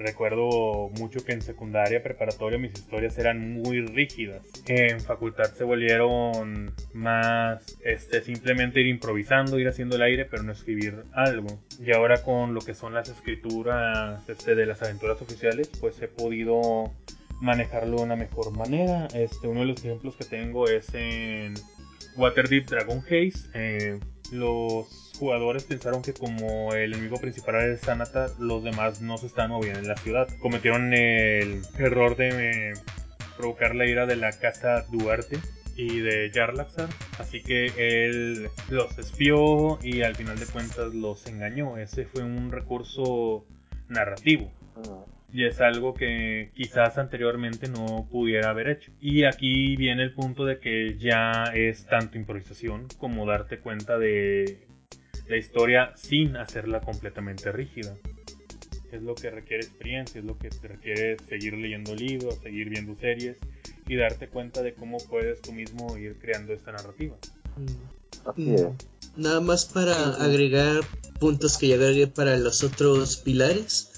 recuerdo 0.00 0.90
mucho 0.98 1.24
que 1.24 1.32
en 1.32 1.42
secundaria, 1.42 2.02
preparatoria, 2.02 2.58
mis 2.58 2.72
historias 2.72 3.18
eran 3.18 3.54
muy 3.54 3.80
rígidas. 3.82 4.42
En 4.66 5.00
facultad 5.00 5.52
se 5.52 5.64
volvieron 5.64 6.72
más, 6.92 7.78
este, 7.84 8.22
simplemente 8.22 8.80
ir 8.80 8.86
improvisando, 8.86 9.58
ir 9.58 9.68
haciendo 9.68 9.96
el 9.96 10.02
aire, 10.02 10.24
pero 10.24 10.42
no 10.42 10.52
escribir 10.52 11.04
algo. 11.12 11.60
Y 11.78 11.92
ahora 11.92 12.22
con 12.22 12.54
lo 12.54 12.60
que 12.60 12.74
son 12.74 12.94
las 12.94 13.08
escrituras, 13.08 14.28
este, 14.28 14.54
de 14.54 14.66
las 14.66 14.82
aventuras 14.82 15.20
oficiales, 15.22 15.70
pues 15.80 16.00
he 16.02 16.08
podido 16.08 16.92
manejarlo 17.40 17.98
de 17.98 18.02
una 18.02 18.16
mejor 18.16 18.56
manera. 18.56 19.06
Este, 19.14 19.48
uno 19.48 19.60
de 19.60 19.66
los 19.66 19.84
ejemplos 19.84 20.16
que 20.16 20.24
tengo 20.24 20.68
es 20.68 20.92
en 20.94 21.54
Waterdeep 22.16 22.66
Dragon 22.68 22.98
Haze. 22.98 23.50
Eh, 23.54 24.00
los 24.32 25.12
jugadores 25.18 25.64
pensaron 25.64 26.02
que 26.02 26.14
como 26.14 26.74
el 26.74 26.94
enemigo 26.94 27.18
principal 27.18 27.56
era 27.56 27.64
el 27.66 27.78
Sanata, 27.78 28.28
los 28.38 28.64
demás 28.64 29.00
no 29.00 29.18
se 29.18 29.26
estaban 29.26 29.50
moviendo 29.50 29.80
en 29.80 29.88
la 29.88 29.96
ciudad. 29.96 30.28
Cometieron 30.38 30.94
el 30.94 31.62
error 31.78 32.16
de 32.16 32.74
provocar 33.36 33.74
la 33.74 33.86
ira 33.86 34.06
de 34.06 34.16
la 34.16 34.32
casa 34.32 34.84
Duarte 34.90 35.38
y 35.76 36.00
de 36.00 36.30
Jarlaxar, 36.32 36.88
así 37.18 37.42
que 37.42 37.72
él 37.76 38.50
los 38.68 38.98
espió 38.98 39.78
y 39.82 40.02
al 40.02 40.14
final 40.14 40.38
de 40.38 40.46
cuentas 40.46 40.94
los 40.94 41.26
engañó. 41.26 41.78
Ese 41.78 42.04
fue 42.06 42.22
un 42.22 42.50
recurso 42.50 43.46
narrativo. 43.88 44.50
Y 45.32 45.44
es 45.44 45.60
algo 45.60 45.94
que 45.94 46.50
quizás 46.54 46.98
anteriormente 46.98 47.68
no 47.68 48.08
pudiera 48.10 48.50
haber 48.50 48.68
hecho. 48.68 48.92
Y 49.00 49.24
aquí 49.24 49.76
viene 49.76 50.02
el 50.02 50.12
punto 50.12 50.44
de 50.44 50.58
que 50.58 50.96
ya 50.98 51.44
es 51.54 51.86
tanto 51.86 52.18
improvisación 52.18 52.88
como 52.98 53.26
darte 53.26 53.60
cuenta 53.60 53.98
de 53.98 54.66
la 55.28 55.36
historia 55.36 55.92
sin 55.96 56.36
hacerla 56.36 56.80
completamente 56.80 57.52
rígida. 57.52 57.96
Es 58.90 59.02
lo 59.02 59.14
que 59.14 59.30
requiere 59.30 59.62
experiencia, 59.62 60.18
es 60.18 60.24
lo 60.24 60.36
que 60.36 60.50
te 60.50 60.66
requiere 60.66 61.16
seguir 61.28 61.54
leyendo 61.54 61.94
libros, 61.94 62.38
seguir 62.42 62.68
viendo 62.68 62.96
series 62.96 63.38
y 63.86 63.96
darte 63.96 64.28
cuenta 64.28 64.62
de 64.62 64.74
cómo 64.74 64.98
puedes 65.08 65.40
tú 65.40 65.52
mismo 65.52 65.96
ir 65.96 66.18
creando 66.18 66.52
esta 66.52 66.72
narrativa. 66.72 67.16
Mm. 67.56 68.76
Nada 69.16 69.40
más 69.40 69.64
para 69.66 70.14
agregar 70.16 70.80
puntos 71.18 71.58
que 71.58 71.68
ya 71.68 71.76
agregué 71.76 72.06
para 72.06 72.36
los 72.36 72.62
otros 72.62 73.16
pilares. 73.18 73.89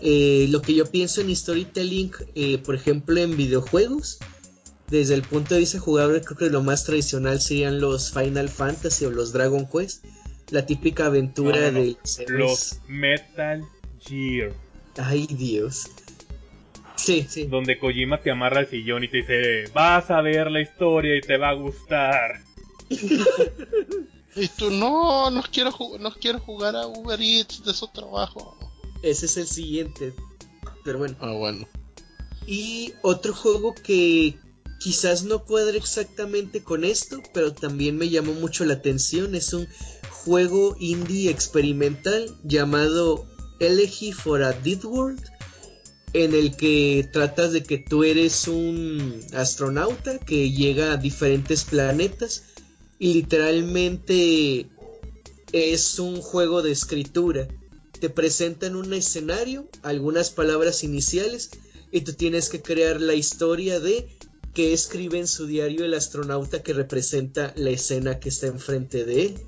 Eh, 0.00 0.46
lo 0.50 0.60
que 0.62 0.74
yo 0.74 0.86
pienso 0.90 1.20
en 1.20 1.34
storytelling, 1.34 2.12
eh, 2.34 2.58
por 2.58 2.74
ejemplo, 2.74 3.20
en 3.20 3.36
videojuegos, 3.36 4.18
desde 4.88 5.14
el 5.14 5.22
punto 5.22 5.54
de 5.54 5.60
vista 5.60 5.78
jugable, 5.78 6.20
creo 6.20 6.36
que 6.36 6.50
lo 6.50 6.62
más 6.62 6.84
tradicional 6.84 7.40
serían 7.40 7.80
los 7.80 8.12
Final 8.12 8.48
Fantasy 8.48 9.04
o 9.06 9.10
los 9.10 9.32
Dragon 9.32 9.66
Quest. 9.66 10.04
La 10.50 10.66
típica 10.66 11.06
aventura 11.06 11.70
de 11.70 11.96
los 12.28 12.78
Metal 12.86 13.62
Gear. 14.00 14.52
Ay, 14.98 15.26
Dios. 15.26 15.86
Sí, 16.96 17.26
sí. 17.28 17.46
Donde 17.46 17.78
Kojima 17.78 18.20
te 18.20 18.30
amarra 18.30 18.60
al 18.60 18.68
sillón 18.68 19.04
y 19.04 19.08
te 19.08 19.18
dice, 19.18 19.64
vas 19.72 20.10
a 20.10 20.20
ver 20.20 20.50
la 20.50 20.60
historia 20.60 21.16
y 21.16 21.20
te 21.20 21.38
va 21.38 21.50
a 21.50 21.54
gustar. 21.54 22.40
y 24.36 24.48
tú, 24.48 24.70
no, 24.70 25.30
no 25.30 25.42
quiero, 25.50 25.72
no 25.98 26.12
quiero 26.12 26.38
jugar 26.40 26.76
a 26.76 26.86
Uber 26.86 27.20
Eats 27.20 27.64
de 27.64 27.72
su 27.72 27.88
trabajo. 27.88 28.56
Ese 29.04 29.26
es 29.26 29.36
el 29.36 29.46
siguiente. 29.46 30.14
Pero 30.82 30.98
bueno. 30.98 31.16
Ah, 31.20 31.32
bueno. 31.32 31.68
Y 32.46 32.94
otro 33.02 33.34
juego 33.34 33.74
que 33.74 34.34
quizás 34.80 35.24
no 35.24 35.44
cuadre 35.44 35.76
exactamente 35.76 36.62
con 36.62 36.84
esto, 36.84 37.22
pero 37.34 37.52
también 37.52 37.98
me 37.98 38.08
llamó 38.08 38.32
mucho 38.32 38.64
la 38.64 38.74
atención. 38.74 39.34
Es 39.34 39.52
un 39.52 39.68
juego 40.10 40.74
indie 40.80 41.30
experimental 41.30 42.34
llamado 42.44 43.26
Elegy 43.60 44.12
for 44.12 44.42
a 44.42 44.52
Dead 44.52 44.82
World 44.84 45.22
en 46.14 46.32
el 46.32 46.56
que 46.56 47.06
tratas 47.12 47.52
de 47.52 47.62
que 47.62 47.76
tú 47.76 48.04
eres 48.04 48.48
un 48.48 49.20
astronauta 49.34 50.18
que 50.18 50.50
llega 50.50 50.92
a 50.92 50.96
diferentes 50.96 51.64
planetas 51.64 52.44
y 52.98 53.14
literalmente 53.14 54.68
es 55.52 55.98
un 55.98 56.22
juego 56.22 56.62
de 56.62 56.72
escritura. 56.72 57.48
Te 58.04 58.10
presentan 58.10 58.76
un 58.76 58.92
escenario, 58.92 59.66
algunas 59.80 60.28
palabras 60.28 60.84
iniciales 60.84 61.48
y 61.90 62.02
tú 62.02 62.12
tienes 62.12 62.50
que 62.50 62.60
crear 62.60 63.00
la 63.00 63.14
historia 63.14 63.80
de 63.80 64.14
qué 64.52 64.74
escribe 64.74 65.18
en 65.18 65.26
su 65.26 65.46
diario 65.46 65.86
el 65.86 65.94
astronauta 65.94 66.62
que 66.62 66.74
representa 66.74 67.54
la 67.56 67.70
escena 67.70 68.20
que 68.20 68.28
está 68.28 68.46
enfrente 68.46 69.06
de 69.06 69.22
él. 69.22 69.40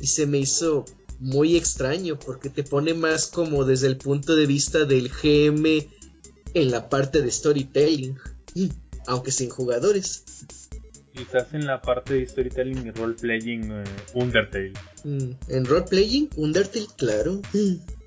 Y 0.00 0.06
se 0.06 0.26
me 0.26 0.38
hizo 0.38 0.84
muy 1.18 1.56
extraño 1.56 2.16
porque 2.20 2.50
te 2.50 2.62
pone 2.62 2.94
más 2.94 3.26
como 3.26 3.64
desde 3.64 3.88
el 3.88 3.96
punto 3.96 4.36
de 4.36 4.46
vista 4.46 4.84
del 4.84 5.08
GM 5.08 5.88
en 6.54 6.70
la 6.70 6.88
parte 6.88 7.20
de 7.20 7.32
storytelling, 7.32 8.16
aunque 9.08 9.32
sin 9.32 9.50
jugadores. 9.50 10.22
Quizás 11.18 11.52
en 11.52 11.66
la 11.66 11.82
parte 11.82 12.14
de 12.14 12.26
storytelling 12.26 12.86
y 12.86 12.90
roleplaying 12.92 13.72
uh, 13.72 13.84
Undertale. 14.14 14.72
Mm, 15.02 15.30
en 15.48 15.64
roleplaying 15.64 16.30
Undertale, 16.36 16.86
claro. 16.96 17.42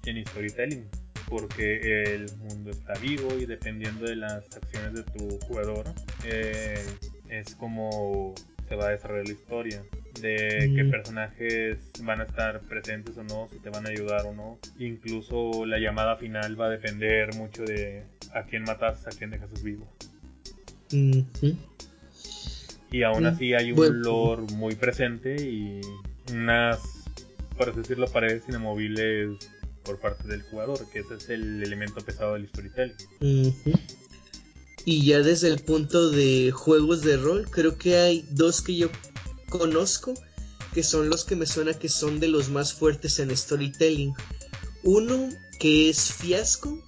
En 0.06 0.26
storytelling, 0.26 0.86
porque 1.28 2.14
el 2.14 2.32
mundo 2.38 2.72
está 2.72 2.94
vivo 2.94 3.28
y 3.38 3.46
dependiendo 3.46 4.06
de 4.06 4.16
las 4.16 4.46
acciones 4.56 4.94
de 4.94 5.04
tu 5.04 5.38
jugador, 5.46 5.84
eh, 6.24 6.82
es 7.28 7.54
como 7.56 8.34
se 8.70 8.78
va 8.78 8.88
a 8.88 8.92
desarrollar 8.92 9.28
la 9.28 9.34
historia 9.34 9.84
de 10.22 10.72
qué 10.74 10.84
mm. 10.86 10.92
personajes 10.92 11.92
van 12.04 12.22
a 12.22 12.24
estar 12.24 12.62
presentes 12.62 13.18
o 13.18 13.24
no, 13.26 13.50
si 13.52 13.60
te 13.60 13.70
van 13.70 13.86
a 13.86 13.90
ayudar 13.90 14.26
o 14.26 14.34
no. 14.34 14.60
Incluso 14.80 15.66
la 15.66 15.80
llamada 15.80 16.16
final 16.16 16.60
va 16.60 16.68
a 16.68 16.70
depender 16.70 17.36
mucho 17.36 17.64
de 17.64 18.06
a 18.34 18.44
quién 18.44 18.64
matas, 18.64 19.06
a 19.06 19.10
quién 19.10 19.32
dejas 19.32 19.62
vivo. 19.62 19.86
Y 22.92 23.04
aún 23.04 23.26
así 23.26 23.54
hay 23.54 23.72
un 23.72 24.02
lore 24.02 24.44
muy 24.54 24.76
presente 24.76 25.36
y 25.42 25.80
unas, 26.34 26.80
por 27.58 27.70
así 27.70 27.80
decirlo, 27.80 28.08
paredes 28.08 28.44
inamovibles 28.50 29.38
por 29.84 30.00
parte 30.00 30.28
del 30.28 30.42
jugador, 30.44 30.80
que 30.92 31.00
ese 31.00 31.16
es 31.16 31.30
el 31.30 31.64
elemento 31.64 32.02
pesado 32.02 32.34
del 32.34 32.48
storytelling. 32.50 32.96
Y 34.84 35.06
ya 35.06 35.20
desde 35.20 35.48
el 35.48 35.60
punto 35.60 36.10
de 36.10 36.52
juegos 36.52 37.02
de 37.02 37.18
rol, 37.18 37.48
creo 37.50 37.78
que 37.78 37.98
hay 37.98 38.26
dos 38.32 38.62
que 38.62 38.76
yo 38.76 38.90
conozco 39.50 40.14
que 40.74 40.84
son 40.84 41.10
los 41.10 41.26
que 41.26 41.36
me 41.36 41.46
suena 41.46 41.74
que 41.74 41.90
son 41.90 42.20
de 42.20 42.28
los 42.28 42.50
más 42.50 42.74
fuertes 42.74 43.20
en 43.20 43.36
storytelling. 43.36 44.14
Uno 44.84 45.30
que 45.60 45.90
es 45.90 46.14
Fiasco, 46.14 46.82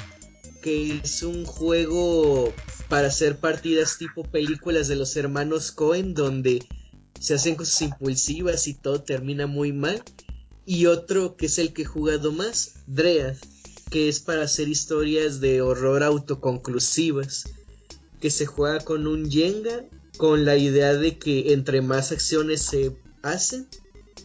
que 0.63 1.01
es 1.03 1.23
un 1.23 1.43
juego 1.43 2.55
para 2.87 3.09
hacer 3.09 3.37
partidas 3.37 3.97
tipo 3.97 4.23
películas 4.23 4.87
de 4.87 4.95
los 4.95 5.15
hermanos 5.17 5.73
Cohen 5.73 6.13
donde 6.13 6.65
se 7.19 7.33
hacen 7.33 7.55
cosas 7.55 7.81
impulsivas 7.81 8.67
y 8.67 8.73
todo 8.73 9.01
termina 9.01 9.45
muy 9.45 9.73
mal. 9.73 10.01
Y 10.65 10.85
otro 10.85 11.35
que 11.35 11.47
es 11.47 11.59
el 11.59 11.73
que 11.73 11.81
he 11.81 11.85
jugado 11.85 12.31
más, 12.31 12.75
Dread, 12.87 13.35
que 13.91 14.07
es 14.07 14.21
para 14.21 14.43
hacer 14.43 14.69
historias 14.69 15.41
de 15.41 15.61
horror 15.61 16.01
autoconclusivas, 16.01 17.43
que 18.21 18.31
se 18.31 18.45
juega 18.45 18.79
con 18.79 19.05
un 19.05 19.29
Jenga 19.29 19.83
con 20.17 20.45
la 20.45 20.55
idea 20.55 20.93
de 20.93 21.17
que 21.17 21.51
entre 21.51 21.81
más 21.81 22.13
acciones 22.13 22.61
se 22.61 22.95
hacen, 23.21 23.67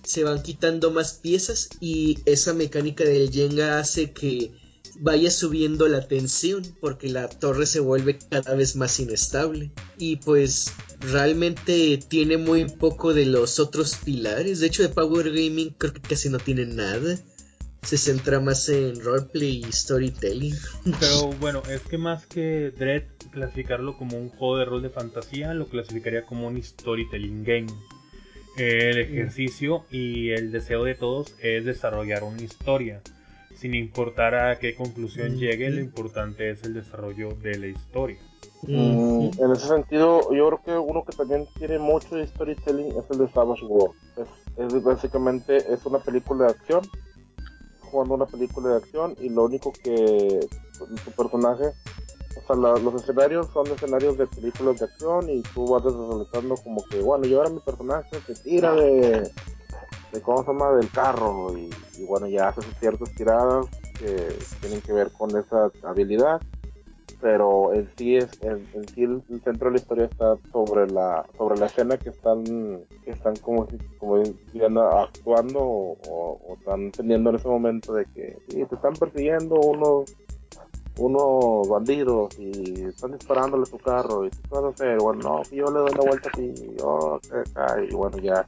se 0.05 0.23
van 0.23 0.43
quitando 0.43 0.93
más 0.93 1.15
piezas 1.15 1.69
y 1.81 2.19
esa 2.27 2.55
mecánica 2.55 3.03
del 3.03 3.33
Jenga 3.33 3.81
hace 3.81 4.13
que 4.13 4.53
vaya 5.01 5.31
subiendo 5.31 5.89
la 5.89 6.07
tensión 6.07 6.63
porque 6.81 7.09
la 7.09 7.29
torre 7.29 7.67
se 7.67 7.81
vuelve 7.81 8.19
cada 8.19 8.55
vez 8.55 8.77
más 8.77 8.99
inestable. 9.01 9.71
Y 9.97 10.17
pues 10.17 10.73
realmente 11.01 11.99
tiene 12.09 12.37
muy 12.37 12.67
poco 12.67 13.15
de 13.15 13.27
los 13.27 13.59
otros 13.59 13.97
pilares. 14.05 14.61
De 14.61 14.67
hecho 14.67 14.83
de 14.83 14.89
Power 14.89 15.31
Gaming 15.31 15.75
creo 15.79 15.93
que 15.93 16.01
casi 16.01 16.29
no 16.29 16.39
tiene 16.39 16.67
nada. 16.67 17.19
Se 17.83 17.97
centra 17.97 18.41
más 18.41 18.69
en 18.69 19.01
roleplay 19.01 19.65
y 19.65 19.73
storytelling. 19.73 20.55
Pero 20.99 21.31
bueno 21.41 21.63
es 21.71 21.83
que 21.83 21.97
más 21.97 22.27
que 22.27 22.73
Dread 22.77 23.05
clasificarlo 23.31 23.97
como 23.97 24.19
un 24.19 24.31
juego 24.31 24.59
de 24.59 24.65
rol 24.65 24.83
de 24.83 24.91
fantasía 24.91 25.55
lo 25.55 25.69
clasificaría 25.69 26.27
como 26.27 26.49
un 26.49 26.63
storytelling 26.63 27.45
game. 27.45 27.67
El 28.57 28.97
mm. 28.97 29.13
ejercicio 29.13 29.85
y 29.93 30.31
el 30.31 30.51
deseo 30.51 30.83
de 30.83 30.97
todos 30.97 31.35
es 31.41 31.65
desarrollar 31.65 32.25
una 32.25 32.43
historia 32.43 33.01
sin 33.59 33.75
importar 33.75 34.35
a 34.37 34.59
qué 34.59 34.77
conclusión 34.77 35.37
llegue, 35.37 35.69
lo 35.71 35.81
importante 35.81 36.51
es 36.51 36.63
el 36.63 36.75
desarrollo 36.75 37.31
de 37.43 37.59
la 37.59 37.67
historia. 37.67 38.19
Mm, 38.63 39.31
en 39.37 39.51
ese 39.53 39.67
sentido, 39.67 40.33
yo 40.33 40.47
creo 40.47 40.63
que 40.65 40.79
uno 40.79 41.05
que 41.05 41.17
también 41.17 41.49
tiene 41.59 41.79
mucho 41.79 42.15
de 42.15 42.27
storytelling 42.27 42.97
es 42.97 43.05
el 43.11 43.19
de 43.19 43.29
Savage 43.33 43.65
World. 43.65 43.97
Es, 44.57 44.83
básicamente 44.83 45.73
es 45.73 45.85
una 45.87 45.99
película 45.99 46.47
de 46.47 46.51
acción, 46.53 46.83
jugando 47.81 48.15
una 48.15 48.27
película 48.27 48.71
de 48.71 48.77
acción 48.77 49.17
y 49.21 49.29
lo 49.29 49.47
único 49.47 49.73
que 49.73 50.41
tu 51.05 51.11
personaje, 51.13 51.73
o 52.37 52.47
sea, 52.47 52.55
los 52.55 53.03
escenarios 53.03 53.49
son 53.53 53.67
escenarios 53.67 54.17
de 54.19 54.29
películas 54.29 54.79
de 54.79 54.85
acción 54.85 55.31
y 55.31 55.43
tú 55.43 55.67
vas 55.67 55.83
desarrollando 55.83 56.57
como 56.63 56.85
que, 56.85 57.01
bueno, 57.01 57.27
yo 57.27 57.39
ahora 57.39 57.51
mi 57.51 57.61
personaje 57.61 58.21
se 58.25 58.35
tira 58.37 58.73
de 58.75 59.29
de 60.13 60.21
cómo 60.21 60.43
se 60.43 60.53
llama 60.53 60.73
del 60.73 60.91
carro 60.91 61.57
y, 61.57 61.71
bueno 62.05 62.27
ya 62.29 62.49
hace 62.49 62.63
ciertas 62.79 63.15
tiradas 63.15 63.67
que 63.99 64.39
tienen 64.61 64.81
que 64.81 64.93
ver 64.93 65.11
con 65.13 65.37
esa 65.37 65.71
habilidad 65.83 66.41
pero 67.21 67.75
en 67.75 67.91
sí 67.97 68.17
es 68.17 68.31
en, 68.43 68.67
sí 68.95 69.03
el, 69.03 69.23
centro 69.43 69.69
de 69.69 69.73
la 69.73 69.79
historia 69.79 70.05
está 70.05 70.37
sobre 70.53 70.87
la 70.91 71.27
sobre 71.37 71.59
la 71.59 71.67
escena 71.67 71.97
que 71.97 72.11
están 72.11 72.45
que 73.05 73.11
están 73.11 73.35
como 73.37 73.69
como 73.99 74.23
actuando 74.93 75.61
o, 75.61 76.57
están 76.59 76.93
teniendo 76.93 77.31
en 77.31 77.37
ese 77.37 77.49
momento 77.49 77.93
de 77.93 78.05
que 78.07 78.37
te 78.49 78.63
están 78.63 78.95
persiguiendo 78.95 79.57
unos 79.57 80.15
unos 80.99 81.69
bandidos 81.69 82.37
y 82.39 82.85
están 82.85 83.13
disparándole 83.13 83.67
tu 83.67 83.79
carro 83.79 84.25
y 84.25 84.31
tú 84.31 84.41
bueno 85.01 85.21
no 85.23 85.43
yo 85.51 85.71
le 85.71 85.81
doy 85.81 85.93
la 85.93 86.05
vuelta 86.05 86.31
a 86.31 86.41
yo 86.41 87.21
y 87.83 87.95
bueno 87.95 88.19
ya 88.19 88.47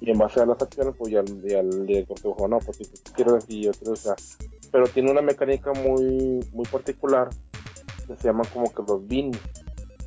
y 0.00 0.10
en 0.10 0.18
base 0.18 0.40
a 0.40 0.46
las 0.46 0.60
acciones 0.60 0.94
pues 0.96 1.12
ya, 1.12 1.20
el 1.20 1.86
director 1.86 2.18
te 2.20 2.28
dijo 2.28 2.48
no 2.48 2.58
pues 2.58 2.78
quiero 3.14 3.34
decir 3.34 3.64
yo 3.64 3.72
quiero 3.72 3.92
o 3.92 3.96
sea 3.96 4.14
pero 4.70 4.88
tiene 4.88 5.10
una 5.10 5.22
mecánica 5.22 5.72
muy 5.72 6.40
muy 6.52 6.66
particular 6.70 7.28
que 8.06 8.16
se 8.16 8.28
llaman 8.28 8.46
como 8.52 8.72
que 8.72 8.82
los 8.86 9.06
beanies 9.06 9.40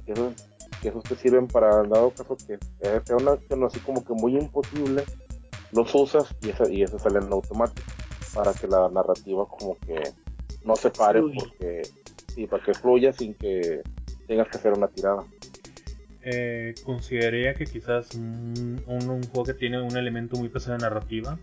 que 0.06 0.14
esos, 0.14 0.34
que 0.82 0.90
esos 0.90 1.04
te 1.04 1.16
sirven 1.16 1.48
para 1.48 1.84
dado 1.84 2.12
caso 2.12 2.36
que 2.36 2.58
sea 3.06 3.18
una 3.18 3.34
acción 3.34 3.64
así 3.64 3.80
como 3.80 4.04
que 4.04 4.14
muy 4.14 4.38
imposible 4.38 5.04
los 5.72 5.94
usas 5.96 6.36
y 6.42 6.50
eso, 6.50 6.68
y 6.70 6.84
eso 6.84 7.00
sale 7.00 7.20
en 7.20 7.32
automático 7.32 7.88
para 8.34 8.54
que 8.54 8.68
la 8.68 8.90
narrativa 8.90 9.46
como 9.48 9.78
que 9.80 10.02
no 10.64 10.76
se 10.76 10.90
pare 10.90 11.22
porque 11.22 11.82
y 12.36 12.48
para 12.48 12.64
que 12.64 12.74
fluya 12.74 13.12
sin 13.14 13.34
que 13.34 13.82
tengas 14.28 14.48
que 14.48 14.58
hacer 14.58 14.74
una 14.74 14.88
tirada. 14.88 15.24
Eh, 16.24 16.76
consideraría 16.84 17.56
que 17.56 17.66
quizás 17.66 18.14
un, 18.14 18.84
un, 18.86 19.24
juego 19.24 19.44
que 19.44 19.56
tiene 19.56 19.82
un 19.82 19.98
elemento 19.98 20.38
muy 20.38 20.50
pesado 20.50 20.78
de 20.78 20.84
narrativa 20.84 21.40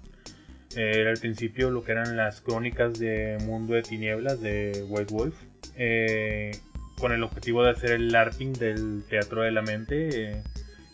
eh, 0.77 1.09
al 1.09 1.17
principio 1.17 1.71
lo 1.71 1.83
que 1.83 1.93
eran 1.93 2.17
las 2.17 2.41
crónicas 2.41 2.99
de 2.99 3.39
Mundo 3.45 3.75
de 3.75 3.83
Tinieblas 3.83 4.41
de 4.41 4.85
White 4.89 5.15
Wolf, 5.15 5.35
eh, 5.77 6.51
con 6.99 7.13
el 7.13 7.23
objetivo 7.23 7.65
de 7.65 7.71
hacer 7.71 7.93
el 7.93 8.09
LARPing 8.09 8.53
del 8.53 9.05
teatro 9.09 9.43
de 9.43 9.51
la 9.51 9.63
mente. 9.63 10.43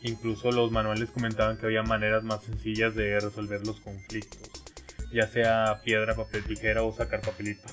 incluso 0.03 0.53
los 0.53 0.71
manuales 0.71 1.11
comentaban 1.11 1.57
que 1.57 1.67
había 1.67 1.83
maneras 1.83 2.23
más 2.25 2.45
sencillas 2.45 2.95
de 2.95 3.19
resolver 3.21 3.67
los 3.67 3.81
conflictos, 3.81 4.51
ya 5.13 5.27
sea 5.27 5.81
piedra, 5.83 6.15
papel, 6.15 6.45
tijera 6.45 6.83
o 6.83 6.93
sacar 6.93 7.23
papelitos. 7.23 7.73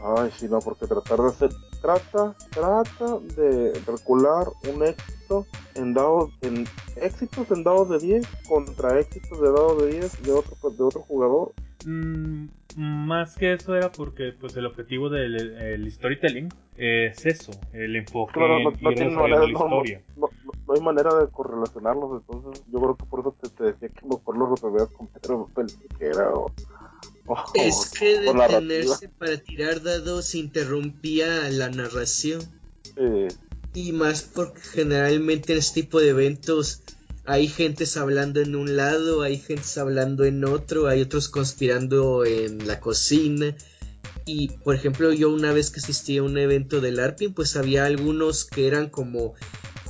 Ay, 0.00 0.30
sí, 0.38 0.46
no, 0.48 0.60
porque 0.60 0.86
tratar 0.86 1.18
de 1.18 1.28
hacer, 1.28 1.50
trata, 1.82 2.34
trata 2.54 3.18
de 3.36 3.72
calcular 3.84 4.46
un 4.72 4.84
éxito 4.84 5.46
en 5.74 5.92
dados, 5.92 6.30
en 6.42 6.66
éxitos 6.96 7.50
en 7.50 7.64
dados 7.64 7.88
de 7.88 7.98
10 7.98 8.26
contra 8.48 8.98
éxitos 9.00 9.40
de 9.40 9.48
dados 9.48 9.82
de 9.82 9.92
10 9.92 10.22
de 10.22 10.32
otro, 10.32 10.70
de 10.70 10.84
otro 10.84 11.00
jugador. 11.02 11.52
Mm, 11.84 12.46
más 12.76 13.36
que 13.36 13.52
eso 13.52 13.74
era 13.74 13.90
porque 13.90 14.32
pues 14.38 14.56
el 14.56 14.66
objetivo 14.66 15.08
del 15.08 15.90
storytelling 15.90 16.48
es 16.76 17.26
eso, 17.26 17.52
el 17.72 17.96
enfoque 17.96 18.38
en 18.38 19.10
ir 19.10 19.12
la 19.12 19.44
historia. 19.46 20.02
No, 20.16 20.28
hay 20.74 20.80
manera 20.80 21.12
de 21.14 21.28
correlacionarlos, 21.28 22.20
entonces 22.20 22.64
yo 22.70 22.78
creo 22.80 22.96
que 22.96 23.04
por 23.06 23.20
eso 23.20 23.34
te, 23.56 23.64
decía 23.64 23.88
que 23.88 24.06
mejor 24.06 24.36
lo 24.36 24.54
resolvías 24.54 24.88
con 24.90 25.08
Pedro 25.08 25.48
Peltiquera 25.54 26.30
o 26.34 26.52
es 27.54 27.90
que 27.90 28.20
detenerse 28.20 29.08
para 29.08 29.36
tirar 29.38 29.82
dados 29.82 30.34
interrumpía 30.34 31.48
la 31.50 31.68
narración. 31.70 32.42
Y 33.74 33.92
más 33.92 34.22
porque 34.22 34.60
generalmente 34.60 35.52
en 35.52 35.58
este 35.58 35.82
tipo 35.82 36.00
de 36.00 36.08
eventos 36.08 36.82
hay 37.24 37.46
gentes 37.46 37.96
hablando 37.96 38.40
en 38.40 38.56
un 38.56 38.76
lado, 38.76 39.22
hay 39.22 39.38
gentes 39.38 39.76
hablando 39.76 40.24
en 40.24 40.44
otro, 40.44 40.88
hay 40.88 41.02
otros 41.02 41.28
conspirando 41.28 42.24
en 42.24 42.66
la 42.66 42.80
cocina. 42.80 43.54
Y 44.24 44.48
por 44.48 44.74
ejemplo, 44.74 45.12
yo 45.12 45.30
una 45.30 45.52
vez 45.52 45.70
que 45.70 45.80
asistí 45.80 46.18
a 46.18 46.22
un 46.22 46.38
evento 46.38 46.80
del 46.80 46.98
ARPIN, 46.98 47.34
pues 47.34 47.56
había 47.56 47.84
algunos 47.84 48.44
que 48.44 48.66
eran 48.66 48.88
como 48.88 49.34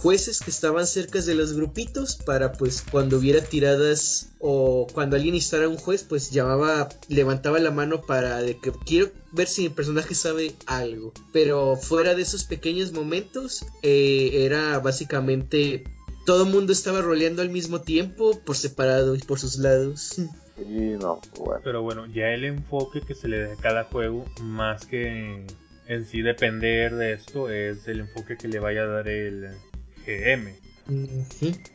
jueces 0.00 0.40
que 0.40 0.50
estaban 0.50 0.86
cerca 0.86 1.20
de 1.20 1.34
los 1.34 1.52
grupitos 1.54 2.16
para 2.16 2.52
pues 2.52 2.82
cuando 2.82 3.18
hubiera 3.18 3.40
tiradas 3.40 4.30
o 4.38 4.86
cuando 4.92 5.16
alguien 5.16 5.34
necesitara 5.34 5.68
un 5.68 5.76
juez 5.76 6.04
pues 6.04 6.30
llamaba, 6.30 6.88
levantaba 7.08 7.58
la 7.58 7.70
mano 7.70 8.02
para 8.02 8.40
de 8.40 8.58
que 8.58 8.72
quiero 8.86 9.10
ver 9.32 9.48
si 9.48 9.66
el 9.66 9.72
personaje 9.72 10.14
sabe 10.14 10.54
algo. 10.66 11.12
Pero 11.32 11.76
fuera 11.76 12.14
de 12.14 12.22
esos 12.22 12.44
pequeños 12.44 12.92
momentos 12.92 13.66
eh, 13.82 14.30
era 14.44 14.78
básicamente 14.78 15.84
todo 16.24 16.44
el 16.44 16.50
mundo 16.50 16.72
estaba 16.72 17.00
roleando 17.00 17.42
al 17.42 17.50
mismo 17.50 17.80
tiempo 17.80 18.38
por 18.44 18.56
separado 18.56 19.16
y 19.16 19.20
por 19.20 19.38
sus 19.38 19.58
lados. 19.58 20.16
Sí, 20.58 20.96
no, 21.00 21.20
bueno. 21.38 21.60
Pero 21.62 21.82
bueno, 21.82 22.06
ya 22.06 22.30
el 22.30 22.44
enfoque 22.44 23.00
que 23.00 23.14
se 23.14 23.28
le 23.28 23.38
da 23.44 23.52
a 23.52 23.56
cada 23.56 23.84
juego, 23.84 24.24
más 24.42 24.86
que 24.86 25.46
en 25.86 26.04
sí 26.06 26.20
depender 26.20 26.96
de 26.96 27.12
esto, 27.12 27.48
es 27.48 27.86
el 27.86 28.00
enfoque 28.00 28.36
que 28.36 28.48
le 28.48 28.58
vaya 28.58 28.82
a 28.82 28.86
dar 28.86 29.06
el, 29.06 29.50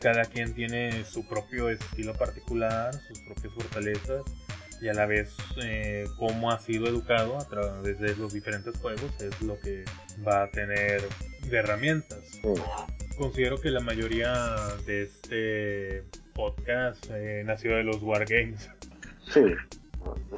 cada 0.00 0.24
quien 0.24 0.54
tiene 0.54 1.04
su 1.04 1.26
propio 1.26 1.68
estilo 1.68 2.14
particular, 2.14 2.94
sus 3.08 3.20
propias 3.20 3.54
fortalezas 3.54 4.22
y 4.80 4.88
a 4.88 4.94
la 4.94 5.06
vez 5.06 5.30
eh, 5.62 6.06
cómo 6.18 6.50
ha 6.50 6.58
sido 6.58 6.86
educado 6.86 7.38
a 7.38 7.48
través 7.48 7.98
de 8.00 8.16
los 8.16 8.32
diferentes 8.32 8.76
juegos 8.78 9.10
es 9.20 9.40
lo 9.40 9.58
que 9.60 9.84
va 10.26 10.44
a 10.44 10.50
tener 10.50 11.02
de 11.48 11.56
herramientas. 11.56 12.40
Considero 13.16 13.60
que 13.60 13.70
la 13.70 13.80
mayoría 13.80 14.32
de 14.84 15.04
este 15.04 16.02
podcast 16.34 17.06
eh, 17.10 17.42
nació 17.46 17.76
de 17.76 17.84
los 17.84 18.02
Wargames. 18.02 18.68
Sí. 19.32 19.40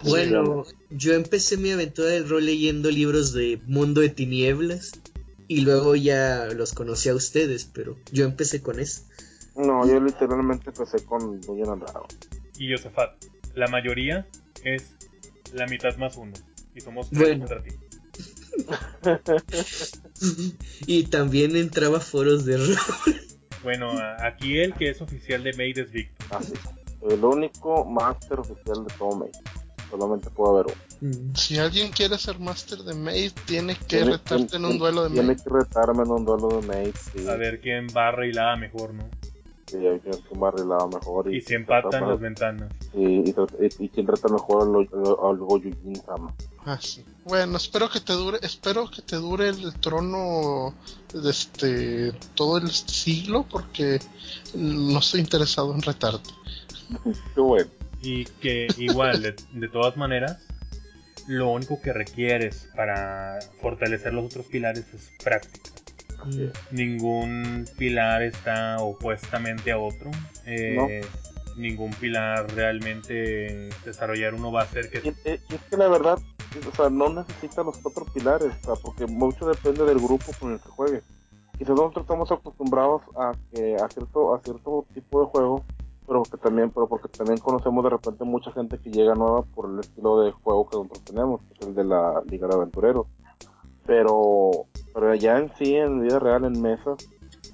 Bueno, 0.04 0.64
yo 0.90 1.14
empecé 1.14 1.56
mi 1.56 1.72
aventura 1.72 2.08
del 2.08 2.28
rol 2.28 2.46
leyendo 2.46 2.90
libros 2.90 3.32
de 3.32 3.58
Mundo 3.66 4.00
de 4.00 4.10
Tinieblas 4.10 4.92
y 5.48 5.62
luego 5.62 5.96
ya 5.96 6.46
los 6.54 6.72
conocí 6.72 7.08
a 7.08 7.14
ustedes, 7.14 7.64
pero 7.64 7.98
yo 8.12 8.24
empecé 8.24 8.62
con 8.62 8.80
eso. 8.80 9.02
No, 9.56 9.86
yo 9.86 10.00
literalmente 10.00 10.70
empecé 10.70 11.04
con 11.04 11.40
Dungeon 11.40 11.70
and 11.70 11.84
Y 12.58 12.70
Josefat, 12.70 13.24
la 13.54 13.66
mayoría 13.68 14.26
es 14.64 14.84
la 15.54 15.66
mitad 15.66 15.96
más 15.96 16.16
uno. 16.16 16.32
Y 16.74 16.80
somos 16.80 17.08
tres 17.10 17.38
contra 17.38 17.62
ti. 17.62 17.70
y 20.86 21.04
también 21.04 21.56
entraba 21.56 22.00
foros 22.00 22.44
de 22.44 22.58
rol. 22.58 22.76
Bueno, 23.62 23.92
aquí 24.20 24.58
el 24.58 24.74
que 24.74 24.90
es 24.90 25.00
oficial 25.00 25.42
de 25.42 25.52
Made 25.52 25.82
es 25.82 25.90
Victor. 25.90 26.26
Ah, 26.30 26.40
el 27.08 27.24
único 27.24 27.84
máster 27.84 28.40
oficial 28.40 28.84
de 28.86 28.94
todo 28.98 29.16
Made. 29.16 29.32
Solamente 29.90 30.30
puede 30.30 30.50
haber 30.50 30.66
uno. 30.66 31.12
Mm. 31.12 31.34
Si 31.34 31.58
alguien 31.58 31.92
quiere 31.92 32.18
ser 32.18 32.38
máster 32.38 32.78
de 32.78 32.94
Maze, 32.94 33.32
tiene 33.46 33.76
que 33.76 34.04
retarte 34.04 34.56
en 34.56 34.64
un 34.64 34.78
duelo 34.78 35.04
de 35.04 35.10
Maze. 35.10 35.22
Tiene 35.22 35.36
que 35.36 35.50
retarme 35.50 36.02
en 36.02 36.10
un 36.10 36.24
duelo 36.24 36.60
de 36.60 36.66
Maze. 36.66 37.30
A 37.30 37.36
ver 37.36 37.60
quién 37.60 37.86
barra 37.92 38.26
y 38.26 38.32
lava 38.32 38.56
mejor, 38.56 38.94
¿no? 38.94 39.08
Sí, 39.66 39.78
hay 39.78 39.98
quién 39.98 40.40
barra 40.40 40.62
y 40.62 40.66
lava 40.66 40.86
mejor. 40.86 41.32
Y, 41.32 41.38
y 41.38 41.40
si 41.40 41.54
empatan 41.54 42.08
las 42.08 42.20
ventanas. 42.20 42.72
Sí, 42.92 43.24
y, 43.24 43.84
y, 43.84 43.88
quién 43.88 44.06
reta 44.06 44.28
mejor 44.28 44.62
al 44.62 45.36
Goyujin 45.38 45.96
Sama. 45.96 46.32
Ah, 46.64 46.78
sí. 46.80 47.04
Bueno, 47.24 47.56
espero 47.56 47.88
que 47.88 48.00
te 48.00 48.12
dure, 48.12 48.38
espero 48.42 48.88
que 48.88 49.02
te 49.02 49.16
dure 49.16 49.48
el 49.48 49.74
trono 49.80 50.74
de 51.12 51.30
este 51.30 52.12
todo 52.34 52.58
el 52.58 52.70
siglo 52.70 53.44
porque 53.50 53.98
no 54.54 54.98
estoy 55.00 55.20
interesado 55.20 55.74
en 55.74 55.82
retarte. 55.82 56.30
Qué 57.34 57.40
bueno. 57.40 57.70
Y 58.06 58.24
que 58.40 58.68
igual, 58.78 59.20
de, 59.20 59.68
todas 59.68 59.96
maneras, 59.96 60.38
lo 61.26 61.50
único 61.50 61.80
que 61.82 61.92
requieres 61.92 62.68
para 62.76 63.40
fortalecer 63.60 64.14
los 64.14 64.26
otros 64.26 64.46
pilares 64.46 64.86
es 64.94 65.10
práctica. 65.24 65.70
Ningún 66.70 67.66
pilar 67.76 68.22
está 68.22 68.76
opuestamente 68.78 69.72
a 69.72 69.78
otro. 69.78 70.12
Eh, 70.44 71.04
ningún 71.56 71.90
pilar 71.94 72.48
realmente 72.54 73.70
desarrollar 73.84 74.34
uno 74.34 74.52
va 74.52 74.60
a 74.60 74.64
hacer 74.64 74.88
que... 74.88 74.98
Y, 74.98 75.28
es 75.28 75.60
que 75.68 75.76
la 75.76 75.88
verdad, 75.88 76.16
o 76.64 76.76
sea, 76.76 76.88
no 76.88 77.08
necesita 77.08 77.64
los 77.64 77.76
cuatro 77.78 78.04
pilares, 78.14 78.52
porque 78.82 79.06
mucho 79.06 79.48
depende 79.48 79.84
del 79.84 79.98
grupo 79.98 80.30
con 80.38 80.52
el 80.52 80.60
que 80.60 80.68
juegue. 80.68 81.02
Y 81.58 81.64
nosotros 81.64 82.04
estamos 82.04 82.30
acostumbrados 82.30 83.02
a 83.16 83.32
que 83.52 83.74
a 83.74 83.88
cierto, 83.88 84.32
a 84.32 84.40
cierto 84.42 84.86
tipo 84.94 85.22
de 85.22 85.26
juego 85.26 85.64
pero 86.06 86.22
porque 86.22 86.36
también 86.36 86.70
pero 86.70 86.88
porque 86.88 87.08
también 87.08 87.38
conocemos 87.38 87.84
de 87.84 87.90
repente 87.90 88.24
mucha 88.24 88.52
gente 88.52 88.78
que 88.78 88.90
llega 88.90 89.14
nueva 89.14 89.42
por 89.42 89.70
el 89.70 89.80
estilo 89.80 90.20
de 90.20 90.32
juego 90.32 90.68
que 90.68 90.76
nosotros 90.76 91.04
tenemos 91.04 91.40
que 91.42 91.54
es 91.60 91.66
el 91.66 91.74
de 91.74 91.84
la 91.84 92.22
liga 92.28 92.46
de 92.48 92.54
aventureros. 92.54 93.06
Pero 93.86 94.66
pero 94.94 95.14
ya 95.14 95.38
en 95.38 95.52
sí 95.56 95.74
en 95.74 96.02
vida 96.02 96.18
real 96.18 96.44
en 96.44 96.60
mesa 96.60 96.94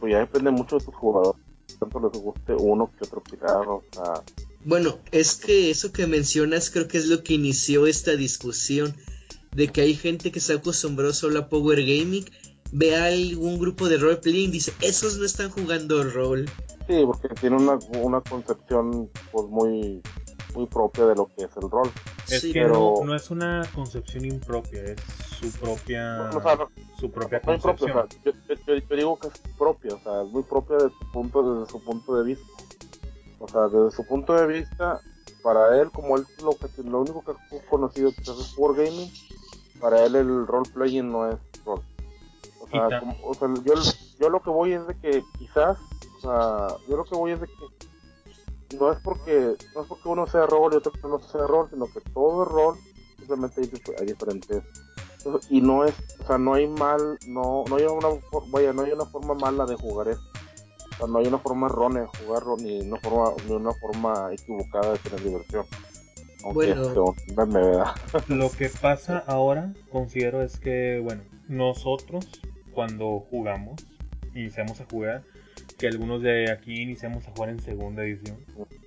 pues 0.00 0.12
ya 0.12 0.18
depende 0.18 0.50
mucho 0.50 0.78
de 0.78 0.84
tus 0.84 0.94
jugadores. 0.94 1.42
Tanto 1.78 2.00
les 2.00 2.22
guste 2.22 2.54
uno 2.54 2.90
que 2.96 3.04
otro 3.04 3.22
pilar 3.22 3.66
bueno 4.64 4.94
es 5.10 5.34
que 5.34 5.70
eso 5.70 5.92
que 5.92 6.06
mencionas 6.06 6.70
creo 6.70 6.86
que 6.86 6.98
es 6.98 7.06
lo 7.06 7.24
que 7.24 7.34
inició 7.34 7.86
esta 7.86 8.12
discusión 8.12 8.94
de 9.54 9.68
que 9.68 9.80
hay 9.80 9.94
gente 9.94 10.30
que 10.30 10.40
se 10.40 10.54
acostumbró 10.54 11.12
solo 11.12 11.40
a 11.40 11.48
Power 11.48 11.80
Gaming 11.80 12.24
ve 12.72 12.96
a 12.96 13.04
algún 13.04 13.58
grupo 13.58 13.88
de 13.88 13.98
role 13.98 14.16
playing 14.16 14.48
y 14.48 14.52
dice 14.52 14.72
esos 14.80 15.18
no 15.18 15.24
están 15.24 15.50
jugando 15.50 16.02
rol 16.02 16.50
Sí, 16.88 17.02
porque 17.06 17.28
tiene 17.40 17.56
una, 17.56 17.78
una 18.00 18.20
concepción 18.22 19.08
pues 19.30 19.46
muy 19.46 20.02
muy 20.54 20.66
propia 20.66 21.06
de 21.06 21.14
lo 21.14 21.26
que 21.34 21.44
es 21.44 21.50
el 21.56 21.70
rol. 21.70 21.90
Es 22.28 22.42
que 22.42 22.64
no, 22.64 23.02
no, 23.04 23.14
es 23.14 23.30
una 23.30 23.62
concepción 23.74 24.24
impropia, 24.24 24.82
es 24.82 25.00
su 25.38 25.50
propia 25.52 26.30
su 26.98 27.10
propia 27.10 27.40
concepción. 27.40 28.08
yo, 28.24 28.32
yo, 28.66 28.96
digo 28.96 29.18
que 29.18 29.28
es 29.28 29.34
propia, 29.58 29.94
o 29.94 29.98
sea, 30.00 30.22
es 30.22 30.28
muy 30.28 30.42
propia 30.42 30.76
de 30.76 30.90
su 30.90 31.12
punto, 31.12 31.54
desde 31.54 31.72
su 31.72 31.82
punto 31.82 32.16
de 32.16 32.24
vista. 32.24 32.46
O 33.38 33.48
sea, 33.48 33.62
desde 33.68 33.90
su 33.96 34.06
punto 34.06 34.34
de 34.34 34.46
vista, 34.46 35.00
para 35.42 35.80
él, 35.80 35.90
como 35.90 36.16
él 36.16 36.24
lo 36.42 36.52
que 36.52 36.82
lo 36.82 37.00
único 37.00 37.24
que 37.24 37.32
ha 37.32 37.66
conocido 37.68 38.10
es 38.10 38.54
Wargaming, 38.56 39.10
para 39.80 40.04
él 40.04 40.14
el 40.14 40.46
role 40.46 40.68
playing 40.72 41.10
no 41.10 41.28
es. 41.28 41.34
O 41.34 41.51
sea, 42.72 43.00
como, 43.00 43.16
o 43.22 43.34
sea 43.34 43.48
yo, 43.64 43.74
yo 44.18 44.28
lo 44.30 44.40
que 44.42 44.50
voy 44.50 44.72
es 44.72 44.86
de 44.86 44.94
que 44.96 45.24
quizás 45.38 45.78
sea, 46.22 46.68
yo 46.88 46.96
lo 46.96 47.04
que 47.04 47.14
voy 47.14 47.32
es 47.32 47.40
de 47.40 47.46
que 47.46 48.76
no 48.76 48.90
es 48.90 48.98
porque 49.00 49.54
no 49.74 49.82
es 49.82 49.88
porque 49.88 50.08
uno 50.08 50.26
sea 50.26 50.46
rol 50.46 50.72
y 50.72 50.76
otro 50.76 50.92
no 51.08 51.18
sea 51.18 51.46
rol, 51.46 51.68
sino 51.70 51.86
que 51.86 52.00
todo 52.12 52.44
rol 52.44 52.76
simplemente 53.18 53.60
hay, 53.98 54.06
diferentes 54.06 54.62
y 55.50 55.60
no 55.60 55.84
es, 55.84 55.94
o 56.20 56.26
sea, 56.26 56.38
no 56.38 56.54
hay 56.54 56.66
mal, 56.66 57.18
no, 57.28 57.64
no 57.68 57.76
hay 57.76 57.84
una, 57.84 58.08
vaya, 58.48 58.72
no 58.72 58.82
hay 58.82 58.92
una 58.92 59.04
forma 59.04 59.34
mala 59.34 59.66
de 59.66 59.76
jugar 59.76 60.08
esto. 60.08 60.24
O 60.94 60.96
sea, 60.96 61.06
no 61.06 61.18
hay 61.18 61.26
una 61.28 61.38
forma 61.38 61.68
errónea 61.68 62.02
de 62.02 62.24
jugarlo, 62.24 62.56
ni 62.56 62.80
una 62.80 62.96
forma, 62.98 63.32
ni 63.46 63.54
una 63.54 63.72
forma 63.72 64.30
equivocada 64.32 64.92
de 64.92 64.98
tener 64.98 65.22
diversión. 65.22 65.64
bueno, 66.52 66.90
lo 68.26 68.50
que 68.50 68.68
pasa 68.68 69.22
ahora, 69.28 69.72
considero, 69.92 70.42
es 70.42 70.58
que, 70.58 71.00
bueno, 71.00 71.22
nosotros 71.46 72.26
cuando 72.72 73.20
jugamos, 73.30 73.86
iniciamos 74.34 74.80
a 74.80 74.86
jugar, 74.90 75.22
que 75.78 75.86
algunos 75.86 76.22
de 76.22 76.50
aquí 76.50 76.80
iniciamos 76.80 77.26
a 77.26 77.30
jugar 77.32 77.50
en 77.50 77.60
segunda 77.60 78.04
edición, 78.04 78.38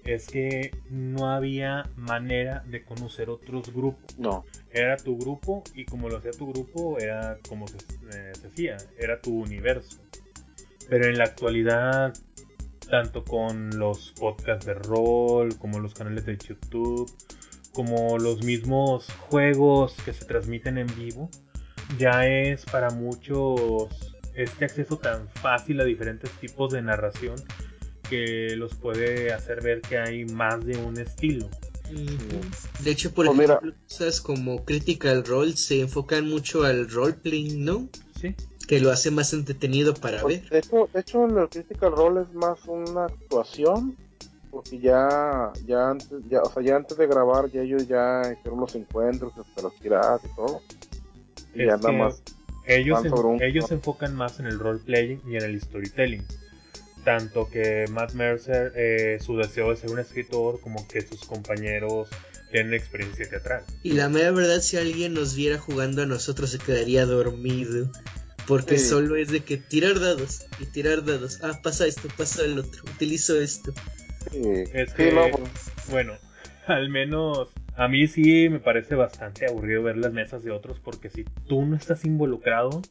es 0.03 0.27
que 0.27 0.71
no 0.89 1.31
había 1.31 1.89
manera 1.95 2.63
de 2.67 2.83
conocer 2.83 3.29
otros 3.29 3.73
grupos. 3.73 4.17
No. 4.17 4.45
Era 4.71 4.97
tu 4.97 5.17
grupo 5.17 5.63
y 5.73 5.85
como 5.85 6.09
lo 6.09 6.17
hacía 6.17 6.31
tu 6.31 6.51
grupo 6.51 6.97
era 6.99 7.37
como 7.49 7.67
se, 7.67 7.77
eh, 7.77 8.31
se 8.39 8.47
hacía, 8.47 8.77
era 8.97 9.21
tu 9.21 9.41
universo. 9.41 9.97
Pero 10.89 11.05
en 11.07 11.17
la 11.17 11.25
actualidad, 11.25 12.13
tanto 12.89 13.23
con 13.23 13.77
los 13.77 14.11
podcasts 14.11 14.65
de 14.65 14.75
rol, 14.75 15.57
como 15.57 15.79
los 15.79 15.93
canales 15.93 16.25
de 16.25 16.37
YouTube, 16.37 17.11
como 17.73 18.17
los 18.17 18.43
mismos 18.43 19.11
juegos 19.29 19.95
que 20.05 20.13
se 20.13 20.25
transmiten 20.25 20.77
en 20.77 20.87
vivo, 20.95 21.29
ya 21.97 22.27
es 22.27 22.65
para 22.65 22.89
muchos 22.89 23.91
este 24.33 24.65
acceso 24.65 24.97
tan 24.97 25.27
fácil 25.29 25.79
a 25.79 25.83
diferentes 25.85 26.29
tipos 26.41 26.73
de 26.73 26.81
narración 26.81 27.35
que 28.09 28.55
los 28.55 28.75
puede 28.75 29.33
hacer 29.33 29.61
ver 29.61 29.81
que 29.81 29.97
hay 29.97 30.25
más 30.25 30.63
de 30.65 30.77
un 30.77 30.99
estilo. 30.99 31.49
De 32.83 32.91
hecho, 32.91 33.13
por 33.13 33.25
Pues 33.27 33.37
mira. 33.37 33.53
ejemplo, 33.55 33.73
cosas 33.87 34.19
como 34.21 34.65
Critical 34.65 35.23
Role 35.23 35.55
se 35.55 35.81
enfocan 35.81 36.27
mucho 36.27 36.63
al 36.63 36.89
roleplaying, 36.89 37.63
¿no? 37.63 37.87
Sí, 38.19 38.35
Que 38.67 38.79
lo 38.79 38.91
hace 38.91 39.11
más 39.11 39.31
entretenido 39.33 39.93
para 39.93 40.21
Pues, 40.21 40.41
ver. 40.41 40.49
de 40.49 40.59
hecho, 40.59 40.89
de 40.91 40.99
hecho, 40.99 41.25
el 41.25 41.49
Critical 41.49 41.91
Role 41.91 42.21
es 42.23 42.33
más 42.33 42.59
una 42.65 43.05
actuación, 43.05 43.95
porque 44.49 44.79
ya, 44.79 45.51
ya 45.65 45.91
antes, 45.91 46.09
ya, 46.29 46.41
o 46.41 46.51
sea, 46.51 46.63
ya 46.63 46.75
antes 46.75 46.97
de 46.97 47.05
grabar, 47.07 47.51
ya 47.51 47.61
ellos 47.61 47.87
ya 47.87 48.21
hicieron 48.37 48.59
los 48.59 48.73
encuentros, 48.75 49.33
hasta 49.37 49.61
las 49.61 49.73
tiradas 49.75 50.21
y 50.25 50.35
todo. 50.35 50.61
Y 51.55 51.61
Es 51.61 51.67
ya 51.67 51.77
nada 51.77 51.89
que 51.91 51.97
más. 51.97 52.21
ellos, 52.67 53.05
un- 53.05 53.41
ellos 53.41 53.67
se 53.67 53.75
enfocan 53.75 54.15
más 54.15 54.39
en 54.39 54.45
el 54.47 54.59
roleplaying 54.59 55.21
y 55.27 55.37
en 55.37 55.43
el 55.43 55.61
storytelling. 55.61 56.25
Tanto 57.03 57.49
que 57.49 57.85
Matt 57.89 58.13
Mercer, 58.13 58.73
eh, 58.75 59.19
su 59.23 59.37
deseo 59.37 59.69
de 59.69 59.75
ser 59.77 59.89
un 59.91 59.99
escritor, 59.99 60.59
como 60.59 60.87
que 60.87 61.01
sus 61.03 61.23
compañeros 61.25 62.09
tienen 62.51 62.73
experiencia 62.73 63.29
teatral. 63.29 63.63
Y 63.83 63.93
la 63.93 64.09
mera 64.09 64.31
verdad, 64.31 64.59
si 64.61 64.77
alguien 64.77 65.13
nos 65.13 65.35
viera 65.35 65.57
jugando 65.59 66.01
a 66.01 66.05
nosotros, 66.05 66.49
se 66.51 66.59
quedaría 66.59 67.05
dormido. 67.05 67.89
Porque 68.47 68.77
Sí. 68.77 68.89
solo 68.89 69.15
es 69.15 69.29
de 69.29 69.43
que 69.43 69.57
tirar 69.57 69.99
dados 69.99 70.45
y 70.59 70.65
tirar 70.67 71.03
dados. 71.03 71.39
Ah, 71.41 71.59
pasa 71.63 71.87
esto, 71.87 72.07
pasa 72.15 72.43
el 72.43 72.59
otro. 72.59 72.83
Utilizo 72.93 73.39
esto. 73.39 73.73
Sí, 74.31 74.39
Es 74.73 74.89
sí, 74.91 74.95
que, 74.97 75.11
no, 75.11 75.25
pues, 75.31 75.51
bueno, 75.89 76.13
al 76.67 76.89
menos 76.89 77.49
a 77.75 77.87
mí 77.87 78.07
sí 78.07 78.49
me 78.49 78.59
parece 78.59 78.95
bastante 78.95 79.45
aburrido 79.47 79.83
ver 79.83 79.97
las 79.97 80.13
mesas 80.13 80.43
de 80.43 80.51
otros 80.51 80.79
porque 80.79 81.09
si 81.09 81.23
tú 81.47 81.65
no 81.65 81.75
estás 81.75 82.05
involucrado 82.05 82.81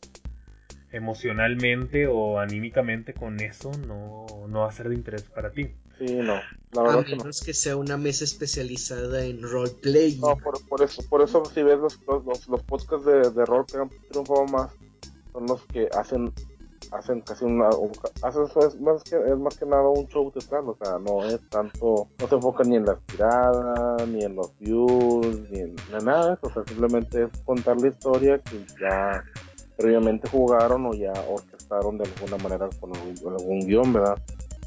emocionalmente 0.92 2.06
o 2.06 2.38
anímicamente 2.38 3.14
con 3.14 3.40
eso, 3.40 3.70
no, 3.86 4.26
no 4.48 4.60
va 4.60 4.68
a 4.68 4.72
ser 4.72 4.88
de 4.88 4.94
interés 4.94 5.24
para 5.24 5.52
ti. 5.52 5.74
sí, 5.98 6.16
no. 6.22 6.40
La 6.72 6.82
A 6.82 6.82
verdad 6.82 7.04
que 7.04 7.16
no. 7.16 7.24
menos 7.24 7.42
que 7.42 7.54
sea 7.54 7.76
una 7.76 7.96
mesa 7.96 8.24
especializada 8.24 9.24
en 9.24 9.42
roleplaying. 9.42 10.20
No, 10.20 10.36
por, 10.36 10.66
por 10.66 10.82
eso, 10.82 11.02
por 11.08 11.22
eso 11.22 11.44
si 11.44 11.62
ves 11.62 11.78
los, 11.78 12.00
los, 12.06 12.24
los, 12.24 12.48
los 12.48 12.62
podcasts 12.64 13.06
de, 13.06 13.30
de 13.30 13.46
rol 13.46 13.64
que 13.70 13.78
han 13.78 13.90
triunfado 14.10 14.44
más, 14.46 14.72
son 15.32 15.46
los 15.46 15.66
que 15.68 15.88
hacen 15.92 16.32
hacen 16.94 17.20
casi 17.22 17.44
una 17.44 17.68
un- 17.70 17.92
hacen 18.22 18.44
es 18.44 18.80
más 18.80 19.02
que 19.04 19.16
es 19.16 19.38
más 19.38 19.56
que 19.58 19.66
nada 19.66 19.88
un 19.88 20.06
show 20.08 20.30
teatral, 20.30 20.68
o 20.68 20.76
sea, 20.76 20.98
no 20.98 21.24
es 21.28 21.40
tanto, 21.50 22.08
no 22.18 22.28
se 22.28 22.34
enfocan 22.36 22.70
ni 22.70 22.76
en 22.76 22.86
las 22.86 23.00
tiradas, 23.06 24.08
ni 24.08 24.24
en 24.24 24.36
los 24.36 24.56
views, 24.58 25.38
ni 25.50 25.58
en, 25.60 25.74
ni 25.74 25.96
en 25.96 26.04
nada 26.04 26.38
o 26.40 26.50
sea, 26.50 26.64
simplemente 26.64 27.24
es 27.24 27.30
contar 27.44 27.76
la 27.80 27.88
historia 27.88 28.38
que 28.38 28.64
ya 28.80 29.22
previamente 29.76 30.28
jugaron 30.28 30.86
o 30.86 30.94
ya 30.94 31.12
orquestaron 31.12 31.98
de 31.98 32.04
alguna 32.04 32.36
manera 32.36 32.68
con 32.80 32.92
algún 32.92 33.66
guion, 33.66 33.92
¿verdad? 33.92 34.18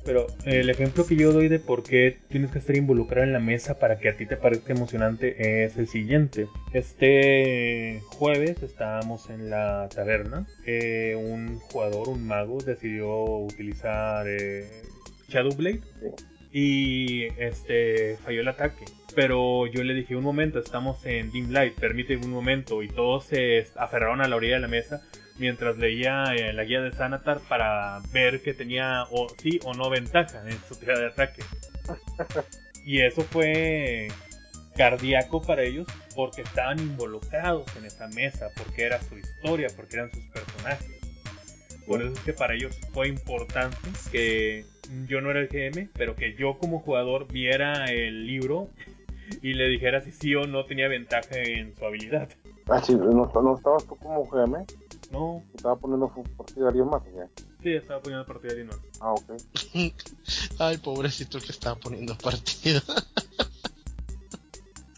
Pero 0.08 0.26
el 0.46 0.70
ejemplo 0.70 1.06
que 1.06 1.18
yo 1.18 1.34
doy 1.34 1.50
de 1.50 1.60
por 1.60 1.84
qué 1.84 2.18
tienes 2.30 2.50
que 2.52 2.60
estar 2.60 2.78
involucrado 2.78 3.28
en 3.28 3.34
la 3.34 3.42
mesa 3.42 3.78
para 3.78 4.00
que 4.00 4.08
a 4.08 4.16
ti 4.16 4.26
te 4.26 4.38
parezca 4.38 4.72
emocionante 4.72 5.66
es 5.66 5.76
el 5.76 5.90
siguiente. 5.90 6.48
Este 6.72 8.02
jueves 8.06 8.64
estábamos 8.64 9.30
en 9.30 9.50
la 9.50 9.90
taberna. 9.94 10.48
eh, 10.66 11.18
un 11.18 11.60
jugador, 11.60 12.08
un 12.08 12.26
mago, 12.26 12.60
decidió 12.60 13.10
utilizar 13.26 14.26
eh, 14.30 14.82
Shadowblade 15.28 15.82
y 16.54 17.26
este 17.38 18.16
falló 18.24 18.40
el 18.40 18.48
ataque. 18.48 18.86
Pero 19.14 19.68
yo 19.68 19.84
le 19.84 19.94
dije, 19.94 20.16
un 20.16 20.24
momento, 20.24 20.60
estamos 20.60 21.06
en 21.06 21.32
Dim 21.32 21.50
Light, 21.50 21.74
permíteme 21.74 22.24
un 22.24 22.32
momento. 22.32 22.82
Y 22.82 22.88
todos 22.88 23.26
se 23.26 23.68
aferraron 23.76 24.22
a 24.22 24.30
la 24.30 24.38
orilla 24.38 24.56
de 24.56 24.62
la 24.62 24.70
mesa 24.70 25.02
mientras 25.38 25.78
leía 25.78 26.26
eh, 26.36 26.54
la 26.54 26.64
guía 26.64 26.82
de 26.82 26.92
Sanatar 26.92 27.40
para 27.48 28.02
ver 28.12 28.42
que 28.42 28.54
tenía 28.54 29.04
o 29.12 29.28
sí 29.38 29.60
o 29.64 29.74
no 29.74 29.90
ventaja 29.90 30.42
en 30.48 30.58
su 30.68 30.76
tirada 30.76 31.02
de 31.02 31.08
ataque. 31.08 31.44
Y 32.86 33.02
eso 33.02 33.22
fue 33.24 34.08
cardíaco 34.78 35.42
para 35.42 35.64
ellos 35.64 35.88
porque 36.16 36.42
estaban 36.42 36.80
involucrados 36.80 37.66
en 37.76 37.86
esa 37.86 38.08
mesa, 38.08 38.50
porque 38.56 38.84
era 38.84 39.02
su 39.02 39.18
historia, 39.18 39.68
porque 39.76 39.98
eran 39.98 40.12
sus 40.12 40.24
personajes. 40.26 40.98
Por 41.86 42.02
eso 42.02 42.14
es 42.14 42.20
que 42.22 42.34
para 42.34 42.54
ellos 42.54 42.80
fue 42.94 43.08
importante 43.08 43.78
que 44.12 44.66
yo 45.08 45.22
no 45.22 45.32
era 45.32 45.42
el 45.42 45.48
GM, 45.48 45.90
pero 45.94 46.16
que 46.16 46.36
yo 46.36 46.58
como 46.58 46.80
jugador 46.80 47.28
viera 47.28 47.86
el 47.86 48.26
libro 48.26 48.70
y 49.42 49.54
le 49.54 49.68
dijera 49.68 50.02
si 50.02 50.12
sí 50.12 50.36
o 50.36 50.48
no 50.48 50.66
tenía 50.66 50.88
ventaja 50.88 51.38
en 51.38 51.76
su 51.76 51.86
habilidad. 51.86 52.30
Ah, 52.68 52.82
sí, 52.82 52.96
no, 52.96 53.32
no 53.34 53.56
estabas 53.56 53.86
tú 53.86 53.96
como 53.98 54.26
GM, 54.26 54.66
No, 55.12 55.44
estaba 55.54 55.78
poniendo 55.78 56.10
fu- 56.10 56.24
partida 56.36 56.68
alguien 56.68 56.88
más, 56.88 57.02
¿o 57.02 57.06
qué? 57.06 57.44
sí, 57.64 57.70
estaba 57.76 58.02
poniendo 58.02 58.26
partida 58.26 58.54
de 58.54 58.60
Illinois. 58.62 58.80
Ah, 59.00 59.14
ok. 59.14 59.32
Ay, 60.60 60.78
pobrecito 60.78 61.38
el 61.38 61.44
que 61.46 61.52
estaba 61.52 61.80
poniendo 61.80 62.18
partida. 62.18 62.84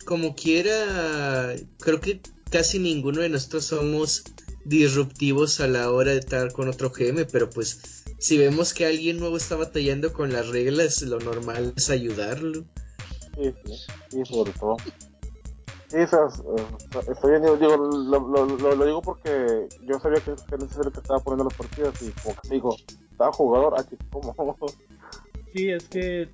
Como 0.06 0.36
quiera, 0.36 1.53
creo 1.80 2.02
que 2.02 2.19
casi 2.49 2.80
ninguno 2.80 3.22
de 3.22 3.30
nosotros 3.30 3.65
somos 3.65 4.23
disruptivos 4.65 5.60
a 5.60 5.68
la 5.68 5.91
hora 5.91 6.11
de 6.11 6.19
estar 6.19 6.52
con 6.52 6.68
otro 6.68 6.90
GM, 6.91 7.26
pero 7.26 7.49
pues 7.52 8.03
si 8.18 8.38
vemos 8.40 8.73
que 8.73 8.88
alguien 8.88 9.19
nuevo 9.19 9.38
está 9.38 9.56
batallando 9.56 10.11
con 10.11 10.34
las 10.34 10.48
reglas, 10.48 11.03
lo 11.03 11.19
normal 11.19 11.73
es 11.77 11.91
ayudarlo. 11.91 12.65
Sí, 13.36 13.53
sí, 13.64 13.73
sí, 14.10 14.26
sobre 14.26 14.52
todo. 14.53 14.77
Sí, 15.90 15.98
esas, 15.98 16.40
eh, 16.40 17.11
estoy 17.11 17.32
bien, 17.32 17.60
digo, 17.60 17.76
lo, 17.78 18.86
digo 18.86 19.02
porque 19.02 19.68
yo 19.82 19.99
sabía 19.99 20.20
que 20.20 20.36
que 20.36 20.64
es 20.64 20.78
el 20.78 20.91
que 20.91 20.99
estaba 20.99 21.20
poniendo 21.20 21.45
las 21.45 21.56
partidas 21.56 21.99
y 22.02 22.11
como 22.22 22.36
que 22.36 22.49
digo, 22.49 22.76
estaba 23.11 23.32
jugador, 23.32 23.80
aquí, 23.80 23.98
¿cómo? 24.11 24.36
Sí, 25.52 25.72
es 25.72 25.90
que 25.90 26.30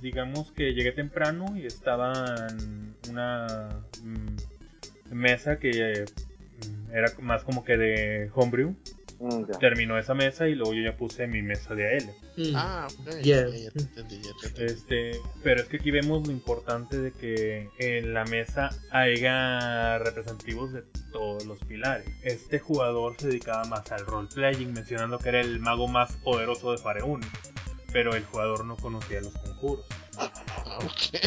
digamos 0.00 0.52
que 0.52 0.72
llegué 0.72 0.92
temprano 0.92 1.44
y 1.54 1.66
estaba 1.66 2.34
en 2.48 2.96
una 3.10 3.68
mm, 4.02 5.14
mesa 5.14 5.58
que 5.58 6.06
mm, 6.66 6.94
era 6.94 7.12
más 7.20 7.44
como 7.44 7.64
que 7.64 7.76
de 7.76 8.30
homebrew. 8.34 8.74
Mm. 9.20 9.44
Terminó 9.58 9.98
esa 9.98 10.14
mesa 10.14 10.48
y 10.48 10.54
luego 10.54 10.74
yo 10.74 10.82
ya 10.82 10.96
puse 10.96 11.26
mi 11.26 11.42
mesa 11.42 11.74
de 11.74 11.96
AL. 11.96 12.06
Mm. 12.36 12.52
Ah, 12.54 12.86
ok. 13.00 13.10
Ya. 13.22 13.48
Ya, 13.48 13.48
ya 13.48 13.70
te 13.70 13.80
entendí, 13.80 14.20
ya 14.22 14.30
te 14.40 14.46
entendí. 14.46 14.72
Este, 14.72 15.10
pero 15.42 15.62
es 15.62 15.68
que 15.68 15.78
aquí 15.78 15.90
vemos 15.90 16.26
lo 16.26 16.32
importante 16.32 16.98
de 16.98 17.12
que 17.12 17.68
en 17.78 18.14
la 18.14 18.24
mesa 18.24 18.70
haya 18.90 19.98
representativos 19.98 20.72
de 20.72 20.82
todos 21.12 21.46
los 21.46 21.58
pilares. 21.60 22.06
Este 22.22 22.58
jugador 22.58 23.16
se 23.18 23.28
dedicaba 23.28 23.64
más 23.64 23.90
al 23.90 24.06
roleplaying, 24.06 24.72
mencionando 24.72 25.18
que 25.18 25.30
era 25.30 25.40
el 25.40 25.58
mago 25.58 25.88
más 25.88 26.16
poderoso 26.18 26.70
de 26.72 26.78
Fareun, 26.78 27.20
pero 27.92 28.14
el 28.14 28.24
jugador 28.24 28.64
no 28.64 28.76
conocía 28.76 29.20
los 29.20 29.32
conjuros. 29.32 29.84
Ah, 30.18 30.78
ok. 30.80 31.20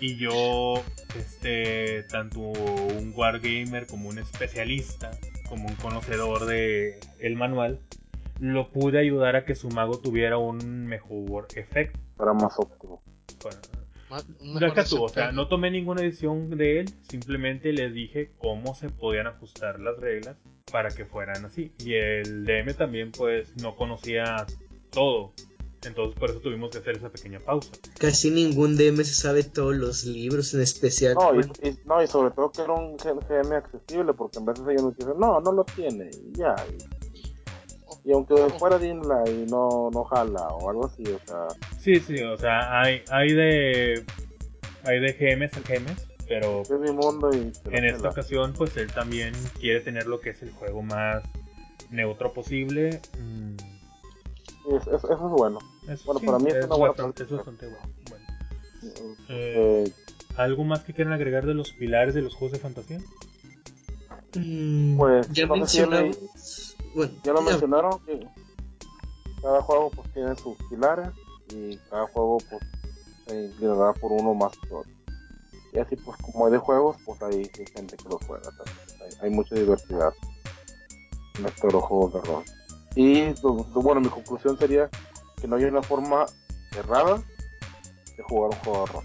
Y 0.00 0.16
yo, 0.16 0.82
este, 1.18 2.02
tanto 2.04 2.40
un 2.40 3.12
wargamer 3.14 3.86
como 3.86 4.08
un 4.08 4.18
especialista, 4.18 5.10
como 5.48 5.68
un 5.68 5.74
conocedor 5.76 6.46
de 6.46 6.98
el 7.18 7.36
manual, 7.36 7.80
lo 8.40 8.70
pude 8.70 8.98
ayudar 8.98 9.36
a 9.36 9.44
que 9.44 9.54
su 9.54 9.68
mago 9.68 9.98
tuviera 9.98 10.38
un 10.38 10.86
mejor 10.86 11.46
efecto. 11.54 11.98
Para 12.16 12.32
más 12.32 12.58
óptimo. 12.58 13.02
Bueno, 13.42 13.58
mejor 14.60 14.84
tú, 14.84 15.02
o 15.02 15.08
sea, 15.08 15.32
no 15.32 15.48
tomé 15.48 15.70
ninguna 15.70 16.02
decisión 16.02 16.50
de 16.50 16.80
él, 16.80 16.88
simplemente 17.08 17.72
les 17.72 17.92
dije 17.92 18.30
cómo 18.38 18.74
se 18.74 18.88
podían 18.90 19.26
ajustar 19.26 19.80
las 19.80 19.98
reglas 19.98 20.36
para 20.70 20.90
que 20.90 21.04
fueran 21.04 21.44
así. 21.44 21.72
Y 21.84 21.94
el 21.94 22.44
DM 22.44 22.74
también, 22.74 23.12
pues, 23.12 23.54
no 23.62 23.76
conocía 23.76 24.46
todo. 24.90 25.32
Entonces, 25.84 26.18
por 26.18 26.30
eso 26.30 26.40
tuvimos 26.40 26.70
que 26.70 26.78
hacer 26.78 26.96
esa 26.96 27.10
pequeña 27.10 27.40
pausa. 27.40 27.70
Casi 27.98 28.30
ningún 28.30 28.76
DM 28.76 29.04
se 29.04 29.14
sabe 29.14 29.42
todos 29.44 29.74
los 29.74 30.04
libros, 30.04 30.54
en 30.54 30.62
especial. 30.62 31.14
No 31.14 31.34
y, 31.34 31.78
no, 31.84 32.02
y 32.02 32.06
sobre 32.06 32.30
todo 32.30 32.50
que 32.50 32.62
era 32.62 32.72
un 32.72 32.96
GM 32.96 33.54
accesible, 33.56 34.12
porque 34.14 34.38
en 34.38 34.44
veces 34.46 34.64
ellos 34.68 34.82
nos 34.82 34.96
dicen, 34.96 35.14
no, 35.18 35.40
no 35.40 35.52
lo 35.52 35.64
tiene, 35.64 36.10
y 36.10 36.38
ya. 36.38 36.56
Y, 38.04 38.10
y 38.10 38.12
aunque 38.12 38.34
fuera 38.58 38.78
Dimla 38.78 39.22
y 39.28 39.46
no, 39.46 39.90
no 39.92 40.04
jala 40.04 40.48
o 40.48 40.68
algo 40.70 40.86
así, 40.86 41.04
o 41.04 41.20
sea, 41.26 41.48
Sí, 41.80 42.00
sí, 42.00 42.20
o 42.22 42.36
sea, 42.36 42.80
hay, 42.80 43.02
hay 43.10 43.32
de. 43.32 44.04
Hay 44.84 45.00
de 45.00 45.12
GMs 45.12 45.56
a 45.56 45.60
GMs. 45.60 46.08
Pero 46.26 46.62
Es 46.62 46.70
mi 46.70 46.90
mundo 46.90 47.30
y 47.34 47.52
en 47.70 47.84
esta 47.84 48.08
ocasión, 48.08 48.54
pues 48.56 48.74
él 48.78 48.90
también 48.94 49.34
quiere 49.60 49.80
tener 49.80 50.06
lo 50.06 50.20
que 50.20 50.30
es 50.30 50.42
el 50.42 50.50
juego 50.52 50.80
más 50.80 51.22
neutro 51.90 52.32
posible. 52.32 53.02
Mm, 53.18 53.56
Es- 54.74 54.86
es- 54.86 55.04
eso 55.04 55.12
es 55.12 55.20
bueno. 55.20 55.58
Eso, 55.88 56.04
Bueno, 56.06 56.20
sí, 56.20 56.26
para 56.26 56.38
mí 56.38 56.50
es 56.50 56.64
una 56.64 56.76
buena 56.76 56.92
bastante, 56.92 57.22
es 57.24 57.30
bastante 57.30 57.66
bueno. 57.66 57.86
Bueno, 58.08 58.24
Eh, 58.82 59.16
Eh, 59.28 59.92
¿Algo 60.36 60.64
más 60.64 60.82
que 60.82 60.92
quieran 60.92 61.12
agregar 61.12 61.46
de 61.46 61.54
los 61.54 61.72
pilares 61.72 62.14
de 62.14 62.22
los 62.22 62.34
juegos 62.34 62.52
de 62.52 62.58
fantasía? 62.58 62.98
Mm, 64.34 64.96
Pues, 64.96 65.28
ya 65.32 65.46
no 65.46 65.66
si 65.66 65.78
ya. 65.78 65.86
Bueno, 66.94 67.12
lo 67.32 67.40
ya- 67.40 67.50
mencionaron 67.50 67.98
que 68.00 68.26
cada 69.42 69.60
juego 69.62 69.90
pues 69.90 70.12
tiene 70.12 70.34
sus 70.36 70.56
pilares 70.70 71.12
y 71.54 71.76
cada 71.90 72.06
juego 72.08 72.38
pues 72.50 72.62
se 73.26 73.44
inclinará 73.44 73.92
por 73.94 74.12
uno 74.12 74.34
más 74.34 74.52
que 74.58 74.74
otro. 74.74 74.90
Y 75.72 75.78
así 75.78 75.96
pues 75.96 76.16
como 76.18 76.46
hay 76.46 76.52
de 76.52 76.58
juegos, 76.58 76.96
pues 77.04 77.20
hay, 77.22 77.50
hay 77.58 77.66
gente 77.72 77.96
que 77.96 78.08
los 78.08 78.22
juega 78.26 78.50
también. 78.50 78.78
Hay, 79.02 79.10
hay 79.28 79.30
mucha 79.30 79.54
diversidad 79.54 80.12
en 81.38 81.46
estos 81.46 81.72
los 81.72 81.82
juegos 81.84 82.12
de 82.14 82.20
rol. 82.20 82.44
Y 82.96 83.22
pues, 83.34 83.72
bueno, 83.74 84.00
mi 84.00 84.08
conclusión 84.08 84.56
sería 84.58 84.88
que 85.40 85.48
no 85.48 85.56
hay 85.56 85.64
una 85.64 85.82
forma 85.82 86.26
errada 86.76 87.22
de 88.16 88.22
jugar 88.22 88.50
un 88.50 88.64
juego 88.64 88.86
de 88.86 88.92
rol. 88.92 89.04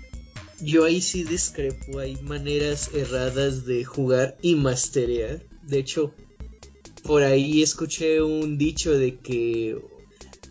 Yo 0.62 0.84
ahí 0.84 1.02
sí 1.02 1.24
discrepo, 1.24 2.00
hay 2.00 2.18
maneras 2.18 2.92
erradas 2.94 3.66
de 3.66 3.86
jugar 3.86 4.38
y 4.42 4.56
masterear. 4.56 5.42
De 5.64 5.80
hecho, 5.80 6.14
por 7.04 7.24
ahí 7.24 7.62
escuché 7.62 8.22
un 8.22 8.58
dicho 8.58 8.92
de 8.92 9.20
que 9.20 9.82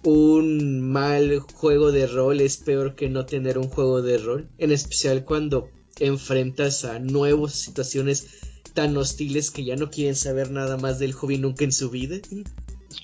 un 0.05 0.81
mal 0.81 1.41
juego 1.41 1.93
de 1.93 2.07
rol 2.07 2.41
es 2.41 2.57
peor 2.57 2.95
que 2.95 3.09
no 3.09 3.27
tener 3.27 3.59
un 3.59 3.69
juego 3.69 4.01
de 4.01 4.19
rol, 4.19 4.49
en 4.59 4.73
especial 4.73 5.25
cuando 5.25 5.69
enfrentas 5.99 6.85
a 6.85 6.99
nuevas 6.99 7.55
situaciones 7.55 8.29
tan 8.75 8.97
hostiles 8.97 9.51
que 9.51 9.65
ya 9.65 9.77
no 9.77 9.91
quieren 9.91 10.17
saber 10.17 10.51
nada 10.51 10.77
más 10.77 10.99
del 10.99 11.13
hobby 11.13 11.39
nunca 11.39 11.65
en 11.65 11.73
su 11.73 11.91
vida. 11.91 12.17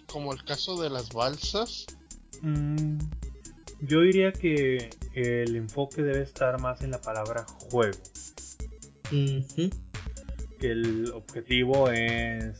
Como 0.06 0.32
el 0.32 0.44
caso 0.44 0.80
de 0.80 0.88
las 0.88 1.10
balsas. 1.10 1.86
Mm, 2.42 2.98
yo 3.80 4.00
diría 4.00 4.32
que 4.32 4.90
el 5.14 5.56
enfoque 5.56 6.02
debe 6.02 6.22
estar 6.22 6.60
más 6.60 6.82
en 6.82 6.90
la 6.90 7.00
palabra 7.00 7.44
juego. 7.70 7.98
Que 10.58 10.70
el 10.70 11.12
objetivo 11.12 11.90
es 11.90 12.58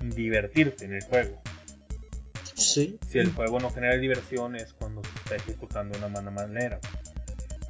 divertirte 0.00 0.84
en 0.84 0.94
el 0.94 1.02
juego. 1.02 1.40
Sí. 2.54 2.98
Si 3.08 3.18
el 3.18 3.32
juego 3.32 3.60
no 3.60 3.70
genera 3.70 3.96
diversión 3.96 4.56
es 4.56 4.72
cuando 4.72 5.02
se 5.02 5.10
está 5.16 5.36
ejecutando 5.36 5.98
de 5.98 6.04
una 6.04 6.08
mala 6.08 6.30
manera. 6.30 6.80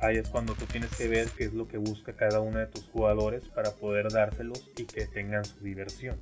Ahí 0.00 0.16
es 0.16 0.28
cuando 0.28 0.54
tú 0.54 0.64
tienes 0.66 0.94
que 0.96 1.08
ver 1.08 1.28
qué 1.36 1.44
es 1.44 1.52
lo 1.52 1.66
que 1.66 1.76
busca 1.76 2.12
cada 2.12 2.40
uno 2.40 2.58
de 2.58 2.66
tus 2.66 2.84
jugadores 2.84 3.44
para 3.48 3.72
poder 3.72 4.10
dárselos 4.12 4.70
y 4.76 4.84
que 4.84 5.06
tengan 5.06 5.44
su 5.44 5.58
diversión. 5.60 6.18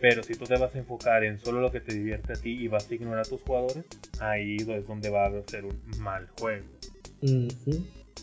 Pero 0.00 0.22
si 0.22 0.34
tú 0.34 0.44
te 0.44 0.58
vas 0.58 0.74
a 0.74 0.78
enfocar 0.78 1.24
en 1.24 1.38
solo 1.38 1.60
lo 1.60 1.72
que 1.72 1.80
te 1.80 1.94
divierte 1.94 2.34
a 2.34 2.36
ti 2.36 2.50
y 2.50 2.68
vas 2.68 2.90
a 2.90 2.94
ignorar 2.94 3.20
a 3.20 3.28
tus 3.28 3.40
jugadores, 3.40 3.84
ahí 4.20 4.56
es 4.56 4.86
donde 4.86 5.08
va 5.08 5.26
a 5.26 5.48
ser 5.48 5.64
un 5.64 5.80
mal 5.98 6.28
juego. 6.38 6.66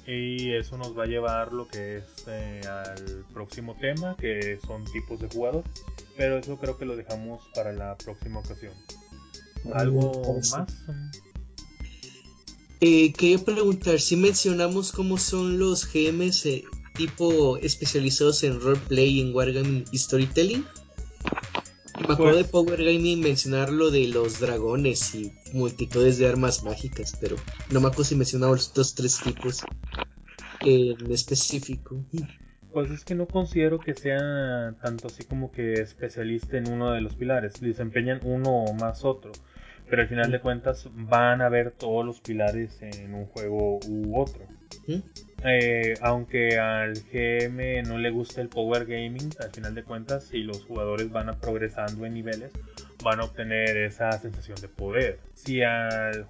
Y 0.05 0.53
eso 0.53 0.77
nos 0.77 0.97
va 0.97 1.03
a 1.03 1.07
llevar 1.07 1.53
lo 1.53 1.67
que 1.67 1.97
es 1.97 2.03
eh, 2.27 2.61
al 2.67 3.25
próximo 3.33 3.75
tema, 3.79 4.15
que 4.17 4.59
son 4.65 4.83
tipos 4.91 5.19
de 5.19 5.29
jugadores. 5.29 5.69
Pero 6.17 6.37
eso 6.37 6.57
creo 6.57 6.77
que 6.77 6.85
lo 6.85 6.95
dejamos 6.95 7.41
para 7.55 7.71
la 7.71 7.97
próxima 7.97 8.39
ocasión. 8.39 8.73
¿Algo 9.73 10.21
parece. 10.21 10.57
más? 10.57 10.73
Eh, 12.81 13.13
quería 13.13 13.39
preguntar, 13.39 13.99
si 14.01 14.17
mencionamos 14.17 14.91
cómo 14.91 15.17
son 15.17 15.57
los 15.57 15.91
GMs 15.91 16.45
eh, 16.47 16.65
tipo 16.95 17.57
especializados 17.57 18.43
en 18.43 18.59
roleplay, 18.59 19.21
en 19.21 19.33
wargaming 19.33 19.85
y 19.91 19.97
storytelling. 19.97 20.65
Me 22.07 22.13
acuerdo 22.13 22.33
Pues- 22.33 22.45
de 22.45 22.51
Power 22.51 22.83
Gaming 22.83 23.21
mencionar 23.21 23.71
lo 23.71 23.91
de 23.91 24.07
los 24.07 24.39
dragones 24.39 25.15
y 25.15 25.31
multitudes 25.53 26.17
de 26.17 26.27
armas 26.27 26.63
mágicas, 26.63 27.17
pero 27.21 27.35
no 27.69 27.79
me 27.79 27.87
acuerdo 27.87 28.05
si 28.05 28.15
mencionaba 28.15 28.53
los 28.53 28.69
otros 28.69 28.95
tres 28.95 29.21
tipos 29.21 29.65
en 30.61 31.11
específico. 31.11 32.03
Pues 32.71 32.89
es 32.89 33.05
que 33.05 33.13
no 33.13 33.27
considero 33.27 33.79
que 33.79 33.93
sea 33.93 34.75
tanto 34.81 35.07
así 35.07 35.23
como 35.23 35.51
que 35.51 35.73
especialista 35.73 36.57
en 36.57 36.71
uno 36.71 36.91
de 36.91 37.01
los 37.01 37.13
pilares. 37.15 37.61
Desempeñan 37.61 38.19
uno 38.23 38.63
o 38.63 38.73
más 38.73 39.05
otro. 39.05 39.31
Pero 39.89 40.01
al 40.01 40.07
final 40.07 40.31
de 40.31 40.41
cuentas 40.41 40.87
van 40.93 41.41
a 41.41 41.49
ver 41.49 41.71
todos 41.71 42.03
los 42.05 42.19
pilares 42.21 42.81
en 42.81 43.13
un 43.13 43.27
juego 43.27 43.79
u 43.87 44.19
otro. 44.19 44.47
Eh, 45.45 45.95
aunque 46.01 46.57
al 46.57 46.93
GM 46.93 47.83
no 47.83 47.97
le 47.97 48.11
gusta 48.11 48.41
el 48.41 48.47
Power 48.47 48.85
Gaming, 48.85 49.29
al 49.41 49.51
final 49.51 49.75
de 49.75 49.83
cuentas, 49.83 50.25
si 50.25 50.43
los 50.43 50.63
jugadores 50.63 51.11
van 51.11 51.37
progresando 51.39 52.05
en 52.05 52.13
niveles, 52.13 52.53
van 53.03 53.19
a 53.19 53.25
obtener 53.25 53.75
esa 53.75 54.11
sensación 54.13 54.55
de 54.61 54.69
poder. 54.69 55.19
Si 55.33 55.61
al 55.61 56.27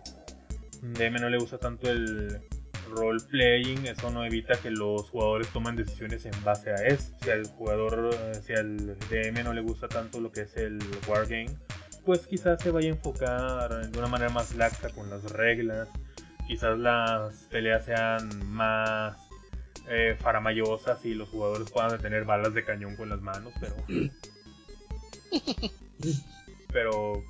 DM 0.82 1.22
no 1.22 1.30
le 1.30 1.38
gusta 1.38 1.60
tanto 1.60 1.92
el 1.92 2.40
role 2.90 3.22
playing, 3.30 3.86
eso 3.86 4.10
no 4.10 4.26
evita 4.26 4.56
que 4.56 4.72
los 4.72 5.10
jugadores 5.10 5.48
tomen 5.50 5.76
decisiones 5.76 6.26
en 6.26 6.44
base 6.44 6.72
a 6.72 6.76
eso. 6.76 7.14
Si 7.22 7.30
al 7.30 7.46
jugador, 7.46 8.16
si 8.46 8.54
al 8.54 8.98
DM 9.10 9.44
no 9.44 9.54
le 9.54 9.62
gusta 9.62 9.88
tanto 9.88 10.20
lo 10.20 10.32
que 10.32 10.42
es 10.42 10.58
el 10.58 10.80
wargame, 11.08 11.56
pues 12.04 12.28
quizás 12.28 12.62
se 12.62 12.72
vaya 12.72 12.88
a 12.88 12.92
enfocar 12.92 13.92
de 13.92 13.98
una 14.00 14.08
manera 14.08 14.32
más 14.32 14.56
laxa 14.56 14.90
con 14.90 15.10
las 15.10 15.24
reglas. 15.32 15.88
Quizás 16.48 16.78
las 16.78 17.34
peleas 17.52 17.86
sean 17.86 18.46
más 18.52 19.18
eh, 19.88 20.18
faramayosas 20.22 21.04
y 21.06 21.14
los 21.14 21.30
jugadores 21.30 21.68
puedan 21.70 21.92
detener 21.92 22.26
balas 22.26 22.54
de 22.54 22.64
cañón 22.66 22.96
con 22.96 23.10
las 23.10 23.22
manos, 23.22 23.54
pero 23.60 23.76
pero 26.72 27.24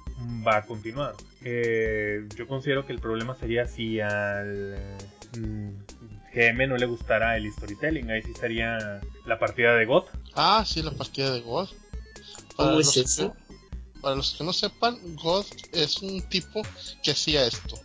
va 0.48 0.58
a 0.58 0.66
continuar. 0.66 1.16
Eh, 1.44 2.26
yo 2.36 2.48
considero 2.48 2.86
que 2.86 2.94
el 2.94 3.00
problema 3.00 3.36
sería 3.36 3.68
si 3.68 4.00
al 4.00 4.78
mm, 5.34 5.70
GM 6.34 6.68
no 6.68 6.78
le 6.78 6.86
gustara 6.86 7.36
el 7.38 7.52
storytelling, 7.52 8.10
ahí 8.10 8.22
sí 8.22 8.34
sería 8.34 9.02
la 9.26 9.40
partida 9.40 9.76
de 9.76 9.86
GOT. 9.86 10.08
Ah, 10.36 10.64
sí, 10.66 10.82
la 10.82 10.92
partida 10.92 11.32
de 11.32 11.42
God. 11.42 11.70
¿Cómo 12.56 12.80
es 12.80 12.86
los 12.88 12.98
eso? 12.98 13.34
que- 13.36 13.44
para 14.02 14.16
los 14.16 14.36
que 14.36 14.44
no 14.44 14.52
sepan, 14.54 14.98
God 15.16 15.46
es 15.72 16.02
un 16.02 16.22
tipo 16.30 16.62
que 17.04 17.12
hacía 17.12 17.46
esto. 17.46 17.78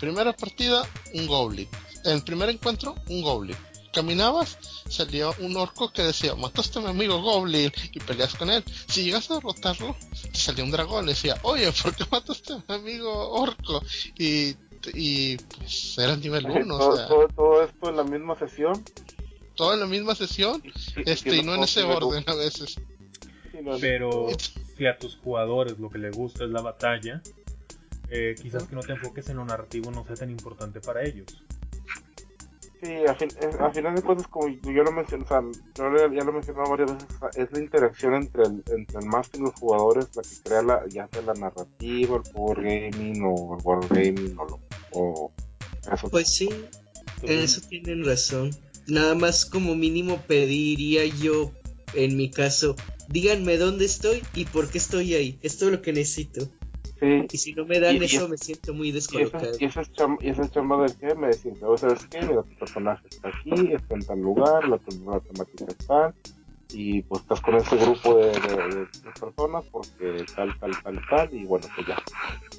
Primera 0.00 0.32
partida, 0.32 0.82
un 1.14 1.26
goblin. 1.26 1.68
En 2.04 2.12
el 2.12 2.22
primer 2.22 2.50
encuentro, 2.50 2.94
un 3.08 3.22
goblin. 3.22 3.56
Caminabas, 3.92 4.58
salía 4.88 5.30
un 5.38 5.56
orco 5.56 5.92
que 5.92 6.02
decía, 6.02 6.34
mataste 6.34 6.80
a 6.80 6.82
mi 6.82 6.88
amigo 6.88 7.22
goblin 7.22 7.72
y 7.92 8.00
peleas 8.00 8.34
con 8.34 8.50
él. 8.50 8.64
Si 8.88 9.04
llegas 9.04 9.30
a 9.30 9.34
derrotarlo, 9.34 9.96
te 10.32 10.34
salía 10.38 10.64
un 10.64 10.72
dragón, 10.72 11.06
le 11.06 11.12
decía, 11.12 11.36
oye, 11.42 11.70
¿por 11.80 11.94
qué 11.94 12.04
mataste 12.10 12.54
a 12.54 12.56
mi 12.68 12.74
amigo 12.74 13.30
orco? 13.30 13.80
Y, 14.18 14.56
y 14.94 15.36
pues 15.36 15.96
era 15.96 16.14
el 16.14 16.20
nivel 16.20 16.44
1, 16.50 16.74
o 16.74 16.78
todo, 16.78 16.96
sea, 16.96 17.06
todo, 17.06 17.28
todo 17.28 17.62
esto 17.62 17.88
en 17.88 17.96
la 17.96 18.04
misma 18.04 18.36
sesión. 18.36 18.84
todo 19.54 19.74
en 19.74 19.80
la 19.80 19.86
misma 19.86 20.16
sesión, 20.16 20.60
y- 20.96 21.08
este, 21.08 21.36
y 21.36 21.42
no 21.44 21.54
en 21.54 21.62
ese 21.62 21.84
orden 21.84 22.24
a 22.26 22.34
veces. 22.34 22.74
Pero 23.80 24.26
si 24.76 24.86
a 24.86 24.98
tus 24.98 25.16
jugadores 25.22 25.78
lo 25.78 25.88
que 25.88 25.98
les 25.98 26.16
gusta 26.16 26.42
es 26.44 26.50
la 26.50 26.60
batalla, 26.62 27.22
eh, 28.10 28.34
quizás 28.40 28.64
que 28.64 28.74
no 28.74 28.82
te 28.82 28.92
enfoques 28.92 29.28
en 29.28 29.36
lo 29.36 29.44
narrativo 29.44 29.90
no 29.90 30.04
sea 30.06 30.16
tan 30.16 30.30
importante 30.30 30.80
para 30.80 31.02
ellos. 31.04 31.26
Sí, 32.80 33.06
a, 33.08 33.14
fin- 33.14 33.30
es- 33.40 33.54
a 33.60 33.70
final 33.70 33.94
de 33.94 34.02
cuentas, 34.02 34.26
como 34.28 34.48
yo 34.48 34.82
lo 34.84 34.92
mencioné, 34.92 35.24
o 35.24 35.28
sea, 35.28 35.40
yo 35.76 35.90
le- 35.90 36.14
ya 36.14 36.22
lo 36.24 36.30
he 36.30 36.34
mencionado 36.34 36.68
varias 36.68 36.90
veces, 36.92 37.08
es 37.36 37.52
la 37.52 37.60
interacción 37.60 38.14
entre 38.14 38.44
el, 38.44 38.62
entre 38.68 38.98
el 39.00 39.06
máster 39.06 39.40
y 39.40 39.44
los 39.44 39.54
jugadores 39.54 40.06
la 40.14 40.22
que 40.22 40.28
crea 40.44 40.62
la, 40.62 40.82
ya 40.88 41.08
sea 41.08 41.22
la 41.22 41.34
narrativa, 41.34 42.16
el 42.16 42.32
power 42.32 42.58
gaming 42.62 43.22
o 43.24 43.56
el 43.56 43.64
wargaming 43.64 44.36
o, 44.38 44.44
lo, 44.44 44.60
o 44.92 45.32
eso. 45.90 46.10
Pues 46.10 46.28
sí, 46.34 46.50
en 47.22 47.38
eso 47.38 47.62
tienen 47.68 48.04
razón. 48.04 48.50
Nada 48.86 49.14
más 49.14 49.46
como 49.46 49.74
mínimo 49.74 50.22
pediría 50.26 51.06
yo, 51.06 51.52
en 51.94 52.16
mi 52.18 52.30
caso, 52.30 52.76
díganme 53.08 53.56
dónde 53.56 53.86
estoy 53.86 54.22
y 54.34 54.44
por 54.44 54.68
qué 54.68 54.76
estoy 54.76 55.14
ahí. 55.14 55.38
Es 55.42 55.56
todo 55.56 55.70
lo 55.70 55.80
que 55.80 55.92
necesito. 55.94 56.50
Sí, 57.00 57.26
Y 57.30 57.38
si 57.38 57.54
no 57.54 57.64
me 57.66 57.80
dan 57.80 57.96
Y- 57.96 58.00
y 58.00 58.04
eso, 58.04 58.24
es- 58.24 58.30
me 58.30 58.36
siento 58.36 58.74
muy 58.74 58.88
y 58.88 58.92
descolocado. 58.92 59.56
y 59.58 59.64
esa 59.64 59.80
es 59.82 59.92
chamba, 59.92 60.18
y 60.22 60.28
es 60.30 60.50
chamba 60.50 60.82
del 60.82 60.94
GM, 61.00 61.26
decirte, 61.28 61.64
o 61.64 61.76
sabes 61.78 62.06
qué, 62.10 62.20
mira, 62.22 62.42
tu 62.42 62.54
personaje 62.58 63.08
está 63.08 63.28
aquí, 63.28 63.72
está 63.72 63.94
en 63.94 64.04
tal 64.04 64.20
lugar, 64.20 64.64
la, 64.68 64.80
la 65.06 65.20
temática 65.20 65.64
está, 65.68 66.14
y 66.72 67.02
pues 67.02 67.22
estás 67.22 67.40
con 67.40 67.54
ese 67.56 67.76
grupo 67.76 68.16
de, 68.16 68.30
de- 68.30 68.86
de 68.86 69.10
personas 69.20 69.64
porque 69.70 70.24
tal, 70.34 70.56
tal, 70.58 70.72
tal, 70.82 71.00
tal, 71.08 71.34
y 71.34 71.44
bueno, 71.44 71.66
pues 71.74 71.86
ya, 71.86 71.96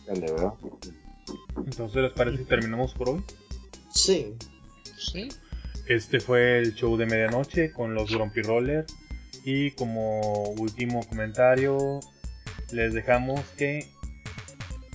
dale, 0.07 0.31
¿verdad? 0.31 0.53
entonces, 1.65 2.01
¿les 2.03 2.11
parece 2.13 2.37
si 2.37 2.45
terminamos 2.45 2.93
por 2.93 3.09
hoy? 3.09 3.23
Sí. 3.89 4.35
Sí, 4.97 5.29
Este 5.87 6.19
fue 6.19 6.57
el 6.59 6.73
show 6.73 6.95
de 6.97 7.05
medianoche 7.05 7.71
con 7.71 7.93
los 7.95 8.09
Grumpy 8.11 8.41
Roller. 8.41 8.85
Y 9.43 9.71
como 9.71 10.49
último 10.51 11.05
comentario, 11.07 11.99
les 12.71 12.93
dejamos 12.93 13.41
que 13.57 13.85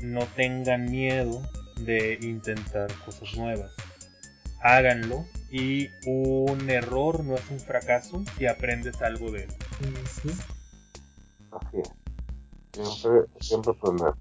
no 0.02 0.27
tengan 0.36 0.90
miedo 0.90 1.43
de 1.77 2.18
intentar 2.22 2.93
cosas 3.05 3.35
nuevas. 3.36 3.72
Háganlo 4.62 5.24
y 5.51 5.89
un 6.06 6.68
error 6.68 7.24
no 7.24 7.35
es 7.35 7.51
un 7.51 7.60
fracaso 7.60 8.22
si 8.36 8.47
aprendes 8.47 9.01
algo 9.02 9.31
de 9.31 9.44
él. 9.44 9.51
Así 10.05 10.28
es. 11.78 11.90
Siempre, 12.72 13.27
siempre 13.40 13.72
aprender. 13.72 14.14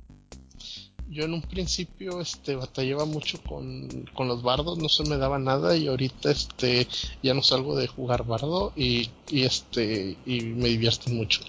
Yo 1.09 1.25
en 1.25 1.33
un 1.33 1.41
principio 1.41 2.21
este 2.21 2.55
batallaba 2.55 3.05
mucho 3.05 3.41
con, 3.41 4.05
con 4.13 4.27
los 4.27 4.43
bardos, 4.43 4.77
no 4.77 4.89
se 4.89 5.03
me 5.09 5.17
daba 5.17 5.39
nada 5.39 5.75
y 5.75 5.87
ahorita 5.87 6.29
este 6.29 6.87
ya 7.23 7.33
no 7.33 7.41
salgo 7.41 7.75
de 7.75 7.87
jugar 7.87 8.25
bardo 8.25 8.73
y, 8.75 9.09
y 9.27 9.43
este 9.43 10.17
y 10.25 10.41
me 10.41 10.67
divierten 10.67 11.17
mucho. 11.17 11.41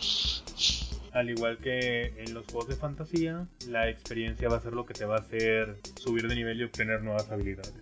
Al 1.20 1.28
igual 1.28 1.58
que 1.58 2.14
en 2.16 2.32
los 2.32 2.46
juegos 2.46 2.68
de 2.68 2.76
fantasía, 2.76 3.46
la 3.68 3.90
experiencia 3.90 4.48
va 4.48 4.56
a 4.56 4.60
ser 4.62 4.72
lo 4.72 4.86
que 4.86 4.94
te 4.94 5.04
va 5.04 5.16
a 5.16 5.18
hacer 5.18 5.76
subir 5.96 6.26
de 6.26 6.34
nivel 6.34 6.58
y 6.58 6.64
obtener 6.64 7.02
nuevas 7.02 7.30
habilidades. 7.30 7.74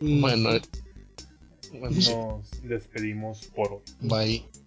Bueno, 0.00 0.54
eh. 0.54 0.62
Nos 1.72 2.62
despedimos 2.62 3.46
por 3.46 3.72
hoy. 3.72 3.82
bye. 4.02 4.65